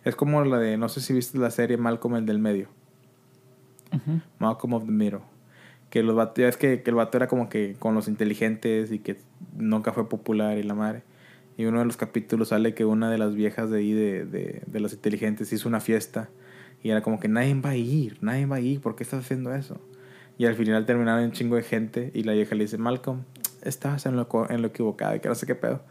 Es 0.04 0.14
como 0.14 0.44
la 0.44 0.58
de, 0.58 0.76
no 0.76 0.88
sé 0.88 1.00
si 1.00 1.12
viste 1.12 1.36
la 1.38 1.50
serie 1.50 1.76
Malcolm 1.78 2.14
el 2.16 2.26
del 2.26 2.38
medio. 2.38 2.68
Malcolm 4.38 4.74
of 4.74 4.86
the 4.86 4.92
Middle. 4.92 5.20
Que 5.90 6.02
los 6.02 6.14
vatos, 6.14 6.40
ya 6.40 6.48
es 6.48 6.56
que, 6.56 6.82
que 6.82 6.90
el 6.90 6.96
vato 6.96 7.18
era 7.18 7.26
como 7.28 7.48
que 7.48 7.76
con 7.78 7.94
los 7.94 8.08
inteligentes 8.08 8.92
y 8.92 8.98
que 8.98 9.18
nunca 9.56 9.92
fue 9.92 10.08
popular 10.08 10.56
y 10.58 10.62
la 10.62 10.74
madre. 10.74 11.02
Y 11.56 11.66
uno 11.66 11.80
de 11.80 11.84
los 11.84 11.98
capítulos 11.98 12.48
sale 12.48 12.74
que 12.74 12.84
una 12.86 13.10
de 13.10 13.18
las 13.18 13.34
viejas 13.34 13.70
de 13.70 13.78
ahí, 13.78 13.92
de, 13.92 14.24
de, 14.24 14.62
de 14.66 14.80
los 14.80 14.92
inteligentes, 14.94 15.52
hizo 15.52 15.68
una 15.68 15.80
fiesta. 15.80 16.30
Y 16.82 16.90
era 16.90 17.00
como 17.02 17.20
que 17.20 17.28
nadie 17.28 17.54
va 17.54 17.70
a 17.70 17.76
ir, 17.76 18.18
nadie 18.20 18.46
va 18.46 18.56
a 18.56 18.60
ir, 18.60 18.80
¿por 18.80 18.96
qué 18.96 19.02
estás 19.04 19.20
haciendo 19.24 19.54
eso? 19.54 19.80
Y 20.38 20.46
al 20.46 20.54
final 20.56 20.84
terminaron 20.86 21.24
un 21.24 21.32
chingo 21.32 21.56
de 21.56 21.62
gente 21.62 22.10
y 22.14 22.24
la 22.24 22.32
vieja 22.32 22.54
le 22.54 22.64
dice, 22.64 22.78
Malcolm, 22.78 23.22
estabas 23.62 24.06
en 24.06 24.16
lo, 24.16 24.26
en 24.50 24.62
lo 24.62 24.68
equivocado 24.68 25.14
y 25.14 25.20
que 25.20 25.28
no 25.28 25.34
sé 25.34 25.46
qué 25.46 25.54
pedo. 25.54 25.82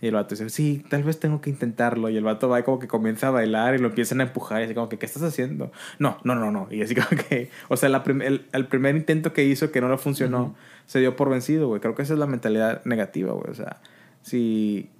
Y 0.00 0.08
el 0.08 0.14
vato 0.14 0.34
dice, 0.34 0.50
sí, 0.50 0.84
tal 0.90 1.04
vez 1.04 1.20
tengo 1.20 1.40
que 1.40 1.48
intentarlo. 1.50 2.08
Y 2.10 2.16
el 2.16 2.24
vato 2.24 2.48
va 2.48 2.58
y 2.58 2.64
como 2.64 2.80
que 2.80 2.88
comienza 2.88 3.28
a 3.28 3.30
bailar 3.30 3.76
y 3.76 3.78
lo 3.78 3.86
empiezan 3.86 4.20
a 4.20 4.24
empujar 4.24 4.60
y 4.60 4.64
así 4.64 4.74
como 4.74 4.88
que, 4.88 4.98
¿qué 4.98 5.06
estás 5.06 5.22
haciendo? 5.22 5.70
No, 6.00 6.18
no, 6.24 6.34
no, 6.34 6.50
no. 6.50 6.66
Y 6.72 6.82
así 6.82 6.94
como 6.96 7.22
que, 7.28 7.50
o 7.68 7.76
sea, 7.76 7.88
la 7.88 8.02
prim- 8.02 8.22
el, 8.22 8.46
el 8.52 8.66
primer 8.66 8.96
intento 8.96 9.32
que 9.32 9.44
hizo 9.44 9.70
que 9.70 9.80
no 9.80 9.88
le 9.88 9.98
funcionó, 9.98 10.42
Ujú. 10.42 10.54
se 10.86 10.98
dio 10.98 11.14
por 11.14 11.30
vencido, 11.30 11.68
güey. 11.68 11.80
Creo 11.80 11.94
que 11.94 12.02
esa 12.02 12.14
es 12.14 12.18
la 12.18 12.26
mentalidad 12.26 12.84
negativa, 12.84 13.32
güey. 13.32 13.48
O 13.48 13.54
sea, 13.54 13.80
si, 14.22 14.90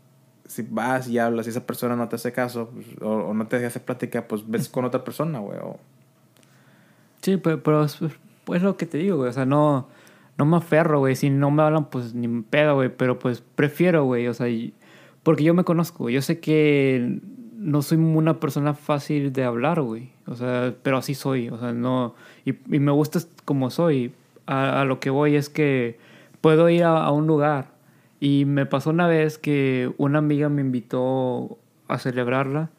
si 0.47 0.63
vas 0.69 1.09
y 1.09 1.19
hablas 1.19 1.47
y 1.47 1.51
esa 1.51 1.67
persona 1.67 1.97
no 1.97 2.09
te 2.09 2.17
hace 2.17 2.33
caso 2.33 2.71
pues, 2.75 2.87
o, 3.01 3.33
no 3.35 3.47
te 3.47 3.65
hace 3.65 3.81
plática, 3.81 4.27
pues 4.29 4.43
ves 4.49 4.69
con 4.69 4.85
otra 4.85 5.03
persona, 5.05 5.39
güey. 5.39 5.59
o- 5.63 5.79
Sí, 7.23 7.37
pero, 7.37 7.63
pero 7.63 7.85
es, 7.85 7.99
pues 8.45 8.63
lo 8.63 8.77
que 8.77 8.87
te 8.87 8.99
digo, 8.99 9.19
güey. 9.19 9.31
O 9.31 9.33
sea, 9.33 9.47
no, 9.47 9.89
no 10.39 10.45
me 10.45 10.57
aferro, 10.57 10.99
güey. 10.99 11.15
Si 11.17 11.31
no 11.31 11.51
me 11.51 11.63
hablan, 11.63 11.85
pues 11.89 12.15
ni 12.15 12.27
me 12.29 12.43
pedo, 12.43 12.75
güey. 12.75 12.89
Pero 12.89 13.19
pues 13.19 13.43
prefiero, 13.55 14.05
güey. 14.05 14.27
O 14.29 14.35
sea, 14.35 14.49
porque 15.23 15.45
yo 15.45 15.55
me 15.55 15.65
conozco. 15.65 16.11
Yo 16.11 16.21
sé 16.23 16.41
que 16.41 17.21
no 17.57 17.83
soy 17.83 17.99
una 17.99 18.41
persona 18.41 18.75
fácil 18.75 19.33
de 19.33 19.45
hablar, 19.45 19.81
güey. 19.83 20.11
O 20.27 20.35
sea, 20.35 20.75
pero 20.83 20.97
así 20.99 21.15
soy. 21.15 21.49
O 21.49 21.59
sea, 21.59 21.73
no. 21.73 22.15
Y, 22.45 22.51
y 22.75 22.81
me 22.81 22.91
gusta 22.93 23.21
como 23.45 23.71
soy. 23.71 24.13
A, 24.47 24.81
a 24.81 24.85
lo 24.85 24.99
que 24.99 25.11
voy 25.11 25.37
es 25.37 25.49
que 25.49 25.99
puedo 26.41 26.69
ir 26.69 26.83
a, 26.83 27.05
a 27.05 27.13
un 27.13 27.29
lugar. 27.29 27.72
Y 28.25 28.45
me 28.45 28.67
pasó 28.67 28.91
una 28.91 29.09
vez 29.09 29.37
que 29.37 29.93
una 29.99 30.21
amiga 30.21 30.49
me 30.49 30.61
invitó 30.61 31.59
a 31.89 31.99
celebrarla. 31.99 32.71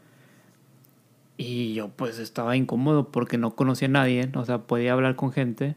Y 1.36 1.74
yo 1.74 1.90
pues 1.90 2.18
estaba 2.18 2.56
incómodo 2.56 3.11
porque 3.11 3.38
no 3.38 3.53
conocía 3.53 3.90
a 3.90 3.91
nadie, 3.91 4.32
o 4.36 4.45
sea, 4.45 4.60
podía 4.60 4.94
hablar 4.94 5.18
con 5.18 5.34
gente, 5.34 5.76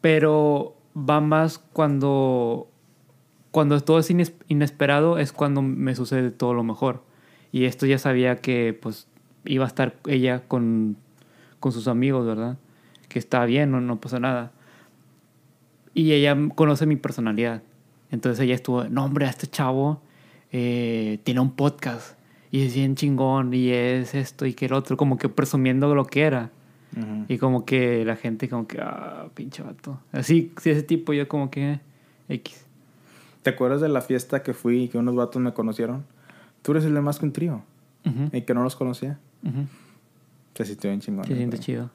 pero 0.00 0.74
va 0.96 1.20
más 1.20 1.58
cuando 1.58 2.68
cuando 3.52 3.78
todo 3.82 4.00
es 4.00 4.10
ines- 4.10 4.34
inesperado 4.48 5.18
es 5.18 5.30
cuando 5.32 5.62
me 5.62 5.94
sucede 5.94 6.32
todo 6.32 6.52
lo 6.52 6.64
mejor. 6.64 7.04
Y 7.52 7.66
esto 7.66 7.86
ya 7.86 7.98
sabía 7.98 8.34
que 8.38 8.76
pues 8.82 9.06
iba 9.44 9.62
a 9.64 9.68
estar 9.68 9.94
ella 10.08 10.42
con, 10.48 10.96
con 11.60 11.70
sus 11.70 11.86
amigos, 11.86 12.26
¿verdad? 12.26 12.58
Que 13.08 13.20
está 13.20 13.44
bien, 13.44 13.70
no, 13.70 13.80
no 13.80 14.00
pasa 14.00 14.18
nada. 14.18 14.50
Y 15.94 16.10
ella 16.14 16.36
conoce 16.56 16.86
mi 16.86 16.96
personalidad. 16.96 17.62
Entonces 18.12 18.44
ella 18.44 18.54
estuvo, 18.54 18.84
no 18.84 19.04
hombre, 19.04 19.26
este 19.26 19.48
chavo 19.48 20.00
eh, 20.52 21.18
tiene 21.24 21.40
un 21.40 21.52
podcast 21.52 22.16
y 22.50 22.60
es 22.60 22.74
bien 22.74 22.94
chingón 22.94 23.54
y 23.54 23.70
es 23.70 24.14
esto 24.14 24.44
y 24.44 24.52
que 24.52 24.66
el 24.66 24.74
otro, 24.74 24.98
como 24.98 25.16
que 25.16 25.28
presumiendo 25.28 25.92
lo 25.94 26.04
que 26.04 26.22
era. 26.22 26.50
Y 27.26 27.38
como 27.38 27.64
que 27.64 28.04
la 28.04 28.16
gente 28.16 28.50
como 28.50 28.68
que, 28.68 28.78
ah, 28.78 29.28
pinche 29.32 29.62
vato. 29.62 29.98
Así, 30.12 30.52
sí, 30.60 30.68
ese 30.68 30.82
tipo 30.82 31.14
yo 31.14 31.26
como 31.26 31.50
que, 31.50 31.80
X. 32.28 32.66
¿Te 33.42 33.48
acuerdas 33.48 33.80
de 33.80 33.88
la 33.88 34.02
fiesta 34.02 34.42
que 34.42 34.52
fui 34.52 34.82
y 34.82 34.88
que 34.88 34.98
unos 34.98 35.14
vatos 35.14 35.40
me 35.40 35.54
conocieron? 35.54 36.04
Tú 36.60 36.72
eres 36.72 36.84
el 36.84 36.92
de 36.92 37.00
más 37.00 37.18
que 37.18 37.24
un 37.24 37.32
trío 37.32 37.62
y 38.32 38.42
que 38.42 38.52
no 38.52 38.62
los 38.62 38.76
conocía. 38.76 39.18
ujú. 39.42 39.64
Se 40.54 40.66
sintió 40.66 40.90
bien 40.90 41.00
chingón. 41.00 41.24
Se 41.24 41.34
siente 41.34 41.58
chido. 41.58 41.90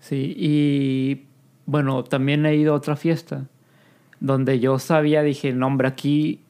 Sí, 0.00 0.34
y 0.36 1.24
bueno, 1.64 2.04
también 2.04 2.44
he 2.44 2.54
ido 2.56 2.74
a 2.74 2.76
otra 2.76 2.96
fiesta 2.96 3.48
donde 4.24 4.58
yo 4.58 4.78
sabía, 4.78 5.22
dije, 5.22 5.52
no, 5.52 5.66
hombre, 5.66 5.86
aquí 5.86 6.40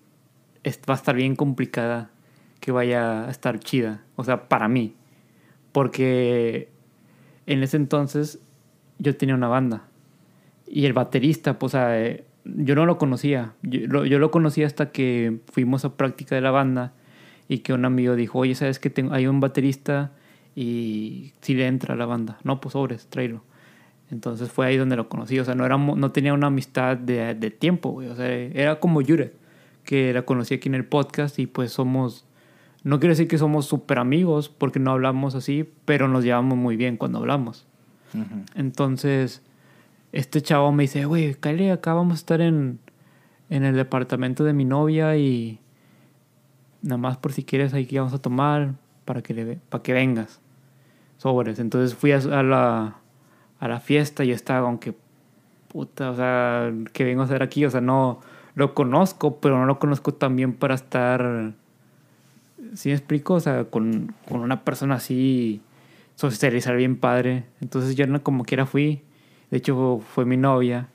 va 0.88 0.94
a 0.94 0.96
estar 0.96 1.16
bien 1.16 1.34
complicada 1.34 2.08
que 2.60 2.70
vaya 2.70 3.26
a 3.26 3.30
estar 3.30 3.58
chida. 3.58 4.04
O 4.14 4.22
sea, 4.22 4.48
para 4.48 4.68
mí. 4.68 4.94
Porque 5.72 6.68
en 7.46 7.64
ese 7.64 7.76
entonces 7.76 8.38
yo 9.00 9.16
tenía 9.16 9.34
una 9.34 9.48
banda. 9.48 9.88
Y 10.68 10.86
el 10.86 10.92
baterista, 10.92 11.58
pues, 11.58 11.74
o 11.74 11.76
sea, 11.76 12.00
eh, 12.00 12.24
yo 12.44 12.76
no 12.76 12.86
lo 12.86 12.96
conocía. 12.96 13.54
Yo 13.62 13.80
lo, 13.88 14.06
yo 14.06 14.20
lo 14.20 14.30
conocí 14.30 14.62
hasta 14.62 14.92
que 14.92 15.40
fuimos 15.52 15.84
a 15.84 15.96
práctica 15.96 16.36
de 16.36 16.42
la 16.42 16.52
banda 16.52 16.92
y 17.48 17.58
que 17.58 17.72
un 17.72 17.84
amigo 17.84 18.14
dijo, 18.14 18.38
oye, 18.38 18.54
¿sabes 18.54 18.78
que 18.78 18.92
hay 19.10 19.26
un 19.26 19.40
baterista 19.40 20.12
y 20.54 21.32
si 21.40 21.54
le 21.54 21.66
entra 21.66 21.94
a 21.94 21.96
la 21.96 22.06
banda? 22.06 22.38
No, 22.44 22.60
pues 22.60 22.74
sobres, 22.74 23.08
tráelo. 23.08 23.42
Entonces 24.14 24.48
fue 24.52 24.66
ahí 24.66 24.76
donde 24.76 24.94
lo 24.94 25.08
conocí. 25.08 25.40
O 25.40 25.44
sea, 25.44 25.56
no, 25.56 25.66
era, 25.66 25.76
no 25.76 26.12
tenía 26.12 26.32
una 26.32 26.46
amistad 26.46 26.96
de, 26.96 27.34
de 27.34 27.50
tiempo, 27.50 27.90
güey. 27.90 28.08
O 28.08 28.14
sea, 28.14 28.28
era 28.28 28.78
como 28.78 29.02
Yure, 29.02 29.34
que 29.82 30.12
la 30.12 30.22
conocí 30.22 30.54
aquí 30.54 30.68
en 30.68 30.76
el 30.76 30.84
podcast 30.84 31.38
y 31.40 31.46
pues 31.46 31.72
somos... 31.72 32.24
No 32.84 33.00
quiero 33.00 33.12
decir 33.12 33.26
que 33.26 33.38
somos 33.38 33.66
súper 33.66 33.98
amigos 33.98 34.48
porque 34.48 34.78
no 34.78 34.92
hablamos 34.92 35.34
así, 35.34 35.68
pero 35.84 36.06
nos 36.06 36.22
llevamos 36.22 36.56
muy 36.56 36.76
bien 36.76 36.96
cuando 36.96 37.18
hablamos. 37.18 37.66
Entonces, 38.54 39.42
este 40.12 40.40
chavo 40.40 40.70
me 40.70 40.84
dice, 40.84 41.04
güey, 41.06 41.34
Kyle, 41.34 41.72
acá 41.72 41.92
vamos 41.94 42.12
a 42.12 42.16
estar 42.16 42.40
en, 42.40 42.78
en 43.50 43.64
el 43.64 43.74
departamento 43.74 44.44
de 44.44 44.52
mi 44.52 44.64
novia 44.64 45.16
y 45.16 45.58
nada 46.82 46.98
más 46.98 47.16
por 47.16 47.32
si 47.32 47.42
quieres 47.42 47.74
ahí 47.74 47.86
que 47.86 47.98
vamos 47.98 48.14
a 48.14 48.18
tomar 48.18 48.74
para 49.04 49.22
que, 49.22 49.34
le, 49.34 49.56
para 49.56 49.82
que 49.82 49.92
vengas. 49.92 50.40
Sobres. 51.16 51.58
Entonces 51.58 51.96
fui 51.96 52.12
a, 52.12 52.20
la, 52.42 52.98
a 53.64 53.68
la 53.68 53.80
fiesta 53.80 54.24
y 54.24 54.30
estaba 54.30 54.68
aunque 54.68 54.94
puta, 55.68 56.10
o 56.10 56.16
sea, 56.16 56.72
que 56.92 57.04
vengo 57.04 57.22
a 57.22 57.24
hacer 57.24 57.42
aquí? 57.42 57.64
O 57.64 57.70
sea, 57.70 57.80
no 57.80 58.20
lo 58.54 58.74
conozco, 58.74 59.40
pero 59.40 59.58
no 59.58 59.66
lo 59.66 59.78
conozco 59.78 60.14
también 60.14 60.52
para 60.52 60.74
estar, 60.74 61.52
¿sí 62.74 62.90
me 62.90 62.94
explico? 62.94 63.34
O 63.34 63.40
sea, 63.40 63.64
con, 63.64 64.14
con 64.28 64.40
una 64.40 64.64
persona 64.64 64.96
así, 64.96 65.60
socializar 66.14 66.76
bien 66.76 66.96
padre. 66.96 67.44
Entonces 67.60 67.96
yo 67.96 68.06
no 68.06 68.22
como 68.22 68.44
quiera 68.44 68.66
fui 68.66 69.02
de 69.54 69.58
hecho, 69.58 70.00
fue 70.14 70.24
mi 70.24 70.36
novia. 70.36 70.88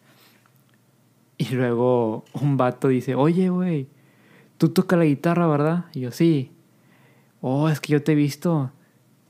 Y 1.37 1.45
luego 1.55 2.25
un 2.33 2.57
vato 2.57 2.89
dice, 2.89 3.15
oye, 3.15 3.47
güey, 3.47 3.87
tú 4.57 4.67
tocas 4.67 4.99
la 4.99 5.05
guitarra, 5.05 5.47
¿verdad? 5.47 5.85
Y 5.93 6.01
yo, 6.01 6.11
sí. 6.11 6.51
Oh, 7.39 7.69
es 7.69 7.79
que 7.79 7.93
yo 7.93 8.03
te 8.03 8.11
he 8.11 8.15
visto. 8.15 8.71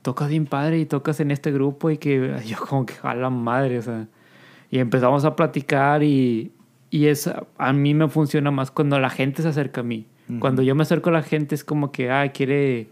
Tocas 0.09 0.29
bien 0.29 0.47
padre 0.47 0.79
y 0.79 0.87
tocas 0.87 1.19
en 1.19 1.29
este 1.29 1.51
grupo 1.51 1.91
y 1.91 1.99
que 1.99 2.41
yo 2.43 2.57
como 2.65 2.87
que 2.87 2.95
a 3.03 3.13
la 3.13 3.29
madre, 3.29 3.77
o 3.77 3.81
sea. 3.83 4.07
Y 4.71 4.79
empezamos 4.79 5.23
a 5.23 5.35
platicar 5.35 6.01
y, 6.01 6.51
y 6.89 7.05
es, 7.05 7.29
a 7.59 7.73
mí 7.73 7.93
me 7.93 8.07
funciona 8.07 8.49
más 8.49 8.71
cuando 8.71 8.99
la 8.99 9.11
gente 9.11 9.43
se 9.43 9.49
acerca 9.49 9.81
a 9.81 9.83
mí. 9.83 10.07
Cuando 10.39 10.63
yo 10.63 10.73
me 10.73 10.81
acerco 10.81 11.11
a 11.11 11.13
la 11.13 11.21
gente 11.21 11.53
es 11.53 11.63
como 11.63 11.91
que, 11.91 12.09
ah, 12.09 12.31
quiere, 12.31 12.87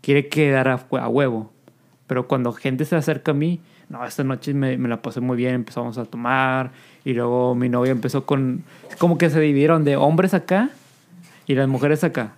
quiere 0.00 0.28
quedar 0.28 0.68
a, 0.68 0.86
a 0.98 1.08
huevo. 1.10 1.52
Pero 2.06 2.26
cuando 2.26 2.54
gente 2.54 2.86
se 2.86 2.96
acerca 2.96 3.32
a 3.32 3.34
mí, 3.34 3.60
no, 3.90 4.02
esta 4.06 4.24
noche 4.24 4.54
me, 4.54 4.78
me, 4.78 4.88
la 4.88 5.02
pasé 5.02 5.20
muy 5.20 5.36
bien, 5.36 5.54
empezamos 5.54 5.98
a 5.98 6.06
tomar 6.06 6.70
y 7.04 7.12
luego 7.12 7.54
mi 7.54 7.68
novia 7.68 7.92
empezó 7.92 8.24
con, 8.24 8.64
como 8.96 9.18
que 9.18 9.28
se 9.28 9.40
dividieron 9.40 9.84
de 9.84 9.96
hombres 9.96 10.32
acá 10.32 10.70
y 11.46 11.54
las 11.54 11.68
mujeres 11.68 12.02
acá. 12.02 12.32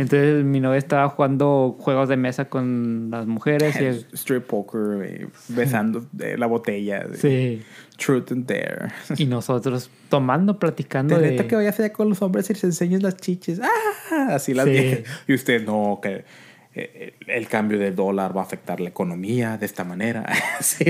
Entonces 0.00 0.44
mi 0.44 0.60
novia 0.60 0.78
estaba 0.78 1.08
jugando 1.08 1.76
juegos 1.78 2.08
de 2.08 2.16
mesa 2.16 2.46
con 2.46 3.08
las 3.10 3.26
mujeres. 3.26 3.80
Y 3.80 3.84
Street 4.14 4.42
poker, 4.42 5.02
eh, 5.04 5.28
besando 5.48 6.04
la 6.12 6.46
botella. 6.46 7.06
sí. 7.14 7.62
Truth 7.96 8.32
and 8.32 8.46
Dare. 8.46 8.88
Y 9.18 9.26
nosotros 9.26 9.90
tomando, 10.08 10.58
platicando. 10.58 11.18
De, 11.18 11.32
neta 11.32 11.46
que 11.46 11.54
vayas 11.54 11.78
allá 11.78 11.92
con 11.92 12.08
los 12.08 12.22
hombres 12.22 12.48
y 12.48 12.54
les 12.54 12.64
enseñes 12.64 13.02
las 13.02 13.16
chiches. 13.16 13.60
¡Ah! 13.62 14.28
Así 14.30 14.54
las 14.54 14.64
sí. 14.64 15.04
Y 15.28 15.34
usted 15.34 15.66
no, 15.66 16.00
que 16.02 16.24
eh, 16.72 17.14
el 17.26 17.48
cambio 17.48 17.78
del 17.78 17.96
dólar 17.96 18.34
va 18.34 18.42
a 18.42 18.44
afectar 18.44 18.80
la 18.80 18.88
economía 18.88 19.58
de 19.58 19.66
esta 19.66 19.84
manera. 19.84 20.24
sí, 20.60 20.84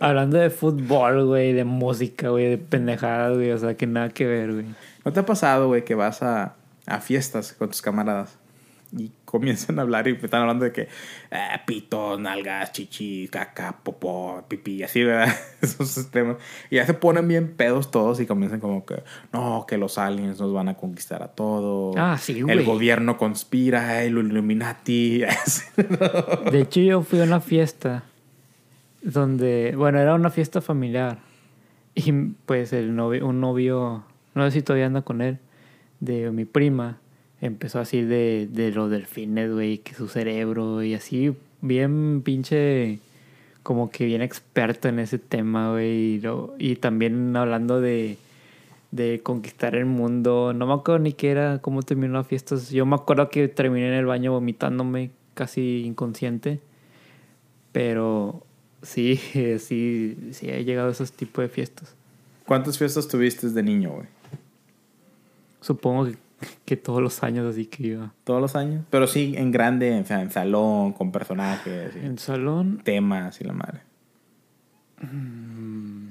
Hablando 0.00 0.38
de 0.38 0.50
fútbol, 0.50 1.26
güey, 1.26 1.54
de 1.54 1.64
música, 1.64 2.28
güey, 2.28 2.50
de 2.50 2.58
pendejadas, 2.58 3.36
güey, 3.36 3.50
o 3.50 3.58
sea, 3.58 3.74
que 3.74 3.86
nada 3.86 4.10
que 4.10 4.26
ver, 4.26 4.52
güey. 4.52 4.66
¿No 5.04 5.12
te 5.12 5.20
ha 5.20 5.26
pasado, 5.26 5.68
güey, 5.68 5.84
que 5.84 5.94
vas 5.94 6.22
a, 6.22 6.56
a 6.88 7.00
fiestas 7.00 7.52
con 7.52 7.68
tus 7.68 7.82
camaradas 7.82 8.38
y 8.96 9.10
comienzan 9.24 9.78
a 9.78 9.82
hablar 9.82 10.08
y 10.08 10.12
están 10.12 10.42
hablando 10.42 10.64
de 10.64 10.72
que 10.72 10.88
eh, 11.30 11.60
pito, 11.66 12.18
nalgas, 12.18 12.72
chichi, 12.72 13.28
caca, 13.28 13.76
popó, 13.82 14.44
pipí, 14.48 14.82
así, 14.82 15.04
¿verdad? 15.04 15.34
Esos 15.60 16.10
temas. 16.10 16.36
Y 16.70 16.76
ya 16.76 16.86
se 16.86 16.94
ponen 16.94 17.28
bien 17.28 17.54
pedos 17.54 17.90
todos 17.90 18.20
y 18.20 18.26
comienzan 18.26 18.60
como 18.60 18.86
que, 18.86 19.02
no, 19.32 19.66
que 19.68 19.76
los 19.76 19.98
aliens 19.98 20.40
nos 20.40 20.52
van 20.52 20.68
a 20.68 20.74
conquistar 20.74 21.22
a 21.22 21.28
todos. 21.28 21.96
Ah, 21.98 22.16
sí, 22.18 22.40
güey. 22.40 22.56
El 22.56 22.64
gobierno 22.64 23.18
conspira, 23.18 24.02
el 24.02 24.16
Illuminati. 24.18 25.18
de 26.50 26.60
hecho, 26.60 26.80
yo 26.80 27.02
fui 27.02 27.20
a 27.20 27.24
una 27.24 27.40
fiesta 27.40 28.04
donde, 29.02 29.74
bueno, 29.76 29.98
era 29.98 30.14
una 30.14 30.30
fiesta 30.30 30.60
familiar. 30.60 31.18
Y 31.94 32.12
pues 32.46 32.72
el 32.72 32.94
novio, 32.94 33.26
un 33.26 33.40
novio, 33.40 34.04
no 34.34 34.44
sé 34.46 34.52
si 34.52 34.62
todavía 34.62 34.86
anda 34.86 35.02
con 35.02 35.20
él, 35.20 35.38
de 36.00 36.30
mi 36.30 36.44
prima 36.44 36.98
empezó 37.40 37.80
así 37.80 38.02
de, 38.02 38.48
de 38.50 38.70
los 38.72 38.90
delfines, 38.90 39.52
güey, 39.52 39.78
que 39.78 39.94
su 39.94 40.08
cerebro 40.08 40.82
y 40.82 40.94
así, 40.94 41.34
bien 41.60 42.22
pinche, 42.22 42.98
como 43.62 43.90
que 43.90 44.04
bien 44.06 44.22
experto 44.22 44.88
en 44.88 44.98
ese 44.98 45.18
tema, 45.18 45.72
güey. 45.72 46.16
Y, 46.16 46.22
y 46.58 46.76
también 46.76 47.36
hablando 47.36 47.80
de, 47.80 48.18
de 48.90 49.20
conquistar 49.22 49.74
el 49.74 49.86
mundo. 49.86 50.52
No 50.54 50.66
me 50.66 50.74
acuerdo 50.74 51.00
ni 51.00 51.12
qué 51.12 51.30
era, 51.30 51.58
cómo 51.60 51.82
terminó 51.82 52.14
la 52.14 52.24
fiesta. 52.24 52.56
Yo 52.56 52.86
me 52.86 52.96
acuerdo 52.96 53.28
que 53.28 53.48
terminé 53.48 53.88
en 53.88 53.94
el 53.94 54.06
baño 54.06 54.32
vomitándome, 54.32 55.10
casi 55.34 55.84
inconsciente. 55.84 56.60
Pero 57.72 58.42
sí, 58.82 59.16
sí, 59.58 60.16
sí 60.32 60.48
he 60.48 60.64
llegado 60.64 60.88
a 60.88 60.92
esos 60.92 61.12
tipos 61.12 61.42
de 61.42 61.48
fiestas. 61.48 61.94
¿Cuántas 62.46 62.78
fiestas 62.78 63.08
tuviste 63.08 63.50
de 63.50 63.62
niño, 63.62 63.90
güey? 63.90 64.06
Supongo 65.68 66.06
que 66.06 66.16
que 66.64 66.76
todos 66.76 67.02
los 67.02 67.22
años 67.22 67.46
así 67.46 67.66
que 67.66 67.88
iba. 67.88 68.12
Todos 68.24 68.40
los 68.40 68.54
años. 68.54 68.84
Pero 68.90 69.06
sí 69.06 69.34
en 69.36 69.50
grande, 69.50 69.96
en, 69.96 70.10
en 70.10 70.30
salón, 70.30 70.92
con 70.92 71.10
personajes. 71.10 71.96
En 71.96 72.18
salón. 72.18 72.80
Temas 72.84 73.40
y 73.40 73.44
la 73.44 73.52
madre. 73.52 73.80
Mm, 75.00 76.08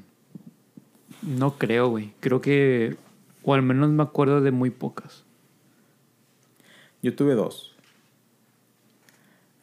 no 1.23 1.57
creo, 1.57 1.89
güey. 1.89 2.13
Creo 2.19 2.41
que. 2.41 2.97
O 3.43 3.53
al 3.53 3.61
menos 3.61 3.89
me 3.89 4.03
acuerdo 4.03 4.41
de 4.41 4.51
muy 4.51 4.69
pocas. 4.69 5.23
Yo 7.01 7.15
tuve 7.15 7.33
dos. 7.33 7.75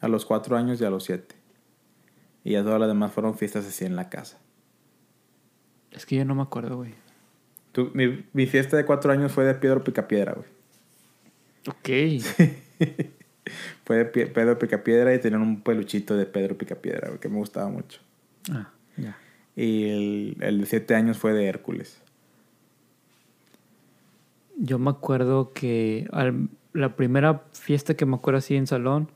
A 0.01 0.07
los 0.07 0.25
cuatro 0.25 0.57
años 0.57 0.81
y 0.81 0.85
a 0.85 0.89
los 0.89 1.03
siete. 1.03 1.35
Y 2.43 2.51
ya 2.53 2.63
todas 2.63 2.79
las 2.79 2.89
demás 2.89 3.11
fueron 3.11 3.37
fiestas 3.37 3.65
así 3.65 3.85
en 3.85 3.95
la 3.95 4.09
casa. 4.09 4.39
Es 5.91 6.05
que 6.05 6.15
yo 6.15 6.25
no 6.25 6.35
me 6.35 6.41
acuerdo, 6.41 6.77
güey. 6.77 7.04
Mi, 7.93 8.25
mi, 8.33 8.45
fiesta 8.45 8.77
de 8.77 8.85
cuatro 8.85 9.11
años 9.11 9.31
fue 9.31 9.45
de 9.45 9.53
Pedro 9.55 9.83
Picapiedra, 9.83 10.33
güey. 10.33 10.47
Ok. 11.67 12.23
fue 13.85 13.97
de 13.97 14.05
Pedro 14.05 14.57
Picapiedra 14.57 15.13
y 15.13 15.19
tenían 15.19 15.41
un 15.41 15.61
peluchito 15.61 16.15
de 16.15 16.25
Pedro 16.25 16.57
Picapiedra, 16.57 17.09
güey, 17.09 17.19
que 17.19 17.29
me 17.29 17.37
gustaba 17.37 17.69
mucho. 17.69 17.99
Ah, 18.51 18.69
ya. 18.97 19.17
Y 19.55 19.89
el, 19.89 20.37
el 20.41 20.61
de 20.61 20.65
siete 20.65 20.95
años 20.95 21.17
fue 21.17 21.33
de 21.33 21.45
Hércules. 21.45 22.01
Yo 24.57 24.79
me 24.79 24.89
acuerdo 24.89 25.51
que 25.53 26.07
la 26.73 26.95
primera 26.95 27.43
fiesta 27.51 27.95
que 27.95 28.05
me 28.05 28.15
acuerdo 28.15 28.37
así 28.37 28.55
en 28.55 28.67
salón 28.67 29.09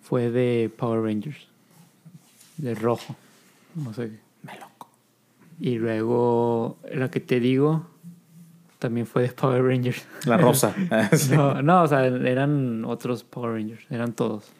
fue 0.00 0.30
de 0.30 0.70
Power 0.74 1.02
Rangers. 1.02 1.48
De 2.56 2.74
rojo. 2.74 3.14
No 3.74 3.92
sé. 3.92 4.10
Me 4.42 4.58
loco. 4.58 4.88
Y 5.60 5.76
luego 5.76 6.78
la 6.90 7.10
que 7.10 7.20
te 7.20 7.40
digo 7.40 7.89
también 8.80 9.06
fue 9.06 9.22
de 9.22 9.28
Power 9.28 9.62
Rangers. 9.62 10.04
La 10.26 10.36
rosa. 10.36 10.74
no, 11.30 11.62
no, 11.62 11.82
o 11.82 11.86
sea, 11.86 12.04
eran 12.06 12.84
otros 12.84 13.22
Power 13.22 13.52
Rangers, 13.52 13.86
eran 13.90 14.14
todos. 14.14 14.50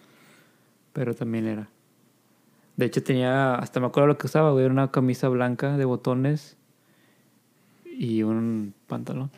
Pero 0.92 1.14
también 1.14 1.46
era. 1.46 1.68
De 2.76 2.86
hecho 2.86 3.02
tenía, 3.02 3.56
hasta 3.56 3.80
me 3.80 3.86
acuerdo 3.86 4.06
lo 4.06 4.18
que 4.18 4.26
usaba, 4.26 4.52
güey, 4.52 4.64
era 4.64 4.72
una 4.72 4.90
camisa 4.90 5.28
blanca 5.28 5.76
de 5.76 5.84
botones 5.84 6.56
y 7.84 8.22
un 8.22 8.74
pantalón. 8.86 9.30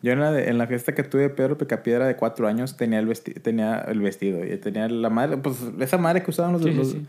Yo 0.00 0.12
en 0.12 0.20
la, 0.20 0.40
en 0.40 0.58
la 0.58 0.66
fiesta 0.68 0.94
que 0.94 1.02
tuve 1.02 1.22
de 1.22 1.30
Pedro 1.30 1.58
Picapiedra 1.58 2.06
de 2.06 2.14
cuatro 2.14 2.46
años 2.46 2.76
tenía 2.76 3.00
el, 3.00 3.06
vesti 3.06 3.34
tenía 3.34 3.80
el 3.80 4.00
vestido 4.00 4.44
y 4.44 4.56
tenía 4.58 4.88
la 4.88 5.10
madre, 5.10 5.38
pues 5.38 5.56
esa 5.80 5.98
madre 5.98 6.22
que 6.22 6.30
usaban 6.30 6.52
los, 6.52 6.62
sí, 6.62 7.06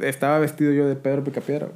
Estaba 0.00 0.38
vestido 0.38 0.72
yo 0.72 0.88
de 0.88 0.96
Pedro 0.96 1.22
Picapiedra. 1.22 1.68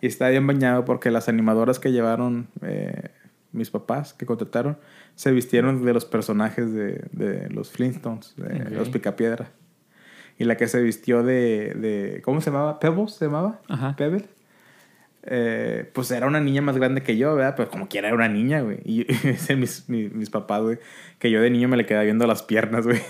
Y 0.00 0.06
estaba 0.08 0.30
bien 0.30 0.46
bañado 0.46 0.84
porque 0.84 1.10
las 1.10 1.28
animadoras 1.28 1.78
que 1.78 1.92
llevaron 1.92 2.48
eh, 2.62 3.10
mis 3.54 3.70
papás 3.70 4.12
que 4.12 4.26
contrataron, 4.26 4.76
se 5.14 5.32
vistieron 5.32 5.84
de 5.84 5.94
los 5.94 6.04
personajes 6.04 6.72
de, 6.72 7.04
de 7.12 7.48
los 7.50 7.70
Flintstones, 7.70 8.34
de 8.36 8.70
los 8.70 8.88
Picapiedra. 8.90 9.50
Y 10.38 10.44
la 10.44 10.56
que 10.56 10.66
se 10.66 10.82
vistió 10.82 11.22
de, 11.22 11.74
de 11.74 12.20
¿cómo 12.24 12.40
se 12.40 12.50
llamaba? 12.50 12.80
Pebbles 12.80 13.12
se 13.12 13.26
llamaba, 13.26 13.60
Ajá. 13.68 13.94
Pebble. 13.96 14.24
Eh, 15.26 15.90
pues 15.94 16.10
era 16.10 16.26
una 16.26 16.40
niña 16.40 16.60
más 16.60 16.76
grande 16.76 17.02
que 17.02 17.16
yo, 17.16 17.34
¿verdad? 17.34 17.54
Pero 17.56 17.70
como 17.70 17.88
quiera 17.88 18.08
era 18.08 18.16
una 18.16 18.28
niña, 18.28 18.60
güey. 18.60 18.80
Y 18.84 19.04
dicen 19.22 19.60
mis, 19.60 19.88
mis, 19.88 20.12
mis, 20.12 20.30
papás, 20.30 20.62
güey, 20.62 20.78
que 21.18 21.30
yo 21.30 21.40
de 21.40 21.50
niño 21.50 21.68
me 21.68 21.76
le 21.76 21.86
quedaba 21.86 22.04
viendo 22.04 22.26
las 22.26 22.42
piernas, 22.42 22.86
güey. 22.86 23.00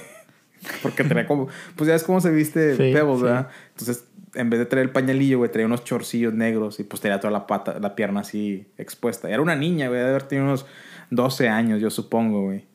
Porque 0.82 1.05
traía 1.05 1.27
como, 1.27 1.49
pues 1.77 1.89
ya 1.89 1.95
es 1.95 2.05
como 2.05 2.20
se 2.20 2.31
viste 2.31 2.77
Sí, 2.77 2.93
Pebbles, 2.93 3.19
sí. 3.19 3.24
¿verdad? 3.24 3.49
Entonces, 3.70 4.05
en 4.35 4.51
vez 4.51 4.61
de 4.61 4.66
traer 4.66 4.86
el 4.86 4.93
pañalillo, 4.93 5.39
güey, 5.39 5.51
traía 5.51 5.66
unos 5.66 5.85
chorcillos 5.85 6.35
negros 6.35 6.81
y 6.81 6.85
pues 6.85 7.01
tenía 7.01 7.20
toda 7.20 7.31
la 7.31 7.47
pata, 7.47 7.78
la 7.81 7.95
pierna 7.95 8.20
así 8.20 8.66
expuesta. 8.78 9.28
Era 9.31 9.41
una 9.43 9.57
niña, 9.57 9.89
güey, 9.89 10.01
de 10.01 10.09
haber 10.09 10.24
tenido 10.24 10.47
unos 10.47 10.66
12 11.11 11.49
años, 11.49 11.81
yo 11.81 11.91
supongo, 11.91 12.43
güey. 12.43 12.66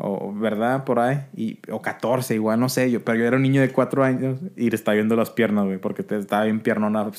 O, 0.00 0.32
¿verdad? 0.32 0.84
Por 0.84 1.00
ahí. 1.00 1.18
Y, 1.36 1.58
o 1.70 1.82
14, 1.82 2.34
igual, 2.36 2.60
no 2.60 2.68
sé 2.68 2.88
yo. 2.88 3.04
Pero 3.04 3.18
yo 3.18 3.24
era 3.26 3.36
un 3.36 3.42
niño 3.42 3.60
de 3.60 3.70
4 3.70 4.04
años 4.04 4.38
y 4.56 4.70
le 4.70 4.76
estaba 4.76 4.94
viendo 4.94 5.16
las 5.16 5.30
piernas, 5.30 5.64
güey, 5.64 5.78
porque 5.78 6.04
te, 6.04 6.16
estaba 6.16 6.44
bien 6.44 6.60
piernona, 6.60 7.10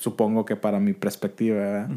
supongo 0.00 0.44
que 0.46 0.56
para 0.56 0.80
mi 0.80 0.92
perspectiva, 0.94 1.56
¿verdad? 1.58 1.90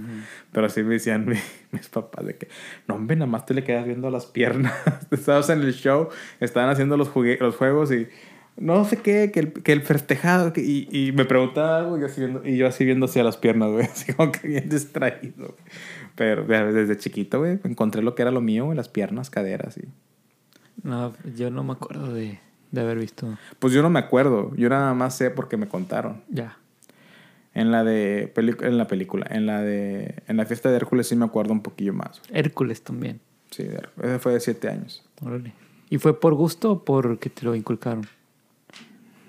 Pero 0.52 0.70
sí 0.70 0.84
me 0.84 0.96
decían 0.96 1.26
mi- 1.30 1.38
mis 1.72 1.88
papás 1.88 2.26
de 2.26 2.36
que, 2.36 2.50
no, 2.88 2.96
hombre, 2.96 3.16
nada 3.16 3.32
más 3.32 3.46
te 3.46 3.54
le 3.54 3.64
quedas 3.64 3.86
viendo 3.86 4.10
las 4.10 4.26
piernas. 4.26 4.74
Estabas 5.12 5.50
en 5.50 5.62
el 5.62 5.74
show, 5.74 6.10
estaban 6.41 6.70
haciendo 6.70 6.98
los, 6.98 7.10
los 7.40 7.56
juegos 7.56 7.91
y 7.94 8.08
no 8.58 8.84
sé 8.84 8.98
qué, 8.98 9.32
que 9.32 9.40
el, 9.40 9.54
que 9.54 9.72
el 9.72 9.84
festejado, 9.84 10.52
que- 10.52 10.60
y, 10.62 10.90
y 10.91 11.14
me 11.14 11.24
preguntaba 11.24 11.78
algo 11.78 11.98
y 11.98 12.02
yo, 12.02 12.08
así 12.08 12.20
viendo, 12.20 12.46
y 12.46 12.58
yo 12.58 12.68
así 12.68 12.84
viendo 12.84 13.06
hacia 13.06 13.24
las 13.24 13.38
piernas, 13.38 13.72
güey, 13.72 13.86
así 13.91 14.12
como 14.12 14.34
que 14.34 14.50
bien 14.50 14.68
distraído. 14.68 15.34
güey. 15.46 15.54
Pero 16.16 16.44
desde 16.44 16.98
chiquito, 16.98 17.40
güey, 17.40 17.58
encontré 17.64 18.02
lo 18.02 18.16
que 18.16 18.24
era 18.24 18.32
lo 18.32 18.41
mío, 18.41 18.66
güey, 18.66 18.76
las 18.76 18.90
piernas, 18.90 19.30
caderas 19.30 19.78
y... 19.78 19.84
No, 20.84 21.14
yo 21.35 21.49
no 21.51 21.64
me 21.64 21.73
acuerdo 21.73 22.14
de, 22.14 22.39
de 22.72 22.81
haber 22.81 22.97
visto. 22.99 23.38
Pues 23.60 23.73
yo 23.73 23.81
no 23.81 23.89
me 23.89 23.99
acuerdo, 23.99 24.56
yo 24.56 24.69
nada 24.69 24.93
más 24.93 25.15
sé 25.15 25.30
porque 25.31 25.57
me 25.57 25.68
contaron. 25.68 26.23
Ya. 26.30 26.57
En 27.53 27.72
la 27.72 27.84
de 27.84 28.31
en 28.61 28.77
la 28.77 28.88
película, 28.88 29.26
en 29.30 29.45
la 29.45 29.61
de 29.61 30.23
en 30.27 30.38
la 30.38 30.45
fiesta 30.45 30.69
de 30.69 30.76
Hércules 30.77 31.07
sí 31.07 31.15
me 31.15 31.26
acuerdo 31.26 31.51
un 31.51 31.61
poquillo 31.61 31.93
más. 31.93 32.22
Hércules 32.31 32.84
también. 32.84 33.19
Sí, 33.49 33.64
de 33.64 33.76
Hércules. 33.76 34.10
ese 34.11 34.19
fue 34.19 34.34
de 34.34 34.39
siete 34.39 34.69
años. 34.69 35.03
Órale. 35.26 35.53
¿Y 35.89 35.97
fue 35.97 36.19
por 36.19 36.35
gusto 36.35 36.72
o 36.72 36.85
porque 36.85 37.30
te 37.31 37.45
lo 37.45 37.56
inculcaron? 37.56 38.06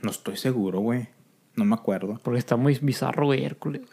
No 0.03 0.11
estoy 0.11 0.37
seguro, 0.37 0.81
güey. 0.81 1.09
No 1.57 1.65
me 1.65 1.75
acuerdo. 1.75 2.21
Porque 2.23 2.39
está 2.39 2.57
muy 2.57 2.79
bizarro, 2.81 3.25
güey, 3.27 3.43
Hércules. 3.45 3.81
güey. 3.81 3.93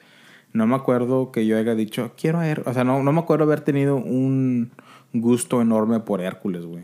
No 0.54 0.68
me 0.68 0.76
acuerdo 0.76 1.32
que 1.32 1.46
yo 1.46 1.58
haya 1.58 1.76
dicho, 1.76 2.12
quiero 2.18 2.40
a 2.40 2.48
Hércules. 2.48 2.68
O 2.70 2.74
sea, 2.74 2.84
no, 2.84 3.02
no 3.04 3.12
me 3.14 3.20
acuerdo 3.22 3.46
haber 3.46 3.62
tenido 3.62 3.96
un 3.96 4.72
gusto 5.14 5.62
enorme 5.62 6.02
por 6.02 6.20
Hércules, 6.22 6.66
güey. 6.66 6.84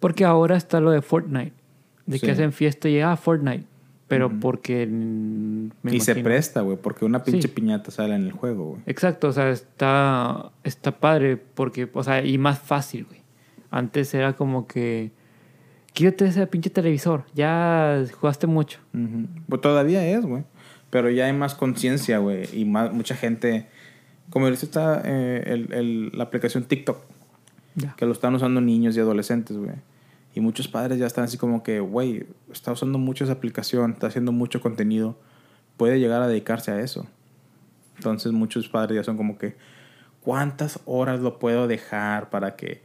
Porque 0.00 0.24
ahora 0.24 0.56
está 0.56 0.80
lo 0.80 0.90
de 0.90 1.02
Fortnite. 1.02 1.52
De 2.06 2.18
Sí. 2.18 2.26
que 2.26 2.32
hacen 2.32 2.52
fiesta 2.52 2.88
y 2.88 3.00
ah, 3.00 3.16
Fortnite. 3.16 3.64
Pero 4.06 4.30
porque. 4.38 4.86
me 4.86 5.94
y 5.94 5.98
se 6.00 6.14
presta, 6.16 6.60
güey, 6.60 6.76
porque 6.76 7.04
una 7.06 7.22
pinche 7.24 7.48
Sí. 7.48 7.54
piñata 7.54 7.90
sale 7.90 8.14
en 8.14 8.24
el 8.24 8.32
juego, 8.32 8.70
güey. 8.70 8.82
Exacto, 8.86 9.28
o 9.28 9.32
sea, 9.32 9.48
está, 9.50 10.52
está 10.62 10.92
padre 10.92 11.38
porque, 11.38 11.88
o 11.92 12.02
sea, 12.04 12.24
y 12.24 12.36
más 12.36 12.58
fácil, 12.58 13.06
güey. 13.06 13.20
Antes 13.70 14.12
era 14.14 14.34
como 14.34 14.66
que, 14.66 15.10
quítate 15.94 16.26
ese 16.26 16.46
pinche 16.46 16.68
televisor, 16.70 17.24
ya 17.34 18.04
jugaste 18.20 18.46
mucho. 18.46 18.78
Pues 19.48 19.60
todavía 19.62 20.06
es, 20.06 20.24
güey. 20.26 20.44
Pero 20.90 21.08
ya 21.10 21.24
hay 21.24 21.32
más 21.32 21.54
conciencia, 21.54 22.18
güey. 22.18 22.46
Y 22.52 22.66
más, 22.66 22.92
mucha 22.92 23.16
gente. 23.16 23.66
Como 24.30 24.44
ahorita 24.46 24.64
está 24.66 25.02
eh, 25.04 25.42
el- 25.46 25.72
el- 25.72 26.10
la 26.14 26.24
aplicación 26.24 26.64
TikTok. 26.64 26.98
Que 27.96 28.06
lo 28.06 28.12
están 28.12 28.34
usando 28.34 28.60
niños 28.60 28.96
y 28.96 29.00
adolescentes, 29.00 29.56
güey. 29.56 29.72
Y 30.34 30.40
muchos 30.40 30.68
padres 30.68 30.98
ya 30.98 31.06
están 31.06 31.24
así 31.24 31.38
como 31.38 31.62
que, 31.62 31.80
güey, 31.80 32.26
está 32.52 32.72
usando 32.72 32.98
mucho 32.98 33.24
esa 33.24 33.34
aplicación, 33.34 33.92
está 33.92 34.08
haciendo 34.08 34.32
mucho 34.32 34.60
contenido, 34.60 35.16
puede 35.76 36.00
llegar 36.00 36.22
a 36.22 36.28
dedicarse 36.28 36.72
a 36.72 36.80
eso. 36.80 37.06
Entonces 37.96 38.32
muchos 38.32 38.68
padres 38.68 38.96
ya 38.96 39.04
son 39.04 39.16
como 39.16 39.38
que, 39.38 39.56
¿cuántas 40.20 40.80
horas 40.86 41.20
lo 41.20 41.38
puedo 41.38 41.68
dejar 41.68 42.30
para 42.30 42.56
que, 42.56 42.82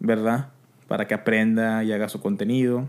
verdad? 0.00 0.50
Para 0.86 1.06
que 1.06 1.14
aprenda 1.14 1.82
y 1.82 1.92
haga 1.92 2.10
su 2.10 2.20
contenido, 2.20 2.86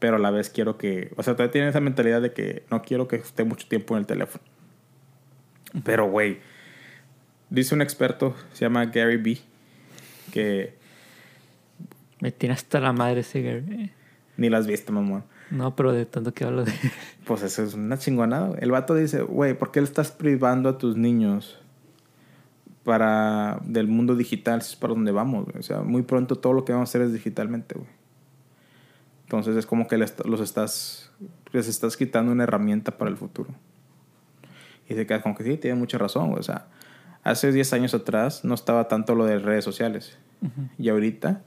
pero 0.00 0.16
a 0.16 0.18
la 0.18 0.30
vez 0.30 0.50
quiero 0.50 0.76
que, 0.76 1.12
o 1.16 1.22
sea, 1.22 1.34
todavía 1.34 1.52
tienen 1.52 1.70
esa 1.70 1.80
mentalidad 1.80 2.20
de 2.20 2.32
que 2.32 2.64
no 2.70 2.82
quiero 2.82 3.06
que 3.06 3.16
esté 3.16 3.44
mucho 3.44 3.68
tiempo 3.68 3.94
en 3.94 4.00
el 4.00 4.06
teléfono. 4.06 4.42
Pero, 5.84 6.10
güey, 6.10 6.38
dice 7.50 7.74
un 7.74 7.82
experto, 7.82 8.34
se 8.52 8.64
llama 8.64 8.86
Gary 8.86 9.16
B, 9.16 9.38
que 10.28 10.74
Me 12.20 12.32
tiene 12.32 12.54
hasta 12.54 12.80
la 12.80 12.92
madre 12.92 13.20
ese 13.20 13.42
Gary. 13.42 13.90
Ni 14.36 14.50
las 14.50 14.66
viste, 14.66 14.92
mamón. 14.92 15.24
No, 15.50 15.74
pero 15.74 15.92
de 15.92 16.06
tanto 16.06 16.32
que 16.32 16.44
hablo 16.44 16.64
de... 16.64 16.72
Pues 17.24 17.42
eso 17.42 17.62
es 17.62 17.74
una 17.74 17.98
chingonada. 17.98 18.56
El 18.58 18.70
vato 18.70 18.94
dice, 18.94 19.22
güey, 19.22 19.58
¿por 19.58 19.70
qué 19.70 19.80
le 19.80 19.86
estás 19.86 20.10
privando 20.10 20.68
a 20.68 20.78
tus 20.78 20.96
niños 20.96 21.58
para 22.84 23.60
del 23.64 23.86
mundo 23.88 24.16
digital 24.16 24.62
si 24.62 24.70
es 24.72 24.76
para 24.76 24.94
donde 24.94 25.12
vamos? 25.12 25.44
güey? 25.44 25.58
O 25.58 25.62
sea, 25.62 25.82
muy 25.82 26.02
pronto 26.02 26.36
todo 26.36 26.52
lo 26.52 26.64
que 26.64 26.72
vamos 26.72 26.88
a 26.88 26.90
hacer 26.90 27.02
es 27.02 27.12
digitalmente, 27.12 27.74
güey. 27.74 27.88
Entonces 29.24 29.56
es 29.56 29.66
como 29.66 29.86
que 29.88 29.98
los 29.98 30.40
estás 30.40 31.08
les 31.52 31.68
estás 31.68 31.96
quitando 31.96 32.32
una 32.32 32.44
herramienta 32.44 32.96
para 32.96 33.10
el 33.10 33.16
futuro. 33.16 33.50
Y 34.88 34.94
se 34.94 35.06
queda 35.06 35.20
como 35.20 35.34
que 35.34 35.44
sí, 35.44 35.56
tiene 35.56 35.78
mucha 35.78 35.98
razón, 35.98 36.28
güey. 36.28 36.40
O 36.40 36.42
sea, 36.42 36.66
hace 37.24 37.52
10 37.52 37.72
años 37.72 37.94
atrás 37.94 38.44
no 38.44 38.54
estaba 38.54 38.88
tanto 38.88 39.14
lo 39.14 39.24
de 39.24 39.38
redes 39.38 39.64
sociales. 39.64 40.18
Y 40.78 40.88
ahorita 40.88 41.42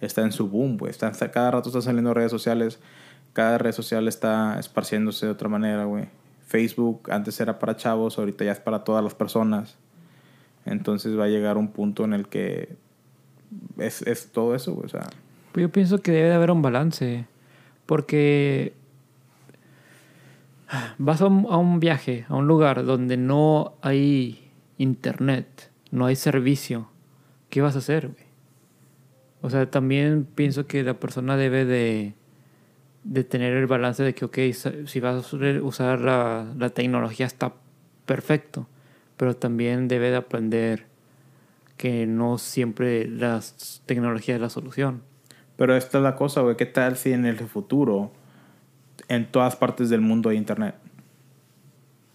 está 0.00 0.22
en 0.22 0.32
su 0.32 0.48
boom, 0.48 0.76
güey. 0.78 0.90
Está, 0.90 1.08
está- 1.08 1.30
cada 1.30 1.50
rato 1.50 1.68
están 1.68 1.82
saliendo 1.82 2.14
redes 2.14 2.30
sociales. 2.30 2.78
Cada 3.32 3.58
red 3.58 3.72
social 3.72 4.06
está 4.08 4.58
esparciéndose 4.58 5.26
de 5.26 5.32
otra 5.32 5.48
manera, 5.48 5.84
güey. 5.84 6.04
Facebook 6.46 7.10
antes 7.10 7.38
era 7.40 7.58
para 7.58 7.76
chavos, 7.76 8.18
ahorita 8.18 8.44
ya 8.44 8.52
es 8.52 8.60
para 8.60 8.84
todas 8.84 9.02
las 9.02 9.14
personas. 9.14 9.76
Entonces 10.64 11.18
va 11.18 11.24
a 11.24 11.28
llegar 11.28 11.56
un 11.58 11.68
punto 11.68 12.04
en 12.04 12.12
el 12.12 12.28
que 12.28 12.76
es, 13.78 14.02
es 14.02 14.30
todo 14.32 14.54
eso, 14.54 14.72
güey. 14.74 14.86
O 14.86 14.88
sea, 14.88 15.08
Pues 15.52 15.62
yo 15.62 15.70
pienso 15.72 15.98
que 15.98 16.12
debe 16.12 16.28
de 16.28 16.34
haber 16.34 16.50
un 16.52 16.62
balance. 16.62 17.26
Porque 17.84 18.74
vas 20.98 21.20
a 21.20 21.26
un, 21.26 21.46
a 21.50 21.56
un 21.56 21.78
viaje, 21.80 22.26
a 22.28 22.34
un 22.36 22.46
lugar 22.46 22.84
donde 22.84 23.16
no 23.16 23.74
hay 23.82 24.45
internet, 24.78 25.70
no 25.90 26.06
hay 26.06 26.16
servicio. 26.16 26.88
¿Qué 27.50 27.60
vas 27.60 27.76
a 27.76 27.78
hacer, 27.78 28.08
güey? 28.08 28.26
O 29.42 29.50
sea, 29.50 29.70
también 29.70 30.26
pienso 30.34 30.66
que 30.66 30.82
la 30.82 30.94
persona 30.94 31.36
debe 31.36 31.64
de, 31.64 32.14
de 33.04 33.24
tener 33.24 33.52
el 33.52 33.66
balance 33.66 34.02
de 34.02 34.14
que, 34.14 34.24
ok, 34.24 34.38
si 34.86 35.00
vas 35.00 35.32
a 35.32 35.36
usar 35.62 36.00
la, 36.00 36.52
la 36.58 36.70
tecnología 36.70 37.26
está 37.26 37.54
perfecto, 38.06 38.66
pero 39.16 39.36
también 39.36 39.88
debe 39.88 40.10
de 40.10 40.16
aprender 40.16 40.86
que 41.76 42.06
no 42.06 42.38
siempre 42.38 43.06
las 43.06 43.82
tecnologías 43.86 44.36
es 44.36 44.40
la 44.40 44.48
solución. 44.50 45.02
pero 45.56 45.76
esta 45.76 45.98
es 45.98 46.04
la 46.04 46.16
cosa, 46.16 46.40
güey. 46.40 46.56
¿Qué 46.56 46.66
tal 46.66 46.96
si 46.96 47.12
en 47.12 47.26
el 47.26 47.36
futuro 47.38 48.10
en 49.08 49.26
todas 49.26 49.56
partes 49.56 49.90
del 49.90 50.00
mundo 50.00 50.30
hay 50.30 50.38
internet? 50.38 50.74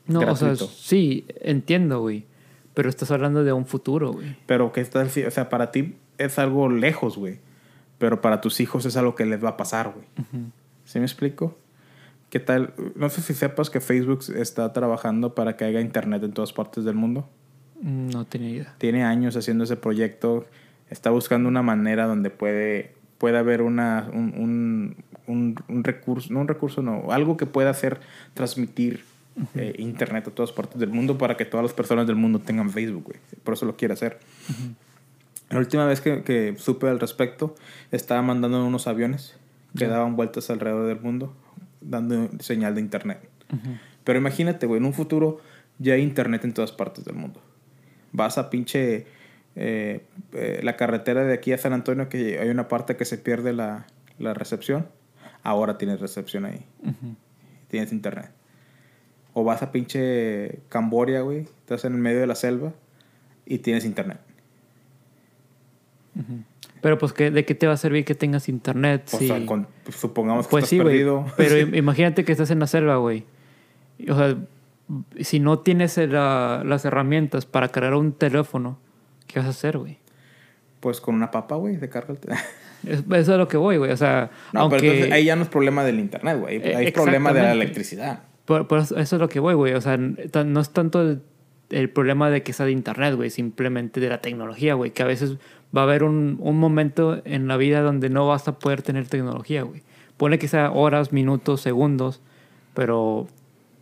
No, 0.07 0.19
o 0.21 0.35
sea, 0.35 0.55
sí, 0.55 1.25
entiendo, 1.41 2.01
güey. 2.01 2.25
Pero 2.73 2.89
estás 2.89 3.11
hablando 3.11 3.43
de 3.43 3.51
un 3.53 3.65
futuro, 3.65 4.13
güey. 4.13 4.35
Pero 4.45 4.71
que 4.71 4.83
tal 4.85 5.09
si, 5.09 5.23
o 5.23 5.31
sea, 5.31 5.49
para 5.49 5.71
ti 5.71 5.95
es 6.17 6.39
algo 6.39 6.69
lejos, 6.69 7.17
güey. 7.17 7.39
Pero 7.97 8.21
para 8.21 8.41
tus 8.41 8.59
hijos 8.59 8.85
es 8.85 8.95
algo 8.97 9.13
que 9.15 9.25
les 9.25 9.43
va 9.43 9.49
a 9.49 9.57
pasar, 9.57 9.93
güey. 9.93 10.05
¿Sí 10.85 10.99
me 10.99 11.05
explico? 11.05 11.57
¿Qué 12.29 12.39
tal? 12.39 12.73
No 12.95 13.09
sé 13.09 13.21
si 13.21 13.33
sepas 13.33 13.69
que 13.69 13.81
Facebook 13.81 14.21
está 14.35 14.71
trabajando 14.73 15.35
para 15.35 15.57
que 15.57 15.65
haya 15.65 15.81
internet 15.81 16.23
en 16.23 16.31
todas 16.31 16.53
partes 16.53 16.83
del 16.85 16.95
mundo. 16.95 17.27
No 17.81 18.25
tenía 18.25 18.49
idea. 18.49 18.75
Tiene 18.77 19.03
años 19.03 19.35
haciendo 19.35 19.65
ese 19.65 19.75
proyecto. 19.75 20.45
Está 20.89 21.09
buscando 21.09 21.49
una 21.49 21.61
manera 21.61 22.05
donde 22.05 22.29
puede, 22.29 22.93
puede 23.17 23.37
haber 23.37 23.61
una, 23.61 24.09
un, 24.13 24.33
un, 24.37 24.95
un- 25.27 25.55
un 25.67 25.83
recurso, 25.83 26.33
no 26.33 26.39
un 26.41 26.47
recurso, 26.47 26.81
no, 26.81 27.11
algo 27.11 27.37
que 27.37 27.45
pueda 27.45 27.69
hacer 27.69 27.99
transmitir 28.33 29.03
eh, 29.55 29.73
internet 29.77 30.27
a 30.27 30.31
todas 30.31 30.51
partes 30.51 30.79
del 30.79 30.89
mundo 30.89 31.17
para 31.17 31.35
que 31.37 31.45
todas 31.45 31.63
las 31.63 31.73
personas 31.73 32.07
del 32.07 32.15
mundo 32.15 32.39
tengan 32.39 32.69
Facebook, 32.69 33.03
güey. 33.05 33.19
Por 33.43 33.53
eso 33.55 33.65
lo 33.65 33.75
quiere 33.75 33.93
hacer. 33.93 34.19
La 35.49 35.57
última 35.59 35.85
vez 35.85 35.99
que, 36.01 36.23
que 36.23 36.55
supe 36.57 36.87
al 36.87 36.99
respecto, 36.99 37.55
estaba 37.91 38.21
mandando 38.21 38.65
unos 38.65 38.87
aviones 38.87 39.35
que 39.75 39.85
Ya. 39.85 39.89
daban 39.91 40.15
vueltas 40.15 40.49
alrededor 40.49 40.87
del 40.87 40.99
mundo, 41.01 41.33
dando 41.81 42.29
señal 42.39 42.75
de 42.75 42.81
internet. 42.81 43.19
Pero 44.03 44.17
imagínate, 44.19 44.65
güey, 44.65 44.79
en 44.79 44.85
un 44.85 44.93
futuro 44.93 45.39
ya 45.79 45.93
hay 45.95 46.01
internet 46.01 46.43
en 46.45 46.53
todas 46.53 46.71
partes 46.71 47.03
del 47.05 47.15
mundo. 47.15 47.41
Vas 48.13 48.37
a 48.37 48.49
pinche 48.49 49.05
eh, 49.55 50.05
eh, 50.33 50.59
la 50.63 50.75
carretera 50.77 51.23
de 51.25 51.33
aquí 51.33 51.51
a 51.53 51.57
San 51.57 51.73
Antonio, 51.73 52.07
que 52.09 52.39
hay 52.39 52.49
una 52.49 52.67
parte 52.67 52.95
que 52.95 53.03
se 53.05 53.17
pierde 53.17 53.51
la, 53.53 53.87
la 54.19 54.33
recepción. 54.33 54.87
Ahora 55.43 55.77
tienes 55.77 55.99
recepción 55.99 56.45
ahí. 56.45 56.65
Tienes 57.69 57.91
internet. 57.91 58.31
O 59.33 59.43
vas 59.43 59.61
a 59.63 59.71
pinche 59.71 60.59
Camboria, 60.69 61.21
güey. 61.21 61.39
Estás 61.61 61.85
en 61.85 61.93
el 61.93 61.99
medio 61.99 62.19
de 62.19 62.27
la 62.27 62.35
selva 62.35 62.73
y 63.45 63.59
tienes 63.59 63.85
internet. 63.85 64.17
Pero 66.81 66.97
pues, 66.97 67.13
¿qué- 67.13 67.31
¿de 67.31 67.45
qué 67.45 67.55
te 67.55 67.67
va 67.67 67.73
a 67.73 67.77
servir 67.77 68.03
que 68.05 68.15
tengas 68.15 68.49
internet? 68.49 69.07
O 69.13 69.17
si- 69.17 69.27
sea, 69.27 69.45
con- 69.45 69.67
pues, 69.83 69.95
supongamos 69.97 70.47
que 70.47 70.51
Pues 70.51 70.63
estás 70.63 70.69
sí, 70.69 70.77
perdido. 70.83 71.25
Pero 71.37 71.55
im- 71.59 71.75
imagínate 71.77 72.25
que 72.25 72.31
estás 72.31 72.49
en 72.51 72.59
la 72.59 72.67
selva, 72.67 72.97
güey. 72.97 73.23
O 74.09 74.15
sea, 74.17 74.35
si 75.19 75.39
no 75.39 75.59
tienes 75.59 75.97
la- 75.97 76.63
las 76.65 76.83
herramientas 76.85 77.45
para 77.45 77.69
cargar 77.69 77.93
un 77.93 78.11
teléfono, 78.13 78.79
¿qué 79.27 79.39
vas 79.39 79.47
a 79.47 79.51
hacer, 79.51 79.77
güey? 79.77 79.99
Pues 80.79 80.99
con 80.99 81.13
una 81.15 81.29
papa, 81.29 81.55
güey, 81.55 81.77
se 81.79 81.87
carga 81.89 82.13
el 82.13 82.19
te- 82.19 82.29
Es- 82.83 82.99
Eso 83.07 83.31
es 83.33 83.37
lo 83.37 83.47
que 83.47 83.57
voy, 83.57 83.77
güey. 83.77 83.91
O 83.91 83.97
sea, 83.97 84.31
No, 84.51 84.61
aunque... 84.61 84.77
pero 84.79 84.91
entonces 84.93 85.13
ahí 85.13 85.25
ya 85.25 85.35
no 85.35 85.43
es 85.43 85.49
problema 85.49 85.83
del 85.83 85.99
internet, 85.99 86.39
güey. 86.39 86.57
Eh, 86.57 86.75
Ahí 86.75 86.85
es 86.87 86.91
problema 86.93 87.31
de 87.31 87.41
la 87.43 87.51
electricidad. 87.51 88.23
Por, 88.51 88.67
por 88.67 88.79
eso, 88.79 88.97
eso 88.97 89.15
es 89.15 89.19
lo 89.21 89.29
que 89.29 89.39
voy, 89.39 89.53
güey. 89.53 89.73
O 89.73 89.81
sea, 89.81 89.97
no 89.97 90.59
es 90.59 90.69
tanto 90.71 91.01
el, 91.01 91.21
el 91.69 91.89
problema 91.89 92.29
de 92.29 92.43
que 92.43 92.53
sea 92.53 92.65
de 92.65 92.71
internet, 92.71 93.15
güey. 93.15 93.29
Simplemente 93.29 93.99
de 93.99 94.09
la 94.09 94.19
tecnología, 94.21 94.73
güey. 94.73 94.91
Que 94.91 95.03
a 95.03 95.05
veces 95.05 95.37
va 95.75 95.81
a 95.81 95.83
haber 95.85 96.03
un, 96.03 96.37
un 96.41 96.59
momento 96.59 97.21
en 97.25 97.47
la 97.47 97.57
vida 97.57 97.81
donde 97.81 98.09
no 98.09 98.27
vas 98.27 98.47
a 98.47 98.59
poder 98.59 98.81
tener 98.81 99.07
tecnología, 99.07 99.63
güey. 99.63 99.81
Pone 100.17 100.37
que 100.37 100.47
sea 100.47 100.71
horas, 100.71 101.13
minutos, 101.13 101.61
segundos. 101.61 102.21
Pero 102.73 103.27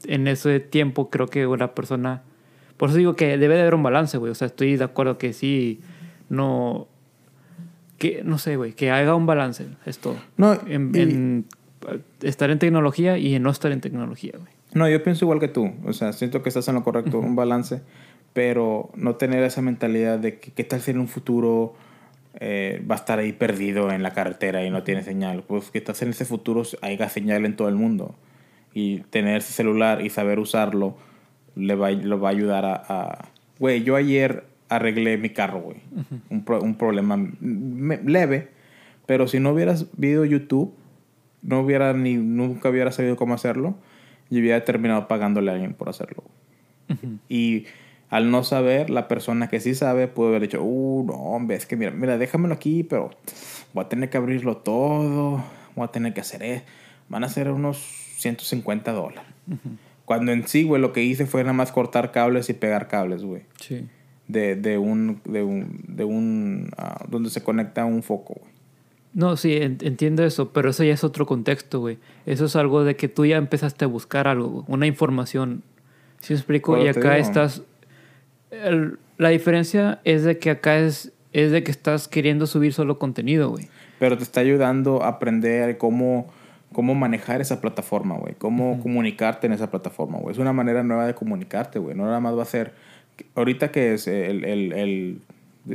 en 0.05 0.27
ese 0.27 0.59
tiempo 0.59 1.09
creo 1.09 1.27
que 1.27 1.47
una 1.47 1.73
persona... 1.73 2.21
Por 2.77 2.89
eso 2.89 2.97
digo 2.97 3.15
que 3.15 3.37
debe 3.37 3.55
de 3.55 3.61
haber 3.61 3.75
un 3.75 3.83
balance, 3.83 4.17
güey. 4.17 4.31
O 4.31 4.35
sea, 4.35 4.45
estoy 4.47 4.77
de 4.77 4.83
acuerdo 4.83 5.17
que 5.17 5.33
sí, 5.33 5.81
no... 6.29 6.87
Que, 7.97 8.21
no 8.23 8.37
sé, 8.37 8.55
güey. 8.55 8.71
Que 8.73 8.91
haga 8.91 9.15
un 9.15 9.25
balance, 9.25 9.67
es 9.85 9.99
todo. 9.99 10.15
No, 10.37 10.53
En, 10.67 10.91
y- 10.95 10.99
en, 11.01 11.45
estar 12.21 12.49
en 12.49 12.59
tecnología 12.59 13.17
y 13.17 13.35
en 13.35 13.43
no 13.43 13.49
estar 13.49 13.71
en 13.71 13.81
tecnología, 13.81 14.33
güey. 14.37 14.53
No, 14.73 14.87
yo 14.87 15.01
pienso 15.03 15.25
igual 15.25 15.39
que 15.39 15.47
tú. 15.47 15.71
O 15.85 15.93
sea, 15.93 16.13
siento 16.13 16.43
que 16.43 16.49
estás 16.49 16.67
en 16.67 16.75
lo 16.75 16.83
correcto, 16.83 17.19
un 17.19 17.35
balance, 17.35 17.81
pero 18.33 18.89
no 18.95 19.15
tener 19.15 19.43
esa 19.43 19.61
mentalidad 19.61 20.19
de 20.19 20.39
que 20.39 20.51
qué 20.51 20.63
tal 20.63 20.81
si 20.81 20.91
en 20.91 20.99
un 20.99 21.07
futuro 21.07 21.73
eh, 22.39 22.83
va 22.89 22.95
a 22.95 22.97
estar 22.99 23.17
ahí 23.19 23.33
perdido 23.33 23.91
en 23.91 24.03
la 24.03 24.11
carretera 24.13 24.63
y 24.63 24.69
no 24.69 24.83
tiene 24.83 25.03
señal. 25.03 25.43
Pues 25.47 25.71
que 25.71 25.83
si 25.93 26.05
en 26.05 26.11
ese 26.11 26.25
futuro 26.25 26.63
haya 26.81 27.09
señal 27.09 27.45
en 27.45 27.55
todo 27.55 27.67
el 27.69 27.75
mundo. 27.75 28.15
Y 28.73 28.99
tener 29.09 29.37
ese 29.37 29.51
celular 29.53 30.05
y 30.05 30.09
saber 30.11 30.37
usarlo 30.39 30.95
le 31.55 31.73
va, 31.75 31.89
lo 31.91 32.19
va 32.19 32.29
a 32.29 32.31
ayudar 32.31 32.65
a... 32.65 33.29
Güey, 33.57 33.83
yo 33.83 33.95
ayer 33.95 34.45
arreglé 34.69 35.17
mi 35.17 35.31
carro, 35.31 35.59
güey. 35.61 35.77
un, 36.29 36.45
pro- 36.45 36.61
un 36.61 36.75
problema 36.75 37.17
me- 37.17 37.99
leve, 38.05 38.49
pero 39.07 39.27
si 39.27 39.39
no 39.39 39.49
hubieras 39.51 39.87
visto 39.97 40.23
YouTube, 40.25 40.71
no 41.41 41.61
hubiera 41.61 41.91
ni 41.93 42.13
nunca 42.13 42.69
hubiera 42.69 42.91
sabido 42.91 43.15
cómo 43.15 43.33
hacerlo 43.33 43.75
y 44.29 44.39
hubiera 44.39 44.63
terminado 44.63 45.07
pagándole 45.07 45.51
a 45.51 45.53
alguien 45.55 45.73
por 45.73 45.89
hacerlo. 45.89 46.23
Y 47.27 47.65
al 48.09 48.31
no 48.31 48.43
saber, 48.43 48.89
la 48.89 49.07
persona 49.07 49.49
que 49.49 49.59
sí 49.59 49.75
sabe 49.75 50.07
puede 50.07 50.29
haber 50.29 50.41
dicho, 50.43 50.63
uh, 50.63 51.05
no, 51.05 51.13
hombre, 51.13 51.55
es 51.55 51.65
que 51.65 51.75
mira, 51.75 51.91
mira, 51.91 52.17
déjamelo 52.17 52.53
aquí, 52.53 52.83
pero 52.83 53.11
voy 53.73 53.85
a 53.85 53.89
tener 53.89 54.09
que 54.09 54.17
abrirlo 54.17 54.57
todo, 54.57 55.43
voy 55.75 55.85
a 55.85 55.91
tener 55.91 56.13
que 56.13 56.21
hacer 56.21 56.43
eso. 56.43 56.63
Van 57.07 57.23
a 57.23 57.29
ser 57.29 57.51
unos 57.51 57.77
150 58.17 58.91
dólares. 58.91 59.23
Cuando 60.05 60.31
en 60.31 60.47
sí, 60.47 60.63
güey, 60.63 60.81
lo 60.81 60.91
que 60.91 61.03
hice 61.03 61.25
fue 61.25 61.43
nada 61.43 61.53
más 61.53 61.71
cortar 61.71 62.11
cables 62.11 62.49
y 62.49 62.53
pegar 62.53 62.87
cables, 62.87 63.23
güey. 63.23 63.43
Sí. 63.59 63.87
De, 64.27 64.55
de 64.55 64.77
un, 64.77 65.21
de 65.25 65.43
un, 65.43 65.83
de 65.87 66.03
un, 66.03 66.71
ah, 66.77 67.05
donde 67.09 67.29
se 67.29 67.43
conecta 67.43 67.85
un 67.85 68.03
foco, 68.03 68.35
güey. 68.39 68.58
No, 69.13 69.35
sí, 69.37 69.55
en- 69.57 69.77
entiendo 69.81 70.23
eso, 70.23 70.51
pero 70.53 70.69
eso 70.69 70.83
ya 70.83 70.93
es 70.93 71.03
otro 71.03 71.25
contexto, 71.25 71.79
güey. 71.79 71.97
Eso 72.25 72.45
es 72.45 72.55
algo 72.55 72.83
de 72.83 72.95
que 72.95 73.07
tú 73.07 73.25
ya 73.25 73.37
empezaste 73.37 73.85
a 73.85 73.87
buscar 73.87 74.27
algo, 74.27 74.63
una 74.67 74.85
información. 74.87 75.63
¿Sí 76.21 76.33
me 76.33 76.37
explico? 76.39 76.77
Y 76.77 76.87
acá 76.87 77.17
estás... 77.17 77.63
el- 78.51 78.97
la 79.17 79.29
diferencia 79.29 79.99
es 80.05 80.23
de 80.23 80.37
que 80.37 80.49
acá 80.49 80.77
es, 80.79 81.11
es 81.33 81.51
de 81.51 81.63
que 81.63 81.71
estás 81.71 82.07
queriendo 82.07 82.47
subir 82.47 82.73
solo 82.73 82.97
contenido, 82.99 83.49
güey. 83.49 83.67
Pero 83.99 84.15
te 84.17 84.23
está 84.23 84.39
ayudando 84.39 85.03
a 85.03 85.09
aprender 85.09 85.77
cómo, 85.77 86.31
cómo 86.71 86.95
manejar 86.95 87.41
esa 87.41 87.59
plataforma, 87.59 88.15
güey. 88.15 88.35
Cómo 88.37 88.79
comunicarte 88.81 89.47
en 89.47 89.53
esa 89.53 89.69
plataforma, 89.69 90.19
güey. 90.19 90.31
Es 90.33 90.39
una 90.39 90.53
manera 90.53 90.83
nueva 90.83 91.05
de 91.05 91.15
comunicarte, 91.15 91.79
güey. 91.79 91.95
No 91.97 92.05
nada 92.05 92.19
más 92.21 92.37
va 92.37 92.43
a 92.43 92.45
ser... 92.45 92.73
Ahorita 93.35 93.71
que 93.71 93.93
es 93.95 94.07
el, 94.07 94.45
el, 94.45 94.71
el, 94.71 95.21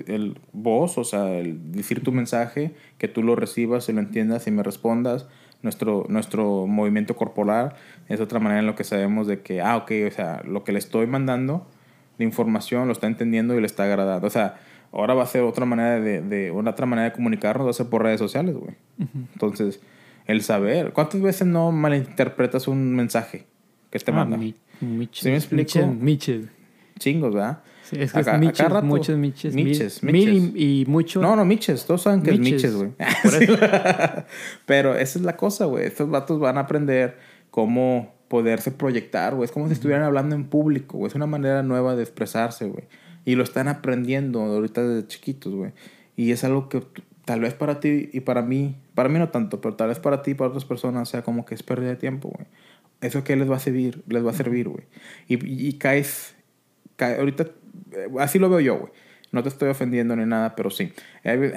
el 0.07 0.39
voz, 0.53 0.99
o 0.99 1.05
sea, 1.05 1.31
el 1.39 1.73
decir 1.73 2.03
tu 2.03 2.13
mensaje, 2.13 2.75
que 2.99 3.09
tú 3.09 3.23
lo 3.23 3.37
recibas 3.37 3.89
y 3.89 3.93
lo 3.93 4.01
entiendas 4.01 4.47
y 4.47 4.51
me 4.51 4.63
respondas. 4.63 5.27
Nuestro, 5.63 6.05
nuestro 6.09 6.67
movimiento 6.67 7.17
corporal 7.17 7.75
es 8.09 8.21
otra 8.21 8.39
manera 8.39 8.61
en 8.61 8.67
lo 8.67 8.75
que 8.75 8.85
sabemos 8.85 9.27
de 9.27 9.41
que, 9.41 9.63
ah, 9.63 9.77
ok, 9.79 9.93
o 10.07 10.11
sea, 10.11 10.43
lo 10.45 10.63
que 10.63 10.73
le 10.73 10.79
estoy 10.79 11.07
mandando, 11.07 11.67
la 12.19 12.25
información, 12.25 12.87
lo 12.87 12.93
está 12.93 13.07
entendiendo 13.07 13.57
y 13.57 13.61
le 13.61 13.67
está 13.67 13.85
agradando. 13.85 14.27
O 14.27 14.31
sea, 14.31 14.57
ahora 14.93 15.15
va 15.15 15.23
a 15.23 15.27
ser 15.27 15.43
otra 15.43 15.65
manera 15.65 15.99
de, 16.01 16.21
de 16.21 16.51
una 16.51 16.73
otra 16.73 16.85
manera 16.85 17.09
de 17.09 17.15
comunicarnos, 17.15 17.67
va 17.67 17.71
a 17.71 17.75
ser 17.75 17.87
por 17.87 18.03
redes 18.03 18.19
sociales, 18.21 18.55
güey. 18.57 18.75
Entonces, 19.33 19.81
el 20.27 20.43
saber, 20.43 20.93
¿cuántas 20.93 21.21
veces 21.23 21.47
no 21.47 21.73
malinterpretas 21.73 22.69
un 22.69 22.95
mensaje 22.95 23.47
que 23.91 23.99
te 23.99 24.11
Ah, 24.11 24.15
manda? 24.17 24.37
mi- 24.37 24.55
miches, 24.81 25.23
¿Sí 25.23 25.31
me 25.31 25.37
explico? 25.37 25.79
Miches, 25.79 26.03
miches. 26.03 26.49
Chingos, 26.99 27.35
¿verdad? 27.35 27.63
Sí, 27.85 27.97
es 28.01 28.13
que 28.13 28.19
Acá- 28.21 28.35
es 28.35 28.41
miches, 28.41 28.61
acá 28.61 28.69
rato- 28.75 28.87
muchos 28.87 29.17
miches. 29.19 29.55
mil- 29.55 29.67
miches, 29.67 30.03
Mil, 30.03 30.13
miches. 30.15 30.53
y, 30.57 30.81
y 30.83 30.87
mucho. 30.87 31.21
No, 31.21 31.37
no, 31.37 31.45
miches. 31.45 31.85
Todos 31.87 32.03
saben 32.03 32.23
que 32.23 32.33
Miches. 32.33 32.65
es 32.65 32.75
miches, 32.75 32.97
güey. 33.57 33.59
Pero 34.67 34.95
esa 34.97 35.19
es 35.19 35.25
la 35.25 35.37
cosa, 35.37 35.67
güey. 35.67 35.85
Estos 35.87 36.09
vatos 36.11 36.39
van 36.41 36.57
a 36.59 36.63
aprender 36.63 37.19
cómo 37.51 38.13
poderse 38.29 38.71
proyectar, 38.71 39.35
güey. 39.35 39.45
Es 39.45 39.53
como 39.53 39.67
si 39.67 39.75
estuvieran 39.75 40.03
hablando 40.05 40.35
en 40.35 40.45
público, 40.45 40.99
güey. 40.99 41.09
Es 41.09 41.15
una 41.15 41.27
manera 41.27 41.63
nueva 41.63 41.95
de 41.97 42.03
expresarse, 42.03 42.67
güey. 42.67 42.85
Y 43.25 43.35
lo 43.37 43.43
están 43.45 43.69
aprendiendo 43.69 44.41
ahorita 44.43 44.83
desde 44.87 45.07
chiquitos, 45.09 45.55
güey. 45.55 45.73
Y 46.17 46.31
es 46.33 46.45
algo 46.45 46.69
que 46.69 46.83
tal 47.25 47.41
vez 47.41 47.55
para 47.55 47.81
ti 47.81 48.11
y 48.13 48.21
para 48.21 48.43
mí, 48.43 48.77
para 48.95 49.09
mí 49.09 49.19
no 49.19 49.31
tanto, 49.31 49.61
pero 49.61 49.75
tal 49.77 49.89
vez 49.89 49.99
para 49.99 50.23
ti 50.23 50.33
y 50.33 50.35
para 50.35 50.49
otras 50.49 50.65
personas 50.65 51.09
sea 51.09 51.23
como 51.23 51.45
que 51.47 51.55
es 51.55 51.63
pérdida 51.63 51.89
de 51.91 51.97
tiempo, 51.97 52.31
güey. 52.35 52.47
¿Eso 53.01 53.25
qué 53.25 53.37
les 53.37 53.51
va 53.51 53.57
a 53.57 53.61
servir? 53.61 54.03
Les 54.09 54.25
va 54.25 54.31
a 54.31 54.35
servir, 54.35 54.69
güey. 54.69 54.85
Y, 55.29 55.69
y, 55.69 55.73
caes, 55.75 56.35
cae- 56.97 57.19
ahorita, 57.19 57.47
así 58.21 58.39
lo 58.39 58.49
veo 58.49 58.61
yo, 58.61 58.79
güey. 58.79 58.93
No 59.33 59.43
te 59.43 59.49
estoy 59.49 59.69
ofendiendo 59.69 60.15
ni 60.15 60.25
nada, 60.25 60.55
pero 60.55 60.71
sí. 60.71 60.93
Eh, 61.25 61.55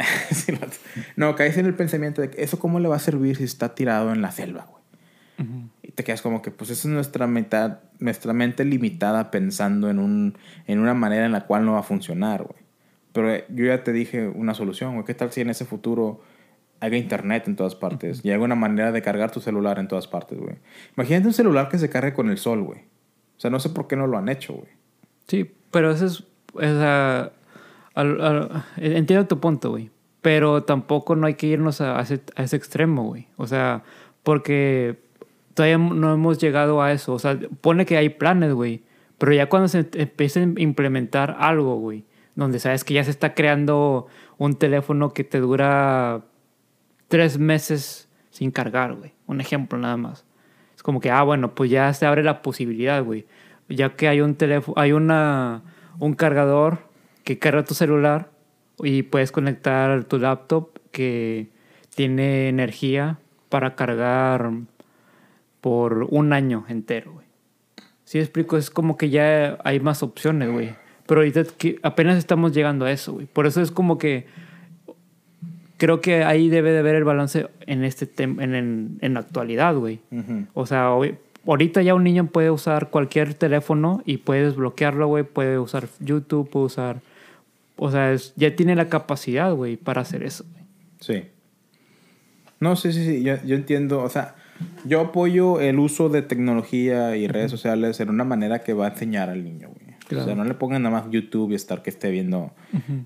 no, 1.15 1.35
caes 1.35 1.57
en 1.57 1.65
el 1.65 1.75
pensamiento 1.75 2.21
de 2.21 2.29
que 2.29 2.41
eso 2.41 2.57
cómo 2.57 2.79
le 2.79 2.87
va 2.87 2.95
a 2.95 2.99
servir 2.99 3.35
si 3.37 3.43
está 3.43 3.75
tirado 3.75 4.11
en 4.11 4.21
la 4.21 4.31
selva, 4.31 4.65
güey. 4.69 4.77
Y 5.83 5.91
te 5.91 6.03
quedas 6.03 6.23
como 6.23 6.41
que, 6.41 6.49
pues 6.49 6.71
esa 6.71 6.87
es 6.87 6.93
nuestra, 6.93 7.27
mitad, 7.27 7.81
nuestra 7.99 8.33
mente 8.33 8.65
limitada 8.65 9.29
pensando 9.29 9.89
en, 9.91 9.99
un, 9.99 10.35
en 10.65 10.79
una 10.79 10.95
manera 10.95 11.27
en 11.27 11.31
la 11.31 11.45
cual 11.45 11.65
no 11.65 11.73
va 11.73 11.79
a 11.79 11.83
funcionar, 11.83 12.43
güey. 12.43 12.59
Pero 13.11 13.31
eh, 13.31 13.45
yo 13.49 13.65
ya 13.65 13.83
te 13.83 13.93
dije 13.93 14.27
una 14.27 14.55
solución, 14.55 14.93
güey. 14.93 15.05
¿Qué 15.05 15.13
tal 15.13 15.31
si 15.31 15.41
en 15.41 15.51
ese 15.51 15.65
futuro 15.65 16.21
haya 16.79 16.97
internet 16.97 17.47
en 17.47 17.55
todas 17.55 17.75
partes? 17.75 18.21
Y 18.23 18.31
haya 18.31 18.43
una 18.43 18.55
manera 18.55 18.91
de 18.91 19.01
cargar 19.03 19.29
tu 19.29 19.39
celular 19.39 19.77
en 19.77 19.87
todas 19.87 20.07
partes, 20.07 20.39
güey. 20.39 20.55
Imagínate 20.95 21.27
un 21.27 21.33
celular 21.33 21.69
que 21.69 21.77
se 21.77 21.89
cargue 21.89 22.13
con 22.13 22.31
el 22.31 22.39
sol, 22.39 22.63
güey. 22.63 22.79
O 23.37 23.39
sea, 23.39 23.51
no 23.51 23.59
sé 23.59 23.69
por 23.69 23.87
qué 23.87 23.95
no 23.95 24.07
lo 24.07 24.17
han 24.17 24.29
hecho, 24.29 24.53
güey. 24.53 24.69
Sí, 25.27 25.51
pero 25.71 25.91
eso 25.91 26.05
es. 26.05 26.23
o 26.53 26.59
sea, 26.61 27.31
entiendo 28.77 29.27
tu 29.27 29.39
punto, 29.39 29.71
güey. 29.71 29.91
Pero 30.21 30.63
tampoco 30.63 31.15
no 31.15 31.27
hay 31.27 31.35
que 31.35 31.47
irnos 31.47 31.79
a, 31.81 31.99
a 31.99 32.01
ese, 32.01 32.21
a 32.35 32.43
ese 32.43 32.55
extremo, 32.55 33.03
güey. 33.03 33.27
O 33.37 33.47
sea, 33.47 33.83
porque 34.23 34.99
todavía 35.53 35.77
no 35.77 36.13
hemos 36.13 36.37
llegado 36.37 36.81
a 36.81 36.91
eso. 36.91 37.13
O 37.13 37.19
sea, 37.19 37.37
pone 37.61 37.85
que 37.85 37.97
hay 37.97 38.09
planes, 38.09 38.53
güey. 38.53 38.83
Pero 39.17 39.33
ya 39.33 39.49
cuando 39.49 39.67
se 39.67 39.89
empiece 39.93 40.39
a 40.39 40.43
implementar 40.43 41.35
algo, 41.39 41.77
güey, 41.77 42.05
donde 42.35 42.59
sabes 42.59 42.83
que 42.83 42.93
ya 42.93 43.03
se 43.03 43.11
está 43.11 43.33
creando 43.33 44.07
un 44.37 44.55
teléfono 44.55 45.13
que 45.13 45.23
te 45.23 45.39
dura 45.39 46.21
tres 47.07 47.39
meses 47.39 48.09
sin 48.29 48.51
cargar, 48.51 48.93
güey. 48.93 49.13
Un 49.25 49.41
ejemplo 49.41 49.79
nada 49.79 49.97
más. 49.97 50.25
Es 50.75 50.83
como 50.83 50.99
que, 50.99 51.09
ah, 51.09 51.23
bueno, 51.23 51.55
pues 51.55 51.71
ya 51.71 51.91
se 51.93 52.05
abre 52.05 52.23
la 52.23 52.43
posibilidad, 52.43 53.03
güey. 53.03 53.25
Ya 53.69 53.95
que 53.95 54.07
hay 54.07 54.21
un 54.21 54.35
teléfono, 54.35 54.73
hay 54.79 54.91
una, 54.93 55.61
un 55.99 56.13
cargador 56.13 56.79
que 57.23 57.37
carga 57.39 57.63
tu 57.63 57.73
celular 57.73 58.29
y 58.81 59.03
puedes 59.03 59.31
conectar 59.31 60.03
tu 60.05 60.19
laptop 60.19 60.69
que 60.91 61.47
tiene 61.95 62.47
energía 62.49 63.17
para 63.49 63.75
cargar 63.75 64.51
por 65.61 66.07
un 66.09 66.31
año 66.33 66.65
entero, 66.69 67.13
güey. 67.13 67.25
Si 68.05 68.19
explico, 68.19 68.55
es 68.57 68.69
como 68.69 68.95
que 68.95 69.09
ya 69.09 69.57
hay 69.65 69.79
más 69.81 70.01
opciones, 70.03 70.49
güey. 70.51 70.73
Pero 71.07 71.21
ahorita 71.21 71.43
que 71.57 71.77
apenas 71.83 72.17
estamos 72.17 72.53
llegando 72.53 72.85
a 72.85 72.91
eso, 72.91 73.13
güey. 73.13 73.25
Por 73.25 73.47
eso 73.47 73.61
es 73.61 73.71
como 73.71 73.97
que 73.97 74.27
creo 75.77 76.01
que 76.01 76.23
ahí 76.23 76.49
debe 76.49 76.71
de 76.71 76.79
haber 76.79 76.95
el 76.95 77.03
balance 77.03 77.47
en 77.65 77.83
este 77.83 78.09
en, 78.23 78.39
en, 78.55 78.97
en 79.01 79.13
la 79.13 79.19
actualidad, 79.21 79.75
güey. 79.75 79.99
O 80.53 80.65
sea, 80.65 80.91
hoy- 80.91 81.17
ahorita 81.47 81.81
ya 81.81 81.95
un 81.95 82.03
niño 82.03 82.27
puede 82.27 82.51
usar 82.51 82.89
cualquier 82.89 83.33
teléfono 83.33 84.01
y 84.05 84.17
puede 84.17 84.45
desbloquearlo, 84.45 85.07
güey. 85.07 85.23
Puede 85.23 85.57
usar 85.59 85.87
YouTube, 85.99 86.49
puede 86.49 86.65
usar... 86.67 87.01
O 87.77 87.91
sea, 87.91 88.11
es- 88.13 88.33
ya 88.35 88.55
tiene 88.55 88.75
la 88.75 88.89
capacidad, 88.89 89.53
güey, 89.53 89.77
para 89.77 90.01
hacer 90.01 90.23
eso, 90.23 90.45
güey. 90.51 90.63
Sí. 90.99 91.23
No, 92.59 92.75
sí, 92.75 92.91
sí, 92.91 93.05
sí. 93.05 93.23
Yo, 93.23 93.35
yo 93.45 93.55
entiendo. 93.55 94.01
O 94.01 94.09
sea, 94.09 94.35
yo 94.85 94.99
apoyo 95.01 95.59
el 95.61 95.77
uso 95.79 96.09
de 96.09 96.21
tecnología 96.23 97.15
y 97.15 97.27
redes 97.27 97.51
sociales 97.51 97.99
en 97.99 98.09
una 98.09 98.23
manera 98.23 98.63
que 98.63 98.73
va 98.73 98.87
a 98.87 98.89
enseñar 98.89 99.29
al 99.29 99.43
niño, 99.43 99.69
güey. 99.69 99.87
O 100.19 100.23
sea, 100.23 100.35
no 100.35 100.45
le 100.45 100.53
pongan 100.53 100.83
nada 100.83 101.01
más 101.01 101.11
YouTube 101.11 101.51
y 101.51 101.55
estar 101.55 101.83
que 101.83 101.89
esté 101.89 102.09
viendo 102.09 102.51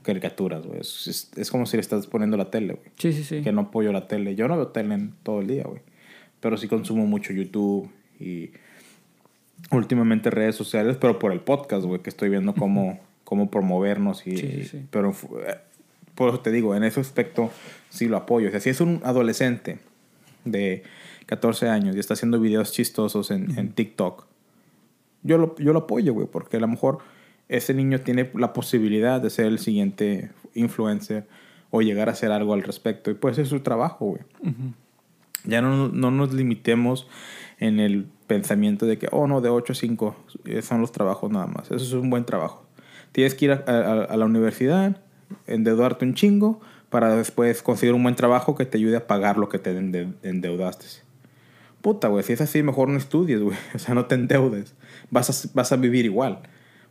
caricaturas, 0.03 0.65
güey. 0.65 0.79
Es, 0.79 1.07
es- 1.07 1.31
es 1.35 1.51
como 1.51 1.65
si 1.65 1.75
le 1.75 1.81
estás 1.81 2.07
poniendo 2.07 2.37
la 2.37 2.49
tele, 2.51 2.73
güey. 2.75 2.89
Sí, 2.97 3.11
sí, 3.11 3.23
sí. 3.23 3.41
Que 3.41 3.51
no 3.51 3.61
apoyo 3.61 3.91
la 3.91 4.07
tele. 4.07 4.35
Yo 4.35 4.47
no 4.47 4.55
veo 4.55 4.67
tele 4.67 5.09
todo 5.23 5.41
el 5.41 5.47
día, 5.47 5.63
güey. 5.63 5.81
Pero 6.39 6.57
sí 6.57 6.67
consumo 6.67 7.05
mucho 7.05 7.33
YouTube 7.33 7.89
y 8.21 8.51
últimamente 9.71 10.29
redes 10.29 10.55
sociales, 10.55 10.97
pero 10.99 11.19
por 11.19 11.31
el 11.31 11.41
podcast, 11.41 11.85
güey, 11.85 12.01
que 12.01 12.09
estoy 12.09 12.29
viendo 12.29 12.53
cómo, 12.53 12.99
cómo 13.23 13.49
promovernos 13.49 14.25
y... 14.27 14.37
Sí, 14.37 14.63
sí. 14.63 14.85
Pero 14.89 15.11
eh, 15.45 15.57
por 16.15 16.29
eso 16.29 16.39
te 16.39 16.51
digo, 16.51 16.75
en 16.75 16.83
ese 16.83 16.99
aspecto 16.99 17.51
sí 17.89 18.07
lo 18.07 18.17
apoyo. 18.17 18.49
O 18.49 18.51
sea, 18.51 18.59
si 18.59 18.69
es 18.69 18.81
un 18.81 19.01
adolescente 19.03 19.79
de 20.45 20.83
14 21.25 21.69
años 21.69 21.95
y 21.95 21.99
está 21.99 22.13
haciendo 22.15 22.39
videos 22.39 22.71
chistosos 22.71 23.31
en, 23.31 23.57
en 23.57 23.71
TikTok, 23.71 24.25
yo 25.23 25.37
lo, 25.37 25.55
yo 25.57 25.73
lo 25.73 25.79
apoyo, 25.79 26.13
güey, 26.13 26.27
porque 26.27 26.57
a 26.57 26.59
lo 26.59 26.67
mejor 26.67 26.99
ese 27.47 27.73
niño 27.73 27.99
tiene 28.01 28.29
la 28.33 28.53
posibilidad 28.53 29.21
de 29.21 29.29
ser 29.29 29.45
el 29.45 29.59
siguiente 29.59 30.31
influencer 30.53 31.27
o 31.69 31.81
llegar 31.81 32.09
a 32.09 32.13
hacer 32.13 32.31
algo 32.31 32.53
al 32.53 32.63
respecto. 32.63 33.11
Y 33.11 33.13
pues 33.13 33.37
es 33.37 33.49
su 33.49 33.59
trabajo, 33.59 34.05
güey. 34.05 34.21
Ya 35.43 35.61
no, 35.61 35.89
no, 35.89 36.11
nos 36.11 36.33
limitemos 36.33 37.07
en 37.61 37.79
el 37.79 38.07
pensamiento 38.27 38.85
de 38.85 38.97
que, 38.97 39.07
oh, 39.11 39.27
no, 39.27 39.39
de 39.39 39.47
8 39.47 39.71
a 39.71 39.75
5 39.75 40.15
son 40.61 40.81
los 40.81 40.91
trabajos 40.91 41.31
nada 41.31 41.47
más. 41.47 41.71
Eso 41.71 41.77
es 41.77 41.93
un 41.93 42.09
buen 42.09 42.25
trabajo. 42.25 42.65
Tienes 43.13 43.35
que 43.35 43.45
ir 43.45 43.51
a, 43.51 43.55
a 43.55 44.17
la 44.17 44.25
universidad, 44.25 45.01
endeudarte 45.47 46.03
un 46.03 46.13
chingo, 46.13 46.59
para 46.91 47.15
después 47.15 47.63
conseguir 47.63 47.95
un 47.95 48.03
buen 48.03 48.15
trabajo 48.15 48.53
que 48.53 48.65
te 48.65 48.77
ayude 48.77 48.97
a 48.97 49.07
pagar 49.07 49.37
lo 49.37 49.47
que 49.47 49.57
te 49.59 49.71
endeudaste. 49.71 50.85
Puta, 51.81 52.09
güey, 52.09 52.21
si 52.21 52.33
es 52.33 52.41
así, 52.41 52.61
mejor 52.63 52.89
no 52.89 52.97
estudies, 52.97 53.41
güey. 53.41 53.57
O 53.73 53.79
sea, 53.79 53.95
no 53.95 54.05
te 54.05 54.15
endeudes. 54.15 54.75
Vas 55.09 55.29
a, 55.29 55.49
vas 55.53 55.71
a 55.71 55.77
vivir 55.77 56.03
igual. 56.03 56.39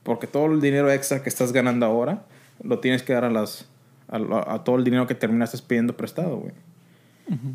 Porque 0.02 0.26
todo 0.26 0.46
el 0.46 0.62
dinero 0.62 0.90
extra 0.90 1.22
que 1.22 1.28
estás 1.28 1.52
ganando 1.52 1.84
ahora 1.84 2.24
lo 2.62 2.80
tienes 2.80 3.02
que 3.02 3.12
dar 3.12 3.24
a, 3.26 3.30
las, 3.30 3.68
a, 4.08 4.64
todo 4.64 4.76
el 4.76 4.84
dinero 4.84 5.06
que 5.06 5.14
terminaste 5.14 5.58
pidiendo 5.66 5.96
prestado, 5.96 6.38
güey. 6.38 6.54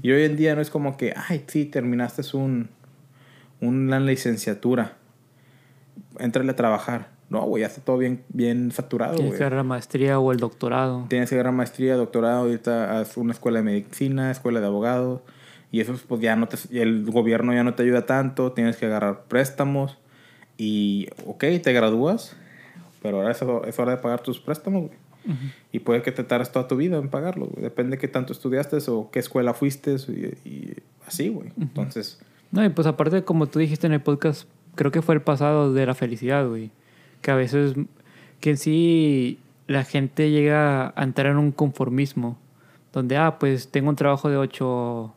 Y 0.01 0.11
hoy 0.11 0.23
en 0.23 0.37
día 0.37 0.55
no 0.55 0.61
es 0.61 0.69
como 0.69 0.95
que, 0.95 1.13
ay, 1.27 1.43
sí, 1.47 1.65
terminaste 1.65 2.21
un, 2.37 2.69
una 3.61 3.99
licenciatura. 3.99 4.97
Entrale 6.19 6.51
a 6.51 6.55
trabajar. 6.55 7.15
No, 7.29 7.41
güey, 7.41 7.61
ya 7.61 7.67
está 7.67 7.81
todo 7.81 7.97
bien, 7.97 8.23
bien 8.29 8.71
saturado, 8.71 9.15
Tienes 9.15 9.35
que 9.35 9.43
agarrar 9.43 9.65
maestría 9.65 10.19
o 10.19 10.31
el 10.31 10.37
doctorado. 10.37 11.05
Tienes 11.09 11.29
que 11.29 11.35
agarrar 11.35 11.53
maestría, 11.53 11.95
doctorado, 11.95 12.41
ahorita 12.41 12.99
haz 12.99 13.17
una 13.17 13.33
escuela 13.33 13.59
de 13.59 13.63
medicina, 13.63 14.29
escuela 14.29 14.59
de 14.59 14.67
abogados. 14.67 15.21
Y 15.71 15.81
eso, 15.81 15.95
pues 16.07 16.21
ya 16.21 16.35
no 16.35 16.47
te, 16.47 16.57
el 16.79 17.03
gobierno 17.05 17.53
ya 17.53 17.63
no 17.63 17.73
te 17.73 17.83
ayuda 17.83 18.05
tanto, 18.05 18.51
tienes 18.51 18.77
que 18.77 18.85
agarrar 18.85 19.23
préstamos. 19.23 19.97
Y, 20.57 21.09
ok, 21.25 21.43
te 21.63 21.73
gradúas, 21.73 22.37
pero 23.01 23.17
ahora 23.17 23.31
es, 23.31 23.41
hora 23.41 23.91
de 23.91 23.97
pagar 23.97 24.21
tus 24.21 24.39
préstamos, 24.39 24.87
güey. 24.87 24.97
Y 25.71 25.79
puede 25.79 26.03
que 26.03 26.11
te 26.11 26.23
tardes 26.23 26.51
toda 26.51 26.67
tu 26.67 26.75
vida 26.75 26.97
en 26.97 27.09
pagarlo, 27.09 27.47
güey. 27.47 27.63
Depende 27.63 27.95
de 27.95 27.97
qué 27.97 28.07
tanto 28.07 28.31
estudiaste 28.31 28.77
o 28.87 29.09
qué 29.09 29.17
escuela 29.17 29.55
fuiste 29.55 29.95
y, 30.45 30.75
así, 31.07 31.29
güey. 31.29 31.51
Entonces... 31.59 32.19
No, 32.55 32.65
y 32.65 32.69
pues 32.69 32.87
aparte, 32.87 33.23
como 33.23 33.45
tú 33.45 33.59
dijiste 33.59 33.85
en 33.85 33.93
el 33.93 34.01
podcast, 34.01 34.49
creo 34.73 34.91
que 34.91 35.03
fue 35.03 35.13
el 35.13 35.21
pasado 35.21 35.73
de 35.73 35.85
la 35.85 35.93
felicidad, 35.93 36.47
güey 36.47 36.71
que 37.25 37.31
a 37.31 37.35
veces, 37.35 37.73
que 38.39 38.51
en 38.51 38.57
sí 38.57 39.39
la 39.65 39.83
gente 39.83 40.29
llega 40.29 40.93
a 40.95 41.03
entrar 41.03 41.31
en 41.31 41.37
un 41.37 41.51
conformismo, 41.51 42.37
donde, 42.93 43.17
ah, 43.17 43.39
pues 43.39 43.71
tengo 43.71 43.89
un 43.89 43.95
trabajo 43.95 44.29
de 44.29 44.37
8 44.37 45.15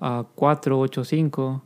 a 0.00 0.26
4, 0.32 0.78
8 0.78 1.00
a 1.00 1.04
5, 1.04 1.62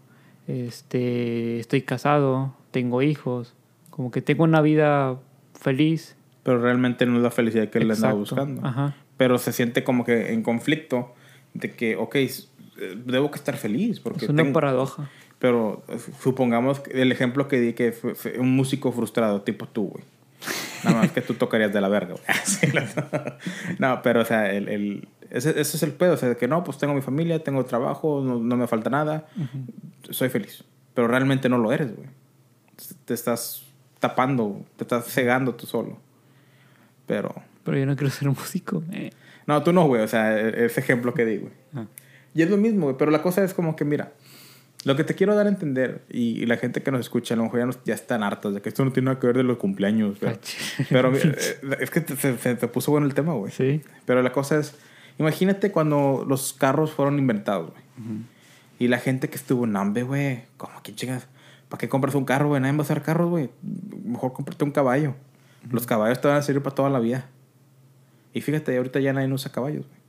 este, 0.46 1.58
estoy 1.60 1.82
casado, 1.82 2.54
tengo 2.70 3.02
hijos, 3.02 3.54
como 3.90 4.10
que 4.10 4.22
tengo 4.22 4.44
una 4.44 4.62
vida 4.62 5.20
feliz. 5.52 6.16
Pero 6.44 6.62
realmente 6.62 7.04
no 7.04 7.18
es 7.18 7.22
la 7.22 7.30
felicidad 7.30 7.68
que 7.68 7.80
él 7.80 7.90
andaba 7.90 8.14
buscando. 8.14 8.66
Ajá. 8.66 8.96
Pero 9.18 9.36
se 9.36 9.52
siente 9.52 9.84
como 9.84 10.06
que 10.06 10.32
en 10.32 10.42
conflicto 10.42 11.12
de 11.52 11.72
que, 11.72 11.96
ok, 11.96 12.16
debo 12.76 13.30
que 13.30 13.38
estar 13.38 13.56
feliz. 13.56 14.00
Porque 14.00 14.24
es 14.24 14.30
una 14.30 14.52
paradoja. 14.52 15.10
Pero 15.38 15.82
eh, 15.88 15.98
supongamos 16.20 16.82
el 16.90 17.12
ejemplo 17.12 17.48
que 17.48 17.60
di 17.60 17.72
que 17.72 17.92
fue, 17.92 18.38
un 18.38 18.54
músico 18.54 18.92
frustrado, 18.92 19.42
tipo 19.42 19.66
tú, 19.66 19.88
güey. 19.88 20.04
Nada 20.84 21.02
más 21.02 21.12
que 21.12 21.22
tú 21.22 21.34
tocarías 21.34 21.72
de 21.72 21.80
la 21.80 21.88
verga, 21.88 22.14
güey. 22.14 22.72
no, 23.78 24.02
pero 24.02 24.20
o 24.20 24.24
sea, 24.24 24.52
el, 24.52 24.68
el, 24.68 25.08
ese, 25.30 25.50
ese, 25.50 25.76
es 25.76 25.82
el 25.82 25.92
pedo. 25.92 26.14
O 26.14 26.16
sea, 26.16 26.34
que 26.34 26.48
no, 26.48 26.62
pues 26.64 26.78
tengo 26.78 26.94
mi 26.94 27.00
familia, 27.00 27.42
tengo 27.42 27.64
trabajo, 27.64 28.22
no, 28.24 28.38
no 28.38 28.56
me 28.56 28.66
falta 28.66 28.90
nada, 28.90 29.26
soy 30.10 30.28
feliz. 30.28 30.64
Pero 30.94 31.08
realmente 31.08 31.48
no 31.48 31.58
lo 31.58 31.72
eres, 31.72 31.94
güey. 31.94 32.08
Te 33.04 33.14
estás 33.14 33.64
tapando, 33.98 34.64
te 34.76 34.84
estás 34.84 35.06
cegando 35.06 35.54
tú 35.54 35.66
solo. 35.66 35.98
Pero... 37.06 37.34
Pero 37.64 37.78
yo 37.78 37.86
no 37.86 37.96
quiero 37.96 38.10
ser 38.10 38.28
un 38.28 38.34
músico. 38.34 38.82
Eh. 38.92 39.10
No, 39.46 39.62
tú 39.62 39.72
no, 39.72 39.86
güey. 39.86 40.02
O 40.02 40.08
sea, 40.08 40.38
e, 40.38 40.66
ese 40.66 40.80
ejemplo 40.80 41.14
que 41.14 41.24
di, 41.24 41.38
güey. 41.38 41.52
Ah. 41.74 41.86
Y 42.34 42.42
es 42.42 42.50
lo 42.50 42.56
mismo, 42.56 42.86
güey. 42.86 42.96
Pero 42.98 43.10
la 43.10 43.22
cosa 43.22 43.44
es 43.44 43.54
como 43.54 43.76
que, 43.76 43.84
mira, 43.84 44.12
lo 44.84 44.96
que 44.96 45.04
te 45.04 45.14
quiero 45.14 45.34
dar 45.34 45.46
a 45.46 45.48
entender, 45.48 46.02
y, 46.10 46.44
la 46.46 46.56
gente 46.56 46.82
que 46.82 46.90
nos 46.90 47.00
escucha, 47.00 47.34
a 47.34 47.36
lo 47.36 47.44
mejor 47.44 47.60
ya, 47.60 47.80
ya 47.84 47.94
están 47.94 48.22
hartos 48.22 48.54
de 48.54 48.60
que 48.60 48.68
esto 48.68 48.84
no 48.84 48.92
tiene 48.92 49.06
nada 49.06 49.18
que 49.18 49.26
ver 49.26 49.36
de 49.36 49.42
los 49.42 49.56
cumpleaños. 49.56 50.18
Pero, 50.90 51.14
eh, 51.16 51.36
es 51.80 51.90
que 51.90 52.00
se, 52.00 52.54
te 52.56 52.68
puso 52.68 52.90
bueno 52.90 53.06
el 53.06 53.14
tema, 53.14 53.32
güey. 53.32 53.50
Sí. 53.50 53.82
Pero 54.04 54.22
la 54.22 54.32
cosa 54.32 54.58
es, 54.58 54.74
imagínate 55.18 55.72
cuando 55.72 56.26
los 56.28 56.52
carros 56.52 56.92
fueron 56.92 57.18
inventados, 57.18 57.70
güey. 57.70 57.84
Y 58.78 58.88
la 58.88 58.98
gente 58.98 59.30
que 59.30 59.36
estuvo 59.36 59.64
en 59.64 59.76
Ambe, 59.76 60.02
güey, 60.02 60.42
¿cómo 60.56 60.82
que 60.82 60.94
chingas? 60.94 61.28
¿Para 61.68 61.78
qué 61.80 61.88
compras 61.88 62.14
un 62.14 62.24
carro, 62.24 62.48
güey? 62.48 62.60
Nadie 62.60 62.76
va 62.76 62.80
a 62.80 62.82
hacer 62.82 63.02
carros, 63.02 63.30
güey. 63.30 63.50
Mejor 64.04 64.32
cómprate 64.32 64.64
un 64.64 64.72
caballo. 64.72 65.14
Los 65.70 65.86
caballos 65.86 66.20
te 66.20 66.28
van 66.28 66.36
a 66.36 66.42
servir 66.42 66.62
para 66.62 66.74
toda 66.74 66.90
la 66.90 66.98
vida. 66.98 67.26
Y 68.34 68.40
fíjate, 68.40 68.76
ahorita 68.76 69.00
ya 69.00 69.12
nadie 69.12 69.32
usa 69.32 69.50
caballos, 69.50 69.86
güey. 69.86 70.03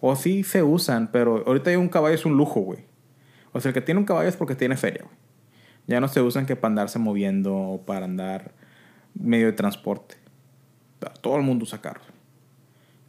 O 0.00 0.16
sí 0.16 0.42
se 0.42 0.62
usan, 0.62 1.10
pero 1.12 1.44
ahorita 1.46 1.76
un 1.78 1.88
caballo 1.88 2.14
es 2.14 2.24
un 2.24 2.36
lujo, 2.36 2.60
güey. 2.60 2.80
O 3.52 3.60
sea, 3.60 3.70
el 3.70 3.74
que 3.74 3.80
tiene 3.80 4.00
un 4.00 4.06
caballo 4.06 4.28
es 4.28 4.36
porque 4.36 4.54
tiene 4.54 4.76
feria, 4.76 5.02
güey. 5.04 5.16
Ya 5.86 6.00
no 6.00 6.08
se 6.08 6.20
usan 6.20 6.46
que 6.46 6.56
para 6.56 6.70
andarse 6.70 6.98
moviendo 6.98 7.56
o 7.56 7.84
para 7.84 8.04
andar 8.04 8.52
medio 9.14 9.46
de 9.46 9.52
transporte. 9.52 10.16
Todo 11.20 11.36
el 11.36 11.42
mundo 11.42 11.64
usa 11.64 11.80
carros. 11.80 12.06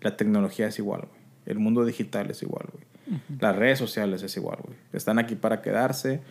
La 0.01 0.17
tecnología 0.17 0.67
es 0.67 0.79
igual, 0.79 1.01
güey. 1.01 1.21
El 1.45 1.59
mundo 1.59 1.85
digital 1.85 2.29
es 2.31 2.41
igual, 2.41 2.67
güey. 2.71 2.85
Las 3.39 3.55
redes 3.55 3.77
sociales 3.77 4.23
es 4.23 4.35
igual, 4.37 4.59
güey. 4.63 4.77
Están 4.93 5.19
aquí 5.19 5.35
para 5.35 5.61
quedarse. 5.61 6.21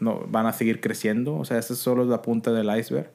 No, 0.00 0.26
van 0.28 0.46
a 0.46 0.52
seguir 0.52 0.80
creciendo. 0.80 1.36
O 1.36 1.44
sea, 1.44 1.58
esa 1.58 1.72
es 1.72 1.78
solo 1.78 2.04
la 2.04 2.22
punta 2.22 2.52
del 2.52 2.76
iceberg. 2.76 3.10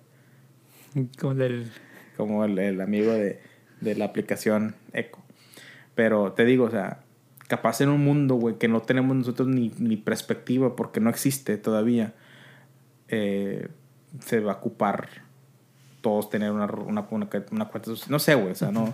Como 1.19 1.33
el, 1.43 1.71
Como 2.17 2.45
el, 2.45 2.57
el 2.57 2.81
amigo 2.81 3.11
de, 3.11 3.41
de 3.81 3.95
la 3.95 4.05
aplicación 4.05 4.75
Echo. 4.93 5.24
Pero 5.95 6.33
te 6.33 6.45
digo, 6.45 6.65
o 6.65 6.71
sea, 6.71 6.99
capaz 7.47 7.81
en 7.81 7.89
un 7.89 8.03
mundo, 8.03 8.35
güey, 8.35 8.57
que 8.57 8.67
no 8.67 8.81
tenemos 8.81 9.15
nosotros 9.15 9.47
ni, 9.47 9.71
ni 9.77 9.97
perspectiva 9.97 10.75
porque 10.75 10.99
no 10.99 11.09
existe 11.09 11.57
todavía, 11.57 12.13
eh, 13.07 13.69
se 14.19 14.39
va 14.39 14.53
a 14.53 14.55
ocupar 14.55 15.07
todos 16.01 16.29
tener 16.29 16.51
una, 16.51 16.65
una, 16.65 17.07
una, 17.09 17.27
cuenta, 17.27 17.91
no 18.09 18.19
sé, 18.19 18.35
güey, 18.35 18.51
o 18.51 18.55
sea, 18.55 18.71
no. 18.71 18.93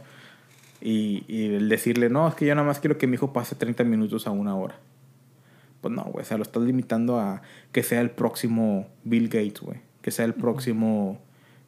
Y, 0.80 1.26
y, 1.28 1.54
el 1.56 1.70
decirle, 1.70 2.10
no, 2.10 2.28
es 2.28 2.36
que 2.36 2.46
yo 2.46 2.56
nada 2.56 2.66
más 2.66 2.80
quiero 2.80 2.98
que 2.98 3.06
mi 3.06 3.16
hijo 3.16 3.34
pase 3.34 3.56
30 3.56 3.84
minutos 3.84 4.28
a 4.28 4.32
una 4.32 4.56
hora. 4.56 4.76
Pues 5.82 5.94
no, 5.94 6.04
güey, 6.04 6.24
o 6.24 6.26
sea, 6.26 6.38
lo 6.38 6.44
estás 6.44 6.64
limitando 6.64 7.20
a 7.20 7.42
que 7.72 7.84
sea 7.84 8.02
el 8.02 8.12
próximo 8.12 8.88
Bill 9.04 9.28
Gates, 9.28 9.62
güey. 9.62 9.80
Que 10.02 10.12
sea 10.12 10.26
el 10.26 10.34
próximo 10.34 11.20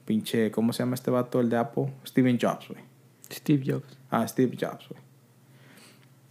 pinche, 0.05 0.51
¿cómo 0.51 0.73
se 0.73 0.83
llama 0.83 0.95
este 0.95 1.11
vato, 1.11 1.39
el 1.39 1.49
de 1.49 1.57
Apple? 1.57 1.93
Steven 2.05 2.39
Jobs, 2.41 2.69
güey. 2.69 2.81
Steve 3.31 3.63
Jobs. 3.65 3.97
Ah, 4.09 4.27
Steve 4.27 4.55
Jobs, 4.59 4.87
güey. 4.89 5.01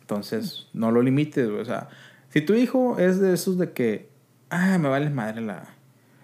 Entonces, 0.02 0.68
no 0.74 0.90
lo 0.90 1.00
limites, 1.00 1.48
O 1.48 1.64
sea, 1.64 1.88
si 2.28 2.42
tu 2.42 2.54
hijo 2.54 2.98
es 2.98 3.18
de 3.18 3.32
esos 3.32 3.56
de 3.58 3.72
que, 3.72 4.10
ah, 4.50 4.78
me 4.78 4.88
vale 4.88 5.10
madre 5.10 5.40
la 5.40 5.66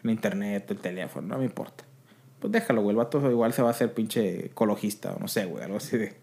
internet, 0.04 0.70
el 0.70 0.78
teléfono, 0.78 1.26
no 1.28 1.38
me 1.38 1.44
importa. 1.44 1.84
Pues 2.40 2.52
déjalo, 2.52 2.82
güey. 2.82 2.92
El 2.92 2.96
vato 2.96 3.30
igual 3.30 3.52
se 3.52 3.62
va 3.62 3.68
a 3.68 3.70
hacer 3.72 3.92
pinche 3.94 4.46
ecologista, 4.46 5.12
o 5.12 5.18
no 5.18 5.28
sé, 5.28 5.46
güey, 5.46 5.64
algo 5.64 5.78
así 5.78 5.96
de. 5.96 6.14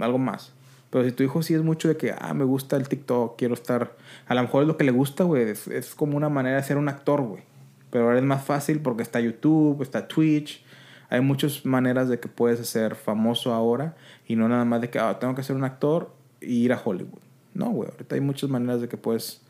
Algo 0.00 0.18
más. 0.18 0.52
Pero 0.90 1.04
si 1.04 1.12
tu 1.12 1.22
hijo 1.22 1.42
sí 1.42 1.54
es 1.54 1.62
mucho 1.62 1.88
de 1.88 1.96
que, 1.96 2.14
ah, 2.18 2.34
me 2.34 2.44
gusta 2.44 2.76
el 2.76 2.88
TikTok, 2.88 3.38
quiero 3.38 3.54
estar. 3.54 3.96
A 4.26 4.34
lo 4.34 4.42
mejor 4.42 4.62
es 4.62 4.68
lo 4.68 4.76
que 4.76 4.84
le 4.84 4.90
gusta, 4.90 5.24
güey. 5.24 5.42
Es, 5.42 5.68
es, 5.68 5.94
como 5.94 6.16
una 6.16 6.28
manera 6.28 6.56
de 6.56 6.62
ser 6.62 6.76
un 6.76 6.88
actor, 6.88 7.22
güey. 7.22 7.42
Pero 7.90 8.04
ahora 8.04 8.18
es 8.18 8.24
más 8.24 8.44
fácil 8.44 8.80
porque 8.80 9.02
está 9.02 9.20
YouTube, 9.20 9.82
está 9.82 10.08
Twitch. 10.08 10.64
Hay 11.10 11.20
muchas 11.20 11.64
maneras 11.64 12.08
de 12.08 12.20
que 12.20 12.28
puedes 12.28 12.66
ser 12.68 12.94
famoso 12.94 13.54
ahora 13.54 13.96
y 14.26 14.36
no 14.36 14.48
nada 14.48 14.64
más 14.64 14.80
de 14.80 14.90
que, 14.90 14.98
ah, 14.98 15.18
tengo 15.18 15.34
que 15.34 15.42
ser 15.42 15.56
un 15.56 15.64
actor 15.64 16.12
ir 16.40 16.72
a 16.72 16.80
Hollywood. 16.82 17.20
No, 17.54 17.70
güey, 17.70 17.90
ahorita 17.90 18.14
hay 18.14 18.20
muchas 18.20 18.50
maneras 18.50 18.80
de 18.80 18.88
que 18.88 18.96
puedes... 18.96 19.42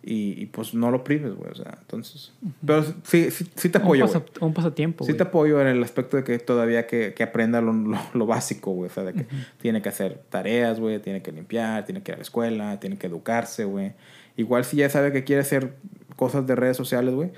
Y, 0.00 0.40
y 0.40 0.46
pues 0.46 0.74
no 0.74 0.92
lo 0.92 1.02
prives, 1.02 1.34
güey, 1.34 1.50
o 1.50 1.54
sea, 1.56 1.76
entonces... 1.80 2.32
Pero 2.64 2.84
sí, 3.02 3.30
sí, 3.30 3.68
te 3.68 3.78
apoyo, 3.78 4.06
un, 4.06 4.24
un, 4.40 4.54
pasatiempo, 4.54 5.04
Sí 5.04 5.12
te 5.12 5.24
apoyo 5.24 5.60
en 5.60 5.66
el 5.66 5.82
aspecto 5.82 6.16
de 6.16 6.22
que 6.22 6.38
todavía 6.38 6.86
que, 6.86 7.14
que 7.14 7.24
aprenda 7.24 7.60
lo, 7.60 7.72
lo, 8.14 8.26
básico, 8.26 8.70
güey, 8.70 8.88
o 8.88 8.94
sea, 8.94 9.02
de 9.02 9.12
que 9.12 9.26
tiene 9.60 9.82
que 9.82 9.88
hacer 9.88 10.22
tareas, 10.30 10.78
güey, 10.78 11.00
tiene 11.00 11.20
que 11.20 11.32
limpiar, 11.32 11.84
tiene 11.84 12.02
que 12.02 12.12
ir 12.12 12.14
a 12.14 12.18
la 12.18 12.22
escuela, 12.22 12.80
tiene 12.80 12.96
que 12.96 13.08
educarse, 13.08 13.64
güey. 13.64 13.92
Igual 14.36 14.64
si 14.64 14.76
ya 14.76 14.88
sabe 14.88 15.10
que 15.10 15.24
quiere 15.24 15.42
hacer 15.42 15.74
cosas 16.14 16.46
de 16.46 16.54
redes 16.54 16.76
sociales, 16.76 17.12
güey, 17.12 17.32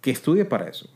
que 0.00 0.12
estudie 0.12 0.44
para 0.44 0.68
eso. 0.68 0.88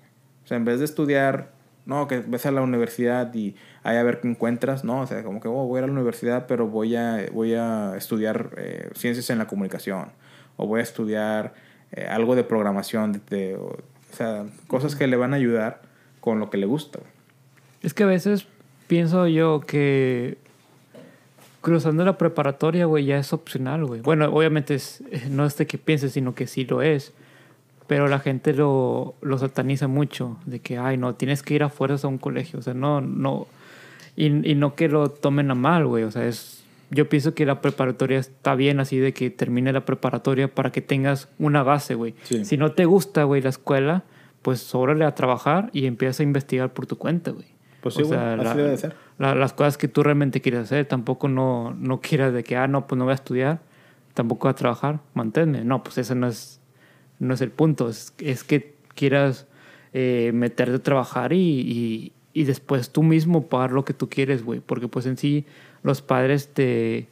O 0.44 0.46
sea, 0.46 0.56
en 0.56 0.64
vez 0.64 0.78
de 0.78 0.84
estudiar 0.84 1.53
no, 1.86 2.09
que 2.09 2.20
ves 2.20 2.47
a 2.47 2.51
la 2.51 2.62
universidad 2.62 3.32
y 3.35 3.56
ahí 3.82 3.97
a 3.97 4.02
ver 4.02 4.20
qué 4.20 4.28
encuentras, 4.28 4.85
¿no? 4.85 5.01
O 5.01 5.06
sea, 5.06 5.23
como 5.23 5.40
que 5.40 5.48
oh, 5.48 5.66
voy 5.66 5.78
a 5.81 5.86
la 5.86 5.93
universidad, 5.93 6.47
pero 6.47 6.66
voy 6.66 6.97
a, 6.97 7.27
voy 7.32 7.55
a 7.55 7.94
estudiar 7.97 8.51
eh, 8.56 8.90
ciencias 8.94 9.28
en 9.31 9.39
la 9.39 9.47
comunicación, 9.47 10.09
o 10.56 10.66
voy 10.66 10.81
a 10.81 10.82
estudiar 10.82 11.55
eh, 11.93 12.06
algo 12.09 12.36
de 12.36 12.44
programación, 12.44 13.23
de, 13.28 13.56
o, 13.56 13.77
sea, 14.12 14.47
cosas 14.66 14.97
que 14.97 15.06
le 15.06 15.16
van 15.16 15.35
a 15.35 15.36
ayudar 15.36 15.82
con 16.20 16.39
lo 16.39 16.51
que 16.51 16.56
le 16.56 16.66
gusta. 16.66 17.01
Es 17.82 17.93
que 17.93 18.05
a 18.05 18.06
veces 18.06 18.47
pienso 18.86 19.27
yo 19.27 19.61
que 19.61 20.39
cruzando 21.61 22.05
la 22.05 22.16
preparatoria, 22.16 22.86
güey, 22.86 23.06
ya 23.06 23.19
es 23.19 23.32
opcional, 23.32 23.85
güey. 23.85 24.01
Bueno, 24.01 24.27
obviamente 24.27 24.74
es, 24.74 25.02
no 25.28 25.44
es 25.44 25.56
de 25.56 25.66
que 25.66 25.78
pienses, 25.78 26.12
sino 26.12 26.35
que 26.35 26.47
sí 26.47 26.65
lo 26.65 26.82
es. 26.82 27.12
Pero 27.86 28.09
la 28.09 28.19
gente 28.19 28.55
lo, 28.55 29.15
lo 29.20 29.39
sataniza 29.39 29.89
mucho, 29.89 30.39
de 30.47 30.61
que, 30.61 30.78
ay, 30.78 30.97
no, 30.97 31.15
tienes 31.15 31.43
que 31.43 31.55
ir 31.55 31.62
a 31.62 31.69
fuerzas 31.69 32.05
a 32.05 32.09
un 32.09 32.19
colegio. 32.19 32.59
O 32.59 32.62
sea, 32.62 32.73
no, 32.74 33.01
no. 33.01 33.47
Y, 34.16 34.51
y 34.51 34.55
no 34.55 34.74
que 34.74 34.89
lo 34.89 35.11
tomen 35.11 35.51
a 35.51 35.55
mal, 35.55 35.86
güey. 35.86 36.05
O 36.05 36.11
sea, 36.11 36.27
es. 36.27 36.62
Yo 36.90 37.09
pienso 37.09 37.35
que 37.35 37.44
la 37.44 37.61
preparatoria 37.61 38.19
está 38.19 38.55
bien 38.55 38.78
así 38.78 38.98
de 38.98 39.12
que 39.12 39.28
termine 39.31 39.73
la 39.73 39.85
preparatoria 39.85 40.48
para 40.55 40.70
que 40.70 40.81
tengas 40.81 41.28
una 41.39 41.62
base, 41.62 41.94
güey. 41.94 42.15
Sí. 42.23 42.44
Si 42.44 42.56
no 42.56 42.73
te 42.73 42.85
gusta, 42.85 43.24
güey, 43.24 43.43
la 43.43 43.48
escuela, 43.48 44.05
pues 44.43 44.74
órale 44.74 45.05
a 45.05 45.15
trabajar 45.15 45.70
y 45.73 45.86
empieza 45.86 46.23
a 46.23 46.24
investigar 46.24 46.73
por 46.73 46.86
tu 46.86 46.97
cuenta, 46.97 47.32
güey. 47.32 47.47
Pues 47.81 47.94
sí, 47.97 48.02
O 48.02 48.06
güey, 48.06 48.19
sea, 48.19 48.35
así 48.35 48.44
la- 48.44 48.55
debe 48.55 48.69
de 48.70 48.77
ser. 48.77 48.94
la- 49.19 49.35
las 49.35 49.52
cosas 49.55 49.77
que 49.77 49.89
tú 49.89 50.02
realmente 50.02 50.40
quieres 50.40 50.61
hacer. 50.61 50.86
Tampoco 50.86 51.27
no, 51.28 51.74
no 51.78 52.01
quieras 52.01 52.32
de 52.32 52.44
que, 52.44 52.56
ah, 52.56 52.69
no, 52.69 52.86
pues 52.86 52.97
no 52.98 53.05
voy 53.05 53.12
a 53.12 53.16
estudiar, 53.16 53.61
tampoco 54.12 54.43
voy 54.47 54.52
a 54.52 54.55
trabajar, 54.55 55.01
manténme. 55.15 55.65
No, 55.65 55.82
pues 55.82 55.98
ese 55.98 56.15
no 56.15 56.28
es, 56.28 56.61
no 57.24 57.34
es 57.34 57.40
el 57.40 57.51
punto. 57.51 57.88
Es, 57.88 58.14
es 58.18 58.44
que 58.44 58.74
quieras 58.94 59.46
eh, 59.92 60.30
meterte 60.34 60.76
a 60.76 60.82
trabajar 60.82 61.32
y, 61.32 62.12
y, 62.32 62.44
después 62.44 62.90
tú 62.90 63.02
mismo 63.02 63.46
pagar 63.46 63.72
lo 63.72 63.84
que 63.84 63.94
tú 63.94 64.09
quieres, 64.09 64.44
güey. 64.44 64.60
Porque 64.60 64.88
pues 64.88 65.06
en 65.06 65.16
sí 65.16 65.44
los 65.82 66.02
padres 66.02 66.48
te 66.48 67.09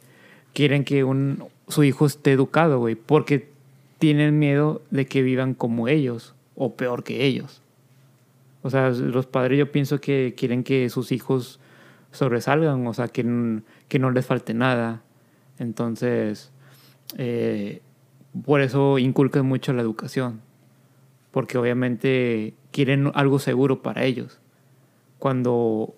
quieren 0.53 0.83
que 0.83 1.03
un, 1.03 1.43
su 1.67 1.83
hijo 1.83 2.05
esté 2.05 2.31
educado, 2.33 2.79
güey. 2.79 2.95
Porque 2.95 3.47
tienen 3.99 4.39
miedo 4.39 4.81
de 4.91 5.05
que 5.05 5.21
vivan 5.21 5.53
como 5.53 5.87
ellos 5.87 6.35
o 6.55 6.73
peor 6.75 7.03
que 7.03 7.25
ellos. 7.25 7.61
O 8.61 8.69
sea, 8.69 8.89
los 8.89 9.25
padres 9.25 9.59
yo 9.59 9.71
pienso 9.71 9.99
que 9.99 10.33
quieren 10.37 10.63
que 10.63 10.89
sus 10.89 11.11
hijos 11.11 11.59
sobresalgan, 12.11 12.85
o 12.87 12.93
sea, 12.93 13.09
que, 13.09 13.61
que 13.87 13.99
no 13.99 14.11
les 14.11 14.25
falte 14.25 14.53
nada. 14.53 15.01
Entonces, 15.59 16.51
eh, 17.17 17.81
por 18.45 18.61
eso 18.61 18.97
inculcan 18.97 19.45
mucho 19.45 19.73
la 19.73 19.81
educación, 19.81 20.41
porque 21.31 21.57
obviamente 21.57 22.53
quieren 22.71 23.11
algo 23.13 23.39
seguro 23.39 23.81
para 23.81 24.03
ellos, 24.05 24.39
cuando 25.19 25.93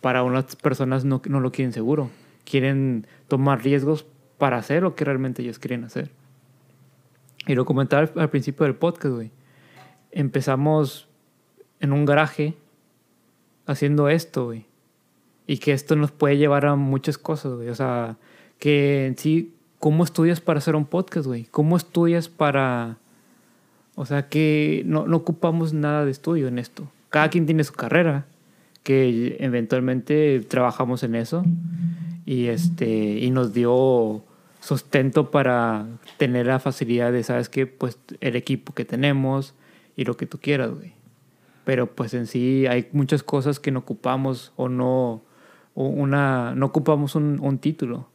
para 0.00 0.22
unas 0.22 0.56
personas 0.56 1.04
no, 1.04 1.20
no 1.26 1.40
lo 1.40 1.52
quieren 1.52 1.72
seguro, 1.72 2.10
quieren 2.44 3.06
tomar 3.28 3.62
riesgos 3.62 4.06
para 4.38 4.58
hacer 4.58 4.82
lo 4.82 4.94
que 4.94 5.04
realmente 5.04 5.42
ellos 5.42 5.58
quieren 5.58 5.84
hacer. 5.84 6.10
Y 7.46 7.54
lo 7.54 7.64
comentaba 7.64 8.02
al, 8.02 8.20
al 8.20 8.30
principio 8.30 8.64
del 8.64 8.76
podcast, 8.76 9.14
güey. 9.14 9.30
Empezamos 10.12 11.08
en 11.80 11.92
un 11.92 12.04
garaje 12.04 12.54
haciendo 13.66 14.08
esto, 14.08 14.46
güey. 14.46 14.66
Y 15.46 15.58
que 15.58 15.72
esto 15.72 15.96
nos 15.96 16.12
puede 16.12 16.36
llevar 16.36 16.66
a 16.66 16.76
muchas 16.76 17.18
cosas, 17.18 17.54
güey. 17.54 17.68
O 17.68 17.74
sea, 17.74 18.16
que 18.58 19.06
en 19.06 19.18
sí, 19.18 19.51
¿cómo 19.82 20.04
estudias 20.04 20.40
para 20.40 20.58
hacer 20.58 20.76
un 20.76 20.84
podcast, 20.86 21.26
güey? 21.26 21.42
¿Cómo 21.50 21.76
estudias 21.76 22.28
para... 22.28 22.98
O 23.96 24.06
sea, 24.06 24.28
que 24.28 24.84
no, 24.86 25.08
no 25.08 25.16
ocupamos 25.16 25.72
nada 25.72 26.04
de 26.04 26.12
estudio 26.12 26.46
en 26.46 26.60
esto. 26.60 26.88
Cada 27.10 27.30
quien 27.30 27.46
tiene 27.46 27.64
su 27.64 27.72
carrera, 27.72 28.26
que 28.84 29.38
eventualmente 29.40 30.38
trabajamos 30.48 31.02
en 31.02 31.16
eso. 31.16 31.42
Y, 32.24 32.46
este, 32.46 33.18
y 33.18 33.32
nos 33.32 33.54
dio 33.54 34.22
sustento 34.60 35.32
para 35.32 35.88
tener 36.16 36.46
la 36.46 36.60
facilidad 36.60 37.10
de, 37.10 37.24
¿sabes 37.24 37.48
qué? 37.48 37.66
Pues 37.66 37.98
el 38.20 38.36
equipo 38.36 38.74
que 38.74 38.84
tenemos 38.84 39.52
y 39.96 40.04
lo 40.04 40.16
que 40.16 40.26
tú 40.26 40.38
quieras, 40.38 40.70
güey. 40.70 40.92
Pero 41.64 41.92
pues 41.92 42.14
en 42.14 42.28
sí 42.28 42.68
hay 42.68 42.88
muchas 42.92 43.24
cosas 43.24 43.58
que 43.58 43.72
no 43.72 43.80
ocupamos 43.80 44.52
o 44.54 44.68
no, 44.68 45.22
una, 45.74 46.54
no 46.54 46.66
ocupamos 46.66 47.16
un 47.16 47.58
título. 47.58 48.11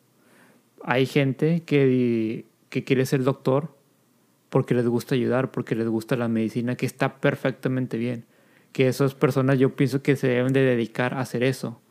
Hay 0.89 1.05
gente 1.05 1.63
que, 1.63 2.45
que 2.69 2.85
quiere 2.85 3.05
ser 3.05 3.21
doctor 3.23 3.75
porque 4.47 4.73
les 4.73 4.87
gusta 4.87 5.15
ayudar, 5.15 5.51
porque 5.51 5.75
les 5.75 5.89
gusta 5.89 6.15
la 6.15 6.29
medicina, 6.29 6.77
que 6.77 6.85
está 6.85 7.17
perfectamente 7.17 7.97
bien. 7.97 8.23
Que 8.71 8.87
esas 8.87 9.13
personas 9.13 9.59
yo 9.59 9.75
pienso 9.75 10.01
que 10.01 10.15
se 10.15 10.29
deben 10.29 10.53
de 10.53 10.61
dedicar 10.61 11.13
a 11.13 11.19
hacer 11.19 11.43
eso. 11.43 11.81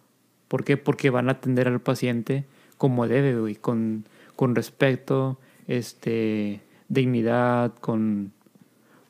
¿Por 0.48 0.64
qué? 0.64 0.78
Porque 0.78 1.10
van 1.10 1.28
a 1.28 1.32
atender 1.32 1.68
al 1.68 1.78
paciente 1.82 2.46
como 2.78 3.06
debe, 3.06 3.38
güey, 3.38 3.54
con, 3.56 4.06
con 4.34 4.54
respeto, 4.54 5.38
este, 5.68 6.62
dignidad, 6.88 7.74
con, 7.74 8.32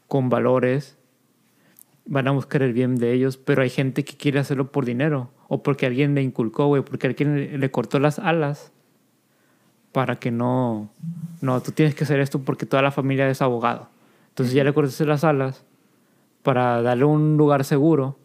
con 0.09 0.31
valores. 0.31 0.97
Van 2.07 2.27
a 2.27 2.33
buscar 2.33 2.65
el 2.65 2.73
bien 2.73 2.97
de 2.97 3.13
ellos, 3.13 3.37
pero 3.37 3.63
hay 3.63 3.71
gente 3.71 4.03
que 4.03 4.17
quiere 4.17 4.41
hacerlo 4.41 4.73
por 4.73 4.85
dinero 4.85 5.31
o 5.47 5.63
porque 5.63 5.87
alguien 5.87 6.17
le 6.17 6.23
inculcó, 6.23 6.67
güey, 6.67 6.83
porque 6.83 7.07
alguien 7.07 7.37
le, 7.37 7.57
le 7.57 7.71
cortó 7.71 8.01
las 8.01 8.19
alas 8.19 8.73
para 9.97 10.17
que 10.17 10.31
no, 10.31 10.91
no, 11.41 11.63
tú 11.63 11.73
tienes 11.73 11.95
que 11.95 12.05
hacer 12.05 12.21
esto 12.21 12.41
porque 12.41 12.67
toda 12.67 12.83
la 12.83 12.91
familia 12.91 13.31
es 13.31 13.41
abogado. 13.41 13.89
Entonces 14.29 14.55
ya 14.55 14.63
le 14.63 14.75
cortaste 14.75 15.07
las 15.07 15.25
alas 15.25 15.65
para 16.43 16.83
darle 16.83 17.07
un 17.07 17.39
lugar 17.39 17.65
seguro, 17.65 18.19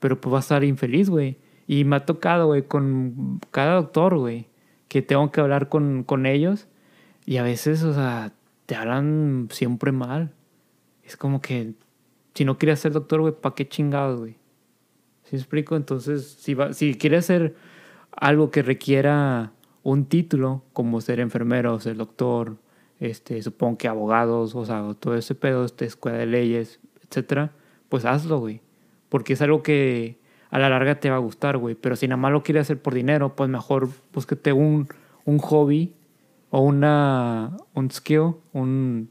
pero 0.00 0.18
pues 0.18 0.32
va 0.32 0.38
a 0.38 0.40
estar 0.40 0.64
infeliz, 0.64 1.10
güey. 1.10 1.36
Y 1.66 1.84
me 1.84 1.96
ha 1.96 2.06
tocado, 2.06 2.46
güey, 2.46 2.62
con 2.62 3.38
cada 3.50 3.74
doctor, 3.74 4.16
güey, 4.16 4.48
que 4.88 5.02
tengo 5.02 5.30
que 5.30 5.42
hablar 5.42 5.68
con, 5.68 6.04
con 6.04 6.24
ellos 6.24 6.68
y 7.26 7.36
a 7.36 7.42
veces, 7.42 7.82
o 7.82 7.92
sea, 7.92 8.32
te 8.64 8.74
hablan 8.74 9.48
siempre 9.50 9.92
mal. 9.92 10.32
Es 11.02 11.18
como 11.18 11.42
que 11.42 11.74
si 12.32 12.46
no 12.46 12.56
quieres 12.56 12.80
ser 12.80 12.92
doctor, 12.92 13.20
güey, 13.20 13.34
¿para 13.38 13.54
qué 13.54 13.68
chingados, 13.68 14.20
güey? 14.20 14.38
¿Sí 15.24 15.36
explico? 15.36 15.76
Entonces, 15.76 16.38
si, 16.40 16.54
va, 16.54 16.72
si 16.72 16.94
quieres 16.94 17.26
hacer 17.26 17.54
algo 18.10 18.50
que 18.50 18.62
requiera 18.62 19.52
un 19.84 20.06
título, 20.06 20.64
como 20.72 21.00
ser 21.00 21.20
enfermero, 21.20 21.78
ser 21.78 21.96
doctor, 21.96 22.56
este, 22.98 23.40
supongo 23.42 23.78
que 23.78 23.86
abogados, 23.86 24.54
o 24.54 24.64
sea, 24.64 24.82
todo 24.98 25.14
ese 25.14 25.34
pedo, 25.34 25.64
este, 25.64 25.84
escuela 25.84 26.18
de 26.18 26.26
leyes, 26.26 26.80
etcétera, 27.06 27.52
pues 27.88 28.04
hazlo, 28.04 28.40
güey. 28.40 28.60
Porque 29.10 29.34
es 29.34 29.42
algo 29.42 29.62
que 29.62 30.18
a 30.50 30.58
la 30.58 30.70
larga 30.70 30.98
te 30.98 31.10
va 31.10 31.16
a 31.16 31.20
gustar, 31.20 31.58
güey. 31.58 31.74
Pero 31.74 31.96
si 31.96 32.08
nada 32.08 32.16
más 32.16 32.32
lo 32.32 32.42
quieres 32.42 32.62
hacer 32.62 32.80
por 32.80 32.94
dinero, 32.94 33.36
pues 33.36 33.50
mejor 33.50 33.90
búsquete 34.12 34.52
un, 34.52 34.88
un 35.26 35.38
hobby 35.38 35.92
o 36.50 36.60
una, 36.60 37.56
un 37.74 37.90
skill, 37.90 38.36
un... 38.52 39.10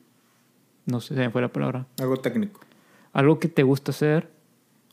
No 0.86 1.00
sé, 1.00 1.14
se 1.14 1.20
me 1.22 1.30
fue 1.30 1.42
la 1.42 1.50
palabra. 1.50 1.86
Algo 2.00 2.18
técnico. 2.18 2.62
Algo 3.14 3.40
que 3.40 3.48
te 3.48 3.64
gusta 3.64 3.92
hacer, 3.92 4.30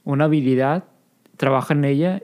una 0.04 0.26
habilidad, 0.26 0.84
trabaja 1.36 1.72
en 1.72 1.84
ella 1.84 2.22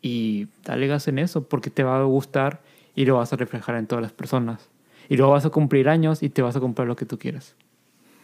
y 0.00 0.48
dale 0.64 0.86
gas 0.86 1.06
en 1.06 1.18
eso 1.18 1.46
porque 1.48 1.70
te 1.70 1.84
va 1.84 2.00
a 2.00 2.04
gustar 2.04 2.62
y 2.94 3.04
lo 3.04 3.16
vas 3.16 3.32
a 3.32 3.36
reflejar 3.36 3.76
en 3.76 3.86
todas 3.86 4.02
las 4.02 4.12
personas. 4.12 4.70
Y 5.08 5.16
luego 5.16 5.32
vas 5.32 5.44
a 5.44 5.50
cumplir 5.50 5.88
años 5.88 6.22
y 6.22 6.30
te 6.30 6.42
vas 6.42 6.56
a 6.56 6.60
comprar 6.60 6.88
lo 6.88 6.96
que 6.96 7.04
tú 7.04 7.18
quieras. 7.18 7.56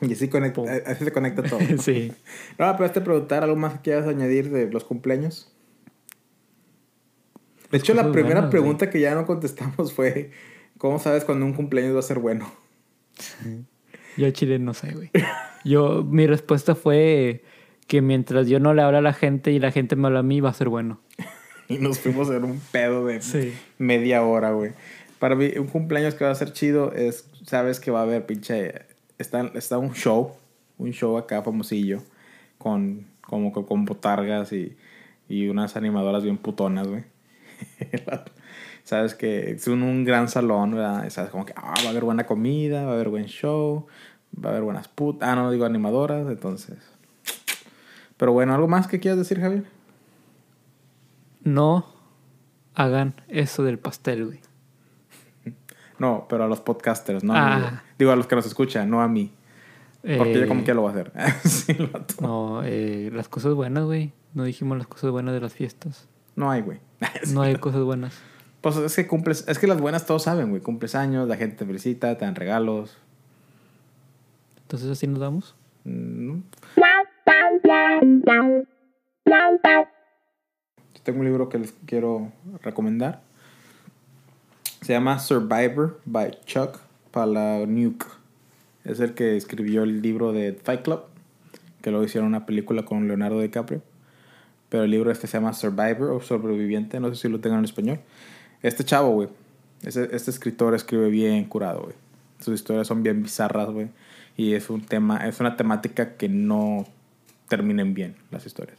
Y 0.00 0.12
así, 0.12 0.28
conecta, 0.28 0.62
así 0.86 1.04
se 1.04 1.12
conecta 1.12 1.42
todo. 1.42 1.60
sí. 1.78 2.12
No, 2.58 2.74
pero 2.76 2.90
te 2.90 3.00
preguntar 3.00 3.44
algo 3.44 3.56
más 3.56 3.74
que 3.74 3.80
quieras 3.80 4.06
añadir 4.06 4.50
de 4.50 4.70
los 4.70 4.84
cumpleaños. 4.84 5.52
De 7.70 7.78
hecho, 7.78 7.94
la 7.94 8.10
primera 8.10 8.22
buenas, 8.22 8.42
güey. 8.42 8.50
pregunta 8.50 8.90
que 8.90 9.00
ya 9.00 9.14
no 9.14 9.26
contestamos 9.26 9.92
fue: 9.92 10.30
¿Cómo 10.78 10.98
sabes 10.98 11.24
cuando 11.24 11.44
un 11.44 11.52
cumpleaños 11.52 11.94
va 11.94 12.00
a 12.00 12.02
ser 12.02 12.18
bueno? 12.18 12.50
Yo 14.16 14.30
Chile 14.30 14.58
no 14.58 14.74
sé, 14.74 14.94
güey. 14.94 15.10
Yo, 15.64 16.02
mi 16.02 16.26
respuesta 16.26 16.74
fue 16.74 17.44
que 17.86 18.00
mientras 18.00 18.48
yo 18.48 18.58
no 18.58 18.72
le 18.72 18.82
hablo 18.82 18.98
a 18.98 19.02
la 19.02 19.12
gente 19.12 19.52
y 19.52 19.58
la 19.58 19.70
gente 19.70 19.96
me 19.96 20.06
habla 20.06 20.20
a 20.20 20.22
mí, 20.22 20.40
va 20.40 20.50
a 20.50 20.54
ser 20.54 20.68
bueno. 20.68 21.00
Y 21.70 21.78
nos 21.78 21.98
fuimos 22.00 22.28
en 22.30 22.44
un 22.44 22.60
pedo 22.72 23.06
de 23.06 23.22
Sí. 23.22 23.54
media 23.78 24.22
hora, 24.22 24.50
güey. 24.50 24.72
Para 25.18 25.34
mí, 25.36 25.50
un 25.58 25.66
cumpleaños 25.68 26.14
que 26.14 26.24
va 26.24 26.30
a 26.30 26.34
ser 26.34 26.52
chido 26.52 26.92
es, 26.92 27.24
sabes 27.46 27.80
que 27.80 27.90
va 27.90 28.00
a 28.00 28.02
haber 28.02 28.26
pinche. 28.26 28.82
Está, 29.18 29.50
está 29.54 29.78
un 29.78 29.92
show, 29.94 30.32
un 30.78 30.92
show 30.92 31.16
acá 31.16 31.42
famosillo, 31.42 32.02
con, 32.58 33.06
como 33.20 33.52
con 33.52 33.84
botargas 33.84 34.52
y, 34.52 34.76
y 35.28 35.48
unas 35.48 35.76
animadoras 35.76 36.22
bien 36.24 36.36
putonas, 36.38 36.88
güey. 36.88 37.04
sabes 38.84 39.14
que 39.14 39.50
es 39.52 39.66
un, 39.68 39.82
un 39.82 40.04
gran 40.04 40.28
salón, 40.28 40.72
¿verdad? 40.74 41.08
Sabes 41.10 41.30
como 41.30 41.44
que 41.44 41.52
ah, 41.56 41.74
va 41.82 41.88
a 41.88 41.90
haber 41.90 42.04
buena 42.04 42.24
comida, 42.26 42.84
va 42.84 42.92
a 42.92 42.94
haber 42.94 43.08
buen 43.10 43.26
show, 43.26 43.86
va 44.34 44.48
a 44.48 44.52
haber 44.52 44.64
buenas 44.64 44.88
putas. 44.88 45.28
Ah, 45.28 45.34
no 45.34 45.50
digo 45.50 45.66
animadoras, 45.66 46.26
entonces. 46.28 46.78
Pero 48.16 48.32
bueno, 48.32 48.54
¿algo 48.54 48.68
más 48.68 48.86
que 48.86 49.00
quieras 49.00 49.18
decir, 49.18 49.40
Javier? 49.40 49.64
No 51.42 51.86
hagan 52.74 53.14
eso 53.28 53.62
del 53.64 53.78
pastel, 53.78 54.26
güey. 54.26 54.40
No, 55.98 56.26
pero 56.28 56.44
a 56.44 56.48
los 56.48 56.60
podcasters, 56.60 57.22
no 57.24 57.34
a 57.34 57.56
mí, 57.58 57.62
Ah. 57.66 57.82
Digo, 57.98 58.10
a 58.10 58.16
los 58.16 58.26
que 58.26 58.34
nos 58.36 58.46
escuchan, 58.46 58.88
no 58.88 59.02
a 59.02 59.08
mí. 59.08 59.32
Porque 60.00 60.32
Eh, 60.34 60.40
yo 60.40 60.48
como 60.48 60.64
que 60.64 60.72
lo 60.72 60.80
voy 60.82 60.90
a 60.90 60.92
hacer. 60.94 61.12
sí. 61.44 61.76
No, 62.22 62.62
eh, 62.64 63.10
las 63.12 63.28
cosas 63.28 63.52
buenas, 63.54 63.84
güey. 63.84 64.12
No 64.32 64.44
dijimos 64.44 64.78
las 64.78 64.86
cosas 64.86 65.10
buenas 65.10 65.34
de 65.34 65.40
las 65.40 65.52
fiestas. 65.52 66.08
No 66.36 66.50
hay, 66.50 66.62
güey. 66.62 66.78
No 67.34 67.42
hay 67.42 67.56
cosas 67.56 67.82
buenas. 67.82 68.18
Pues 68.62 68.76
es 68.76 68.94
que 68.96 69.06
cumples, 69.06 69.44
es 69.48 69.58
que 69.58 69.66
las 69.66 69.80
buenas 69.80 70.06
todos 70.06 70.22
saben, 70.22 70.50
güey. 70.50 70.62
Cumples 70.62 70.94
años, 70.94 71.28
la 71.28 71.36
gente 71.36 71.56
te 71.56 71.66
felicita, 71.66 72.16
te 72.16 72.24
dan 72.24 72.34
regalos. 72.34 72.96
Entonces 74.62 74.88
así 74.90 75.06
nos 75.06 75.18
damos. 75.18 75.54
Mm, 75.84 76.38
Yo 76.76 76.82
tengo 81.02 81.20
un 81.20 81.26
libro 81.26 81.48
que 81.48 81.58
les 81.58 81.74
quiero 81.86 82.32
recomendar. 82.62 83.22
Se 84.82 84.92
llama 84.92 85.18
Survivor 85.18 86.00
by 86.04 86.38
Chuck 86.44 86.78
Palahniuk. 87.10 88.06
Es 88.84 89.00
el 89.00 89.14
que 89.14 89.36
escribió 89.36 89.82
el 89.82 90.00
libro 90.02 90.32
de 90.32 90.52
Fight 90.52 90.82
Club, 90.82 91.02
que 91.82 91.90
luego 91.90 92.04
hicieron 92.04 92.28
una 92.28 92.46
película 92.46 92.84
con 92.84 93.06
Leonardo 93.06 93.40
DiCaprio. 93.40 93.82
Pero 94.68 94.84
el 94.84 94.90
libro 94.90 95.10
este 95.10 95.26
se 95.26 95.36
llama 95.36 95.52
Survivor 95.52 96.10
o 96.10 96.20
Sobreviviente, 96.20 97.00
no 97.00 97.08
sé 97.10 97.16
si 97.16 97.28
lo 97.28 97.40
tengan 97.40 97.58
en 97.58 97.64
español. 97.64 98.00
Este 98.62 98.84
chavo, 98.84 99.10
güey, 99.10 99.28
este, 99.82 100.14
escritor 100.14 100.74
escribe 100.74 101.08
bien 101.08 101.44
curado, 101.44 101.82
güey. 101.82 101.94
Sus 102.40 102.54
historias 102.54 102.86
son 102.86 103.02
bien 103.02 103.22
bizarras, 103.22 103.68
güey. 103.70 103.88
Y 104.36 104.54
es 104.54 104.70
un 104.70 104.82
tema, 104.82 105.26
es 105.28 105.40
una 105.40 105.56
temática 105.56 106.16
que 106.16 106.28
no 106.28 106.86
terminen 107.48 107.94
bien 107.94 108.16
las 108.30 108.46
historias. 108.46 108.78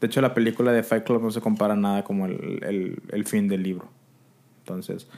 De 0.00 0.06
hecho, 0.06 0.20
la 0.20 0.34
película 0.34 0.72
de 0.72 0.82
Fight 0.82 1.04
Club 1.04 1.22
no 1.22 1.30
se 1.30 1.40
compara 1.40 1.74
nada 1.74 2.04
como 2.04 2.26
el, 2.26 2.60
el, 2.62 3.02
el 3.10 3.24
fin 3.24 3.48
del 3.48 3.62
libro. 3.62 3.88
Entonces, 4.60 5.08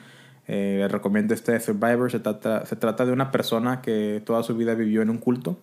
eh, 0.46 0.78
les 0.78 0.90
recomiendo 0.90 1.34
este 1.34 1.58
Survivor. 1.60 2.10
Se 2.10 2.20
trata, 2.20 2.64
se 2.66 2.76
trata 2.76 3.04
de 3.06 3.12
una 3.12 3.30
persona 3.30 3.82
que 3.82 4.22
toda 4.24 4.42
su 4.42 4.56
vida 4.56 4.74
vivió 4.74 5.02
en 5.02 5.10
un 5.10 5.18
culto. 5.18 5.58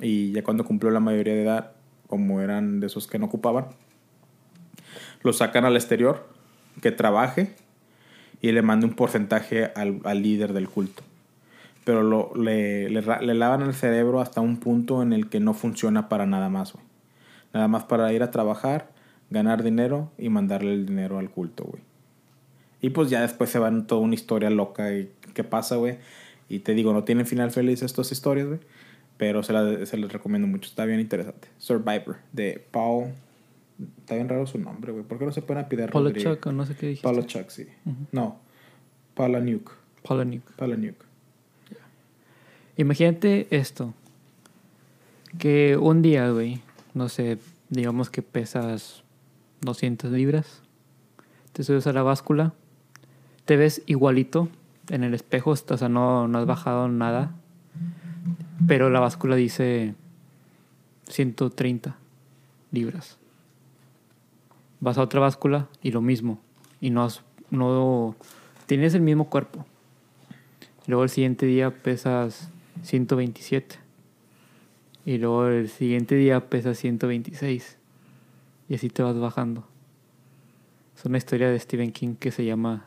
Y 0.00 0.32
ya 0.32 0.42
cuando 0.42 0.64
cumplió 0.64 0.90
la 0.90 1.00
mayoría 1.00 1.34
de 1.34 1.42
edad, 1.42 1.72
como 2.06 2.40
eran 2.40 2.80
de 2.80 2.86
esos 2.86 3.06
que 3.06 3.18
no 3.18 3.26
ocupaban, 3.26 3.66
lo 5.22 5.32
sacan 5.32 5.64
al 5.64 5.76
exterior, 5.76 6.26
que 6.80 6.90
trabaje 6.90 7.54
y 8.40 8.52
le 8.52 8.62
mande 8.62 8.86
un 8.86 8.94
porcentaje 8.94 9.70
al, 9.76 10.00
al 10.04 10.22
líder 10.22 10.52
del 10.52 10.68
culto. 10.68 11.02
Pero 11.84 12.02
lo, 12.02 12.32
le, 12.34 12.90
le, 12.90 13.34
lavan 13.34 13.62
el 13.62 13.74
cerebro 13.74 14.20
hasta 14.20 14.40
un 14.40 14.58
punto 14.58 15.02
en 15.02 15.12
el 15.12 15.28
que 15.28 15.40
no 15.40 15.54
funciona 15.54 16.08
para 16.08 16.26
nada 16.26 16.48
más. 16.48 16.74
Nada 17.52 17.68
más 17.68 17.84
para 17.84 18.12
ir 18.12 18.22
a 18.22 18.30
trabajar, 18.30 18.90
ganar 19.30 19.62
dinero 19.62 20.10
y 20.18 20.28
mandarle 20.28 20.72
el 20.72 20.86
dinero 20.86 21.18
al 21.18 21.30
culto, 21.30 21.64
güey. 21.64 21.82
Y 22.82 22.90
pues 22.90 23.10
ya 23.10 23.20
después 23.20 23.50
se 23.50 23.58
van 23.58 23.86
toda 23.86 24.00
una 24.00 24.14
historia 24.14 24.50
loca 24.50 24.92
y 24.94 25.10
qué 25.34 25.44
pasa, 25.44 25.76
güey. 25.76 25.98
Y 26.48 26.60
te 26.60 26.74
digo, 26.74 26.92
no 26.92 27.04
tienen 27.04 27.26
final 27.26 27.50
feliz 27.50 27.82
estas 27.82 28.10
historias, 28.10 28.46
güey. 28.46 28.60
Pero 29.16 29.42
se, 29.42 29.52
la, 29.52 29.84
se 29.84 29.96
les 29.98 30.10
recomiendo 30.12 30.48
mucho. 30.48 30.68
Está 30.68 30.86
bien 30.86 30.98
interesante. 30.98 31.48
Survivor, 31.58 32.16
de 32.32 32.64
Paul. 32.70 33.12
Está 33.98 34.14
bien 34.14 34.28
raro 34.28 34.46
su 34.46 34.58
nombre, 34.58 34.92
güey. 34.92 35.04
¿Por 35.04 35.18
qué 35.18 35.26
no 35.26 35.32
se 35.32 35.42
pueden 35.42 35.64
apidar 35.64 35.90
Paulo 35.90 36.10
Chuck, 36.10 36.46
o 36.46 36.52
no 36.52 36.64
sé 36.64 36.74
qué 36.74 36.86
dijiste. 36.86 37.04
Paulo 37.04 37.22
Chuck, 37.22 37.50
sí. 37.50 37.66
Uh 37.84 37.90
-huh. 37.90 38.06
No. 38.12 38.38
Paula 39.14 39.40
Nuke. 39.40 39.72
Paula 40.02 40.24
Nuke. 40.24 41.04
Imagínate 42.76 43.46
esto. 43.50 43.92
Que 45.38 45.76
un 45.76 46.00
día, 46.02 46.30
güey, 46.30 46.60
no 46.94 47.08
sé, 47.08 47.38
digamos 47.68 48.10
que 48.10 48.22
pesas 48.22 49.02
200 49.60 50.10
libras. 50.10 50.62
Te 51.52 51.64
subes 51.64 51.86
a 51.86 51.92
la 51.92 52.02
báscula. 52.02 52.52
Te 53.44 53.56
ves 53.56 53.82
igualito 53.86 54.48
en 54.88 55.04
el 55.04 55.14
espejo. 55.14 55.50
O 55.50 55.56
sea, 55.56 55.88
no, 55.88 56.28
no 56.28 56.38
has 56.38 56.46
bajado 56.46 56.88
nada. 56.88 57.32
Pero 58.66 58.90
la 58.90 59.00
báscula 59.00 59.36
dice 59.36 59.94
130 61.08 61.96
libras. 62.70 63.18
Vas 64.80 64.98
a 64.98 65.02
otra 65.02 65.20
báscula 65.20 65.68
y 65.82 65.90
lo 65.90 66.00
mismo. 66.00 66.38
Y 66.80 66.90
no, 66.90 67.04
has, 67.04 67.22
no 67.50 68.14
tienes 68.66 68.94
el 68.94 69.02
mismo 69.02 69.28
cuerpo. 69.28 69.66
Luego 70.86 71.04
el 71.04 71.10
siguiente 71.10 71.46
día 71.46 71.70
pesas 71.70 72.50
127. 72.82 73.79
Y 75.04 75.18
luego 75.18 75.48
el 75.48 75.68
siguiente 75.68 76.14
día 76.14 76.48
pesas 76.48 76.78
126. 76.78 77.76
Y 78.68 78.74
así 78.74 78.88
te 78.88 79.02
vas 79.02 79.18
bajando. 79.18 79.66
Es 80.96 81.04
una 81.04 81.18
historia 81.18 81.50
de 81.50 81.58
Stephen 81.58 81.92
King 81.92 82.14
que 82.14 82.30
se 82.30 82.44
llama 82.44 82.86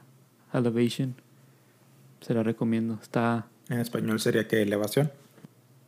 Elevation. 0.53 1.15
Se 2.21 2.33
la 2.33 2.43
recomiendo. 2.43 2.99
Está. 3.01 3.47
En 3.69 3.79
español 3.79 4.19
sería 4.19 4.47
que 4.47 4.61
elevación. 4.61 5.11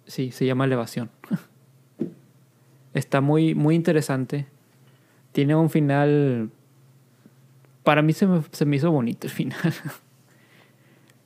Sí, 0.07 0.31
se 0.31 0.45
llama 0.45 0.65
Elevación. 0.65 1.09
Está 2.93 3.21
muy, 3.21 3.55
muy 3.55 3.75
interesante. 3.75 4.47
Tiene 5.31 5.55
un 5.55 5.69
final. 5.69 6.49
Para 7.83 8.01
mí 8.01 8.13
se 8.13 8.25
me, 8.25 8.41
se 8.51 8.65
me 8.65 8.77
hizo 8.77 8.91
bonito 8.91 9.27
el 9.27 9.33
final. 9.33 9.59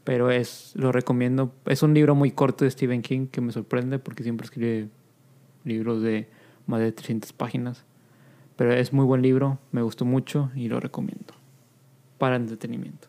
Pero 0.09 0.31
es, 0.31 0.71
lo 0.73 0.91
recomiendo. 0.91 1.53
Es 1.67 1.83
un 1.83 1.93
libro 1.93 2.15
muy 2.15 2.31
corto 2.31 2.65
de 2.65 2.71
Stephen 2.71 3.03
King 3.03 3.27
que 3.27 3.41
me 3.41 3.51
sorprende 3.51 3.99
porque 3.99 4.23
siempre 4.23 4.45
escribe 4.45 4.87
libros 5.65 6.01
de 6.01 6.27
más 6.65 6.79
de 6.79 6.91
300 6.91 7.31
páginas. 7.31 7.85
Pero 8.55 8.73
es 8.73 8.91
muy 8.91 9.05
buen 9.05 9.21
libro, 9.21 9.59
me 9.71 9.83
gustó 9.83 10.05
mucho 10.05 10.49
y 10.55 10.67
lo 10.67 10.79
recomiendo. 10.79 11.35
Para 12.17 12.37
entretenimiento. 12.37 13.07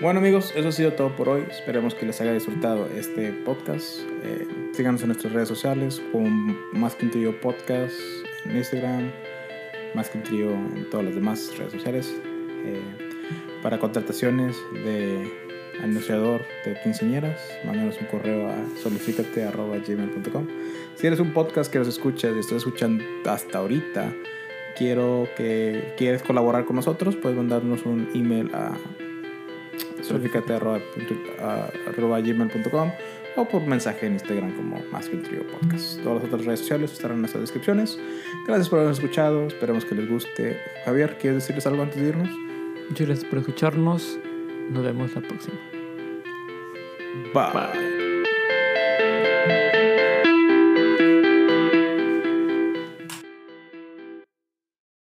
Bueno 0.00 0.20
amigos, 0.20 0.52
eso 0.54 0.68
ha 0.68 0.72
sido 0.72 0.92
todo 0.92 1.16
por 1.16 1.28
hoy. 1.28 1.42
Esperemos 1.50 1.96
que 1.96 2.06
les 2.06 2.20
haya 2.20 2.32
disfrutado 2.32 2.86
este 2.86 3.32
podcast. 3.32 3.98
Eh, 4.22 4.70
síganos 4.74 5.00
en 5.00 5.08
nuestras 5.08 5.32
redes 5.32 5.48
sociales 5.48 6.00
con 6.12 6.56
Más 6.74 6.94
que 6.94 7.06
un 7.06 7.10
Trío 7.10 7.40
Podcast 7.40 7.96
en 8.44 8.56
Instagram, 8.56 9.10
Más 9.96 10.08
que 10.08 10.18
un 10.18 10.22
Trío 10.22 10.52
en 10.52 10.88
todas 10.88 11.04
las 11.04 11.16
demás 11.16 11.52
redes 11.58 11.72
sociales. 11.72 12.14
Eh, 12.64 13.07
para 13.62 13.78
contrataciones 13.78 14.56
de 14.72 15.30
anunciador 15.82 16.42
de 16.64 16.78
quinceañeras, 16.82 17.40
mándanos 17.64 18.00
un 18.00 18.06
correo 18.06 18.48
a 18.48 18.54
solicítate.gmail.com. 18.82 20.46
Si 20.96 21.06
eres 21.06 21.20
un 21.20 21.32
podcast 21.32 21.72
que 21.72 21.78
nos 21.78 21.86
escuchas 21.88 22.34
y 22.36 22.40
estás 22.40 22.58
escuchando 22.58 23.04
hasta 23.26 23.58
ahorita, 23.58 24.12
quiero 24.76 25.28
que 25.36 25.94
quieres 25.96 26.22
colaborar 26.22 26.64
con 26.64 26.76
nosotros, 26.76 27.16
puedes 27.16 27.36
mandarnos 27.36 27.84
un 27.84 28.08
email 28.14 28.50
a 28.54 28.76
solicítate.gmail.com 30.02 32.92
o 33.36 33.44
por 33.44 33.66
mensaje 33.66 34.06
en 34.06 34.14
Instagram 34.14 34.56
como 34.56 34.82
Más 34.90 35.08
que 35.08 35.16
un 35.16 35.22
Trío 35.22 35.46
Podcast. 35.46 36.02
Todas 36.02 36.22
las 36.22 36.24
otras 36.24 36.44
redes 36.44 36.58
sociales 36.60 36.92
estarán 36.92 37.16
en 37.16 37.22
nuestras 37.22 37.42
descripciones. 37.42 37.98
Gracias 38.46 38.68
por 38.68 38.80
habernos 38.80 38.98
escuchado, 38.98 39.46
esperemos 39.46 39.84
que 39.84 39.94
les 39.94 40.08
guste. 40.08 40.60
Javier, 40.84 41.18
¿quieres 41.18 41.42
decirles 41.42 41.66
algo 41.66 41.82
antes 41.82 42.00
de 42.00 42.08
irnos? 42.08 42.47
Muchas 42.88 43.06
gracias 43.06 43.28
por 43.28 43.38
escucharnos. 43.40 44.18
Nos 44.70 44.84
vemos 44.84 45.14
la 45.14 45.20
próxima. 45.22 45.58
Bye. 47.34 47.52
Bye. 47.52 47.97